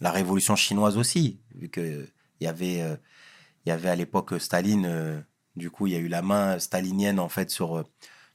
la 0.00 0.10
révolution 0.10 0.56
chinoise 0.56 0.96
aussi, 0.96 1.40
vu 1.54 1.68
que 1.68 2.08
il 2.40 2.44
y 2.44 2.46
avait, 2.46 2.82
euh, 2.82 2.96
il 3.66 3.68
y 3.68 3.72
avait 3.72 3.90
à 3.90 3.96
l'époque 3.96 4.40
Staline, 4.40 4.86
euh, 4.86 5.20
du 5.56 5.70
coup, 5.70 5.86
il 5.86 5.92
y 5.92 5.96
a 5.96 5.98
eu 5.98 6.08
la 6.08 6.22
main 6.22 6.58
stalinienne 6.58 7.20
en 7.20 7.28
fait 7.28 7.50
sur 7.50 7.78
euh, 7.78 7.84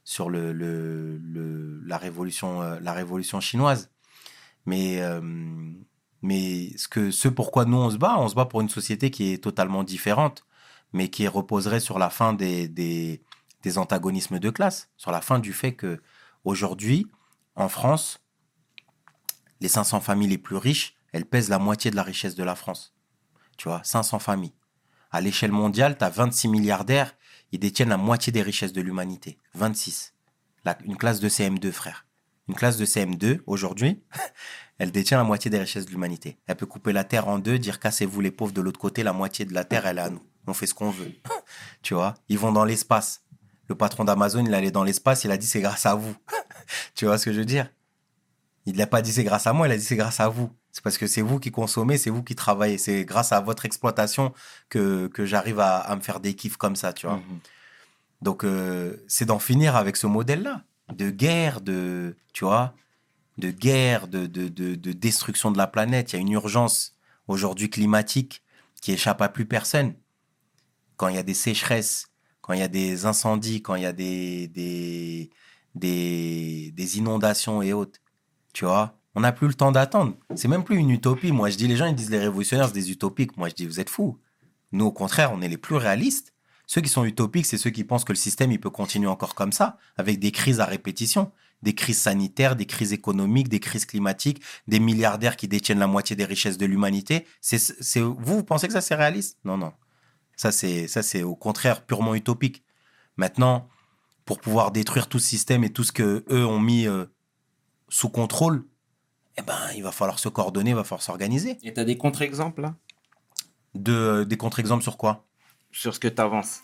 sur 0.04 0.30
le, 0.30 1.20
la 1.84 1.98
révolution 1.98 2.60
la 2.60 2.92
révolution 2.92 3.40
chinoise. 3.40 3.90
Mais 4.66 5.00
mais 6.22 6.76
ce 6.76 6.88
que 6.88 7.10
ce 7.10 7.28
pourquoi 7.28 7.64
nous 7.64 7.76
on 7.76 7.90
se 7.90 7.96
bat, 7.96 8.16
on 8.18 8.28
se 8.28 8.34
bat 8.36 8.46
pour 8.46 8.60
une 8.60 8.68
société 8.68 9.10
qui 9.10 9.32
est 9.32 9.42
totalement 9.42 9.82
différente, 9.84 10.44
mais 10.92 11.08
qui 11.08 11.26
reposerait 11.26 11.80
sur 11.80 11.98
la 11.98 12.10
fin 12.10 12.34
des, 12.34 12.68
des, 12.68 13.22
des 13.62 13.78
antagonismes 13.78 14.38
de 14.38 14.50
classe, 14.50 14.90
sur 14.96 15.10
la 15.10 15.20
fin 15.20 15.40
du 15.40 15.52
fait 15.52 15.74
que 15.74 16.00
aujourd'hui, 16.44 17.06
en 17.56 17.68
France, 17.68 18.20
les 19.60 19.68
500 19.68 20.00
familles 20.00 20.28
les 20.28 20.38
plus 20.38 20.56
riches, 20.56 20.95
elles 21.16 21.24
pèsent 21.24 21.48
la 21.48 21.58
moitié 21.58 21.90
de 21.90 21.96
la 21.96 22.02
richesse 22.02 22.34
de 22.34 22.44
la 22.44 22.54
France. 22.54 22.94
Tu 23.56 23.68
vois, 23.68 23.80
500 23.82 24.18
familles. 24.18 24.52
À 25.10 25.22
l'échelle 25.22 25.50
mondiale, 25.50 25.96
tu 25.96 26.04
as 26.04 26.10
26 26.10 26.48
milliardaires, 26.48 27.14
ils 27.52 27.58
détiennent 27.58 27.88
la 27.88 27.96
moitié 27.96 28.32
des 28.32 28.42
richesses 28.42 28.74
de 28.74 28.82
l'humanité. 28.82 29.38
26. 29.54 30.12
La- 30.64 30.76
une 30.84 30.96
classe 30.98 31.20
de 31.20 31.28
CM2, 31.30 31.72
frère. 31.72 32.04
Une 32.48 32.54
classe 32.54 32.76
de 32.76 32.84
CM2, 32.84 33.40
aujourd'hui, 33.46 34.02
elle 34.78 34.92
détient 34.92 35.16
la 35.16 35.24
moitié 35.24 35.50
des 35.50 35.58
richesses 35.58 35.86
de 35.86 35.90
l'humanité. 35.90 36.38
Elle 36.46 36.56
peut 36.56 36.66
couper 36.66 36.92
la 36.92 37.02
terre 37.02 37.28
en 37.28 37.38
deux, 37.38 37.58
dire 37.58 37.80
cassez-vous 37.80 38.20
les 38.20 38.30
pauvres 38.30 38.52
de 38.52 38.60
l'autre 38.60 38.78
côté, 38.78 39.02
la 39.02 39.14
moitié 39.14 39.46
de 39.46 39.54
la 39.54 39.64
terre, 39.64 39.86
elle 39.86 39.96
est 39.96 40.02
à 40.02 40.10
nous. 40.10 40.22
On 40.46 40.52
fait 40.52 40.66
ce 40.66 40.74
qu'on 40.74 40.90
veut. 40.90 41.12
tu 41.82 41.94
vois, 41.94 42.12
ils 42.28 42.38
vont 42.38 42.52
dans 42.52 42.64
l'espace. 42.66 43.22
Le 43.68 43.74
patron 43.74 44.04
d'Amazon, 44.04 44.44
il 44.44 44.52
allait 44.54 44.70
dans 44.70 44.84
l'espace, 44.84 45.24
il 45.24 45.30
a 45.30 45.38
dit 45.38 45.46
c'est 45.46 45.62
grâce 45.62 45.86
à 45.86 45.94
vous. 45.94 46.14
tu 46.94 47.06
vois 47.06 47.16
ce 47.16 47.24
que 47.24 47.32
je 47.32 47.38
veux 47.38 47.44
dire? 47.46 47.70
Il 48.66 48.76
n'a 48.76 48.86
pas 48.86 49.00
dit 49.00 49.12
c'est 49.12 49.24
grâce 49.24 49.46
à 49.46 49.52
moi, 49.52 49.68
il 49.68 49.72
a 49.72 49.76
dit 49.76 49.84
c'est 49.84 49.96
grâce 49.96 50.20
à 50.20 50.28
vous. 50.28 50.50
C'est 50.72 50.82
parce 50.82 50.98
que 50.98 51.06
c'est 51.06 51.22
vous 51.22 51.38
qui 51.38 51.50
consommez, 51.50 51.96
c'est 51.96 52.10
vous 52.10 52.22
qui 52.22 52.34
travaillez. 52.34 52.78
C'est 52.78 53.04
grâce 53.04 53.32
à 53.32 53.40
votre 53.40 53.64
exploitation 53.64 54.34
que, 54.68 55.06
que 55.06 55.24
j'arrive 55.24 55.60
à, 55.60 55.78
à 55.78 55.96
me 55.96 56.02
faire 56.02 56.20
des 56.20 56.34
kiffs 56.34 56.56
comme 56.56 56.76
ça, 56.76 56.92
tu 56.92 57.06
vois. 57.06 57.16
Mhm. 57.16 57.38
Donc, 58.22 58.44
euh, 58.44 58.96
c'est 59.08 59.24
d'en 59.24 59.38
finir 59.38 59.76
avec 59.76 59.96
ce 59.96 60.06
modèle-là. 60.06 60.64
De 60.92 61.10
guerre, 61.10 61.60
de, 61.60 62.16
tu 62.32 62.44
vois, 62.44 62.74
de 63.38 63.50
guerre, 63.50 64.06
de, 64.08 64.26
de, 64.26 64.48
de, 64.48 64.74
de 64.74 64.92
destruction 64.92 65.50
de 65.50 65.58
la 65.58 65.66
planète. 65.66 66.12
Il 66.12 66.16
y 66.16 66.18
a 66.18 66.22
une 66.22 66.32
urgence 66.32 66.96
aujourd'hui 67.28 67.70
climatique 67.70 68.42
qui 68.80 68.92
échappe 68.92 69.20
à 69.22 69.28
plus 69.28 69.46
personne. 69.46 69.94
Quand 70.96 71.08
il 71.08 71.16
y 71.16 71.18
a 71.18 71.22
des 71.22 71.34
sécheresses, 71.34 72.08
quand 72.40 72.52
il 72.52 72.60
y 72.60 72.62
a 72.62 72.68
des 72.68 73.04
incendies, 73.04 73.62
quand 73.62 73.74
il 73.74 73.82
y 73.82 73.86
a 73.86 73.92
des, 73.92 74.48
des, 74.48 75.30
des, 75.74 76.72
des 76.74 76.98
inondations 76.98 77.62
et 77.62 77.72
autres, 77.72 77.98
tu 78.56 78.64
vois, 78.64 78.98
on 79.14 79.20
n'a 79.20 79.32
plus 79.32 79.48
le 79.48 79.52
temps 79.52 79.70
d'attendre. 79.70 80.14
C'est 80.34 80.48
même 80.48 80.64
plus 80.64 80.78
une 80.78 80.88
utopie. 80.88 81.30
Moi, 81.30 81.50
je 81.50 81.58
dis, 81.58 81.68
les 81.68 81.76
gens, 81.76 81.84
ils 81.84 81.94
disent 81.94 82.08
les 82.10 82.18
révolutionnaires, 82.18 82.68
c'est 82.68 82.72
des 82.72 82.90
utopiques. 82.90 83.36
Moi, 83.36 83.50
je 83.50 83.54
dis, 83.54 83.66
vous 83.66 83.80
êtes 83.80 83.90
fous. 83.90 84.18
Nous, 84.72 84.86
au 84.86 84.92
contraire, 84.92 85.30
on 85.34 85.42
est 85.42 85.48
les 85.48 85.58
plus 85.58 85.76
réalistes. 85.76 86.32
Ceux 86.66 86.80
qui 86.80 86.88
sont 86.88 87.04
utopiques, 87.04 87.44
c'est 87.44 87.58
ceux 87.58 87.68
qui 87.68 87.84
pensent 87.84 88.06
que 88.06 88.12
le 88.12 88.16
système, 88.16 88.50
il 88.52 88.58
peut 88.58 88.70
continuer 88.70 89.08
encore 89.08 89.34
comme 89.34 89.52
ça, 89.52 89.76
avec 89.98 90.18
des 90.18 90.32
crises 90.32 90.58
à 90.60 90.64
répétition. 90.64 91.32
des 91.62 91.74
crises 91.74 92.00
sanitaires, 92.00 92.56
des 92.56 92.66
crises 92.66 92.92
économiques, 92.92 93.48
des 93.48 93.60
crises 93.60 93.86
climatiques, 93.86 94.42
des 94.68 94.80
milliardaires 94.80 95.36
qui 95.36 95.48
détiennent 95.48 95.78
la 95.78 95.86
moitié 95.86 96.16
des 96.16 96.24
richesses 96.24 96.58
de 96.58 96.66
l'humanité. 96.66 97.26
C'est, 97.40 97.58
c'est, 97.58 98.00
vous, 98.00 98.16
vous 98.18 98.44
pensez 98.44 98.66
que 98.66 98.72
ça 98.72 98.80
c'est 98.80 98.94
réaliste? 98.94 99.38
Non, 99.44 99.56
non. 99.56 99.72
Ça 100.36 100.52
c'est, 100.52 100.86
ça 100.86 101.02
c'est 101.02 101.22
au 101.22 101.34
contraire 101.34 101.84
purement 101.84 102.14
utopique. 102.14 102.62
Maintenant, 103.16 103.68
pour 104.24 104.40
pouvoir 104.40 104.70
détruire 104.70 105.08
tout 105.08 105.18
ce 105.18 105.26
système 105.26 105.64
et 105.64 105.70
tout 105.70 105.84
ce 105.84 105.92
que 105.92 106.24
eux 106.30 106.44
ont 106.44 106.60
mis 106.60 106.86
euh, 106.86 107.06
sous 107.88 108.08
contrôle, 108.08 108.64
eh 109.38 109.42
ben, 109.42 109.58
il 109.74 109.82
va 109.82 109.92
falloir 109.92 110.18
se 110.18 110.28
coordonner, 110.28 110.70
il 110.70 110.76
va 110.76 110.84
falloir 110.84 111.02
s'organiser. 111.02 111.58
Et 111.62 111.72
tu 111.72 111.80
as 111.80 111.84
des 111.84 111.96
contre-exemples 111.96 112.62
là? 112.62 112.74
De, 113.74 114.24
des 114.24 114.36
contre-exemples 114.36 114.82
sur 114.82 114.96
quoi? 114.96 115.26
Sur 115.72 115.94
ce 115.94 116.00
que 116.00 116.08
tu 116.08 116.20
avances 116.20 116.62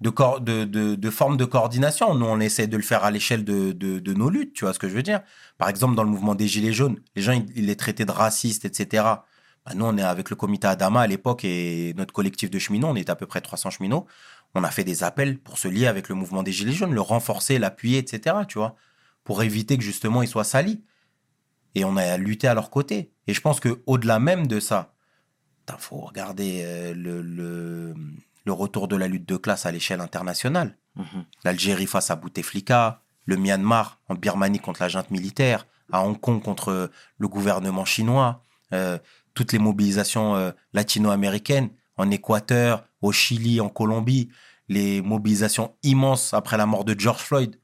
de, 0.00 0.10
de, 0.40 0.64
de, 0.64 0.94
de 0.94 1.10
forme 1.10 1.36
de 1.36 1.44
coordination. 1.44 2.14
Nous, 2.14 2.26
on 2.26 2.40
essaie 2.40 2.66
de 2.66 2.76
le 2.76 2.82
faire 2.82 3.04
à 3.04 3.10
l'échelle 3.10 3.44
de, 3.44 3.72
de, 3.72 4.14
nos 4.14 4.30
luttes, 4.30 4.54
tu 4.54 4.64
vois 4.64 4.72
ce 4.72 4.78
que 4.78 4.88
je 4.88 4.94
veux 4.94 5.02
dire? 5.02 5.22
Par 5.58 5.68
exemple, 5.68 5.94
dans 5.94 6.04
le 6.04 6.10
mouvement 6.10 6.34
des 6.34 6.46
Gilets 6.46 6.72
jaunes, 6.72 7.00
les 7.16 7.22
gens, 7.22 7.32
ils, 7.32 7.46
ils 7.56 7.66
les 7.66 7.76
traitaient 7.76 8.04
de 8.04 8.12
racistes, 8.12 8.64
etc. 8.64 9.02
Bah, 9.66 9.72
nous, 9.74 9.84
on 9.84 9.96
est 9.96 10.02
avec 10.02 10.30
le 10.30 10.36
comité 10.36 10.66
Adama 10.66 11.00
à 11.00 11.06
l'époque 11.06 11.44
et 11.44 11.94
notre 11.96 12.12
collectif 12.12 12.50
de 12.50 12.58
cheminots, 12.58 12.88
on 12.88 12.96
était 12.96 13.10
à 13.10 13.16
peu 13.16 13.26
près 13.26 13.40
300 13.40 13.70
cheminots. 13.70 14.06
On 14.54 14.64
a 14.64 14.70
fait 14.70 14.84
des 14.84 15.04
appels 15.04 15.38
pour 15.38 15.58
se 15.58 15.68
lier 15.68 15.86
avec 15.86 16.08
le 16.08 16.14
mouvement 16.14 16.42
des 16.42 16.52
Gilets 16.52 16.72
jaunes, 16.72 16.94
le 16.94 17.00
renforcer, 17.00 17.58
l'appuyer, 17.58 17.98
etc. 17.98 18.36
Tu 18.48 18.58
vois 18.58 18.76
Pour 19.28 19.42
éviter 19.42 19.76
que 19.76 19.84
justement 19.84 20.22
ils 20.22 20.28
soient 20.28 20.42
salis. 20.42 20.82
Et 21.74 21.84
on 21.84 21.98
a 21.98 22.16
lutté 22.16 22.48
à 22.48 22.54
leur 22.54 22.70
côté. 22.70 23.12
Et 23.26 23.34
je 23.34 23.42
pense 23.42 23.60
que 23.60 23.82
au 23.84 23.98
delà 23.98 24.18
même 24.18 24.46
de 24.46 24.58
ça, 24.58 24.94
il 25.68 25.74
faut 25.78 26.00
regarder 26.00 26.62
euh, 26.64 26.94
le, 26.94 27.20
le, 27.20 27.94
le 28.46 28.52
retour 28.52 28.88
de 28.88 28.96
la 28.96 29.06
lutte 29.06 29.28
de 29.28 29.36
classe 29.36 29.66
à 29.66 29.70
l'échelle 29.70 30.00
internationale. 30.00 30.78
Mhm. 30.96 31.24
L'Algérie 31.44 31.86
face 31.86 32.10
à 32.10 32.16
Bouteflika, 32.16 33.02
le 33.26 33.36
Myanmar 33.36 34.00
en 34.08 34.14
Birmanie 34.14 34.60
contre 34.60 34.82
la 34.82 34.88
junte 34.88 35.10
militaire, 35.10 35.66
à 35.92 36.02
Hong 36.02 36.18
Kong 36.18 36.42
contre 36.42 36.90
le 37.18 37.28
gouvernement 37.28 37.84
chinois, 37.84 38.42
euh, 38.72 38.98
toutes 39.34 39.52
les 39.52 39.58
mobilisations 39.58 40.36
euh, 40.36 40.52
latino-américaines 40.72 41.68
en 41.98 42.10
Équateur, 42.10 42.84
au 43.02 43.12
Chili, 43.12 43.60
en 43.60 43.68
Colombie, 43.68 44.30
les 44.70 45.02
mobilisations 45.02 45.74
immenses 45.82 46.32
après 46.32 46.56
la 46.56 46.64
mort 46.64 46.86
de 46.86 46.98
George 46.98 47.20
Floyd. 47.20 47.60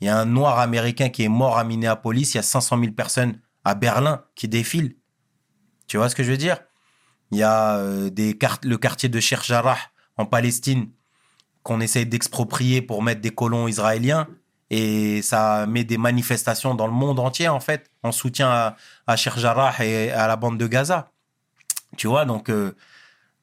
Il 0.00 0.06
y 0.06 0.10
a 0.10 0.18
un 0.18 0.26
noir 0.26 0.58
américain 0.58 1.08
qui 1.08 1.24
est 1.24 1.28
mort 1.28 1.58
à 1.58 1.64
Minneapolis, 1.64 2.34
il 2.34 2.36
y 2.36 2.40
a 2.40 2.42
500 2.42 2.78
000 2.78 2.92
personnes 2.92 3.40
à 3.64 3.74
Berlin 3.74 4.24
qui 4.34 4.48
défilent. 4.48 4.96
Tu 5.86 5.96
vois 5.96 6.08
ce 6.08 6.14
que 6.14 6.22
je 6.22 6.30
veux 6.30 6.36
dire? 6.36 6.58
Il 7.30 7.38
y 7.38 7.42
a 7.42 7.76
euh, 7.76 8.10
des 8.10 8.38
le 8.62 8.76
quartier 8.76 9.08
de 9.08 9.18
Sheikh 9.20 9.42
Jarrah 9.44 9.78
en 10.16 10.26
Palestine 10.26 10.90
qu'on 11.62 11.80
essaye 11.80 12.06
d'exproprier 12.06 12.82
pour 12.82 13.02
mettre 13.02 13.20
des 13.20 13.30
colons 13.30 13.66
israéliens. 13.66 14.28
Et 14.70 15.22
ça 15.22 15.66
met 15.66 15.84
des 15.84 15.98
manifestations 15.98 16.74
dans 16.74 16.86
le 16.86 16.92
monde 16.92 17.18
entier, 17.18 17.48
en 17.48 17.60
fait, 17.60 17.90
en 18.02 18.12
soutien 18.12 18.48
à, 18.48 18.76
à 19.06 19.84
et 19.84 20.10
à 20.10 20.26
la 20.26 20.36
bande 20.36 20.58
de 20.58 20.66
Gaza. 20.66 21.10
Tu 21.96 22.06
vois, 22.08 22.24
donc 22.24 22.50
euh, 22.50 22.74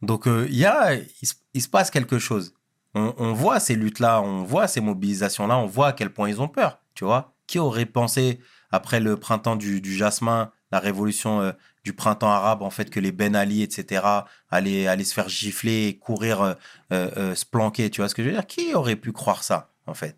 donc 0.01 0.27
euh, 0.27 0.47
il 0.49 1.61
se 1.61 1.67
passe 1.69 1.91
quelque 1.91 2.19
chose. 2.19 2.53
On, 2.95 3.13
on 3.17 3.33
voit 3.33 3.59
ces 3.59 3.75
luttes-là, 3.75 4.21
on 4.21 4.43
voit 4.43 4.67
ces 4.67 4.81
mobilisations-là, 4.81 5.57
on 5.57 5.65
voit 5.65 5.87
à 5.87 5.93
quel 5.93 6.11
point 6.11 6.29
ils 6.29 6.41
ont 6.41 6.47
peur. 6.47 6.79
Tu 6.93 7.05
vois, 7.05 7.33
qui 7.47 7.59
aurait 7.59 7.85
pensé 7.85 8.39
après 8.71 8.99
le 8.99 9.17
printemps 9.17 9.55
du, 9.55 9.81
du 9.81 9.95
jasmin, 9.95 10.51
la 10.71 10.79
révolution 10.79 11.41
euh, 11.41 11.51
du 11.83 11.93
printemps 11.93 12.29
arabe, 12.31 12.61
en 12.61 12.69
fait, 12.69 12.89
que 12.89 12.99
les 12.99 13.11
Ben 13.11 13.35
Ali, 13.35 13.61
etc., 13.61 14.05
allaient, 14.49 14.87
allaient 14.87 15.03
se 15.03 15.13
faire 15.13 15.29
gifler, 15.29 15.97
courir, 15.99 16.41
euh, 16.41 16.53
euh, 16.91 17.11
euh, 17.17 17.35
se 17.35 17.45
planquer. 17.45 17.89
Tu 17.89 18.01
vois 18.01 18.09
ce 18.09 18.15
que 18.15 18.23
je 18.23 18.29
veux 18.29 18.33
dire? 18.33 18.47
Qui 18.47 18.73
aurait 18.73 18.95
pu 18.95 19.11
croire 19.11 19.43
ça, 19.43 19.69
en 19.85 19.93
fait? 19.93 20.17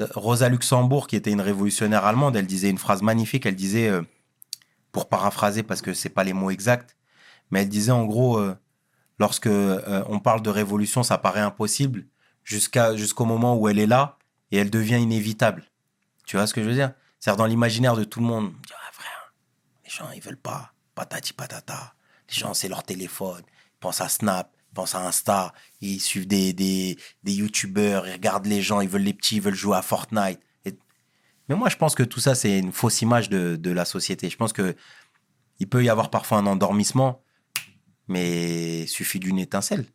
Euh, 0.00 0.06
Rosa 0.14 0.48
Luxembourg, 0.48 1.06
qui 1.06 1.16
était 1.16 1.32
une 1.32 1.40
révolutionnaire 1.40 2.04
allemande, 2.04 2.36
elle 2.36 2.46
disait 2.46 2.70
une 2.70 2.78
phrase 2.78 3.02
magnifique. 3.02 3.46
Elle 3.46 3.56
disait, 3.56 3.90
pour 4.92 5.08
paraphraser, 5.08 5.62
parce 5.62 5.82
que 5.82 5.94
c'est 5.94 6.08
pas 6.08 6.24
les 6.24 6.32
mots 6.32 6.50
exacts, 6.50 6.96
mais 7.50 7.62
elle 7.62 7.68
disait 7.68 7.92
en 7.92 8.04
gros, 8.04 8.40
lorsque 9.20 9.46
euh, 9.46 10.02
on 10.08 10.18
parle 10.18 10.42
de 10.42 10.50
révolution, 10.50 11.04
ça 11.04 11.18
paraît 11.18 11.40
impossible 11.40 12.06
jusqu'à 12.42 12.96
jusqu'au 12.96 13.26
moment 13.26 13.54
où 13.56 13.68
elle 13.68 13.78
est 13.78 13.86
là 13.86 14.18
et 14.50 14.56
elle 14.56 14.70
devient 14.70 14.98
inévitable. 14.98 15.62
Tu 16.26 16.36
vois 16.36 16.48
ce 16.48 16.54
que 16.54 16.62
je 16.62 16.68
veux 16.68 16.74
dire? 16.74 16.92
C'est-à-dire 17.20 17.36
dans 17.36 17.46
l'imaginaire 17.46 17.94
de 17.94 18.02
tout 18.02 18.18
le 18.18 18.26
monde, 18.26 18.46
on 18.46 18.48
dit, 18.48 18.72
ah, 18.72 18.92
frère, 18.92 19.34
les 19.84 19.90
gens 19.90 20.10
ils 20.12 20.22
veulent 20.22 20.36
pas, 20.36 20.72
patati 20.96 21.34
patata. 21.34 21.94
Les 22.28 22.34
gens 22.34 22.54
c'est 22.54 22.68
leur 22.68 22.82
téléphone, 22.82 23.42
ils 23.46 23.78
pensent 23.78 24.00
à 24.00 24.08
Snap, 24.08 24.50
ils 24.70 24.74
pensent 24.74 24.94
à 24.94 25.06
Insta, 25.06 25.52
ils 25.80 26.00
suivent 26.00 26.26
des 26.26 26.52
des 26.54 26.98
des 27.22 27.32
youtubeurs, 27.32 28.08
ils 28.08 28.12
regardent 28.12 28.46
les 28.46 28.62
gens, 28.62 28.80
ils 28.80 28.88
veulent 28.88 29.02
les 29.02 29.14
petits, 29.14 29.36
ils 29.36 29.42
veulent 29.42 29.54
jouer 29.54 29.76
à 29.76 29.82
Fortnite. 29.82 30.40
Mais 31.48 31.56
moi 31.56 31.68
je 31.68 31.76
pense 31.76 31.94
que 31.96 32.04
tout 32.04 32.20
ça 32.20 32.34
c'est 32.34 32.58
une 32.58 32.72
fausse 32.72 33.02
image 33.02 33.28
de 33.28 33.56
de 33.56 33.70
la 33.70 33.84
société. 33.84 34.30
Je 34.30 34.36
pense 34.36 34.54
que 34.54 34.74
il 35.58 35.68
peut 35.68 35.84
y 35.84 35.90
avoir 35.90 36.08
parfois 36.08 36.38
un 36.38 36.46
endormissement, 36.46 37.22
mais 38.10 38.88
suffit 38.88 39.20
d'une 39.20 39.38
étincelle. 39.38 39.86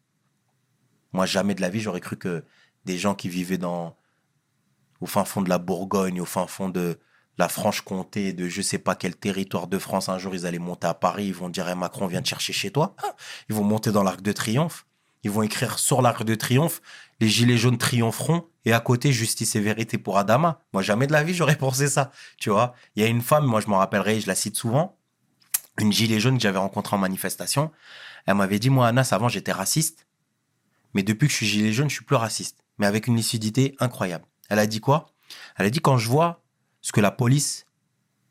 Moi, 1.11 1.25
jamais 1.25 1.53
de 1.53 1.59
la 1.59 1.69
vie, 1.69 1.81
j'aurais 1.81 1.99
cru 1.99 2.15
que 2.15 2.45
des 2.85 2.97
gens 2.97 3.13
qui 3.13 3.27
vivaient 3.27 3.57
dans, 3.57 3.97
au 5.01 5.05
fin 5.05 5.25
fond 5.25 5.41
de 5.41 5.49
la 5.49 5.57
Bourgogne, 5.57 6.21
au 6.21 6.25
fin 6.25 6.47
fond 6.47 6.69
de 6.69 6.97
la 7.37 7.49
Franche-Comté, 7.49 8.31
de 8.31 8.47
je 8.47 8.61
sais 8.61 8.77
pas 8.77 8.95
quel 8.95 9.17
territoire 9.17 9.67
de 9.67 9.77
France, 9.77 10.07
un 10.07 10.17
jour 10.17 10.33
ils 10.33 10.45
allaient 10.45 10.59
monter 10.59 10.87
à 10.87 10.93
Paris, 10.93 11.25
ils 11.25 11.33
vont 11.33 11.49
dire 11.49 11.67
Eh, 11.67 11.75
Macron 11.75 12.07
vient 12.07 12.21
te 12.21 12.29
chercher 12.29 12.53
chez 12.53 12.71
toi. 12.71 12.95
Ah 13.03 13.15
Ils 13.49 13.55
vont 13.55 13.65
monter 13.65 13.91
dans 13.91 14.01
l'Arc 14.01 14.21
de 14.21 14.31
Triomphe. 14.31 14.85
Ils 15.23 15.31
vont 15.31 15.41
écrire 15.41 15.77
sur 15.77 16.01
l'Arc 16.01 16.23
de 16.23 16.35
Triomphe 16.35 16.81
les 17.19 17.27
gilets 17.27 17.57
jaunes 17.57 17.77
triompheront 17.77 18.47
et 18.63 18.71
à 18.71 18.79
côté 18.79 19.11
justice 19.11 19.57
et 19.57 19.59
vérité 19.59 19.97
pour 19.97 20.17
Adama. 20.17 20.61
Moi, 20.71 20.81
jamais 20.81 21.07
de 21.07 21.11
la 21.11 21.23
vie, 21.23 21.33
j'aurais 21.33 21.55
pensé 21.57 21.89
ça. 21.89 22.11
Tu 22.37 22.49
vois, 22.49 22.75
il 22.95 23.03
y 23.03 23.05
a 23.05 23.09
une 23.09 23.21
femme, 23.21 23.45
moi 23.45 23.59
je 23.59 23.67
m'en 23.67 23.77
rappellerai, 23.77 24.21
je 24.21 24.27
la 24.27 24.35
cite 24.35 24.55
souvent, 24.55 24.97
une 25.79 25.91
gilet 25.91 26.19
jaune 26.19 26.37
que 26.37 26.43
j'avais 26.43 26.57
rencontrée 26.57 26.95
en 26.95 26.99
manifestation. 26.99 27.71
Elle 28.25 28.35
m'avait 28.35 28.59
dit, 28.59 28.69
moi, 28.69 28.87
Anas, 28.87 29.09
avant, 29.11 29.29
j'étais 29.29 29.51
raciste. 29.51 30.07
Mais 30.93 31.03
depuis 31.03 31.27
que 31.27 31.31
je 31.31 31.37
suis 31.37 31.45
gilet 31.45 31.73
jaune, 31.73 31.89
je 31.89 31.95
suis 31.95 32.05
plus 32.05 32.15
raciste. 32.15 32.63
Mais 32.77 32.87
avec 32.87 33.07
une 33.07 33.15
lucidité 33.15 33.75
incroyable. 33.79 34.25
Elle 34.49 34.59
a 34.59 34.67
dit 34.67 34.79
quoi? 34.79 35.07
Elle 35.57 35.65
a 35.65 35.69
dit, 35.69 35.81
quand 35.81 35.97
je 35.97 36.09
vois 36.09 36.43
ce 36.81 36.91
que 36.91 37.01
la 37.01 37.11
police 37.11 37.65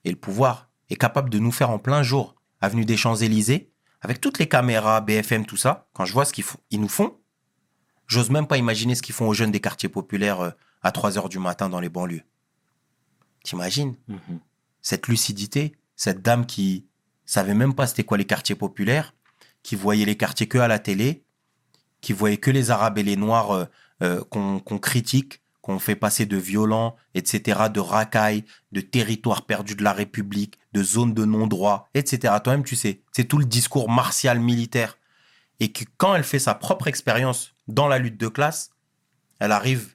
et 0.05 0.11
le 0.11 0.17
pouvoir 0.17 0.71
est 0.91 0.97
capable 0.97 1.31
de 1.31 1.39
nous 1.39 1.53
faire 1.53 1.71
en 1.71 1.79
plein 1.79 2.03
jour, 2.03 2.35
avenue 2.61 2.85
des 2.85 2.97
Champs-Élysées, 2.97 3.71
avec 4.01 4.21
toutes 4.21 4.39
les 4.39 4.49
caméras, 4.49 5.01
BFM, 5.01 5.47
tout 5.47 5.57
ça, 5.57 5.89
quand 5.93 6.05
je 6.05 6.13
vois 6.13 6.25
ce 6.25 6.33
qu'ils 6.33 6.45
ils 6.71 6.81
nous 6.81 6.89
font, 6.89 7.19
j'ose 8.07 8.31
même 8.31 8.47
pas 8.47 8.59
imaginer 8.59 8.95
ce 8.95 9.03
qu'ils 9.03 9.15
font 9.15 9.29
aux 9.29 9.35
jeunes 9.35 9.51
des 9.51 9.61
quartiers 9.61 9.89
populaires 9.89 10.41
euh, 10.41 10.51
à 10.83 10.93
3 10.93 11.17
heures 11.17 11.29
du 11.29 11.39
matin 11.39 11.69
dans 11.69 11.81
les 11.81 11.89
banlieues. 11.89 12.23
T'imagines? 13.43 13.97
Mhm. 14.09 14.41
cette 14.81 15.09
lucidité, 15.09 15.75
cette 15.97 16.23
dame 16.23 16.45
qui 16.45 16.87
savait 17.27 17.55
même 17.55 17.75
pas 17.75 17.87
c'était 17.87 18.05
quoi 18.05 18.19
les 18.19 18.25
quartiers 18.25 18.55
populaires, 18.55 19.15
qui 19.63 19.77
voyait 19.77 20.05
les 20.05 20.17
quartiers 20.17 20.49
que 20.49 20.59
à 20.59 20.69
la 20.69 20.79
télé, 20.79 21.25
qui 22.01 22.13
voyait 22.13 22.37
que 22.37 22.51
les 22.51 22.71
Arabes 22.71 22.99
et 22.99 23.03
les 23.03 23.17
Noirs 23.17 23.53
euh, 23.53 23.65
euh, 24.03 24.23
qu'on 24.25 24.79
critique, 24.79 25.41
qu'on 25.63 25.79
fait 25.79 25.97
passer 25.97 26.27
de 26.27 26.37
violents, 26.37 26.97
etc., 27.15 27.69
de 27.73 27.81
racailles, 27.81 28.45
de 28.73 28.83
territoires 28.83 29.47
perdus 29.47 29.75
de 29.75 29.83
la 29.83 29.95
République, 29.95 30.59
de 30.75 30.83
zones 30.83 31.15
de 31.15 31.25
non-droit, 31.25 31.89
etc. 31.95 32.35
Toi-même, 32.45 32.65
tu 32.65 32.77
sais, 32.77 33.01
c'est 33.13 33.25
tout 33.25 33.39
le 33.39 33.47
discours 33.47 33.89
martial 33.89 34.41
militaire. 34.41 34.99
Et 35.61 35.73
que 35.73 35.85
quand 35.97 36.15
elle 36.15 36.25
fait 36.25 36.39
sa 36.39 36.55
propre 36.55 36.87
expérience 36.87 37.55
dans 37.67 37.89
la 37.89 37.99
lutte 37.99 38.19
de 38.19 38.29
classe, 38.29 38.73
elle 39.39 39.53
arrive 39.53 39.95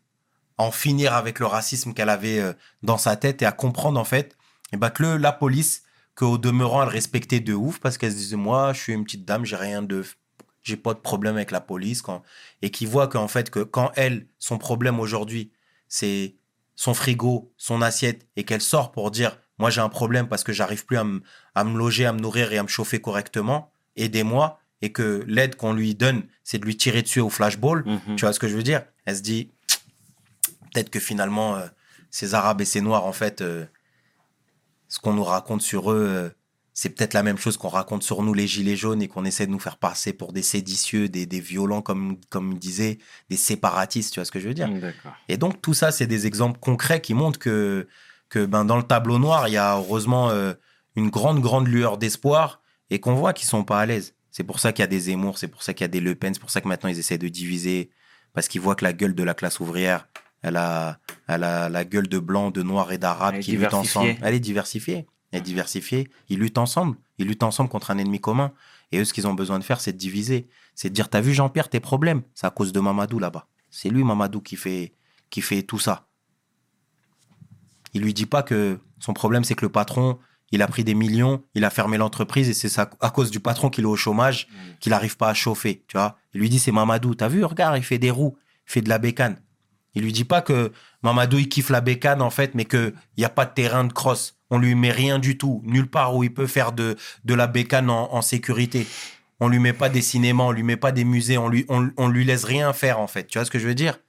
à 0.57 0.63
en 0.63 0.71
finir 0.71 1.13
avec 1.13 1.37
le 1.37 1.45
racisme 1.45 1.93
qu'elle 1.93 2.09
avait 2.09 2.39
euh, 2.39 2.53
dans 2.81 2.97
sa 2.97 3.15
tête 3.15 3.43
et 3.43 3.45
à 3.45 3.51
comprendre 3.51 3.99
en 3.99 4.05
fait 4.05 4.35
eh 4.71 4.77
ben, 4.77 4.89
que 4.89 5.03
la 5.03 5.31
police, 5.31 5.83
qu'au 6.19 6.37
demeurant, 6.37 6.83
elle 6.83 6.89
respectait 6.89 7.39
de 7.39 7.53
ouf 7.53 7.79
parce 7.79 7.97
qu'elle 7.97 8.11
se 8.11 8.17
disait 8.17 8.35
Moi, 8.35 8.73
je 8.73 8.81
suis 8.81 8.93
une 8.93 9.05
petite 9.05 9.23
dame, 9.23 9.45
j'ai 9.45 9.55
rien 9.55 9.81
de. 9.81 10.03
J'ai 10.61 10.75
pas 10.75 10.93
de 10.93 10.99
problème 10.99 11.35
avec 11.35 11.51
la 11.51 11.61
police. 11.61 12.01
Quand... 12.01 12.21
Et 12.61 12.69
qui 12.69 12.85
voit 12.85 13.07
qu'en 13.07 13.29
fait, 13.29 13.49
que 13.49 13.61
quand 13.61 13.91
elle, 13.95 14.27
son 14.37 14.57
problème 14.57 14.99
aujourd'hui, 14.99 15.53
c'est 15.87 16.35
son 16.75 16.93
frigo, 16.93 17.53
son 17.55 17.81
assiette, 17.81 18.27
et 18.35 18.43
qu'elle 18.43 18.61
sort 18.61 18.91
pour 18.91 19.11
dire 19.11 19.37
Moi, 19.59 19.69
j'ai 19.69 19.79
un 19.79 19.87
problème 19.87 20.27
parce 20.27 20.43
que 20.43 20.51
j'arrive 20.51 20.85
plus 20.85 20.97
à 20.97 21.05
me 21.05 21.21
à 21.55 21.63
me 21.63 21.77
loger, 21.77 22.05
à 22.05 22.11
me 22.11 22.19
nourrir 22.19 22.51
et 22.51 22.57
à 22.57 22.63
me 22.63 22.67
chauffer 22.67 22.99
correctement, 22.99 23.71
aidez-moi. 23.95 24.59
Et 24.81 24.93
que 24.93 25.25
l'aide 25.27 25.55
qu'on 25.55 25.73
lui 25.73 25.93
donne, 25.93 26.23
c'est 26.45 26.57
de 26.57 26.65
lui 26.65 26.77
tirer 26.77 27.01
dessus 27.01 27.19
au 27.19 27.29
flashball. 27.29 27.83
Mhm. 27.85 28.15
Tu 28.15 28.23
vois 28.23 28.31
ce 28.31 28.39
que 28.39 28.47
je 28.47 28.55
veux 28.55 28.63
dire? 28.63 28.83
Elle 29.03 29.17
se 29.17 29.21
dit 29.21 29.51
peut-être 30.73 30.89
que 30.89 31.01
finalement, 31.01 31.57
euh, 31.57 31.67
ces 32.11 32.33
Arabes 32.33 32.61
et 32.61 32.65
ces 32.65 32.79
Noirs, 32.79 33.05
en 33.05 33.11
fait, 33.11 33.41
euh, 33.41 33.65
ce 34.89 34.99
qu'on 34.99 35.13
nous 35.13 35.23
raconte 35.23 35.61
sur 35.61 35.91
eux, 35.91 36.05
euh, 36.07 36.29
c'est 36.73 36.89
peut-être 36.89 37.13
la 37.13 37.23
même 37.23 37.37
chose 37.37 37.57
qu'on 37.57 37.69
raconte 37.69 38.03
sur 38.03 38.23
nous, 38.23 38.33
les 38.33 38.47
Gilets 38.47 38.75
jaunes, 38.75 39.01
et 39.01 39.07
qu'on 39.07 39.25
essaie 39.25 39.45
de 39.45 39.51
nous 39.51 39.59
faire 39.59 39.77
passer 39.77 40.13
pour 40.13 40.33
des 40.33 40.41
séditieux, 40.41 41.09
des, 41.09 41.25
des 41.25 41.39
violents, 41.39 41.81
comme, 41.81 42.17
comme 42.29 42.57
disait, 42.57 42.99
des 43.29 43.37
séparatistes, 43.37 44.13
tu 44.13 44.19
vois 44.19 44.25
ce 44.25 44.31
que 44.31 44.39
je 44.39 44.47
veux 44.47 44.53
dire 44.53 44.69
D'accord. 44.69 45.13
Et 45.27 45.37
donc, 45.37 45.61
tout 45.61 45.73
ça, 45.73 45.91
c'est 45.91 46.07
des 46.07 46.25
exemples 46.25 46.59
concrets 46.59 47.01
qui 47.01 47.13
montrent 47.13 47.39
que, 47.39 47.87
que 48.29 48.45
ben, 48.45 48.65
dans 48.65 48.77
le 48.77 48.83
tableau 48.83 49.19
noir, 49.19 49.47
il 49.47 49.53
y 49.53 49.57
a 49.57 49.77
heureusement 49.77 50.29
euh, 50.29 50.53
une 50.95 51.09
grande, 51.09 51.41
grande 51.41 51.67
lueur 51.67 51.97
d'espoir 51.97 52.61
et 52.89 52.99
qu'on 52.99 53.13
voit 53.13 53.33
qu'ils 53.33 53.47
sont 53.47 53.63
pas 53.63 53.79
à 53.79 53.85
l'aise. 53.85 54.15
C'est 54.31 54.43
pour 54.43 54.59
ça 54.59 54.71
qu'il 54.71 54.83
y 54.83 54.83
a 54.83 54.87
des 54.87 54.99
Zemmour, 54.99 55.37
c'est 55.37 55.47
pour 55.47 55.63
ça 55.63 55.73
qu'il 55.73 55.83
y 55.83 55.85
a 55.85 55.89
des 55.89 55.99
Le 55.99 56.15
Pen, 56.15 56.33
c'est 56.33 56.39
pour 56.39 56.51
ça 56.51 56.61
que 56.61 56.67
maintenant 56.67 56.89
ils 56.89 56.99
essaient 56.99 57.17
de 57.17 57.27
diviser 57.27 57.89
parce 58.33 58.47
qu'ils 58.47 58.61
voient 58.61 58.75
que 58.75 58.85
la 58.85 58.93
gueule 58.93 59.15
de 59.15 59.23
la 59.23 59.33
classe 59.33 59.59
ouvrière, 59.59 60.07
Elle 60.41 60.57
a, 60.57 60.99
elle 61.27 61.43
a 61.43 61.69
la 61.69 61.85
gueule 61.85 62.07
de 62.07 62.19
blanc, 62.19 62.51
de 62.51 62.63
noir 62.63 62.91
et 62.91 62.97
d'arabe 62.97 63.39
qui 63.39 63.57
luttent 63.57 63.73
ensemble. 63.73 64.15
Elle 64.21 64.35
est 64.35 64.39
diversifiée. 64.39 65.07
Elle 65.31 65.39
est 65.39 65.43
diversifiée. 65.43 66.09
Ils 66.29 66.39
luttent 66.39 66.57
ensemble. 66.57 66.97
Ils 67.17 67.27
luttent 67.27 67.43
ensemble 67.43 67.69
contre 67.69 67.91
un 67.91 67.97
ennemi 67.97 68.19
commun. 68.19 68.51
Et 68.91 68.99
eux, 68.99 69.05
ce 69.05 69.13
qu'ils 69.13 69.27
ont 69.27 69.33
besoin 69.33 69.59
de 69.59 69.63
faire, 69.63 69.81
c'est 69.81 69.93
de 69.93 69.97
diviser. 69.97 70.47
C'est 70.73 70.89
de 70.89 70.93
dire, 70.95 71.09
t'as 71.09 71.21
vu 71.21 71.33
Jean-Pierre, 71.33 71.69
tes 71.69 71.79
problèmes? 71.79 72.23
C'est 72.33 72.47
à 72.47 72.49
cause 72.49 72.71
de 72.71 72.79
Mamadou 72.79 73.19
là-bas. 73.19 73.47
C'est 73.69 73.89
lui, 73.89 74.03
Mamadou, 74.03 74.41
qui 74.41 74.55
fait, 74.55 74.93
qui 75.29 75.41
fait 75.41 75.61
tout 75.61 75.77
ça. 75.77 76.07
Il 77.93 78.01
lui 78.01 78.13
dit 78.13 78.25
pas 78.25 78.43
que 78.43 78.79
son 78.99 79.13
problème, 79.13 79.43
c'est 79.43 79.55
que 79.55 79.65
le 79.65 79.71
patron, 79.71 80.19
il 80.51 80.61
a 80.61 80.67
pris 80.67 80.83
des 80.83 80.95
millions, 80.95 81.43
il 81.53 81.65
a 81.65 81.69
fermé 81.69 81.97
l'entreprise 81.97 82.49
et 82.49 82.53
c'est 82.53 82.69
ça, 82.69 82.89
à 83.01 83.11
cause 83.11 83.29
du 83.29 83.39
patron 83.39 83.69
qu'il 83.69 83.83
est 83.83 83.87
au 83.87 83.95
chômage 83.95 84.47
qu'il 84.79 84.91
n'arrive 84.91 85.17
pas 85.17 85.29
à 85.29 85.33
chauffer, 85.33 85.83
tu 85.87 85.97
vois. 85.97 86.17
Il 86.33 86.41
lui 86.41 86.49
dit, 86.49 86.59
c'est 86.59 86.71
Mamadou. 86.71 87.13
T'as 87.13 87.27
vu, 87.27 87.43
regarde, 87.43 87.77
il 87.77 87.83
fait 87.83 87.99
des 87.99 88.11
roues, 88.11 88.37
il 88.67 88.71
fait 88.71 88.81
de 88.81 88.89
la 88.89 88.97
bécane. 88.97 89.39
Il 89.95 90.03
lui 90.03 90.11
dit 90.11 90.23
pas 90.23 90.41
que 90.41 90.71
Mamadou, 91.03 91.37
il 91.37 91.49
kiffe 91.49 91.69
la 91.69 91.81
bécane, 91.81 92.21
en 92.21 92.29
fait, 92.29 92.55
mais 92.55 92.65
qu'il 92.65 92.93
n'y 93.17 93.25
a 93.25 93.29
pas 93.29 93.45
de 93.45 93.53
terrain 93.53 93.83
de 93.83 93.93
cross. 93.93 94.37
On 94.49 94.57
lui 94.57 94.75
met 94.75 94.91
rien 94.91 95.19
du 95.19 95.37
tout, 95.37 95.61
nulle 95.65 95.89
part 95.89 96.15
où 96.15 96.23
il 96.23 96.33
peut 96.33 96.47
faire 96.47 96.71
de, 96.71 96.95
de 97.25 97.33
la 97.33 97.47
bécane 97.47 97.89
en, 97.89 98.21
sécurité. 98.21 98.87
On 99.39 99.47
lui 99.47 99.59
met 99.59 99.73
pas 99.73 99.89
des 99.89 100.01
cinémas, 100.01 100.43
on 100.43 100.51
lui 100.51 100.63
met 100.63 100.77
pas 100.77 100.91
des 100.91 101.05
musées, 101.05 101.37
on 101.37 101.49
lui, 101.49 101.65
on, 101.69 101.89
on 101.97 102.07
lui 102.07 102.25
laisse 102.25 102.43
rien 102.43 102.73
faire, 102.73 102.99
en 102.99 103.07
fait. 103.07 103.27
Tu 103.27 103.37
vois 103.37 103.45
ce 103.45 103.51
que 103.51 103.59
je 103.59 103.67
veux 103.67 103.75
dire? 103.75 103.99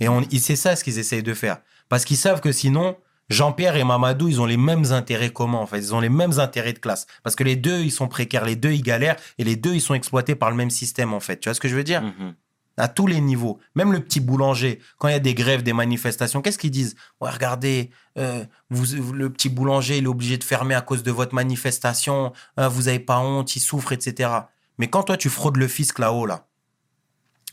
Et 0.00 0.08
on, 0.08 0.22
c'est 0.38 0.56
ça 0.56 0.76
ce 0.76 0.84
qu'ils 0.84 0.98
essayent 0.98 1.22
de 1.22 1.34
faire. 1.34 1.58
Parce 1.88 2.04
qu'ils 2.04 2.16
savent 2.16 2.40
que 2.40 2.52
sinon, 2.52 2.96
Jean-Pierre 3.28 3.76
et 3.76 3.84
Mamadou, 3.84 4.28
ils 4.28 4.40
ont 4.40 4.46
les 4.46 4.56
mêmes 4.56 4.92
intérêts 4.92 5.30
communs, 5.30 5.58
en 5.58 5.66
fait. 5.66 5.78
Ils 5.78 5.94
ont 5.94 6.00
les 6.00 6.08
mêmes 6.08 6.38
intérêts 6.38 6.72
de 6.72 6.78
classe. 6.78 7.06
Parce 7.22 7.36
que 7.36 7.44
les 7.44 7.56
deux, 7.56 7.80
ils 7.80 7.92
sont 7.92 8.08
précaires, 8.08 8.44
les 8.44 8.56
deux, 8.56 8.72
ils 8.72 8.82
galèrent, 8.82 9.16
et 9.38 9.44
les 9.44 9.56
deux, 9.56 9.74
ils 9.74 9.80
sont 9.80 9.94
exploités 9.94 10.34
par 10.34 10.50
le 10.50 10.56
même 10.56 10.70
système, 10.70 11.14
en 11.14 11.20
fait. 11.20 11.38
Tu 11.38 11.48
vois 11.48 11.54
ce 11.54 11.60
que 11.60 11.68
je 11.68 11.76
veux 11.76 11.84
dire? 11.84 12.02
Mhm. 12.02 12.34
À 12.76 12.88
tous 12.88 13.06
les 13.06 13.20
niveaux. 13.20 13.58
Même 13.74 13.92
le 13.92 14.00
petit 14.00 14.20
boulanger, 14.20 14.80
quand 14.98 15.08
il 15.08 15.12
y 15.12 15.14
a 15.14 15.20
des 15.20 15.34
grèves, 15.34 15.62
des 15.62 15.74
manifestations, 15.74 16.40
qu'est-ce 16.40 16.58
qu'ils 16.58 16.70
disent? 16.70 16.96
Ouais, 17.20 17.28
regardez, 17.28 17.90
euh, 18.16 18.42
vous, 18.70 19.12
le 19.12 19.30
petit 19.30 19.50
boulanger, 19.50 19.98
il 19.98 20.04
est 20.04 20.08
obligé 20.08 20.38
de 20.38 20.44
fermer 20.44 20.74
à 20.74 20.80
cause 20.80 21.02
de 21.02 21.10
votre 21.10 21.34
manifestation, 21.34 22.32
hein, 22.56 22.68
vous 22.68 22.88
avez 22.88 23.00
pas 23.00 23.18
honte, 23.18 23.54
il 23.54 23.60
souffre, 23.60 23.92
etc. 23.92 24.30
Mais 24.78 24.88
quand 24.88 25.02
toi, 25.02 25.18
tu 25.18 25.28
fraudes 25.28 25.58
le 25.58 25.68
fisc 25.68 25.98
là-haut, 25.98 26.24
là, 26.24 26.46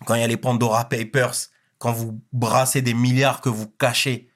quand 0.05 0.15
il 0.15 0.22
y 0.22 0.24
a 0.24 0.28
les 0.28 0.38
Pandora 0.38 0.88
Papers, 0.88 1.36
quand 1.78 1.91
vous 1.91 2.22
brassez 2.32 2.82
des 2.82 2.93
milliards 2.93 3.41
que 3.41 3.49
vous 3.49 3.68
cachez, 3.68 4.30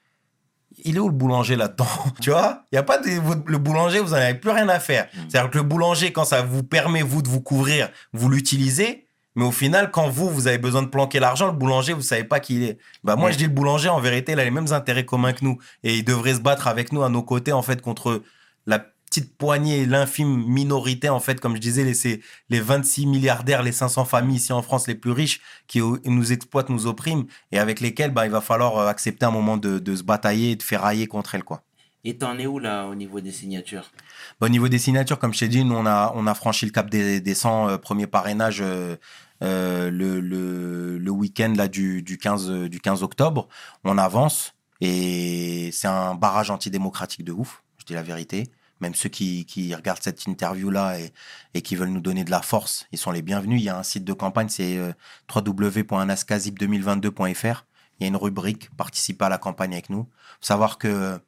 il 0.84 0.96
est 0.96 0.98
où 0.98 1.08
le 1.08 1.14
boulanger 1.14 1.56
là-dedans? 1.56 1.86
Tu 2.20 2.30
vois? 2.30 2.64
Il 2.72 2.76
y 2.76 2.78
a 2.78 2.82
pas 2.82 2.98
de, 2.98 3.08
le 3.46 3.58
boulanger, 3.58 4.00
vous 4.00 4.10
n'en 4.10 4.16
avez 4.16 4.34
plus 4.34 4.50
rien 4.50 4.68
à 4.68 4.80
faire. 4.80 5.08
C'est-à-dire 5.28 5.50
que 5.50 5.58
le 5.58 5.64
boulanger, 5.64 6.12
quand 6.12 6.24
ça 6.24 6.42
vous 6.42 6.62
permet, 6.62 7.02
vous, 7.02 7.22
de 7.22 7.28
vous 7.28 7.40
couvrir, 7.40 7.90
vous 8.12 8.28
l'utilisez. 8.28 9.06
Mais 9.34 9.44
au 9.44 9.52
final, 9.52 9.90
quand 9.90 10.08
vous, 10.08 10.28
vous 10.28 10.46
avez 10.46 10.58
besoin 10.58 10.82
de 10.82 10.88
planquer 10.88 11.18
l'argent, 11.20 11.46
le 11.46 11.52
boulanger, 11.52 11.92
vous 11.94 12.02
savez 12.02 12.24
pas 12.24 12.40
qui 12.40 12.56
il 12.56 12.62
est. 12.64 12.78
Bah, 13.04 13.16
moi, 13.16 13.26
Ouais. 13.26 13.32
je 13.32 13.38
dis 13.38 13.44
le 13.44 13.50
boulanger, 13.50 13.88
en 13.88 14.00
vérité, 14.00 14.32
il 14.32 14.40
a 14.40 14.44
les 14.44 14.50
mêmes 14.50 14.72
intérêts 14.72 15.06
communs 15.06 15.32
que 15.32 15.44
nous. 15.44 15.58
Et 15.84 15.96
il 15.96 16.04
devrait 16.04 16.34
se 16.34 16.40
battre 16.40 16.66
avec 16.68 16.92
nous 16.92 17.02
à 17.02 17.08
nos 17.08 17.22
côtés, 17.22 17.52
en 17.52 17.62
fait, 17.62 17.80
contre 17.80 18.22
la 18.66 18.78
petite 18.78 19.36
poignée, 19.36 19.84
l'infime 19.86 20.44
minorité, 20.46 21.08
en 21.10 21.20
fait, 21.20 21.38
comme 21.40 21.54
je 21.56 21.60
disais, 21.60 21.84
les, 21.84 22.20
les 22.48 22.60
26 22.60 23.06
milliardaires, 23.06 23.62
les 23.62 23.72
500 23.72 24.04
familles 24.06 24.36
ici 24.36 24.52
en 24.54 24.62
France 24.62 24.86
les 24.86 24.94
plus 24.94 25.10
riches 25.12 25.40
qui 25.66 25.80
nous 25.82 26.32
exploitent, 26.32 26.70
nous 26.70 26.86
oppriment 26.86 27.24
et 27.52 27.58
avec 27.58 27.80
lesquels, 27.80 28.10
bah, 28.10 28.24
il 28.26 28.32
va 28.32 28.40
falloir 28.40 28.78
euh, 28.78 28.86
accepter 28.88 29.26
un 29.26 29.30
moment 29.30 29.58
de, 29.58 29.78
de 29.78 29.96
se 29.96 30.02
batailler 30.02 30.52
et 30.52 30.56
de 30.56 30.62
ferrailler 30.62 31.06
contre 31.08 31.34
elles, 31.34 31.44
quoi. 31.44 31.62
Et 32.04 32.16
t'en 32.16 32.36
es 32.38 32.46
où 32.46 32.58
là 32.58 32.86
au 32.86 32.94
niveau 32.96 33.20
des 33.20 33.30
signatures? 33.30 33.92
Bah, 34.40 34.46
au 34.46 34.50
niveau 34.50 34.68
des 34.68 34.78
signatures, 34.78 35.18
comme 35.18 35.32
je 35.34 35.40
t'ai 35.40 35.48
dit, 35.48 35.62
nous, 35.64 35.74
on 35.76 35.86
a, 35.86 36.12
on 36.16 36.26
a 36.26 36.34
franchi 36.34 36.64
le 36.66 36.72
cap 36.72 36.88
des, 36.90 37.20
des 37.20 37.34
100 37.34 37.68
euh, 37.68 37.76
premiers 37.78 38.06
parrainages 38.08 38.60
euh, 38.62 38.96
euh, 39.42 39.90
le, 39.90 40.20
le, 40.20 40.98
le 40.98 41.10
week-end 41.10 41.52
là, 41.56 41.68
du, 41.68 42.02
du, 42.02 42.18
15, 42.18 42.50
euh, 42.50 42.68
du 42.68 42.80
15 42.80 43.02
octobre. 43.02 43.48
On 43.84 43.96
avance 43.98 44.54
et 44.80 45.70
c'est 45.72 45.88
un 45.88 46.14
barrage 46.14 46.50
antidémocratique 46.50 47.24
de 47.24 47.32
ouf, 47.32 47.62
je 47.78 47.84
dis 47.84 47.94
la 47.94 48.02
vérité. 48.02 48.44
Même 48.80 48.94
ceux 48.94 49.08
qui, 49.08 49.46
qui 49.46 49.74
regardent 49.74 50.02
cette 50.02 50.26
interview-là 50.26 50.98
et, 50.98 51.12
et 51.54 51.62
qui 51.62 51.76
veulent 51.76 51.90
nous 51.90 52.00
donner 52.00 52.24
de 52.24 52.32
la 52.32 52.42
force, 52.42 52.86
ils 52.90 52.98
sont 52.98 53.12
les 53.12 53.22
bienvenus. 53.22 53.60
Il 53.60 53.64
y 53.64 53.68
a 53.68 53.78
un 53.78 53.84
site 53.84 54.04
de 54.04 54.12
campagne, 54.12 54.48
c'est 54.48 54.76
euh, 54.76 54.92
www.anascazip2022.fr. 55.32 57.64
Il 57.98 58.02
y 58.02 58.04
a 58.04 58.08
une 58.08 58.16
rubrique 58.16 58.70
participer 58.76 59.26
à 59.26 59.28
la 59.28 59.38
campagne 59.38 59.72
avec 59.72 59.88
nous. 59.88 60.08
Faut 60.40 60.46
savoir 60.46 60.78
que 60.78 61.20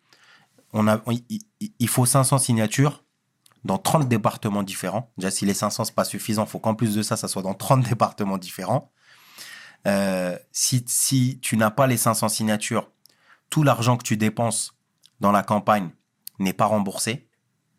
on 0.72 0.88
a, 0.88 1.00
il 1.78 1.88
faut 1.88 2.04
500 2.04 2.38
signatures 2.38 3.03
dans 3.64 3.78
30 3.78 4.08
départements 4.08 4.62
différents. 4.62 5.10
Déjà, 5.16 5.30
si 5.30 5.46
les 5.46 5.54
500, 5.54 5.86
c'est 5.86 5.94
pas 5.94 6.04
suffisant, 6.04 6.46
faut 6.46 6.58
qu'en 6.58 6.74
plus 6.74 6.94
de 6.94 7.02
ça, 7.02 7.16
ça 7.16 7.28
soit 7.28 7.42
dans 7.42 7.54
30 7.54 7.88
départements 7.88 8.38
différents. 8.38 8.92
Euh, 9.86 10.38
si, 10.52 10.84
si 10.86 11.38
tu 11.40 11.56
n'as 11.56 11.70
pas 11.70 11.86
les 11.86 11.96
500 11.96 12.28
signatures, 12.28 12.90
tout 13.50 13.62
l'argent 13.62 13.96
que 13.96 14.02
tu 14.02 14.16
dépenses 14.16 14.74
dans 15.20 15.32
la 15.32 15.42
campagne 15.42 15.90
n'est 16.38 16.52
pas 16.52 16.66
remboursé. 16.66 17.28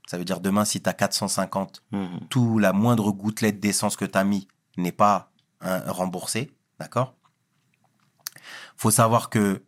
Ça 0.08 0.18
veut 0.18 0.26
dire 0.26 0.40
demain, 0.40 0.66
si 0.66 0.82
tu 0.82 0.90
as 0.90 0.94
450, 0.94 1.84
Mhm. 1.92 2.28
tout 2.30 2.60
la 2.60 2.74
moindre 2.74 3.12
gouttelette 3.12 3.60
d'essence 3.60 3.96
que 3.96 4.06
tu 4.06 4.18
as 4.18 4.24
mis 4.24 4.48
n'est 4.78 4.92
pas 4.92 5.32
hein, 5.62 5.82
remboursé. 5.88 6.52
D'accord? 6.80 7.16
Faut 8.78 8.92
savoir 8.92 9.30
que 9.30 9.64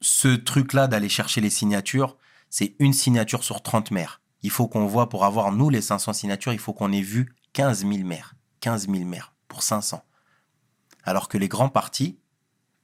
ce 0.00 0.28
truc-là 0.28 0.86
d'aller 0.86 1.08
chercher 1.08 1.40
les 1.40 1.50
signatures, 1.50 2.16
c'est 2.48 2.74
une 2.78 2.92
signature 2.92 3.44
sur 3.44 3.62
30 3.62 3.90
maires. 3.90 4.20
Il 4.42 4.50
faut 4.50 4.68
qu'on 4.68 4.86
voit, 4.86 5.08
pour 5.08 5.24
avoir 5.24 5.52
nous 5.52 5.70
les 5.70 5.80
500 5.80 6.12
signatures, 6.12 6.52
il 6.52 6.58
faut 6.58 6.72
qu'on 6.72 6.92
ait 6.92 7.00
vu 7.00 7.34
15 7.52 7.86
000 7.86 8.04
maires. 8.04 8.34
15 8.60 8.88
000 8.88 9.04
maires 9.04 9.34
pour 9.48 9.62
500. 9.62 10.02
Alors 11.04 11.28
que 11.28 11.38
les 11.38 11.48
grands 11.48 11.68
partis, 11.68 12.18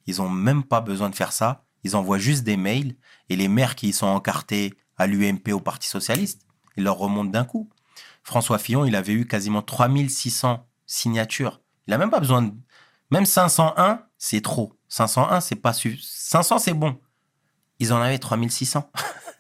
ils 0.07 0.23
ont 0.23 0.29
même 0.29 0.65
pas 0.65 0.81
besoin 0.81 1.11
de 1.11 1.15
faire 1.15 1.33
ça. 1.33 1.65
Ils 1.85 1.97
envoient 1.97 2.19
juste 2.19 2.45
des 2.45 2.57
mails 2.57 2.97
et 3.29 3.37
les 3.37 3.49
maires 3.49 3.75
qui 3.75 3.93
sont 3.93 4.07
encartés 4.07 4.75
à 4.97 5.07
l'UMP, 5.07 5.53
au 5.53 5.61
Parti 5.61 5.89
Socialiste, 5.89 6.47
ils 6.77 6.85
leur 6.85 6.97
remontent 6.97 7.31
d'un 7.31 7.45
coup. 7.45 7.69
François 8.23 8.59
Fillon, 8.59 8.85
il 8.85 8.95
avait 8.95 9.13
eu 9.13 9.27
quasiment 9.27 9.63
3600 9.63 10.67
signatures. 10.87 11.61
Il 11.87 11.95
a 11.95 11.99
même 11.99 12.11
pas 12.11 12.21
besoin 12.21 12.43
de... 12.43 12.53
Même 13.11 13.27
501, 13.27 14.05
c'est 14.17 14.41
trop. 14.41 14.79
501, 14.89 15.41
c'est 15.41 15.57
pas 15.57 15.73
su... 15.73 15.99
500, 16.01 16.59
c'est 16.59 16.75
bon. 16.75 17.01
Ils 17.79 17.93
en 17.93 18.01
avaient 18.01 18.19
3600. 18.19 18.91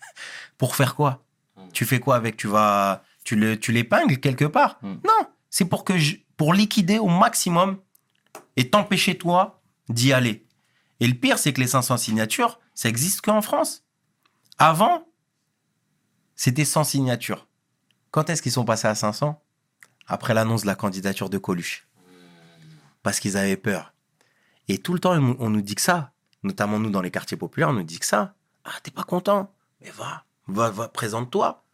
pour 0.58 0.74
faire 0.74 0.94
quoi? 0.94 1.24
Tu 1.72 1.84
fais 1.84 2.00
quoi 2.00 2.16
avec 2.16 2.36
Tu 2.36 2.46
vas... 2.48 3.04
Tu 3.24 3.36
le- 3.36 3.58
tu 3.58 3.70
l'épingles 3.72 4.18
quelque 4.18 4.44
part 4.44 4.78
Mm. 4.82 4.94
Non, 5.04 5.26
c'est 5.50 5.64
pour 5.64 5.84
que 5.84 5.96
je- 5.98 6.16
pour 6.36 6.54
liquider 6.54 6.98
au 6.98 7.06
maximum 7.08 7.78
et 8.56 8.68
t'empêcher 8.70 9.16
toi 9.16 9.60
d'y 9.88 10.12
aller. 10.12 10.46
Et 11.00 11.06
le 11.06 11.14
pire, 11.14 11.38
c'est 11.38 11.52
que 11.52 11.60
les 11.60 11.66
500 11.68 11.96
signatures, 11.96 12.58
ça 12.74 12.88
existe 12.88 13.20
qu'en 13.20 13.42
France. 13.42 13.84
Avant, 14.58 15.06
c'était 16.36 16.64
100 16.64 16.84
signatures. 16.84 17.46
Quand 18.10 18.28
est-ce 18.30 18.42
qu'ils 18.42 18.52
sont 18.52 18.64
passés 18.64 18.88
à 18.88 18.94
500 18.94 19.40
Après 20.06 20.34
l'annonce 20.34 20.62
de 20.62 20.66
la 20.66 20.74
candidature 20.74 21.30
de 21.30 21.38
Coluche. 21.38 21.86
Parce 23.02 23.20
qu'ils 23.20 23.36
avaient 23.36 23.56
peur. 23.56 23.94
Et 24.68 24.78
tout 24.78 24.92
le 24.94 24.98
temps, 25.00 25.12
on 25.12 25.20
nous- 25.20 25.36
on 25.38 25.50
nous 25.50 25.62
dit 25.62 25.74
que 25.74 25.80
ça. 25.82 26.12
Notamment 26.42 26.78
nous, 26.78 26.90
dans 26.90 27.02
les 27.02 27.10
quartiers 27.10 27.36
populaires, 27.36 27.68
on 27.70 27.74
nous 27.74 27.82
dit 27.84 27.98
que 27.98 28.06
ça. 28.06 28.34
Ah, 28.64 28.72
t'es 28.82 28.90
pas 28.90 29.04
content? 29.04 29.52
Mais 29.80 29.90
va, 29.90 30.24
va, 30.48 30.70
va, 30.70 30.88
présente-toi. 30.88 31.64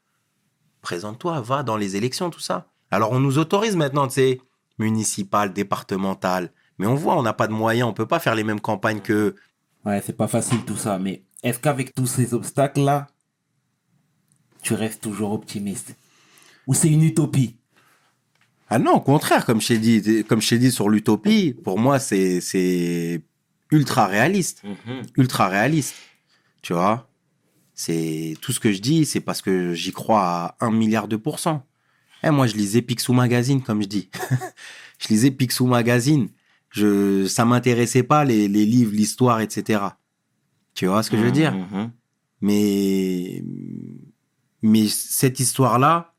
Présente-toi, 0.83 1.41
va 1.41 1.62
dans 1.62 1.77
les 1.77 1.97
élections, 1.97 2.31
tout 2.31 2.41
ça. 2.41 2.69
Alors, 2.91 3.12
on 3.12 3.21
nous 3.21 3.39
autorise 3.39 3.77
maintenant, 3.77 4.09
tu 4.09 4.14
sais, 4.14 4.41
municipal, 4.79 5.53
départemental. 5.53 6.53
Mais 6.79 6.87
on 6.87 6.95
voit, 6.95 7.16
on 7.16 7.23
n'a 7.23 7.33
pas 7.33 7.49
de 7.49 7.53
moyens, 7.53 7.89
on 7.89 7.93
peut 7.93 8.07
pas 8.07 8.21
faire 8.21 8.35
les 8.35 8.45
mêmes 8.45 8.61
campagnes 8.61 9.01
que 9.01 9.35
Ouais, 9.85 10.03
c'est 10.05 10.16
pas 10.16 10.29
facile 10.29 10.64
tout 10.64 10.77
ça, 10.77 10.99
mais 10.99 11.23
est-ce 11.43 11.59
qu'avec 11.59 11.95
tous 11.95 12.07
ces 12.07 12.35
obstacles-là, 12.35 13.07
tu 14.62 14.75
restes 14.75 15.03
toujours 15.03 15.33
optimiste? 15.33 15.97
Ou 16.66 16.75
c'est 16.75 16.89
une 16.89 17.05
utopie? 17.05 17.57
Ah 18.69 18.79
non, 18.79 18.95
au 18.97 19.01
contraire, 19.01 19.47
comme 19.47 19.61
je 19.61 19.69
t'ai 19.69 19.79
dit, 19.79 20.25
comme 20.25 20.43
je 20.43 20.49
t'ai 20.51 20.59
dit 20.59 20.71
sur 20.71 20.89
l'utopie, 20.89 21.55
pour 21.64 21.79
moi, 21.79 21.99
c'est, 21.99 22.41
c'est 22.41 23.23
ultra 23.71 24.07
réaliste. 24.07 24.62
Ultra 25.16 25.49
réaliste. 25.49 25.95
Tu 26.61 26.75
vois? 26.75 27.07
C'est 27.79 28.37
tout 28.41 28.51
ce 28.51 28.59
que 28.59 28.72
je 28.72 28.81
dis, 28.81 29.07
c'est 29.07 29.20
parce 29.20 29.41
que 29.41 29.72
j'y 29.72 29.93
crois 29.93 30.20
à 30.20 30.57
un 30.59 30.72
milliard 30.72 31.07
de 31.07 31.14
pourcents. 31.14 31.64
Eh, 32.24 32.31
moi, 32.31 32.49
je 32.49 32.57
lisais 32.57 32.83
Picsou 32.83 33.12
Magazine, 33.12 33.62
comme 33.62 33.81
je 33.83 33.87
dis. 33.87 34.11
je 34.99 35.07
lisais 35.07 35.31
Picsou 35.31 35.64
Magazine. 35.64 36.29
Je, 36.70 37.24
ça 37.29 37.45
m'intéressait 37.45 38.03
pas 38.03 38.24
les, 38.24 38.49
les 38.49 38.66
livres, 38.66 38.91
l'histoire, 38.91 39.41
etc. 39.41 39.81
Tu 40.74 40.87
vois 40.87 41.05
ce 41.05 41.11
que 41.12 41.16
je 41.16 41.22
veux 41.22 41.31
dire? 41.31 41.55
Mhm. 41.55 41.93
Mais, 42.41 43.45
mais 44.61 44.89
cette 44.89 45.39
histoire-là, 45.39 46.16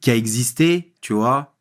qui 0.00 0.12
a 0.12 0.14
existé, 0.14 0.94
tu 1.00 1.14
vois, 1.14 1.56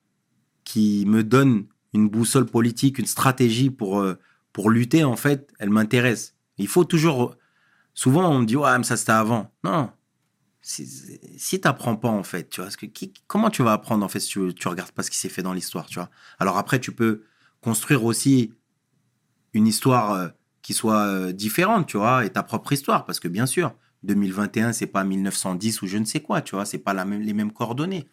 qui 0.65 1.03
me 1.07 1.23
donne 1.23 1.65
une 1.95 2.09
boussole 2.09 2.45
politique, 2.45 2.99
une 2.99 3.07
stratégie 3.07 3.71
pour, 3.71 3.99
euh, 3.99 4.19
pour 4.51 4.69
lutter, 4.69 5.03
en 5.03 5.15
fait, 5.15 5.51
elle 5.57 5.71
m'intéresse. 5.71 6.35
Il 6.59 6.67
faut 6.67 6.83
toujours. 6.83 7.35
Souvent, 7.93 8.29
on 8.29 8.39
me 8.39 8.45
dit, 8.45 8.55
ouais, 8.55 8.77
mais 8.77 8.83
ça 8.83 8.97
c'était 8.97 9.11
avant. 9.11 9.51
Non. 9.63 9.91
Si, 10.61 11.59
t'apprends 11.59 11.97
pas, 11.97 12.09
en 12.09 12.23
fait, 12.23 12.49
tu 12.49 12.61
vois, 12.61 12.69
comment 13.27 13.49
tu 13.49 13.63
vas 13.63 13.73
apprendre, 13.73 14.05
en 14.05 14.07
fait, 14.07 14.21
si 14.21 14.29
tu, 14.29 14.53
tu 14.53 14.67
regardes 14.67 14.91
pas 14.91 15.03
ce 15.03 15.11
qui 15.11 15.17
s'est 15.17 15.29
fait 15.29 15.43
dans 15.43 15.53
l'histoire, 15.53 15.87
tu 15.87 15.95
vois? 15.95 16.09
Alors 16.39 16.57
après, 16.57 16.79
tu 16.79 16.93
peux 16.93 17.23
construire 17.61 18.05
aussi 18.05 18.53
une 19.53 19.67
histoire 19.67 20.13
euh, 20.13 20.29
qui 20.61 20.73
soit 20.73 21.05
euh, 21.05 21.31
différente, 21.33 21.87
tu 21.87 21.97
vois, 21.97 22.25
et 22.25 22.29
ta 22.31 22.43
propre 22.43 22.71
histoire. 22.73 23.05
Parce 23.05 23.19
que 23.19 23.27
bien 23.27 23.45
sûr, 23.45 23.75
2021, 24.03 24.73
c'est 24.73 24.87
pas 24.87 25.03
1910 25.03 25.81
ou 25.81 25.87
je 25.87 25.97
ne 25.97 26.05
sais 26.05 26.21
quoi, 26.21 26.41
tu 26.41 26.55
vois, 26.55 26.65
c'est 26.65 26.77
pas 26.79 26.93
même, 26.93 27.21
les 27.21 27.33
mêmes 27.33 27.51
coordonnées. 27.51 28.07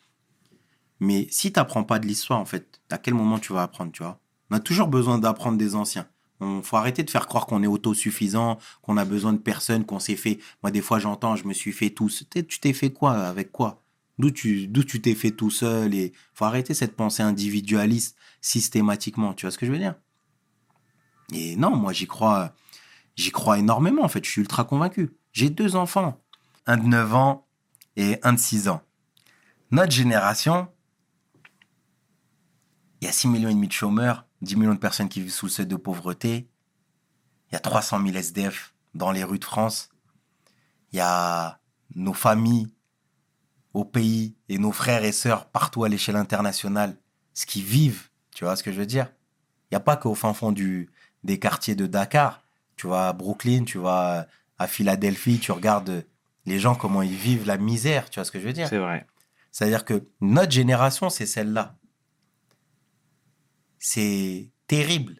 Mais 0.98 1.26
si 1.30 1.52
tu 1.52 1.58
n'apprends 1.58 1.84
pas 1.84 1.98
de 1.98 2.06
l'histoire, 2.06 2.38
en 2.38 2.44
fait, 2.44 2.80
à 2.90 2.98
quel 2.98 3.14
moment 3.14 3.38
tu 3.38 3.52
vas 3.52 3.62
apprendre, 3.62 3.92
tu 3.92 4.02
vois? 4.02 4.20
On 4.50 4.56
a 4.56 4.60
toujours 4.60 4.88
besoin 4.88 5.18
d'apprendre 5.18 5.56
des 5.56 5.74
anciens. 5.74 6.06
Il 6.40 6.62
faut 6.62 6.76
arrêter 6.76 7.02
de 7.02 7.10
faire 7.10 7.26
croire 7.26 7.46
qu'on 7.46 7.62
est 7.62 7.66
autosuffisant, 7.66 8.58
qu'on 8.82 8.96
a 8.96 9.04
besoin 9.04 9.32
de 9.32 9.38
personne, 9.38 9.84
qu'on 9.84 9.98
s'est 9.98 10.16
fait. 10.16 10.38
Moi, 10.62 10.70
des 10.70 10.80
fois, 10.80 10.98
j'entends, 10.98 11.36
je 11.36 11.46
me 11.46 11.52
suis 11.52 11.72
fait 11.72 11.90
tout. 11.90 12.08
Tu 12.08 12.60
t'es 12.60 12.72
fait 12.72 12.90
quoi 12.90 13.12
Avec 13.12 13.52
quoi? 13.52 13.82
D'où 14.18 14.30
tu 14.30 14.66
d'où 14.66 14.84
tu 14.84 15.00
t'es 15.00 15.14
fait 15.14 15.30
tout 15.30 15.50
seul 15.50 15.94
Et 15.94 16.12
faut 16.34 16.44
arrêter 16.44 16.74
cette 16.74 16.94
pensée 16.94 17.22
individualiste 17.22 18.16
systématiquement. 18.40 19.34
Tu 19.34 19.46
vois 19.46 19.50
ce 19.50 19.58
que 19.58 19.66
je 19.66 19.72
veux 19.72 19.78
dire? 19.78 19.94
Et 21.32 21.56
non, 21.56 21.76
moi, 21.76 21.92
j'y 21.92 22.06
crois. 22.06 22.54
J'y 23.16 23.30
crois 23.30 23.58
énormément. 23.58 24.02
En 24.02 24.08
fait, 24.08 24.24
je 24.24 24.30
suis 24.30 24.40
ultra 24.40 24.64
convaincu. 24.64 25.10
J'ai 25.32 25.50
deux 25.50 25.76
enfants, 25.76 26.20
un 26.66 26.76
de 26.76 26.86
9 26.86 27.14
ans 27.14 27.46
et 27.96 28.18
un 28.22 28.32
de 28.32 28.38
6 28.38 28.68
ans. 28.68 28.82
Notre 29.70 29.92
génération, 29.92 30.68
il 33.00 33.06
y 33.06 33.08
a 33.08 33.12
6 33.12 33.28
millions 33.28 33.48
et 33.48 33.54
demi 33.54 33.68
de 33.68 33.72
chômeurs, 33.72 34.26
10 34.42 34.56
millions 34.56 34.74
de 34.74 34.78
personnes 34.78 35.08
qui 35.08 35.20
vivent 35.20 35.32
sous 35.32 35.46
le 35.46 35.50
seuil 35.50 35.66
de 35.66 35.76
pauvreté. 35.76 36.48
Il 37.48 37.54
y 37.54 37.56
a 37.56 37.60
300 37.60 38.04
000 38.04 38.16
SDF 38.16 38.74
dans 38.94 39.12
les 39.12 39.24
rues 39.24 39.38
de 39.38 39.44
France. 39.44 39.90
Il 40.92 40.96
y 40.96 41.00
a 41.00 41.60
nos 41.94 42.14
familles 42.14 42.68
au 43.74 43.84
pays 43.84 44.36
et 44.48 44.58
nos 44.58 44.72
frères 44.72 45.04
et 45.04 45.12
sœurs 45.12 45.46
partout 45.46 45.84
à 45.84 45.88
l'échelle 45.88 46.16
internationale, 46.16 46.96
ce 47.34 47.46
qui 47.46 47.62
vivent. 47.62 48.08
Tu 48.34 48.44
vois 48.44 48.56
ce 48.56 48.62
que 48.62 48.72
je 48.72 48.78
veux 48.78 48.86
dire? 48.86 49.12
Il 49.70 49.74
n'y 49.74 49.76
a 49.76 49.80
pas 49.80 49.96
qu'au 49.96 50.14
fin 50.14 50.32
fond 50.34 50.52
du, 50.52 50.90
des 51.22 51.38
quartiers 51.38 51.74
de 51.74 51.86
Dakar. 51.86 52.42
Tu 52.76 52.88
vas 52.88 53.08
à 53.08 53.12
Brooklyn, 53.12 53.64
tu 53.64 53.78
vas 53.78 54.26
à 54.58 54.66
Philadelphie, 54.66 55.38
tu 55.38 55.52
regardes 55.52 56.04
les 56.46 56.58
gens, 56.58 56.74
comment 56.74 57.02
ils 57.02 57.14
vivent 57.14 57.46
la 57.46 57.58
misère. 57.58 58.10
Tu 58.10 58.18
vois 58.18 58.24
ce 58.24 58.30
que 58.30 58.40
je 58.40 58.46
veux 58.46 58.52
dire? 58.52 58.68
C'est 58.68 58.78
vrai. 58.78 59.06
C'est-à-dire 59.52 59.84
que 59.84 60.08
notre 60.20 60.52
génération, 60.52 61.10
c'est 61.10 61.26
celle-là 61.26 61.76
c'est 63.80 64.50
terrible. 64.68 65.16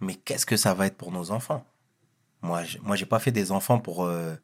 Mais 0.00 0.14
qu'est-ce 0.14 0.44
que 0.44 0.56
ça 0.56 0.74
va 0.74 0.86
être 0.86 0.96
pour 0.98 1.10
nos 1.10 1.30
enfants? 1.30 1.64
Moi, 2.42 2.64
je, 2.64 2.78
moi, 2.78 2.96
j'ai 2.96 3.06
pas 3.06 3.18
fait 3.18 3.32
des 3.32 3.50
enfants 3.50 3.78
pour. 3.78 4.04
Euh, 4.04 4.34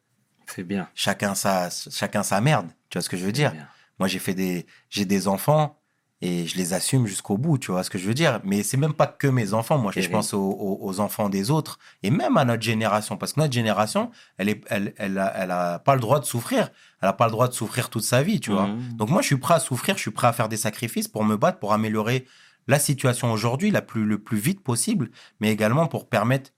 c'est 0.47 0.63
bien. 0.63 0.89
Chacun 0.95 1.35
sa, 1.35 1.69
chacun 1.69 2.23
sa 2.23 2.41
merde. 2.41 2.67
Tu 2.89 2.97
vois 2.97 3.03
ce 3.03 3.09
que 3.09 3.17
je 3.17 3.25
veux 3.25 3.31
dire? 3.31 3.53
Moi, 3.99 4.07
j'ai 4.07 4.19
fait 4.19 4.33
des, 4.33 4.65
j'ai 4.89 5.05
des 5.05 5.27
enfants 5.27 5.79
et 6.21 6.45
je 6.45 6.57
les 6.57 6.73
assume 6.73 7.07
jusqu'au 7.07 7.37
bout. 7.37 7.57
Tu 7.57 7.71
vois 7.71 7.83
ce 7.83 7.89
que 7.89 7.97
je 7.97 8.05
veux 8.05 8.13
dire? 8.13 8.41
Mais 8.43 8.61
c'est 8.63 8.77
même 8.77 8.93
pas 8.93 9.07
que 9.07 9.27
mes 9.27 9.53
enfants. 9.53 9.77
Moi, 9.77 9.91
je 9.95 10.07
pense 10.09 10.33
aux, 10.33 10.99
enfants 10.99 11.29
des 11.29 11.51
autres 11.51 11.79
et 12.03 12.11
même 12.11 12.37
à 12.37 12.45
notre 12.45 12.61
génération, 12.61 13.17
parce 13.17 13.33
que 13.33 13.39
notre 13.39 13.53
génération, 13.53 14.11
elle 14.37 14.49
est, 14.49 14.61
elle, 14.69 14.93
elle, 14.97 15.17
a, 15.17 15.33
elle 15.35 15.51
a 15.51 15.79
pas 15.79 15.95
le 15.95 16.01
droit 16.01 16.19
de 16.19 16.25
souffrir. 16.25 16.69
Elle 17.01 17.09
a 17.09 17.13
pas 17.13 17.25
le 17.25 17.31
droit 17.31 17.47
de 17.47 17.53
souffrir 17.53 17.89
toute 17.89 18.03
sa 18.03 18.21
vie. 18.21 18.39
Tu 18.39 18.51
vois? 18.51 18.67
Mmh. 18.67 18.97
Donc 18.97 19.09
moi, 19.09 19.21
je 19.21 19.27
suis 19.27 19.37
prêt 19.37 19.55
à 19.55 19.59
souffrir. 19.59 19.95
Je 19.95 20.01
suis 20.01 20.11
prêt 20.11 20.27
à 20.27 20.33
faire 20.33 20.49
des 20.49 20.57
sacrifices 20.57 21.07
pour 21.07 21.23
me 21.23 21.37
battre, 21.37 21.59
pour 21.59 21.73
améliorer 21.73 22.25
la 22.67 22.79
situation 22.79 23.31
aujourd'hui 23.31 23.71
la 23.71 23.81
plus, 23.81 24.05
le 24.05 24.19
plus 24.19 24.37
vite 24.37 24.63
possible, 24.63 25.11
mais 25.39 25.51
également 25.51 25.87
pour 25.87 26.07
permettre 26.09 26.51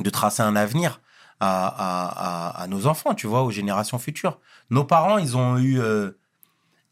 de 0.00 0.10
tracer 0.10 0.42
un 0.42 0.56
avenir 0.56 1.00
à, 1.40 2.66
nos 2.68 2.86
enfants, 2.86 3.14
tu 3.14 3.26
vois, 3.26 3.42
aux 3.42 3.50
générations 3.50 3.98
futures. 3.98 4.40
Nos 4.70 4.84
parents, 4.84 5.18
ils 5.18 5.36
ont 5.36 5.58
eu, 5.58 5.80
euh, 5.80 6.12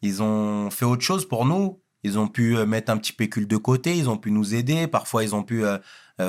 ils 0.03 0.23
ont 0.23 0.71
fait 0.71 0.85
autre 0.85 1.03
chose 1.03 1.27
pour 1.27 1.45
nous. 1.45 1.81
Ils 2.03 2.19
ont 2.19 2.29
pu 2.29 2.57
euh, 2.57 2.67
mettre 2.67 2.93
un 2.93 2.99
petit 2.99 3.15
pécule 3.15 3.49
de 3.49 3.57
côté, 3.57 3.97
ils 3.97 4.11
ont 4.11 4.19
pu 4.19 4.31
nous 4.31 4.55
aider. 4.55 4.87
Parfois, 4.87 5.25
ils 5.25 5.35
ont 5.35 5.43
pu 5.43 5.65
euh, 5.65 5.79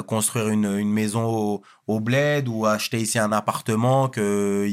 construire 0.07 0.47
une, 0.47 0.89
maison 0.89 1.61
au, 1.87 1.99
bled 1.99 2.47
ou 2.47 2.65
acheter 2.65 3.01
ici 3.01 3.19
un 3.19 3.33
appartement 3.33 4.07
que, 4.07 4.65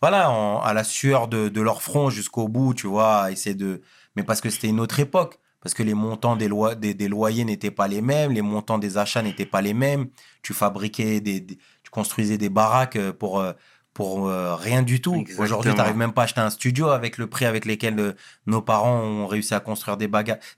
voilà, 0.00 0.28
à 0.62 0.72
la 0.72 0.84
sueur 0.84 1.26
de, 1.26 1.60
leur 1.60 1.82
front 1.82 2.10
jusqu'au 2.10 2.46
bout, 2.46 2.74
tu 2.74 2.86
vois, 2.86 3.32
essayer 3.32 3.56
de. 3.56 3.82
Mais 4.16 4.22
parce 4.22 4.40
que 4.40 4.50
c'était 4.50 4.68
une 4.68 4.80
autre 4.80 5.00
époque 5.00 5.40
parce 5.60 5.74
que 5.74 5.82
les 5.82 5.94
montants 5.94 6.36
des, 6.36 6.48
des, 6.94 7.08
loyers 7.08 7.44
n'étaient 7.44 7.70
pas 7.70 7.86
les 7.86 8.00
mêmes, 8.00 8.32
les 8.32 8.42
montants 8.42 8.78
des 8.78 8.96
achats 8.96 9.22
n'étaient 9.22 9.46
pas 9.46 9.60
les 9.60 9.74
mêmes. 9.74 10.08
Tu 10.42 10.54
fabriquais 10.54 11.20
des, 11.20 11.44
tu 11.46 11.90
construisais 11.90 12.38
des 12.38 12.48
baraques 12.48 12.96
euh, 12.96 13.12
pour 13.12 13.40
euh, 13.40 13.52
pour 13.92 14.28
euh, 14.28 14.54
rien 14.54 14.82
du 14.82 15.02
tout. 15.02 15.24
Aujourd'hui, 15.38 15.72
tu 15.72 15.76
n'arrives 15.76 15.96
même 15.96 16.12
pas 16.12 16.22
à 16.22 16.24
acheter 16.24 16.40
un 16.40 16.50
studio 16.50 16.88
avec 16.88 17.18
le 17.18 17.26
prix 17.26 17.44
avec 17.44 17.66
lequel 17.66 18.14
nos 18.46 18.62
parents 18.62 19.00
ont 19.00 19.26
réussi 19.26 19.52
à 19.52 19.60
construire 19.60 19.96
des, 19.96 20.08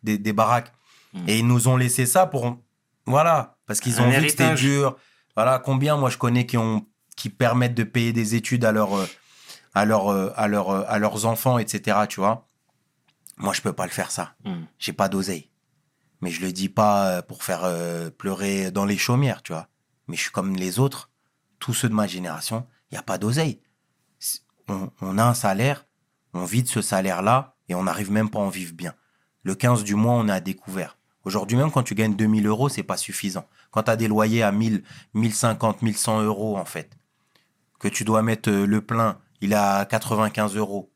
des, 0.02 0.18
des 0.18 0.32
baraques. 0.32 0.72
Hmm. 1.14 1.28
Et 1.28 1.38
ils 1.38 1.46
nous 1.46 1.66
ont 1.66 1.76
laissé 1.76 2.06
ça 2.06 2.26
pour 2.26 2.58
voilà, 3.06 3.56
parce 3.66 3.80
qu'ils 3.80 4.00
ont 4.00 4.08
vu 4.08 4.22
que 4.22 4.28
c'était 4.28 4.54
dur. 4.54 4.96
Voilà, 5.34 5.58
combien 5.58 5.96
moi 5.96 6.10
je 6.10 6.18
connais 6.18 6.46
qui 6.46 6.58
ont 6.58 6.86
qui 7.16 7.30
permettent 7.30 7.74
de 7.74 7.84
payer 7.84 8.12
des 8.12 8.36
études 8.36 8.64
à 8.64 8.70
leur 8.70 8.90
à 9.74 9.84
leur 9.84 10.10
à 10.38 10.46
leur 10.46 10.70
à 10.70 10.98
leurs 10.98 11.26
enfants, 11.26 11.58
etc. 11.58 11.96
Tu 12.08 12.20
vois. 12.20 12.46
Moi, 13.38 13.52
je 13.52 13.60
peux 13.62 13.72
pas 13.72 13.86
le 13.86 13.92
faire 13.92 14.10
ça. 14.10 14.34
Hmm. 14.44 14.64
J'ai 14.78 14.92
pas 14.92 15.08
d'oseille. 15.08 15.50
Mais 16.20 16.30
je 16.30 16.40
le 16.40 16.52
dis 16.52 16.68
pas 16.68 17.08
euh, 17.08 17.22
pour 17.22 17.42
faire 17.42 17.64
euh, 17.64 18.10
pleurer 18.10 18.70
dans 18.70 18.84
les 18.84 18.96
chaumières, 18.96 19.42
tu 19.42 19.52
vois. 19.52 19.68
Mais 20.06 20.16
je 20.16 20.22
suis 20.22 20.30
comme 20.30 20.54
les 20.54 20.78
autres, 20.78 21.10
tous 21.58 21.74
ceux 21.74 21.88
de 21.88 21.94
ma 21.94 22.06
génération, 22.06 22.66
il 22.90 22.94
y 22.94 22.98
a 22.98 23.02
pas 23.02 23.18
d'oseille. 23.18 23.60
On, 24.68 25.18
a 25.18 25.24
un 25.24 25.34
salaire, 25.34 25.86
on 26.32 26.44
vit 26.44 26.62
de 26.62 26.68
ce 26.68 26.80
salaire-là 26.80 27.56
et 27.68 27.74
on 27.74 27.82
n'arrive 27.82 28.10
même 28.10 28.30
pas 28.30 28.38
à 28.38 28.42
en 28.42 28.48
vivre 28.48 28.72
bien. 28.72 28.94
Le 29.42 29.54
15 29.54 29.82
du 29.84 29.96
mois, 29.96 30.14
on 30.14 30.28
est 30.28 30.32
à 30.32 30.40
découvert. 30.40 30.96
Aujourd'hui 31.24 31.56
même, 31.56 31.70
quand 31.70 31.82
tu 31.82 31.94
gagnes 31.94 32.16
2000 32.16 32.46
euros, 32.46 32.68
c'est 32.68 32.82
pas 32.82 32.96
suffisant. 32.96 33.46
Quand 33.70 33.84
tu 33.84 33.90
as 33.90 33.96
des 33.96 34.08
loyers 34.08 34.42
à 34.42 34.52
1000, 34.52 34.82
1050, 35.14 35.82
1100 35.82 36.22
euros, 36.22 36.56
en 36.56 36.64
fait, 36.64 36.96
que 37.80 37.88
tu 37.88 38.04
dois 38.04 38.22
mettre 38.22 38.50
euh, 38.50 38.66
le 38.66 38.80
plein, 38.80 39.18
il 39.40 39.52
est 39.52 39.56
à 39.56 39.84
95 39.84 40.56
euros, 40.56 40.91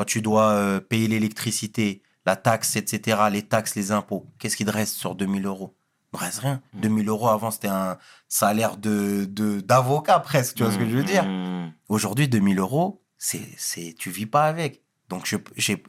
quand 0.00 0.06
tu 0.06 0.22
dois 0.22 0.52
euh, 0.52 0.80
payer 0.80 1.08
l'électricité, 1.08 2.00
la 2.24 2.34
taxe, 2.34 2.74
etc., 2.76 3.20
les 3.30 3.42
taxes, 3.42 3.74
les 3.74 3.92
impôts, 3.92 4.24
qu'est-ce 4.38 4.56
qui 4.56 4.64
te 4.64 4.70
reste 4.70 4.94
sur 4.96 5.14
2000 5.14 5.44
euros? 5.44 5.76
Il 6.14 6.16
ne 6.16 6.24
reste 6.24 6.38
rien. 6.38 6.62
2000 6.72 7.04
mmh. 7.04 7.08
euros 7.10 7.28
avant, 7.28 7.50
c'était 7.50 7.68
un 7.68 7.98
salaire 8.26 8.78
de 8.78 9.26
d'avocat 9.60 10.18
presque, 10.20 10.54
tu 10.54 10.62
vois 10.62 10.72
ce 10.72 10.78
que 10.78 10.88
je 10.88 10.96
veux 10.96 11.04
dire? 11.04 11.24
Mmh. 11.26 11.74
Aujourd'hui, 11.90 12.28
2000 12.28 12.58
euros, 12.60 13.02
c'est 13.18 13.46
c'est 13.58 13.94
tu 13.98 14.08
vis 14.08 14.24
pas 14.24 14.44
avec. 14.44 14.80
Donc 15.10 15.26
je 15.26 15.36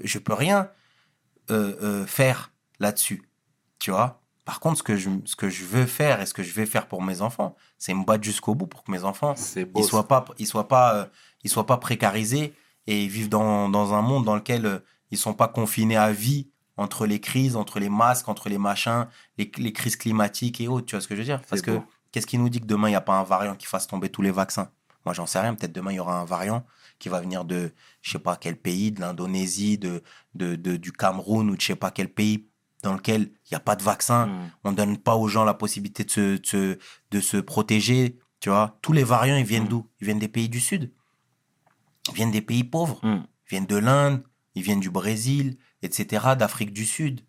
je 0.03 0.19
peux 0.19 0.33
rien 0.33 0.69
euh, 1.49 1.77
euh, 1.81 2.05
faire 2.05 2.51
là-dessus, 2.81 3.29
tu 3.79 3.91
vois? 3.91 4.21
Par 4.43 4.59
contre, 4.59 4.79
ce 4.79 4.83
que, 4.83 4.97
je, 4.97 5.09
ce 5.23 5.37
que 5.37 5.49
je 5.49 5.63
veux 5.63 5.85
faire 5.85 6.19
et 6.19 6.25
ce 6.25 6.33
que 6.33 6.43
je 6.43 6.51
vais 6.51 6.65
faire 6.65 6.87
pour 6.87 7.01
mes 7.01 7.21
enfants, 7.21 7.55
c'est 7.77 7.93
me 7.93 8.03
battre 8.03 8.25
jusqu'au 8.25 8.55
bout 8.55 8.67
pour 8.67 8.83
que 8.83 8.91
mes 8.91 9.05
enfants 9.05 9.35
ne 9.55 9.83
soient 9.83 10.09
pas, 10.09 10.25
ils 10.37 10.47
soient 10.47 10.67
pas, 10.67 11.09
ils 11.45 11.49
soient 11.49 11.65
pas 11.65 11.77
précarisés 11.77 12.53
et 12.87 13.03
ils 13.03 13.09
vivent 13.09 13.29
dans, 13.29 13.69
dans 13.69 13.93
un 13.93 14.01
monde 14.01 14.25
dans 14.25 14.35
lequel 14.35 14.65
euh, 14.65 14.79
ils 15.11 15.17
sont 15.17 15.33
pas 15.33 15.47
confinés 15.47 15.97
à 15.97 16.11
vie 16.11 16.49
entre 16.77 17.05
les 17.05 17.19
crises, 17.19 17.55
entre 17.55 17.79
les 17.79 17.89
masques, 17.89 18.27
entre 18.29 18.49
les 18.49 18.57
machins, 18.57 19.07
les, 19.37 19.51
les 19.57 19.73
crises 19.73 19.95
climatiques 19.95 20.61
et 20.61 20.67
autres. 20.67 20.85
Tu 20.85 20.95
vois 20.95 21.01
ce 21.01 21.07
que 21.07 21.15
je 21.15 21.19
veux 21.19 21.25
dire? 21.25 21.41
Parce 21.49 21.61
que 21.61 21.79
qu'est-ce 22.11 22.27
qui 22.27 22.37
nous 22.37 22.49
dit 22.49 22.59
que 22.59 22.65
demain, 22.65 22.87
il 22.87 22.91
n'y 22.91 22.97
a 22.97 23.01
pas 23.01 23.17
un 23.17 23.23
variant 23.23 23.55
qui 23.55 23.65
fasse 23.65 23.87
tomber 23.87 24.09
tous 24.09 24.21
les 24.21 24.31
vaccins? 24.31 24.69
Moi, 25.05 25.13
j'en 25.13 25.25
sais 25.25 25.39
rien. 25.39 25.55
Peut-être 25.55 25.73
demain, 25.73 25.91
il 25.91 25.95
y 25.95 25.99
aura 25.99 26.19
un 26.19 26.25
variant 26.25 26.65
qui 26.99 27.09
va 27.09 27.19
venir 27.19 27.45
de 27.45 27.73
je 28.01 28.11
sais 28.11 28.19
pas 28.19 28.35
quel 28.35 28.55
pays, 28.55 28.91
de 28.91 29.01
l'Indonésie, 29.01 29.77
de, 29.77 30.03
de, 30.35 30.55
du 30.55 30.91
Cameroun 30.91 31.49
ou 31.49 31.55
de 31.55 31.61
je 31.61 31.67
sais 31.67 31.75
pas 31.75 31.91
quel 31.91 32.09
pays 32.09 32.47
dans 32.83 32.93
lequel 32.93 33.21
il 33.21 33.51
n'y 33.51 33.55
a 33.55 33.59
pas 33.59 33.75
de 33.75 33.83
vaccin. 33.83 34.27
Hmm. 34.27 34.49
On 34.63 34.71
ne 34.71 34.75
donne 34.75 34.97
pas 34.97 35.15
aux 35.15 35.27
gens 35.27 35.43
la 35.43 35.53
possibilité 35.53 36.03
de 36.03 36.11
se, 36.11 36.77
de 37.11 37.19
se, 37.19 37.37
protéger. 37.37 38.17
Tu 38.39 38.49
vois? 38.49 38.77
Tous 38.81 38.93
les 38.93 39.03
variants, 39.03 39.37
ils 39.37 39.45
viennent 39.45 39.65
hmm. 39.65 39.69
d'où? 39.69 39.87
Ils 39.99 40.05
viennent 40.05 40.19
des 40.19 40.27
pays 40.27 40.49
du 40.49 40.59
Sud. 40.59 40.91
Viennent 42.13 42.31
des 42.31 42.41
pays 42.41 42.63
pauvres. 42.63 42.99
Hmm. 43.03 43.23
Ils 43.45 43.49
viennent 43.49 43.65
de 43.65 43.77
l'Inde, 43.77 44.23
ils 44.55 44.63
viennent 44.63 44.79
du 44.79 44.89
Brésil, 44.89 45.57
etc., 45.81 46.27
d'Afrique 46.37 46.73
du 46.73 46.85
Sud. 46.85 47.21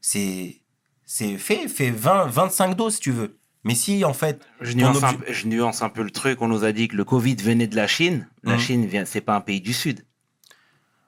C'est 0.00 0.60
c'est 1.06 1.36
fait, 1.38 1.68
fait 1.68 1.90
20, 1.90 2.26
25 2.26 2.76
doses 2.76 2.94
si 2.94 3.00
tu 3.00 3.10
veux. 3.12 3.38
Mais 3.62 3.74
si, 3.74 4.04
en 4.04 4.12
fait. 4.12 4.46
Je 4.60 4.74
nuance, 4.74 5.02
un, 5.02 5.16
je 5.28 5.46
nuance, 5.46 5.82
un, 5.82 5.88
peu 5.88 6.02
le 6.02 6.10
truc. 6.10 6.42
On 6.42 6.48
nous 6.48 6.64
a 6.64 6.72
dit 6.72 6.88
que 6.88 6.96
le 6.96 7.04
Covid 7.04 7.36
venait 7.36 7.66
de 7.66 7.76
la 7.76 7.86
Chine. 7.86 8.28
La 8.42 8.56
hmm. 8.56 8.58
Chine, 8.58 8.86
vient, 8.86 9.04
c'est 9.04 9.22
pas 9.22 9.34
un 9.34 9.40
pays 9.40 9.60
du 9.60 9.72
Sud. 9.72 10.04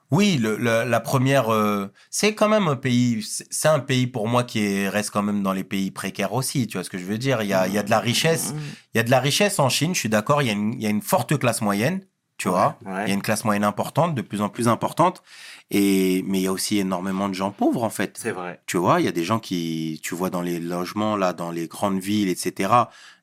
Oui, 0.09 0.37
le, 0.37 0.55
la 0.57 0.99
première, 1.01 1.49
euh, 1.49 1.87
c'est 2.09 2.33
quand 2.33 2.47
même 2.47 2.69
un 2.69 2.77
pays, 2.77 3.21
c'est 3.49 3.67
un 3.67 3.81
pays 3.81 4.07
pour 4.07 4.29
moi 4.29 4.45
qui 4.45 4.87
reste 4.87 5.11
quand 5.11 5.21
même 5.21 5.43
dans 5.43 5.51
les 5.51 5.65
pays 5.65 5.91
précaires 5.91 6.31
aussi, 6.31 6.65
tu 6.65 6.77
vois 6.77 6.85
ce 6.85 6.89
que 6.89 6.97
je 6.97 7.03
veux 7.03 7.17
dire. 7.17 7.41
Il 7.41 7.49
y 7.49 7.53
a, 7.53 7.67
il 7.67 7.73
y 7.73 7.77
a 7.77 7.83
de 7.83 7.89
la 7.89 7.99
richesse, 7.99 8.53
hmm. 8.53 8.59
il 8.93 8.97
y 8.97 9.01
a 9.01 9.03
de 9.03 9.11
la 9.11 9.19
richesse 9.19 9.59
en 9.59 9.67
Chine, 9.67 9.93
je 9.93 9.99
suis 9.99 10.09
d'accord, 10.09 10.41
il, 10.41 10.47
il, 10.47 10.81
y 10.81 10.87
a 10.87 10.89
une 10.89 11.01
forte 11.01 11.37
classe 11.37 11.61
moyenne, 11.61 12.05
tu 12.37 12.49
vois. 12.49 12.77
Il 12.85 13.09
y 13.09 13.11
a 13.11 13.13
une 13.13 13.21
classe 13.21 13.43
moyenne 13.45 13.63
importante, 13.63 14.13
de 14.13 14.21
plus 14.21 14.41
en 14.41 14.49
plus 14.49 14.67
importante. 14.67 15.23
Et, 15.71 16.23
mais 16.27 16.39
il 16.39 16.43
y 16.43 16.47
a 16.47 16.51
aussi 16.51 16.77
énormément 16.77 17.27
de 17.29 17.33
gens 17.33 17.51
pauvres, 17.51 17.83
en 17.83 17.89
fait. 17.89 18.17
C'est 18.21 18.31
vrai. 18.31 18.61
Tu 18.67 18.77
vois, 18.77 19.01
il 19.01 19.05
y 19.05 19.09
a 19.09 19.11
des 19.11 19.23
gens 19.23 19.39
qui, 19.39 19.99
tu 20.03 20.15
vois, 20.15 20.29
dans 20.29 20.41
les 20.41 20.59
logements, 20.59 21.15
là, 21.17 21.33
dans 21.33 21.51
les 21.51 21.67
grandes 21.67 21.99
villes, 21.99 22.29
etc., 22.29 22.73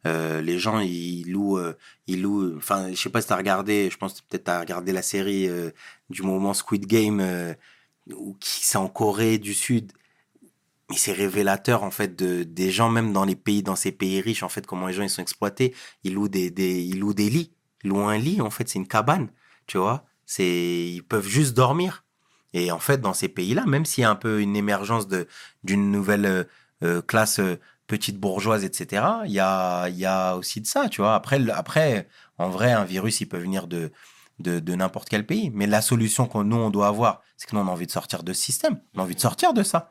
euh, 0.07 0.43
les 0.43 0.59
gens, 0.59 0.81
ils 0.81 1.31
louent, 1.31 1.59
euh, 1.59 1.79
ils 2.07 2.21
louent, 2.21 2.57
enfin, 2.57 2.91
je 2.91 2.97
sais 2.97 3.09
pas 3.09 3.23
si 3.23 3.29
t'as 3.29 3.37
regardé, 3.37 3.89
je 3.91 3.97
pense 3.97 4.21
peut-être 4.21 4.45
t'as 4.45 4.61
regardé 4.61 4.93
la 4.93 5.01
série 5.03 5.49
euh, 5.49 5.71
du 6.11 6.23
moment 6.23 6.53
Squid 6.53 6.87
Game, 6.87 7.23
ou 8.13 8.37
qui 8.41 8.65
c'est 8.65 8.79
en 8.79 8.89
Corée 8.89 9.39
du 9.39 9.55
Sud. 9.55 9.93
mais 10.91 10.97
c'est 10.97 11.13
révélateur 11.13 11.83
en 11.85 11.91
fait 11.91 12.17
de 12.17 12.43
des 12.45 12.71
gens 12.71 12.91
même 12.91 13.13
dans 13.13 13.25
les 13.25 13.37
pays 13.37 13.63
dans 13.63 13.77
ces 13.77 13.93
pays 13.93 14.21
riches 14.21 14.43
en 14.43 14.49
fait 14.51 14.67
comment 14.67 14.87
les 14.87 14.93
gens 14.93 15.03
ils 15.03 15.11
sont 15.11 15.23
exploités 15.23 15.75
ils 16.05 16.15
louent 16.15 16.29
des, 16.29 16.51
des 16.51 16.83
ils 16.83 16.99
louent 17.01 17.15
des 17.15 17.31
lits 17.31 17.54
ils 17.85 17.91
louent 17.91 18.09
un 18.09 18.19
lit 18.19 18.41
en 18.41 18.51
fait 18.51 18.69
c'est 18.69 18.79
une 18.79 18.89
cabane 18.89 19.29
tu 19.67 19.79
vois. 19.79 20.05
C'est 20.27 20.45
ils 20.47 21.03
peuvent 21.03 21.27
juste 21.27 21.55
dormir. 21.55 22.05
Et 22.53 22.71
en 22.71 22.79
fait 22.79 23.01
dans 23.01 23.15
ces 23.15 23.29
pays 23.29 23.55
là 23.55 23.65
même 23.67 23.85
s'il 23.85 24.03
y 24.03 24.05
a 24.05 24.11
un 24.11 24.17
peu 24.17 24.41
une 24.41 24.57
émergence 24.57 25.09
de 25.09 25.27
d'une 25.65 25.91
nouvelle 25.91 26.27
euh, 26.27 26.45
euh, 26.83 27.03
classe 27.03 27.41
euh, 27.41 27.61
petite 27.87 28.19
bourgeoise 28.19 28.65
etc 28.65 29.05
il 29.27 29.33
y 29.33 29.41
a 29.41 29.89
y 29.89 30.07
a 30.07 30.37
aussi 30.37 30.61
de 30.61 30.67
ça 30.67 30.89
tu 30.89 31.01
vois. 31.03 31.15
Après 31.15 31.41
après 31.51 32.09
en 32.39 32.49
vrai 32.51 32.73
un 32.73 32.85
virus 32.85 33.21
il 33.21 33.27
peut 33.27 33.39
venir 33.39 33.67
de 33.67 33.93
de, 34.41 34.59
de 34.61 34.75
n'importe 34.75 35.09
quel 35.09 35.27
pays. 35.27 35.51
Mais 35.55 35.67
la 35.67 35.83
solution 35.83 36.27
que 36.27 36.39
nous 36.39 36.57
on 36.57 36.71
doit 36.71 36.89
avoir 36.89 37.23
c'est 37.37 37.49
que 37.49 37.57
nous 37.57 37.63
on 37.63 37.69
a 37.69 37.71
envie 37.71 37.87
de 37.87 37.93
sortir 37.93 38.23
de 38.23 38.33
ce 38.33 38.43
système. 38.43 38.81
On 38.95 39.01
a 39.01 39.03
envie 39.03 39.15
de 39.17 39.21
sortir 39.21 39.53
de 39.53 39.63
ça 39.63 39.91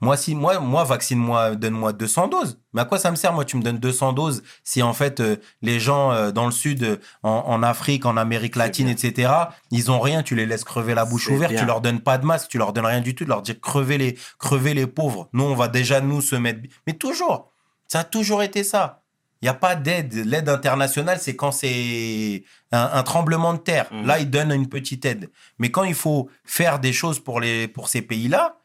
moi, 0.00 0.16
si, 0.18 0.34
moi, 0.34 0.60
moi, 0.60 0.84
vaccine-moi, 0.84 1.56
donne-moi 1.56 1.94
200 1.94 2.28
doses. 2.28 2.58
Mais 2.74 2.82
à 2.82 2.84
quoi 2.84 2.98
ça 2.98 3.10
me 3.10 3.16
sert, 3.16 3.32
moi, 3.32 3.46
tu 3.46 3.56
me 3.56 3.62
donnes 3.62 3.78
200 3.78 4.12
doses 4.12 4.42
si 4.62 4.82
en 4.82 4.92
fait 4.92 5.20
euh, 5.20 5.36
les 5.62 5.80
gens 5.80 6.12
euh, 6.12 6.32
dans 6.32 6.44
le 6.44 6.52
sud, 6.52 6.82
euh, 6.82 6.96
en, 7.22 7.44
en 7.46 7.62
Afrique, 7.62 8.04
en 8.04 8.18
Amérique 8.18 8.56
latine, 8.56 8.88
etc., 8.88 9.32
ils 9.70 9.90
ont 9.90 9.98
rien. 10.00 10.22
Tu 10.22 10.34
les 10.34 10.44
laisses 10.44 10.64
crever 10.64 10.94
la 10.94 11.06
bouche 11.06 11.28
ouverte. 11.28 11.52
bien. 11.52 11.60
Tu 11.60 11.66
leur 11.66 11.80
donnes 11.80 12.00
pas 12.00 12.18
de 12.18 12.26
masque. 12.26 12.48
Tu 12.48 12.58
leur 12.58 12.74
donnes 12.74 12.84
rien 12.84 13.00
du 13.00 13.14
tout. 13.14 13.24
Tu 13.24 13.30
leur 13.30 13.40
dis 13.40 13.58
crever 13.58 13.96
les, 13.96 14.18
crever 14.38 14.74
les 14.74 14.86
pauvres. 14.86 15.30
Nous, 15.32 15.44
on 15.44 15.54
va 15.54 15.68
déjà 15.68 16.00
nous 16.02 16.20
se 16.20 16.36
mettre. 16.36 16.60
Mais 16.86 16.92
toujours, 16.92 17.50
ça 17.88 18.00
a 18.00 18.04
toujours 18.04 18.42
été 18.42 18.64
ça. 18.64 19.02
Il 19.40 19.46
n'y 19.46 19.50
a 19.50 19.54
pas 19.54 19.76
d'aide. 19.76 20.12
L'aide 20.26 20.48
internationale, 20.50 21.18
c'est 21.20 21.36
quand 21.36 21.52
c'est 21.52 22.44
un, 22.72 22.90
un 22.92 23.02
tremblement 23.02 23.54
de 23.54 23.58
terre. 23.58 23.86
Mhm. 23.92 24.06
Là, 24.06 24.18
ils 24.18 24.30
donnent 24.30 24.52
une 24.52 24.68
petite 24.68 25.06
aide. 25.06 25.30
Mais 25.58 25.70
quand 25.70 25.84
il 25.84 25.94
faut 25.94 26.28
faire 26.44 26.80
des 26.80 26.92
choses 26.92 27.18
pour, 27.18 27.40
les, 27.40 27.66
pour 27.66 27.88
ces 27.88 28.02
pays-là, 28.02 28.58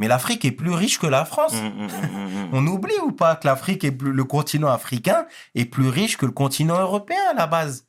mais 0.00 0.08
l'Afrique 0.08 0.46
est 0.46 0.50
plus 0.50 0.72
riche 0.72 0.98
que 0.98 1.06
la 1.06 1.26
France. 1.26 1.52
Hum, 1.52 1.72
hum, 1.78 1.88
hum. 1.90 2.48
On 2.52 2.66
oublie 2.66 2.98
ou 3.04 3.12
pas 3.12 3.36
que 3.36 3.46
l'Afrique 3.46 3.84
est 3.84 3.92
plus, 3.92 4.12
le 4.12 4.24
continent 4.24 4.68
africain 4.68 5.26
est 5.54 5.66
plus 5.66 5.90
riche 5.90 6.16
que 6.16 6.24
le 6.24 6.32
continent 6.32 6.80
européen 6.80 7.20
à 7.30 7.34
la 7.34 7.46
base? 7.46 7.86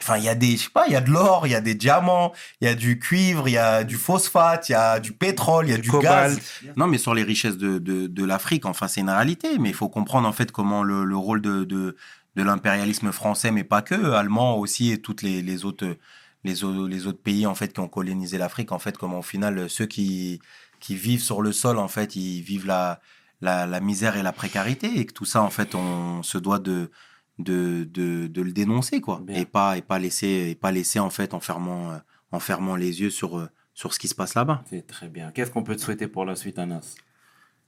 Enfin, 0.00 0.16
il 0.16 0.24
y 0.24 0.30
a 0.30 0.34
des, 0.34 0.56
je 0.56 0.64
sais 0.64 0.70
pas, 0.70 0.86
il 0.86 0.94
y 0.94 0.96
a 0.96 1.02
de 1.02 1.10
l'or, 1.10 1.46
il 1.46 1.50
y 1.50 1.54
a 1.54 1.60
des 1.60 1.74
diamants, 1.74 2.32
il 2.60 2.68
y 2.68 2.70
a 2.70 2.74
du 2.74 2.98
cuivre, 2.98 3.48
il 3.48 3.52
y 3.52 3.58
a 3.58 3.84
du 3.84 3.96
phosphate, 3.96 4.70
il 4.70 4.72
y 4.72 4.74
a 4.74 4.98
du 4.98 5.12
pétrole, 5.12 5.68
il 5.68 5.72
y 5.72 5.74
a 5.74 5.78
du, 5.78 5.90
gaz. 5.90 6.40
Non, 6.76 6.86
mais 6.86 6.98
sur 6.98 7.12
les 7.14 7.22
richesses 7.22 7.58
de, 7.58 7.78
de, 7.78 8.06
de 8.06 8.24
l'Afrique, 8.24 8.64
enfin, 8.64 8.88
c'est 8.88 9.02
une 9.02 9.10
réalité. 9.10 9.58
Mais 9.58 9.68
il 9.68 9.74
faut 9.74 9.90
comprendre 9.90 10.26
en 10.26 10.32
fait 10.32 10.50
comment 10.52 10.82
le, 10.82 11.04
le 11.04 11.16
rôle 11.16 11.42
de, 11.42 11.64
de, 11.64 11.96
de 12.34 12.42
l'impérialisme 12.42 13.12
français, 13.12 13.50
mais 13.50 13.62
pas 13.62 13.82
que, 13.82 14.12
allemand 14.12 14.56
aussi 14.56 14.90
et 14.90 15.02
toutes 15.02 15.20
les, 15.20 15.42
les 15.42 15.66
autres 15.66 15.98
les, 16.44 16.54
les 16.88 17.06
autres 17.06 17.22
pays 17.22 17.46
en 17.46 17.54
fait 17.54 17.72
qui 17.72 17.80
ont 17.80 17.88
colonisé 17.88 18.38
l'Afrique, 18.38 18.72
en 18.72 18.78
fait, 18.78 18.98
comment 18.98 19.20
au 19.20 19.22
final 19.22 19.68
ceux 19.70 19.86
qui 19.86 20.40
qui 20.82 20.94
vivent 20.96 21.22
sur 21.22 21.40
le 21.42 21.52
sol, 21.52 21.78
en 21.78 21.88
fait, 21.88 22.16
ils 22.16 22.42
vivent 22.42 22.66
la 22.66 23.00
la, 23.40 23.66
la 23.66 23.80
misère 23.80 24.16
et 24.16 24.22
la 24.22 24.32
précarité 24.32 24.98
et 25.00 25.04
que 25.06 25.12
tout 25.12 25.24
ça, 25.24 25.42
en 25.42 25.50
fait, 25.50 25.74
on 25.74 26.22
se 26.22 26.38
doit 26.38 26.58
de 26.58 26.90
de, 27.38 27.84
de, 27.98 28.26
de 28.28 28.42
le 28.42 28.52
dénoncer 28.52 29.00
quoi 29.00 29.20
Bien. 29.24 29.36
et 29.40 29.46
pas 29.46 29.76
et 29.78 29.82
pas 29.82 29.98
laisser 29.98 30.48
et 30.50 30.54
pas 30.54 30.70
laisser 30.70 30.98
en 31.00 31.10
fait 31.10 31.32
en 31.34 31.40
fermant 31.40 31.90
euh, 31.92 31.98
en 32.30 32.38
fermant 32.40 32.76
les 32.76 33.00
yeux 33.00 33.10
sur 33.10 33.38
euh, 33.38 33.48
sur 33.74 33.94
ce 33.94 33.98
qui 33.98 34.08
se 34.08 34.14
passe 34.14 34.34
là-bas. 34.34 34.62
C'est 34.70 34.86
très 34.86 35.08
bien. 35.08 35.30
Qu'est-ce 35.32 35.50
qu'on 35.50 35.64
peut 35.64 35.74
te 35.76 35.80
souhaiter 35.80 36.06
pour 36.08 36.24
la 36.26 36.36
suite, 36.36 36.58
Anas? 36.58 36.94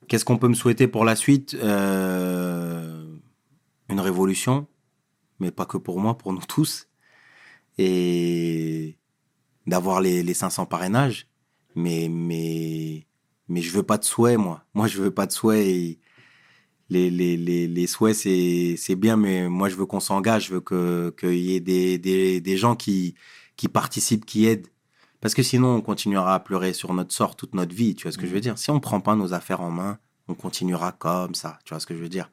Qu'est-ce 0.07 0.25
qu'on 0.27 0.37
peut 0.39 0.49
me 0.49 0.55
souhaiter 0.55 0.87
pour 0.87 1.05
la 1.07 1.17
suite? 1.17 1.55
Euh, 1.55 3.07
Une 3.89 4.01
révolution, 4.01 4.67
mais 5.41 5.51
pas 5.51 5.67
que 5.67 5.79
pour 5.79 5.99
moi, 6.01 6.17
pour 6.19 6.33
nous 6.35 6.45
tous. 6.47 6.89
Et 7.79 8.97
d'avoir 9.67 10.01
les, 10.01 10.23
les 10.23 10.35
500 10.35 10.67
parrainages. 10.67 11.27
Mais, 11.75 12.09
mais, 12.09 13.07
mais 13.49 13.61
je 13.61 13.71
veux 13.71 13.83
pas 13.83 13.99
de 13.99 14.05
souhait, 14.05 14.37
moi. 14.37 14.65
Moi, 14.75 14.87
je 14.87 15.03
veux 15.03 15.11
pas 15.11 15.27
de 15.27 15.33
souhait. 15.33 15.69
Et 15.69 15.99
les, 16.89 17.11
les, 17.11 17.37
les, 17.37 17.67
les 17.67 17.87
souhaits, 17.87 18.15
c'est, 18.15 18.77
c'est 18.77 18.97
bien, 18.97 19.17
mais 19.17 19.49
moi, 19.49 19.69
je 19.69 19.77
veux 19.77 19.87
qu'on 19.87 20.01
s'engage. 20.01 20.47
Je 20.47 20.55
veux 20.55 20.61
que, 20.61 21.15
qu'il 21.19 21.35
y 21.35 21.55
ait 21.55 21.61
des, 21.61 21.99
des, 21.99 22.41
des 22.41 22.57
gens 22.57 22.77
qui, 22.77 23.15
qui 23.57 23.69
participent, 23.69 24.25
qui 24.25 24.47
aident. 24.47 24.69
Parce 25.21 25.35
que 25.35 25.43
sinon, 25.43 25.77
on 25.77 25.81
continuera 25.81 26.35
à 26.35 26.41
pleurer 26.41 26.75
sur 26.75 26.93
notre 26.93 27.13
sort 27.13 27.35
toute 27.35 27.55
notre 27.55 27.75
vie. 27.75 27.95
Tu 27.95 28.03
vois 28.03 28.13
ce 28.13 28.19
que 28.19 28.27
je 28.27 28.33
veux 28.33 28.41
dire? 28.41 28.59
Si 28.59 28.71
on 28.71 28.79
prend 28.79 29.01
pas 29.01 29.17
nos 29.17 29.33
affaires 29.33 29.63
en 29.63 29.71
main, 29.71 29.99
on 30.29 30.35
continuera 30.35 30.93
comme 30.93 31.35
ça. 31.35 31.59
Tu 31.65 31.73
vois 31.73 31.81
ce 31.81 31.87
que 31.87 31.95
je 31.97 32.01
veux 32.01 32.11
dire? 32.11 32.31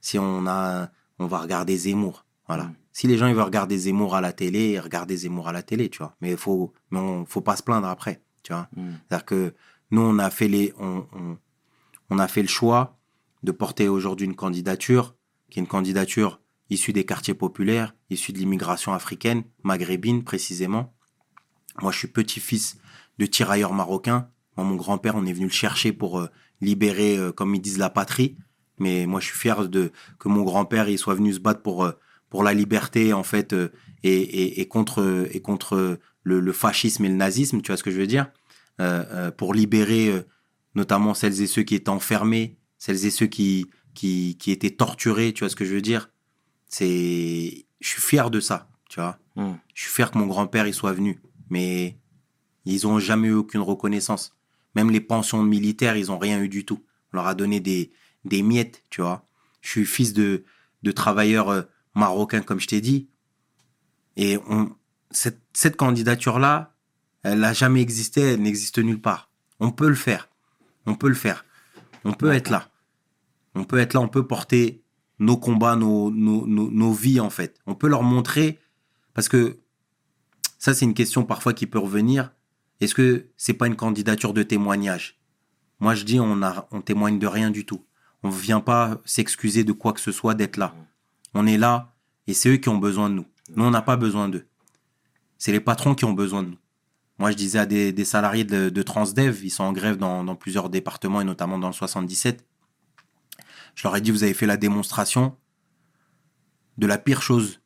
Si 0.00 0.18
on 0.18 0.46
a, 0.46 0.90
on 1.18 1.26
va 1.26 1.40
regarder 1.40 1.76
Zemmour. 1.76 2.24
Voilà. 2.46 2.64
Mm. 2.64 2.74
Si 2.92 3.06
les 3.06 3.16
gens 3.16 3.26
ils 3.26 3.34
veulent 3.34 3.44
regarder 3.44 3.78
Zemmour 3.78 4.14
à 4.14 4.20
la 4.20 4.32
télé, 4.32 4.78
regardez 4.78 5.16
Zemmour 5.16 5.48
à 5.48 5.52
la 5.52 5.62
télé, 5.62 5.88
tu 5.88 5.98
vois. 5.98 6.14
Mais 6.20 6.30
il 6.32 6.36
faut, 6.36 6.72
mais 6.90 6.98
on, 6.98 7.24
faut 7.24 7.40
pas 7.40 7.56
se 7.56 7.62
plaindre 7.62 7.88
après, 7.88 8.20
tu 8.42 8.52
vois. 8.52 8.68
Hum. 8.76 8.94
C'est-à-dire 9.08 9.24
que 9.24 9.54
nous, 9.90 10.00
on 10.02 10.18
a 10.18 10.30
fait 10.30 10.48
les, 10.48 10.72
on, 10.78 11.06
on, 11.12 11.38
on 12.10 12.18
a 12.18 12.28
fait 12.28 12.42
le 12.42 12.48
choix 12.48 12.98
de 13.42 13.52
porter 13.52 13.88
aujourd'hui 13.88 14.26
une 14.26 14.36
candidature 14.36 15.14
qui 15.50 15.58
est 15.58 15.62
une 15.62 15.68
candidature 15.68 16.40
issue 16.70 16.92
des 16.92 17.04
quartiers 17.04 17.34
populaires, 17.34 17.94
issue 18.08 18.32
de 18.32 18.38
l'immigration 18.38 18.94
africaine, 18.94 19.44
maghrébine 19.62 20.24
précisément. 20.24 20.94
Moi, 21.80 21.92
je 21.92 21.98
suis 21.98 22.08
petit-fils 22.08 22.78
de 23.18 23.26
tirailleurs 23.26 23.74
marocains. 23.74 24.28
Moi, 24.56 24.66
mon 24.66 24.76
grand-père, 24.76 25.16
on 25.16 25.26
est 25.26 25.32
venu 25.32 25.46
le 25.46 25.52
chercher 25.52 25.92
pour 25.92 26.20
euh, 26.20 26.28
libérer, 26.60 27.18
euh, 27.18 27.32
comme 27.32 27.54
ils 27.54 27.60
disent, 27.60 27.78
la 27.78 27.90
patrie. 27.90 28.36
Mais 28.78 29.06
moi, 29.06 29.20
je 29.20 29.26
suis 29.26 29.38
fier 29.38 29.68
de 29.68 29.92
que 30.18 30.28
mon 30.28 30.42
grand-père 30.42 30.88
il 30.88 30.98
soit 30.98 31.14
venu 31.14 31.32
se 31.32 31.40
battre 31.40 31.62
pour 31.62 31.84
euh, 31.84 31.92
pour 32.30 32.42
la 32.42 32.54
liberté 32.54 33.12
en 33.12 33.22
fait 33.22 33.52
et, 33.52 34.10
et, 34.10 34.60
et 34.62 34.66
contre 34.66 35.28
et 35.30 35.40
contre 35.42 35.98
le, 36.22 36.40
le 36.40 36.52
fascisme 36.52 37.04
et 37.04 37.08
le 37.08 37.14
nazisme. 37.16 37.60
Tu 37.62 37.68
vois 37.68 37.76
ce 37.76 37.82
que 37.82 37.90
je 37.90 37.98
veux 38.00 38.06
dire 38.06 38.26
Euh, 38.80 39.04
euh, 39.10 39.30
Pour 39.30 39.54
libérer 39.54 40.08
euh, 40.08 40.22
notamment 40.74 41.14
celles 41.14 41.40
et 41.42 41.46
ceux 41.46 41.62
qui 41.62 41.74
étaient 41.74 41.88
enfermés, 41.90 42.56
celles 42.78 43.04
et 43.04 43.10
ceux 43.10 43.26
qui 43.26 43.66
qui 43.94 44.36
qui 44.38 44.50
étaient 44.50 44.70
torturés. 44.70 45.32
Tu 45.32 45.40
vois 45.40 45.50
ce 45.50 45.56
que 45.56 45.64
je 45.64 45.74
veux 45.74 45.82
dire 45.82 46.08
C'est, 46.68 47.66
je 47.80 47.88
suis 47.88 48.00
fier 48.02 48.30
de 48.30 48.40
ça. 48.40 48.68
Tu 48.88 49.00
vois 49.00 49.18
Hum. 49.36 49.56
je 49.74 49.82
suis 49.84 49.90
fier 49.90 50.10
que 50.10 50.18
mon 50.18 50.26
grand-père 50.26 50.66
y 50.66 50.74
soit 50.74 50.92
venu, 50.92 51.18
mais 51.48 51.96
ils 52.66 52.86
ont 52.86 52.98
jamais 52.98 53.28
eu 53.28 53.32
aucune 53.32 53.62
reconnaissance. 53.62 54.36
Même 54.74 54.90
les 54.90 55.00
pensions 55.00 55.42
militaires, 55.42 55.96
ils 55.96 56.10
ont 56.12 56.18
rien 56.18 56.38
eu 56.42 56.48
du 56.50 56.66
tout. 56.66 56.80
On 57.12 57.16
leur 57.16 57.26
a 57.26 57.34
donné 57.34 57.58
des, 57.60 57.92
des 58.26 58.42
miettes, 58.42 58.82
tu 58.90 59.00
vois. 59.00 59.26
Je 59.62 59.70
suis 59.70 59.86
fils 59.86 60.12
de, 60.12 60.44
de 60.82 60.92
travailleurs 60.92 61.66
marocains, 61.94 62.42
comme 62.42 62.60
je 62.60 62.66
t'ai 62.68 62.80
dit. 62.82 63.08
Et 64.18 64.36
on, 64.48 64.74
cette, 65.12 65.40
cette 65.52 65.76
candidature-là, 65.76 66.74
elle 67.22 67.40
n'a 67.40 67.52
jamais 67.52 67.80
existé, 67.80 68.20
elle 68.20 68.42
n'existe 68.42 68.78
nulle 68.78 69.00
part. 69.00 69.30
On 69.60 69.70
peut 69.70 69.88
le 69.88 69.94
faire. 69.94 70.28
On 70.86 70.94
peut 70.94 71.08
le 71.08 71.14
faire. 71.14 71.44
On 72.04 72.12
peut 72.12 72.32
être 72.32 72.50
là. 72.50 72.68
On 73.54 73.64
peut 73.64 73.78
être 73.78 73.94
là, 73.94 74.00
on 74.00 74.08
peut 74.08 74.26
porter 74.26 74.82
nos 75.18 75.36
combats, 75.36 75.76
nos, 75.76 76.10
nos, 76.10 76.46
nos, 76.46 76.70
nos 76.70 76.92
vies, 76.92 77.20
en 77.20 77.30
fait. 77.30 77.60
On 77.66 77.74
peut 77.74 77.88
leur 77.88 78.02
montrer 78.02 78.58
parce 79.14 79.28
que 79.28 79.60
ça, 80.58 80.74
c'est 80.74 80.84
une 80.84 80.94
question 80.94 81.24
parfois 81.24 81.52
qui 81.52 81.66
peut 81.66 81.78
revenir. 81.78 82.32
Est-ce 82.80 82.94
que 82.94 83.28
c'est 83.36 83.52
pas 83.52 83.66
une 83.66 83.76
candidature 83.76 84.32
de 84.32 84.42
témoignage? 84.42 85.20
Moi, 85.80 85.94
je 85.94 86.04
dis, 86.04 86.18
on, 86.18 86.42
a, 86.42 86.66
on 86.70 86.80
témoigne 86.80 87.18
de 87.18 87.26
rien 87.26 87.50
du 87.50 87.66
tout. 87.66 87.84
On 88.22 88.28
ne 88.30 88.34
vient 88.34 88.60
pas 88.60 89.00
s'excuser 89.04 89.64
de 89.64 89.72
quoi 89.72 89.92
que 89.92 90.00
ce 90.00 90.12
soit 90.12 90.34
d'être 90.34 90.56
là. 90.56 90.74
On 91.34 91.46
est 91.46 91.58
là 91.58 91.94
et 92.26 92.34
c'est 92.34 92.48
eux 92.48 92.56
qui 92.56 92.68
ont 92.68 92.78
besoin 92.78 93.10
de 93.10 93.14
nous. 93.14 93.26
Nous, 93.54 93.64
on 93.64 93.70
n'a 93.70 93.82
pas 93.82 93.96
besoin 93.96 94.28
d'eux. 94.28 94.46
C'est 95.42 95.50
les 95.50 95.58
patrons 95.58 95.96
qui 95.96 96.04
ont 96.04 96.12
besoin 96.12 96.44
de 96.44 96.50
nous. 96.50 96.58
Moi, 97.18 97.32
je 97.32 97.36
disais 97.36 97.58
à 97.58 97.66
des, 97.66 97.92
des 97.92 98.04
salariés 98.04 98.44
de, 98.44 98.68
de 98.68 98.82
Transdev, 98.82 99.40
ils 99.44 99.50
sont 99.50 99.64
en 99.64 99.72
grève 99.72 99.96
dans, 99.96 100.22
dans 100.22 100.36
plusieurs 100.36 100.70
départements 100.70 101.20
et 101.20 101.24
notamment 101.24 101.58
dans 101.58 101.66
le 101.66 101.72
77. 101.72 102.46
Je 103.74 103.82
leur 103.82 103.96
ai 103.96 104.00
dit, 104.00 104.12
vous 104.12 104.22
avez 104.22 104.34
fait 104.34 104.46
la 104.46 104.56
démonstration 104.56 105.36
de 106.78 106.86
la 106.86 106.96
pire 106.96 107.22
chose 107.22 107.60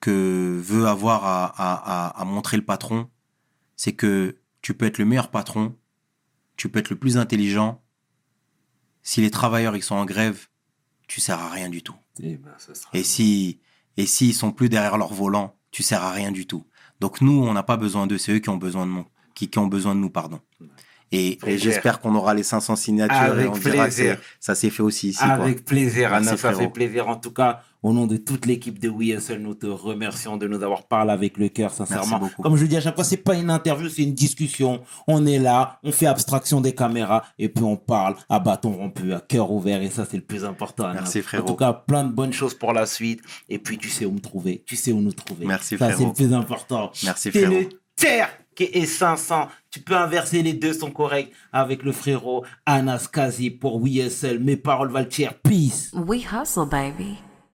que 0.00 0.60
veut 0.60 0.88
avoir 0.88 1.24
à, 1.24 1.44
à, 1.46 2.08
à, 2.08 2.20
à 2.20 2.24
montrer 2.24 2.56
le 2.56 2.64
patron, 2.64 3.08
c'est 3.76 3.92
que 3.94 4.36
tu 4.60 4.74
peux 4.74 4.86
être 4.86 4.98
le 4.98 5.04
meilleur 5.04 5.30
patron, 5.30 5.76
tu 6.56 6.68
peux 6.68 6.80
être 6.80 6.90
le 6.90 6.98
plus 6.98 7.16
intelligent. 7.16 7.80
Si 9.04 9.20
les 9.20 9.30
travailleurs 9.30 9.76
ils 9.76 9.84
sont 9.84 9.94
en 9.94 10.04
grève, 10.04 10.48
tu 11.06 11.20
sers 11.20 11.38
à 11.38 11.48
rien 11.48 11.68
du 11.68 11.84
tout. 11.84 11.94
Eh 12.20 12.36
ben, 12.38 12.50
ça 12.58 12.74
sera- 12.74 12.90
Et 12.92 13.04
si 13.04 13.60
et 13.96 14.04
s'ils 14.06 14.34
sont 14.34 14.50
plus 14.50 14.68
derrière 14.68 14.98
leur 14.98 15.14
volant, 15.14 15.56
tu 15.70 15.84
sers 15.84 16.02
à 16.02 16.10
rien 16.10 16.32
du 16.32 16.44
tout. 16.48 16.64
Donc 17.00 17.20
nous, 17.20 17.32
on 17.46 17.52
n'a 17.52 17.62
pas 17.62 17.76
besoin 17.76 18.06
d'eux, 18.06 18.18
c'est 18.18 18.32
eux 18.32 18.38
qui 18.38 18.48
ont 18.48 18.56
besoin 18.56 18.86
de 18.86 18.90
nous, 18.92 19.04
qui, 19.34 19.48
qui 19.48 19.58
ont 19.58 19.66
besoin 19.66 19.94
de 19.94 20.00
nous, 20.00 20.10
pardon. 20.10 20.40
Et, 21.10 21.38
j'espère 21.56 22.00
qu'on 22.00 22.14
aura 22.14 22.34
les 22.34 22.42
500 22.42 22.76
signatures 22.76 23.16
Avec 23.16 23.46
et 23.46 23.48
on 23.48 23.52
dira 23.52 23.70
que 23.88 23.94
plaisir. 23.94 24.16
c'est- 24.18 24.20
ça 24.40 24.54
s'est 24.54 24.68
fait 24.70 24.82
aussi 24.82 25.08
ici. 25.08 25.18
quoi. 25.24 25.32
Avec 25.32 25.64
plaisir, 25.64 26.12
Anna, 26.12 26.36
ça 26.36 26.52
fait 26.52 26.68
plaisir. 26.68 27.08
En 27.08 27.16
tout 27.16 27.30
cas, 27.32 27.62
au 27.82 27.92
nom 27.92 28.06
de 28.06 28.16
toute 28.16 28.46
l'équipe 28.46 28.78
de 28.78 28.88
WeSL, 28.88 29.40
nous 29.40 29.54
te 29.54 29.66
remercions 29.66 30.36
de 30.36 30.48
nous 30.48 30.62
avoir 30.62 30.84
parlé 30.88 31.12
avec 31.12 31.36
le 31.36 31.48
cœur, 31.48 31.72
sincèrement. 31.72 32.28
Comme 32.42 32.56
je 32.56 32.66
dis 32.66 32.76
à 32.76 32.80
chaque 32.80 32.94
fois, 32.94 33.04
c'est 33.04 33.16
pas 33.18 33.34
une 33.34 33.50
interview, 33.50 33.88
c'est 33.88 34.02
une 34.02 34.14
discussion. 34.14 34.80
On 35.06 35.26
est 35.26 35.38
là, 35.38 35.78
on 35.82 35.92
fait 35.92 36.06
abstraction 36.06 36.60
des 36.60 36.74
caméras 36.74 37.24
et 37.38 37.48
puis 37.48 37.64
on 37.64 37.76
parle 37.76 38.16
à 38.28 38.38
bâton 38.40 38.72
rompu, 38.72 39.12
à 39.12 39.20
cœur 39.20 39.50
ouvert 39.52 39.80
et 39.82 39.90
ça, 39.90 40.06
c'est 40.10 40.16
le 40.16 40.24
plus 40.24 40.44
important. 40.44 40.92
Merci, 40.92 41.22
frérot. 41.22 41.44
En 41.44 41.46
tout 41.46 41.56
cas, 41.56 41.72
plein 41.72 42.04
de 42.04 42.12
bonnes 42.12 42.32
choses 42.32 42.54
pour 42.54 42.72
la 42.72 42.86
suite. 42.86 43.20
Et 43.48 43.58
puis, 43.58 43.78
tu 43.78 43.88
sais 43.88 44.04
où 44.06 44.12
me 44.12 44.20
trouver. 44.20 44.62
Tu 44.66 44.76
sais 44.76 44.92
où 44.92 45.00
nous 45.00 45.12
trouver. 45.12 45.46
Merci, 45.46 45.78
Ça, 45.78 45.86
c'est 45.88 45.94
frérot. 45.94 46.08
le 46.10 46.14
plus 46.14 46.34
important. 46.34 46.90
Merci, 47.04 47.30
T'es 47.30 47.44
frérot. 47.44 47.60
le 47.60 47.68
tiers 47.96 48.28
et 48.60 48.86
500. 48.86 49.48
Tu 49.70 49.80
peux 49.80 49.94
inverser, 49.96 50.42
les 50.42 50.52
deux 50.52 50.72
sont 50.72 50.90
corrects 50.90 51.30
avec 51.52 51.82
le 51.84 51.92
frérot 51.92 52.44
Anas 52.66 53.08
Kazi 53.12 53.50
pour 53.50 53.76
WSL. 53.80 54.40
Mes 54.40 54.56
paroles 54.56 54.90
valent 54.90 55.10
cher. 55.10 55.34
Peace. 55.34 55.90
We 55.94 56.24
hustle, 56.32 56.66
baby. 56.68 57.18